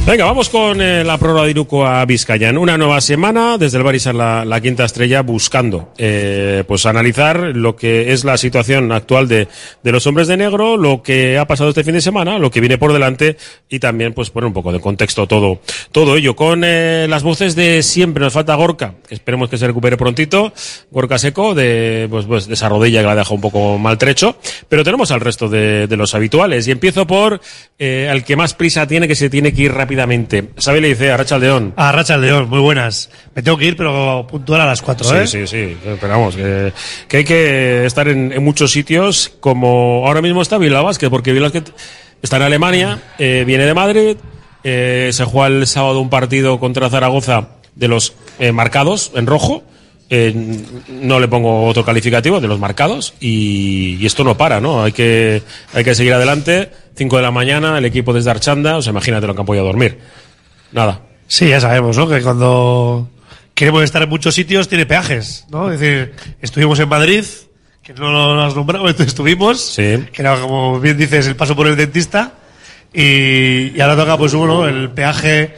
Venga, 0.03 0.25
vamos 0.25 0.49
con 0.49 0.81
eh, 0.81 1.03
la 1.03 1.19
prórroga 1.19 1.43
de 1.43 1.51
Iruko 1.51 1.85
a 1.85 2.03
Vizcayan. 2.05 2.57
Una 2.57 2.75
nueva 2.75 2.99
semana 3.01 3.59
desde 3.59 3.77
el 3.77 3.83
Barisar 3.83 4.15
la, 4.15 4.59
quinta 4.59 4.83
estrella 4.83 5.21
buscando 5.21 5.93
eh, 5.95 6.63
pues 6.67 6.87
analizar 6.87 7.39
lo 7.55 7.75
que 7.75 8.11
es 8.11 8.25
la 8.25 8.37
situación 8.37 8.91
actual 8.91 9.27
de, 9.27 9.47
de 9.83 9.91
los 9.91 10.07
hombres 10.07 10.27
de 10.27 10.37
negro, 10.37 10.75
lo 10.75 11.03
que 11.03 11.37
ha 11.37 11.45
pasado 11.45 11.69
este 11.69 11.83
fin 11.83 11.93
de 11.93 12.01
semana, 12.01 12.39
lo 12.39 12.49
que 12.49 12.59
viene 12.59 12.79
por 12.79 12.93
delante 12.93 13.37
y 13.69 13.77
también 13.77 14.13
pues 14.13 14.31
poner 14.31 14.47
un 14.47 14.53
poco 14.53 14.71
de 14.71 14.79
contexto 14.79 15.27
todo, 15.27 15.61
todo 15.91 16.17
ello. 16.17 16.35
Con 16.35 16.63
eh, 16.65 17.05
las 17.07 17.21
voces 17.21 17.55
de 17.55 17.83
siempre 17.83 18.23
nos 18.23 18.33
falta 18.33 18.55
Gorka, 18.55 18.95
esperemos 19.07 19.49
que 19.49 19.59
se 19.59 19.67
recupere 19.67 19.97
prontito. 19.97 20.51
Gorka 20.89 21.19
Seco 21.19 21.53
de, 21.53 22.07
pues, 22.09 22.25
pues, 22.25 22.47
de 22.47 22.55
esa 22.55 22.69
rodilla 22.69 23.01
que 23.01 23.07
la 23.07 23.15
deja 23.15 23.35
un 23.35 23.41
poco 23.41 23.77
maltrecho. 23.77 24.35
Pero 24.67 24.83
tenemos 24.83 25.11
al 25.11 25.21
resto 25.21 25.47
de, 25.47 25.85
de 25.85 25.95
los 25.95 26.15
habituales 26.15 26.67
y 26.67 26.71
empiezo 26.71 27.05
por 27.05 27.39
al 27.79 28.23
que 28.23 28.35
más 28.35 28.53
prisa 28.53 28.87
tiene 28.87 29.07
que 29.07 29.15
se 29.15 29.29
tiene 29.29 29.53
que 29.53 29.63
ir 29.63 29.71
rápidamente. 29.91 30.49
¿Sabe 30.57 30.80
le 30.80 30.88
dice 30.89 31.11
a 31.11 31.18
Racha 31.18 31.38
León? 31.38 31.73
A 31.76 31.91
Racha 31.91 32.18
León, 32.18 32.49
muy 32.49 32.59
buenas. 32.59 33.09
Me 33.35 33.43
tengo 33.43 33.57
que 33.57 33.65
ir, 33.65 33.76
pero 33.76 34.26
puntual 34.30 34.61
a 34.61 34.65
las 34.65 34.81
4, 34.81 35.05
Sí, 35.05 35.15
¿eh? 35.15 35.27
sí, 35.27 35.47
sí. 35.47 35.77
Esperamos 35.85 36.35
que, 36.35 36.72
que 37.09 37.18
hay 37.18 37.23
que 37.26 37.85
estar 37.85 38.07
en, 38.07 38.31
en 38.31 38.41
muchos 38.43 38.72
sitios, 38.72 39.34
como 39.41 40.07
ahora 40.07 40.22
mismo 40.22 40.41
está 40.41 40.57
Bilbao 40.57 40.85
Basket, 40.85 41.09
porque 41.09 41.38
Basket 41.38 41.63
está 42.22 42.38
en 42.38 42.43
Alemania, 42.43 43.01
eh, 43.19 43.43
viene 43.45 43.65
de 43.65 43.73
Madrid, 43.73 44.18
eh, 44.63 45.09
se 45.11 45.26
juega 45.26 45.47
el 45.47 45.68
sábado 45.68 45.99
un 45.99 46.09
partido 46.09 46.57
contra 46.59 46.89
Zaragoza 46.89 47.49
de 47.76 47.88
los 47.89 48.13
eh, 48.39 48.53
marcados 48.53 49.11
en 49.15 49.26
rojo. 49.27 49.63
Eh, 50.13 50.33
no 50.89 51.21
le 51.21 51.29
pongo 51.29 51.65
otro 51.67 51.85
calificativo 51.85 52.41
de 52.41 52.47
los 52.49 52.59
marcados 52.59 53.13
y, 53.21 53.95
y 53.97 54.05
esto 54.05 54.25
no 54.25 54.35
para, 54.35 54.59
¿no? 54.59 54.83
Hay 54.83 54.91
que, 54.91 55.41
hay 55.73 55.85
que 55.85 55.95
seguir 55.95 56.13
adelante. 56.13 56.69
5 56.97 57.15
de 57.15 57.21
la 57.23 57.31
mañana, 57.31 57.77
el 57.77 57.85
equipo 57.85 58.11
desde 58.11 58.29
Archanda, 58.29 58.75
o 58.75 58.81
sea, 58.81 58.91
imagínate 58.91 59.25
lo 59.25 59.33
que 59.33 59.39
han 59.39 59.45
podido 59.45 59.63
dormir. 59.63 59.99
Nada. 60.73 60.99
Sí, 61.27 61.47
ya 61.47 61.61
sabemos, 61.61 61.97
¿no? 61.97 62.09
Que 62.09 62.21
cuando 62.21 63.09
queremos 63.53 63.83
estar 63.83 64.01
en 64.01 64.09
muchos 64.09 64.35
sitios 64.35 64.67
tiene 64.67 64.85
peajes, 64.85 65.45
¿no? 65.49 65.71
Es 65.71 65.79
decir, 65.79 66.13
estuvimos 66.41 66.77
en 66.81 66.89
Madrid, 66.89 67.23
que 67.81 67.93
no 67.93 68.11
lo 68.11 68.41
has 68.43 68.53
nombrado, 68.53 68.85
entonces 68.89 69.07
estuvimos, 69.13 69.73
que 69.77 70.21
era, 70.21 70.41
como 70.41 70.77
bien 70.81 70.97
dices, 70.97 71.25
el 71.27 71.38
paso 71.38 71.55
por 71.55 71.67
el 71.67 71.77
dentista, 71.77 72.33
y, 72.93 73.77
y 73.77 73.79
ahora 73.79 73.95
toca, 73.95 74.17
pues 74.17 74.33
bueno, 74.35 74.67
el 74.67 74.89
peaje 74.89 75.55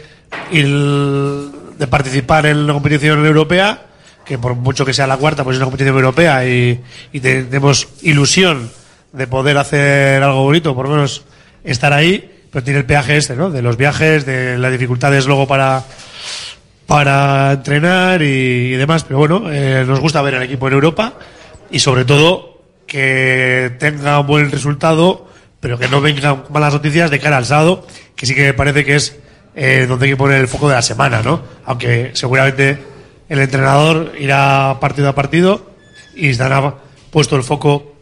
y 0.51 0.59
el- 0.59 1.49
de 1.79 1.87
participar 1.87 2.45
en 2.45 2.67
la 2.67 2.73
competición 2.73 3.25
europea, 3.25 3.87
que 4.25 4.37
por 4.37 4.55
mucho 4.55 4.85
que 4.85 4.93
sea 4.93 5.07
la 5.07 5.17
cuarta, 5.17 5.43
pues 5.43 5.55
es 5.55 5.57
una 5.59 5.65
competición 5.65 5.95
europea 5.95 6.45
y, 6.47 6.81
tenemos 7.21 7.87
ilusión 8.01 8.71
de 9.11 9.27
poder 9.27 9.57
hacer 9.57 10.23
algo 10.23 10.43
bonito, 10.43 10.75
por 10.75 10.87
lo 10.87 10.95
menos 10.95 11.23
estar 11.63 11.93
ahí, 11.93 12.31
pero 12.51 12.63
tiene 12.63 12.79
el 12.79 12.85
peaje 12.85 13.17
este, 13.17 13.35
¿no? 13.35 13.49
De 13.49 13.61
los 13.61 13.77
viajes, 13.77 14.25
de 14.25 14.57
las 14.57 14.71
dificultades 14.71 15.25
luego 15.25 15.47
para 15.47 15.83
para 16.85 17.53
entrenar 17.53 18.21
y, 18.21 18.25
y 18.25 18.71
demás, 18.71 19.03
pero 19.03 19.17
bueno, 19.17 19.51
eh, 19.51 19.85
nos 19.87 19.99
gusta 19.99 20.21
ver 20.21 20.35
al 20.35 20.43
equipo 20.43 20.67
en 20.67 20.73
Europa 20.73 21.13
y 21.71 21.79
sobre 21.79 22.05
todo 22.05 22.61
que 22.85 23.71
tenga 23.79 24.19
un 24.19 24.27
buen 24.27 24.51
resultado, 24.51 25.27
pero 25.59 25.79
que 25.79 25.87
no 25.87 26.01
vengan 26.01 26.43
malas 26.51 26.73
noticias 26.73 27.09
de 27.09 27.19
cara 27.19 27.37
al 27.37 27.45
sábado, 27.45 27.87
que 28.15 28.25
sí 28.25 28.35
que 28.35 28.43
me 28.43 28.53
parece 28.53 28.85
que 28.85 28.95
es 28.95 29.17
eh, 29.55 29.85
donde 29.87 30.05
hay 30.05 30.11
que 30.11 30.17
poner 30.17 30.41
el 30.41 30.47
foco 30.47 30.69
de 30.69 30.75
la 30.75 30.81
semana, 30.81 31.21
¿no? 31.23 31.41
Aunque 31.65 32.11
seguramente 32.13 32.92
el 33.29 33.39
entrenador 33.39 34.13
irá 34.19 34.77
partido 34.79 35.09
a 35.09 35.15
partido 35.15 35.71
y 36.15 36.29
estará 36.29 36.75
puesto 37.11 37.35
el 37.35 37.43
foco 37.43 37.95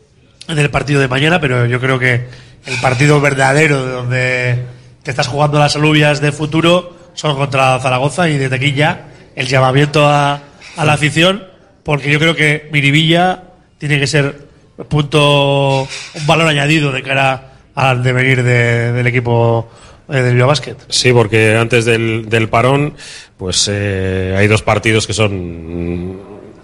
en 0.47 0.57
el 0.59 0.69
partido 0.69 0.99
de 0.99 1.07
mañana, 1.07 1.39
pero 1.39 1.65
yo 1.65 1.79
creo 1.79 1.99
que 1.99 2.25
el 2.65 2.79
partido 2.81 3.21
verdadero 3.21 3.85
de 3.85 3.91
donde 3.91 4.59
te 5.03 5.11
estás 5.11 5.27
jugando 5.27 5.59
las 5.59 5.75
alubias 5.75 6.21
de 6.21 6.31
futuro 6.31 6.95
son 7.13 7.35
contra 7.35 7.79
Zaragoza 7.79 8.29
y 8.29 8.37
desde 8.37 8.55
aquí 8.55 8.73
ya 8.73 9.07
el 9.35 9.47
llamamiento 9.47 10.07
a, 10.07 10.41
la 10.77 10.93
afición, 10.93 11.43
porque 11.83 12.11
yo 12.11 12.19
creo 12.19 12.35
que 12.35 12.69
Miribilla 12.71 13.43
tiene 13.77 13.99
que 13.99 14.07
ser 14.07 14.47
punto 14.89 15.81
un 16.13 16.27
valor 16.27 16.47
añadido 16.47 16.91
de 16.91 17.03
cara 17.03 17.53
al 17.75 18.03
devenir 18.03 18.43
de- 18.43 18.91
del 18.91 19.07
equipo 19.07 19.69
eh, 20.09 20.17
del 20.21 20.33
Bilbao 20.33 20.49
Basket. 20.49 20.75
Sí, 20.89 21.11
porque 21.13 21.55
antes 21.55 21.85
del, 21.85 22.29
del 22.29 22.49
parón, 22.49 22.95
pues 23.41 23.67
eh, 23.73 24.35
hay 24.37 24.45
dos 24.45 24.61
partidos 24.61 25.07
que 25.07 25.13
son, 25.13 26.11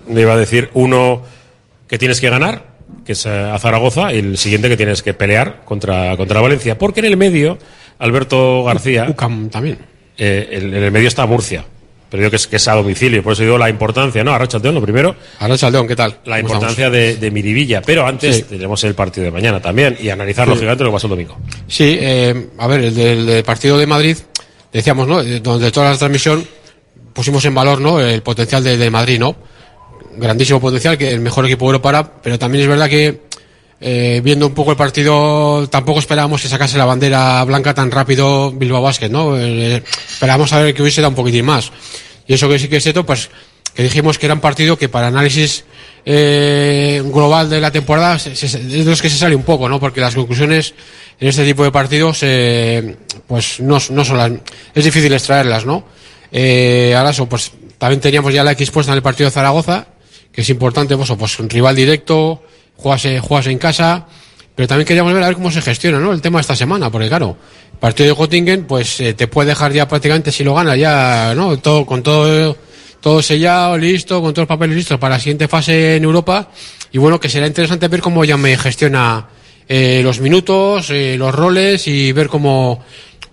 me 0.07 0.21
iba 0.21 0.33
a 0.33 0.37
decir, 0.37 0.69
uno 0.75 1.23
que 1.87 1.97
tienes 1.97 2.21
que 2.21 2.29
ganar, 2.29 2.65
que 3.03 3.13
es 3.13 3.25
eh, 3.25 3.29
a 3.31 3.57
Zaragoza, 3.57 4.13
y 4.13 4.19
el 4.19 4.37
siguiente 4.37 4.69
que 4.69 4.77
tienes 4.77 5.01
que 5.01 5.15
pelear 5.15 5.63
contra, 5.65 6.15
contra 6.15 6.39
Valencia. 6.39 6.77
Porque 6.77 6.99
en 6.99 7.07
el 7.07 7.17
medio, 7.17 7.57
Alberto 7.97 8.63
García. 8.63 9.07
también. 9.49 9.79
eh, 10.19 10.49
en 10.51 10.71
el 10.75 10.91
medio 10.91 11.07
está 11.07 11.25
Murcia. 11.25 11.65
Pero 12.11 12.21
digo 12.21 12.29
que 12.29 12.35
es, 12.35 12.45
que 12.45 12.57
es 12.57 12.67
a 12.67 12.75
domicilio, 12.75 13.23
por 13.23 13.33
eso 13.33 13.41
digo 13.41 13.57
la 13.57 13.69
importancia, 13.69 14.23
¿no? 14.23 14.31
Arrachaldeón, 14.33 14.75
lo 14.75 14.81
primero. 14.83 15.15
Arrachaldeón, 15.39 15.87
¿qué 15.87 15.95
tal? 15.95 16.19
La 16.25 16.37
¿Cómo 16.43 16.53
importancia 16.53 16.91
de, 16.91 17.15
de 17.15 17.31
Miribilla. 17.31 17.81
Pero 17.81 18.05
antes 18.05 18.35
Sí. 18.35 18.43
tenemos 18.43 18.83
el 18.83 18.93
partido 18.93 19.25
de 19.25 19.31
mañana 19.31 19.59
también 19.59 19.97
y 19.99 20.09
analizar, 20.09 20.45
Sí. 20.45 20.51
lógicamente, 20.51 20.83
lo 20.83 20.91
que 20.91 20.93
pasó 20.93 21.07
el 21.07 21.11
domingo. 21.11 21.37
Sí, 21.67 21.97
eh, 21.99 22.49
a 22.59 22.67
ver, 22.67 22.81
el 22.81 22.93
del, 22.93 23.25
del 23.25 23.43
partido 23.43 23.79
de 23.79 23.87
Madrid, 23.87 24.15
decíamos, 24.71 25.07
¿no? 25.07 25.23
Donde 25.23 25.71
toda 25.71 25.89
la 25.91 25.97
transmisión 25.97 26.45
pusimos 27.18 27.44
en 27.45 27.56
valor, 27.56 27.81
¿no? 27.81 27.99
El 27.99 28.22
potencial 28.22 28.64
de, 28.64 28.77
de 28.77 28.89
Madrid, 28.91 29.18
¿no? 29.19 29.35
Grandísimo 30.18 30.61
potencial, 30.61 30.99
que 30.99 31.10
el 31.10 31.19
mejor 31.19 31.45
equipo 31.48 31.65
de 31.65 31.69
Europa, 31.77 32.11
pero 32.22 32.38
también 32.38 32.61
es 32.64 32.69
verdad 32.69 32.88
que, 32.88 33.22
eh, 33.81 34.22
viendo 34.23 34.45
un 34.45 34.53
poco 34.53 34.69
el 34.69 34.77
partido, 34.77 35.68
tampoco 35.68 35.98
esperábamos 35.99 36.44
que 36.44 36.48
sacase 36.48 36.77
la 36.77 36.85
bandera 36.85 37.44
blanca 37.44 37.73
tan 37.73 37.89
rápido 37.89 38.52
Bilbao 38.52 38.84
Basket, 38.84 39.10
¿no? 39.10 39.35
Eh, 39.35 39.84
esperábamos 40.07 40.53
a 40.53 40.60
ver 40.61 40.76
que 40.76 40.84
hubiese 40.84 41.02
dado 41.02 41.10
un 41.10 41.15
poquitín 41.15 41.45
más. 41.45 41.72
Y 42.27 42.34
eso 42.35 42.48
que 42.48 42.60
sí 42.60 42.68
que 42.68 42.77
es 42.77 42.84
cierto, 42.84 43.03
pues, 43.03 43.30
que 43.73 43.81
dijimos 43.81 44.19
que 44.19 44.27
era 44.27 44.35
un 44.35 44.41
partido 44.41 44.77
que 44.77 44.89
para 44.89 45.07
análisis 45.07 45.64
eh, 46.06 47.02
global 47.06 47.49
de 47.49 47.60
la 47.61 47.72
temporada 47.72 48.18
se- 48.19 48.31
es 48.31 48.52
de 48.53 48.85
los 48.85 49.02
que 49.02 49.10
se 49.10 49.18
sale 49.18 49.35
un 49.35 49.44
poco, 49.44 49.68
¿no? 49.68 49.80
Porque 49.80 50.02
las 50.02 50.14
conclusiones 50.15 50.73
en 51.19 51.27
este 51.30 51.44
tipo 51.45 51.64
de 51.64 51.72
partidos, 51.72 52.19
eh, 52.22 52.95
pues 53.27 53.60
no, 53.60 53.77
no 53.89 54.06
son 54.06 54.18
las, 54.18 54.31
es 54.76 54.85
difícil 54.85 55.11
extraerlas, 55.14 55.65
¿no? 55.65 55.84
Eh, 56.31 56.95
pues 57.29 57.51
también 57.77 58.01
teníamos 58.01 58.33
ya 58.33 58.43
la 58.43 58.51
X 58.53 58.71
puesta 58.71 58.91
en 58.91 58.97
el 58.97 59.01
partido 59.01 59.27
de 59.27 59.31
Zaragoza, 59.31 59.87
que 60.31 60.41
es 60.41 60.49
importante, 60.49 60.95
pues, 60.95 61.11
pues 61.17 61.39
un 61.39 61.49
rival 61.49 61.75
directo, 61.75 62.43
juegas, 62.75 63.05
eh, 63.05 63.19
juegas 63.19 63.47
en 63.47 63.57
casa, 63.57 64.07
pero 64.55 64.67
también 64.67 64.87
queríamos 64.87 65.13
ver 65.13 65.23
a 65.23 65.27
ver 65.27 65.35
cómo 65.35 65.51
se 65.51 65.61
gestiona, 65.61 65.99
¿no? 65.99 66.13
El 66.13 66.21
tema 66.21 66.39
de 66.39 66.41
esta 66.41 66.55
semana, 66.55 66.89
porque 66.91 67.07
claro, 67.07 67.37
el 67.73 67.79
partido 67.79 68.09
de 68.09 68.15
Göttingen, 68.15 68.65
pues 68.65 68.99
eh, 68.99 69.13
te 69.13 69.27
puede 69.27 69.49
dejar 69.49 69.71
ya 69.71 69.87
prácticamente 69.87 70.31
si 70.31 70.43
lo 70.43 70.55
gana 70.55 70.75
ya, 70.75 71.33
¿no? 71.35 71.57
Todo, 71.59 71.85
con 71.85 72.01
todo, 72.01 72.57
todo 72.99 73.21
sellado, 73.21 73.77
listo, 73.77 74.21
con 74.21 74.33
todos 74.33 74.47
los 74.47 74.57
papeles 74.57 74.75
listos 74.75 74.99
para 74.99 75.15
la 75.15 75.19
siguiente 75.19 75.47
fase 75.47 75.97
en 75.97 76.03
Europa. 76.03 76.49
Y 76.91 76.97
bueno, 76.97 77.19
que 77.19 77.29
será 77.29 77.45
interesante 77.45 77.87
ver 77.87 78.01
cómo 78.01 78.25
ya 78.25 78.37
me 78.37 78.57
gestiona 78.57 79.27
eh, 79.67 80.01
los 80.03 80.19
minutos, 80.21 80.89
los 80.89 81.35
roles 81.35 81.87
y 81.87 82.11
ver 82.13 82.27
cómo, 82.27 82.83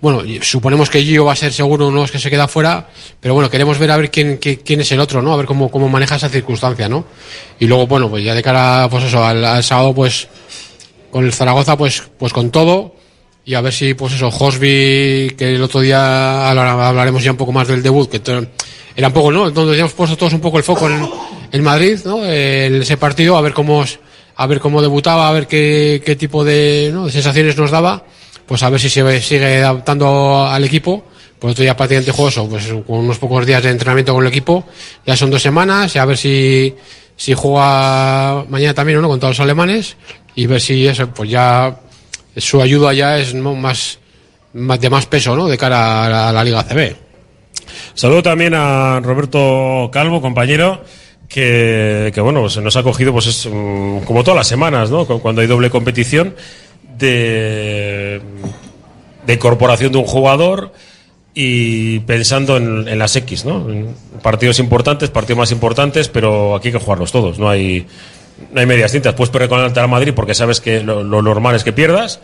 bueno, 0.05 0.23
suponemos 0.43 0.91
que 0.91 1.03
Gio 1.03 1.25
va 1.25 1.33
a 1.33 1.37
ser 1.37 1.51
seguro 1.51 1.87
uno 1.89 1.97
de 1.97 2.03
los 2.03 2.11
que 2.11 2.19
se 2.19 2.29
queda 2.29 2.47
fuera, 2.47 2.89
pero 3.21 3.33
bueno, 3.33 3.49
queremos 3.49 3.79
ver 3.79 3.91
a 3.91 3.97
ver 3.97 4.11
quién, 4.11 4.37
quién, 4.37 4.83
es 4.83 4.93
el 4.93 5.01
otro, 5.01 5.23
¿no? 5.23 5.33
A 5.33 5.37
ver 5.39 5.47
cómo, 5.47 5.71
cómo 5.71 5.89
maneja 5.89 6.17
esa 6.17 6.29
circunstancia, 6.29 6.91
¿no? 6.91 7.07
Y 7.59 7.67
luego, 7.67 7.87
bueno, 7.87 8.11
pues 8.11 8.23
ya 8.23 8.35
de 8.35 8.43
cara, 8.43 8.87
pues 8.91 9.05
eso, 9.05 9.25
al, 9.25 9.65
sábado, 9.65 9.95
pues, 9.95 10.29
con 11.11 11.25
el 11.25 11.33
Zaragoza, 11.33 11.79
pues, 11.79 12.03
pues 12.19 12.35
con 12.35 12.51
todo. 12.51 12.97
Y 13.47 13.55
a 13.55 13.63
ver 13.63 13.73
si, 13.73 13.95
pues 13.95 14.13
eso, 14.13 14.29
Hosby, 14.29 15.35
que 15.39 15.55
el 15.55 15.63
otro 15.63 15.81
día 15.81 16.51
habla- 16.51 16.87
hablaremos 16.87 17.25
ya 17.25 17.31
un 17.31 17.39
poco 17.39 17.53
más 17.53 17.67
del 17.67 17.83
debut, 17.83 18.11
que 18.11 18.21
era 18.95 19.09
un 19.09 19.15
poco, 19.15 19.33
¿no? 19.33 19.51
Donde 19.51 19.79
hemos 19.79 19.95
puesto 19.95 20.19
todos 20.19 20.35
un 20.35 20.41
poco 20.43 20.59
el 20.59 20.65
foco 20.65 20.87
en, 20.91 21.09
en 21.51 21.63
Madrid, 21.63 21.99
¿no? 22.05 22.23
En 22.23 22.83
ese 22.83 22.99
partido, 22.99 23.39
a 23.39 23.41
ver 23.41 23.55
cómo, 23.55 23.83
a 24.37 24.47
ver 24.47 24.61
cómo 24.61 24.83
debutaba, 24.83 25.31
a 25.31 25.33
ver 25.33 25.47
qué, 25.47 26.03
qué 26.05 26.15
tipo 26.15 26.45
de, 26.45 26.91
¿no? 26.93 27.07
de 27.07 27.13
sensaciones 27.13 27.57
nos 27.57 27.71
daba, 27.71 28.05
pues 28.47 28.63
a 28.63 28.71
ver 28.71 28.81
si 28.81 28.89
se 28.89 29.21
sigue 29.21 29.63
adaptando 29.63 30.47
al 30.47 30.65
equipo. 30.65 31.05
Pues 31.39 31.53
otro 31.53 31.63
día 31.63 31.77
prácticamente 31.77 32.13
jugoso, 32.13 32.49
pues 32.49 32.67
con 32.87 33.01
unos 33.01 33.19
pocos 33.19 33.45
días 33.45 33.63
de 33.63 33.69
entrenamiento 33.71 34.15
con 34.15 34.23
el 34.25 34.31
equipo, 34.31 34.65
ya 35.05 35.15
son 35.15 35.31
dos 35.31 35.43
semanas, 35.43 35.95
y 35.95 35.99
a 35.99 36.05
ver 36.07 36.17
si, 36.17 36.75
si 37.17 37.35
juega 37.35 38.45
mañana 38.49 38.73
también 38.73 38.99
o 38.99 39.03
no 39.03 39.09
contra 39.09 39.29
los 39.29 39.41
alemanes, 39.41 39.97
y 40.35 40.47
ver 40.47 40.61
si 40.63 40.87
eso, 40.87 41.07
pues 41.11 41.29
ya 41.29 41.81
su 42.35 42.63
ayuda 42.63 42.95
ya 42.95 43.19
es 43.19 43.35
más, 43.35 43.99
más 44.55 44.81
de 44.81 44.89
más 44.89 45.05
peso, 45.05 45.37
¿no? 45.37 45.47
De 45.47 45.59
cara 45.59 46.29
a 46.29 46.33
la, 46.33 46.45
Liga 46.45 46.63
CB. 46.63 46.97
Saludo 47.93 48.23
también 48.23 48.55
a 48.55 49.01
Roberto 49.01 49.91
Calvo, 49.93 50.23
compañero, 50.23 50.83
que, 51.29 52.11
bueno, 52.23 52.49
se 52.49 52.63
nos 52.63 52.77
ha 52.77 52.83
cogido, 52.83 53.13
pues 53.13 53.27
es 53.27 53.47
mm, 53.53 53.99
como 54.05 54.23
todas 54.25 54.39
las 54.39 54.47
semanas, 54.49 54.91
¿no? 54.91 55.05
Cu- 55.05 55.21
Cuando 55.21 55.43
hay 55.43 55.47
doble 55.47 55.69
competición 55.69 56.35
de, 56.99 58.21
de 59.27 59.33
incorporación 59.33 59.93
de 59.93 59.99
un 59.99 60.05
jugador 60.05 60.73
y 61.35 61.99
pensando 62.01 62.57
en, 62.57 62.99
las 62.99 63.17
X, 63.17 63.45
¿no? 63.45 63.67
Partidos 64.23 64.61
importantes, 64.61 65.11
partidos 65.11 65.39
más 65.39 65.53
importantes, 65.53 66.09
pero 66.09 66.55
aquí 66.55 66.69
hay 66.69 66.73
que 66.73 66.79
jugarlos 66.79 67.11
todos, 67.11 67.41
no 67.41 67.49
hay, 67.49 67.87
no 68.53 68.61
hay 68.61 68.67
medias 68.67 68.93
tintas. 68.93 69.15
Puedes 69.15 69.31
perder 69.31 69.49
con 69.49 69.61
el 69.61 69.75
Real 69.75 69.89
Madrid 69.89 70.13
porque 70.15 70.35
sabes 70.35 70.61
que 70.61 70.81
lo, 70.81 71.03
normal 71.05 71.57
es 71.57 71.65
que 71.65 71.73
pierdas. 71.73 72.21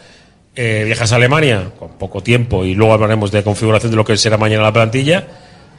Eh, 0.57 0.83
viajas 0.85 1.13
a 1.13 1.17
Alemania 1.17 1.71
con 1.79 1.91
poco 1.91 2.23
tiempo 2.23 2.65
y 2.65 2.75
luego 2.75 2.93
hablaremos 2.93 3.31
de 3.31 3.45
configuración 3.45 3.93
de 3.93 3.97
lo 3.97 4.05
que 4.05 4.17
será 4.17 4.37
mañana 4.37 4.63
la 4.63 4.73
plantilla. 4.73 5.27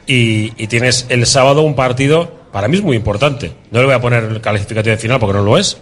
Y, 0.07 0.49
tienes 0.67 1.05
el 1.09 1.25
sábado 1.25 1.61
un 1.61 1.75
partido, 1.75 2.31
para 2.51 2.67
mí 2.67 2.77
es 2.77 2.83
muy 2.83 2.97
importante. 2.97 3.53
No 3.71 3.79
le 3.79 3.85
voy 3.85 3.95
a 3.95 4.01
poner 4.01 4.41
calificativo 4.41 4.91
de 4.91 4.97
final 4.97 5.19
porque 5.19 5.37
no 5.37 5.43
lo 5.43 5.57
es, 5.57 5.77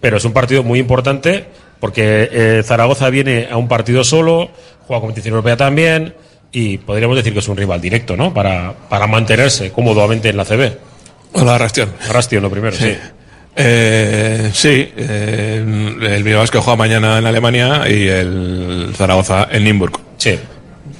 pero 0.00 0.16
es 0.16 0.24
un 0.24 0.32
partido 0.32 0.62
muy 0.62 0.78
importante 0.78 1.46
porque 1.80 2.28
eh, 2.32 2.62
Zaragoza 2.64 3.10
viene 3.10 3.48
a 3.50 3.56
un 3.56 3.68
partido 3.68 4.04
solo, 4.04 4.50
juega 4.86 5.00
competición 5.00 5.34
europea 5.34 5.56
también 5.56 6.14
y 6.52 6.78
podríamos 6.78 7.16
decir 7.16 7.32
que 7.32 7.40
es 7.40 7.48
un 7.48 7.56
rival 7.56 7.80
directo, 7.80 8.16
¿no? 8.16 8.32
Para, 8.32 8.74
para 8.88 9.06
mantenerse 9.06 9.70
cómodamente 9.70 10.28
en 10.28 10.36
la 10.36 10.44
CB. 10.44 10.72
Hola, 11.34 11.58
Rastion. 11.58 11.90
Rastion, 12.10 12.42
lo 12.42 12.50
primero, 12.50 12.74
sí. 12.76 12.96
Eh, 13.60 14.50
sí, 14.54 14.92
eh, 14.96 15.96
el 16.00 16.22
Bilbao 16.22 16.46
que 16.46 16.58
juega 16.58 16.76
mañana 16.76 17.18
en 17.18 17.26
Alemania 17.26 17.88
y 17.88 18.06
el 18.06 18.92
Zaragoza 18.94 19.48
en 19.50 19.64
Nimburg. 19.64 19.98
Sí. 20.16 20.38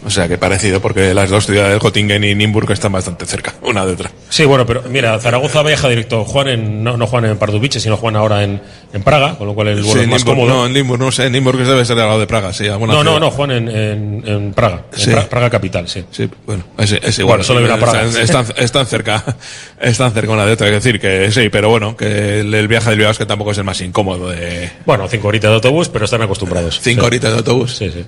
O 0.06 0.10
sea 0.10 0.28
que 0.28 0.38
parecido 0.38 0.80
porque 0.80 1.12
las 1.12 1.28
dos 1.28 1.46
ciudades, 1.46 1.80
Göttingen 1.82 2.22
y 2.22 2.34
Nimburg, 2.34 2.70
están 2.70 2.92
bastante 2.92 3.26
cerca, 3.26 3.54
una 3.62 3.84
de 3.84 3.92
otra. 3.94 4.10
Sí, 4.30 4.44
bueno, 4.44 4.64
pero 4.64 4.82
mira, 4.88 5.18
Zaragoza 5.18 5.62
viaja 5.62 5.88
directo. 5.88 6.24
Juan 6.24 6.48
en, 6.48 6.84
no, 6.84 6.96
no 6.96 7.06
juegan 7.06 7.30
en 7.30 7.36
Pardubice, 7.36 7.80
sino 7.80 7.96
juean 7.96 8.14
ahora 8.16 8.44
en, 8.44 8.62
en 8.92 9.02
Praga, 9.02 9.36
con 9.36 9.48
lo 9.48 9.54
cual 9.54 9.68
el 9.68 9.82
vuelo 9.82 9.92
Sí, 9.92 9.98
es 10.00 10.08
más 10.08 10.24
Nimburg, 10.24 10.38
cómodo. 10.46 10.54
no, 10.60 10.66
en 10.66 10.72
Nimburg, 10.72 11.00
no 11.00 11.10
sé, 11.10 11.28
Nimburg 11.30 11.58
debe 11.58 11.84
ser 11.84 11.98
al 11.98 12.06
lado 12.06 12.20
de 12.20 12.26
Praga, 12.28 12.52
sí. 12.52 12.68
alguna 12.68 12.92
No, 12.94 13.02
no, 13.02 13.10
ciudad. 13.10 13.20
no, 13.20 13.30
Juan 13.32 13.50
en, 13.50 13.68
en, 13.68 14.22
en 14.26 14.52
Praga, 14.54 14.84
en. 14.96 15.12
Pra- 15.12 15.26
Praga 15.28 15.50
capital, 15.50 15.88
sí. 15.88 16.04
Sí, 16.12 16.30
bueno, 16.46 16.64
es, 16.78 16.92
es 16.92 17.18
igual. 17.18 17.38
Bueno, 17.38 17.44
solo 17.44 17.58
hay 17.60 17.64
una 17.66 17.76
Praga. 17.78 18.02
Están, 18.04 18.22
están, 18.22 18.46
están 18.56 18.86
cerca, 18.86 19.24
están 19.80 20.12
cerca 20.12 20.32
una 20.32 20.46
de 20.46 20.52
otra. 20.52 20.68
Es 20.68 20.74
decir, 20.74 21.00
que 21.00 21.30
sí, 21.32 21.48
pero 21.48 21.70
bueno, 21.70 21.96
que 21.96 22.40
el, 22.40 22.54
el 22.54 22.68
viaje 22.68 22.90
del 22.90 22.98
Bilbao 23.00 23.14
que 23.14 23.26
tampoco 23.26 23.50
es 23.50 23.58
el 23.58 23.64
más 23.64 23.80
incómodo 23.80 24.28
de... 24.28 24.70
Bueno, 24.86 25.08
cinco 25.08 25.28
horitas 25.28 25.50
de 25.50 25.54
autobús, 25.56 25.88
pero 25.88 26.04
están 26.04 26.22
acostumbrados. 26.22 26.80
Cinco 26.80 27.00
Sí. 27.02 27.06
horitas 27.08 27.32
de 27.32 27.36
autobús. 27.38 27.76
Sí, 27.76 27.90
sí. 27.90 28.04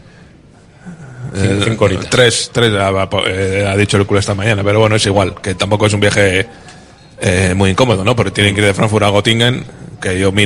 Eh, 1.35 1.61
Cinco 1.65 1.85
horitas. 1.85 2.11
Tres, 2.11 2.51
tres 2.53 2.73
ha, 2.75 3.09
eh, 3.27 3.67
ha 3.69 3.77
dicho 3.77 3.97
el 3.97 4.07
culo 4.07 4.21
esta 4.21 4.35
mañana, 4.35 4.63
pero 4.65 4.81
bueno, 4.81 4.97
es 4.97 5.07
igual, 5.07 5.35
que 5.41 5.55
tampoco 5.55 5.87
es 5.87 5.93
un 5.93 6.01
viaje 6.01 6.47
eh, 7.21 7.55
muy 7.55 7.71
incómodo, 7.71 8.05
¿no? 8.05 8.17
Porque 8.17 8.31
tienen 8.31 8.55
que 8.55 8.61
ir 8.61 8.67
de 8.67 8.75
Frankfurt 8.75 9.05
a 9.05 9.11
Göttingen, 9.11 9.65
que 10.01 10.19
yo 10.19 10.33
miré 10.33 10.39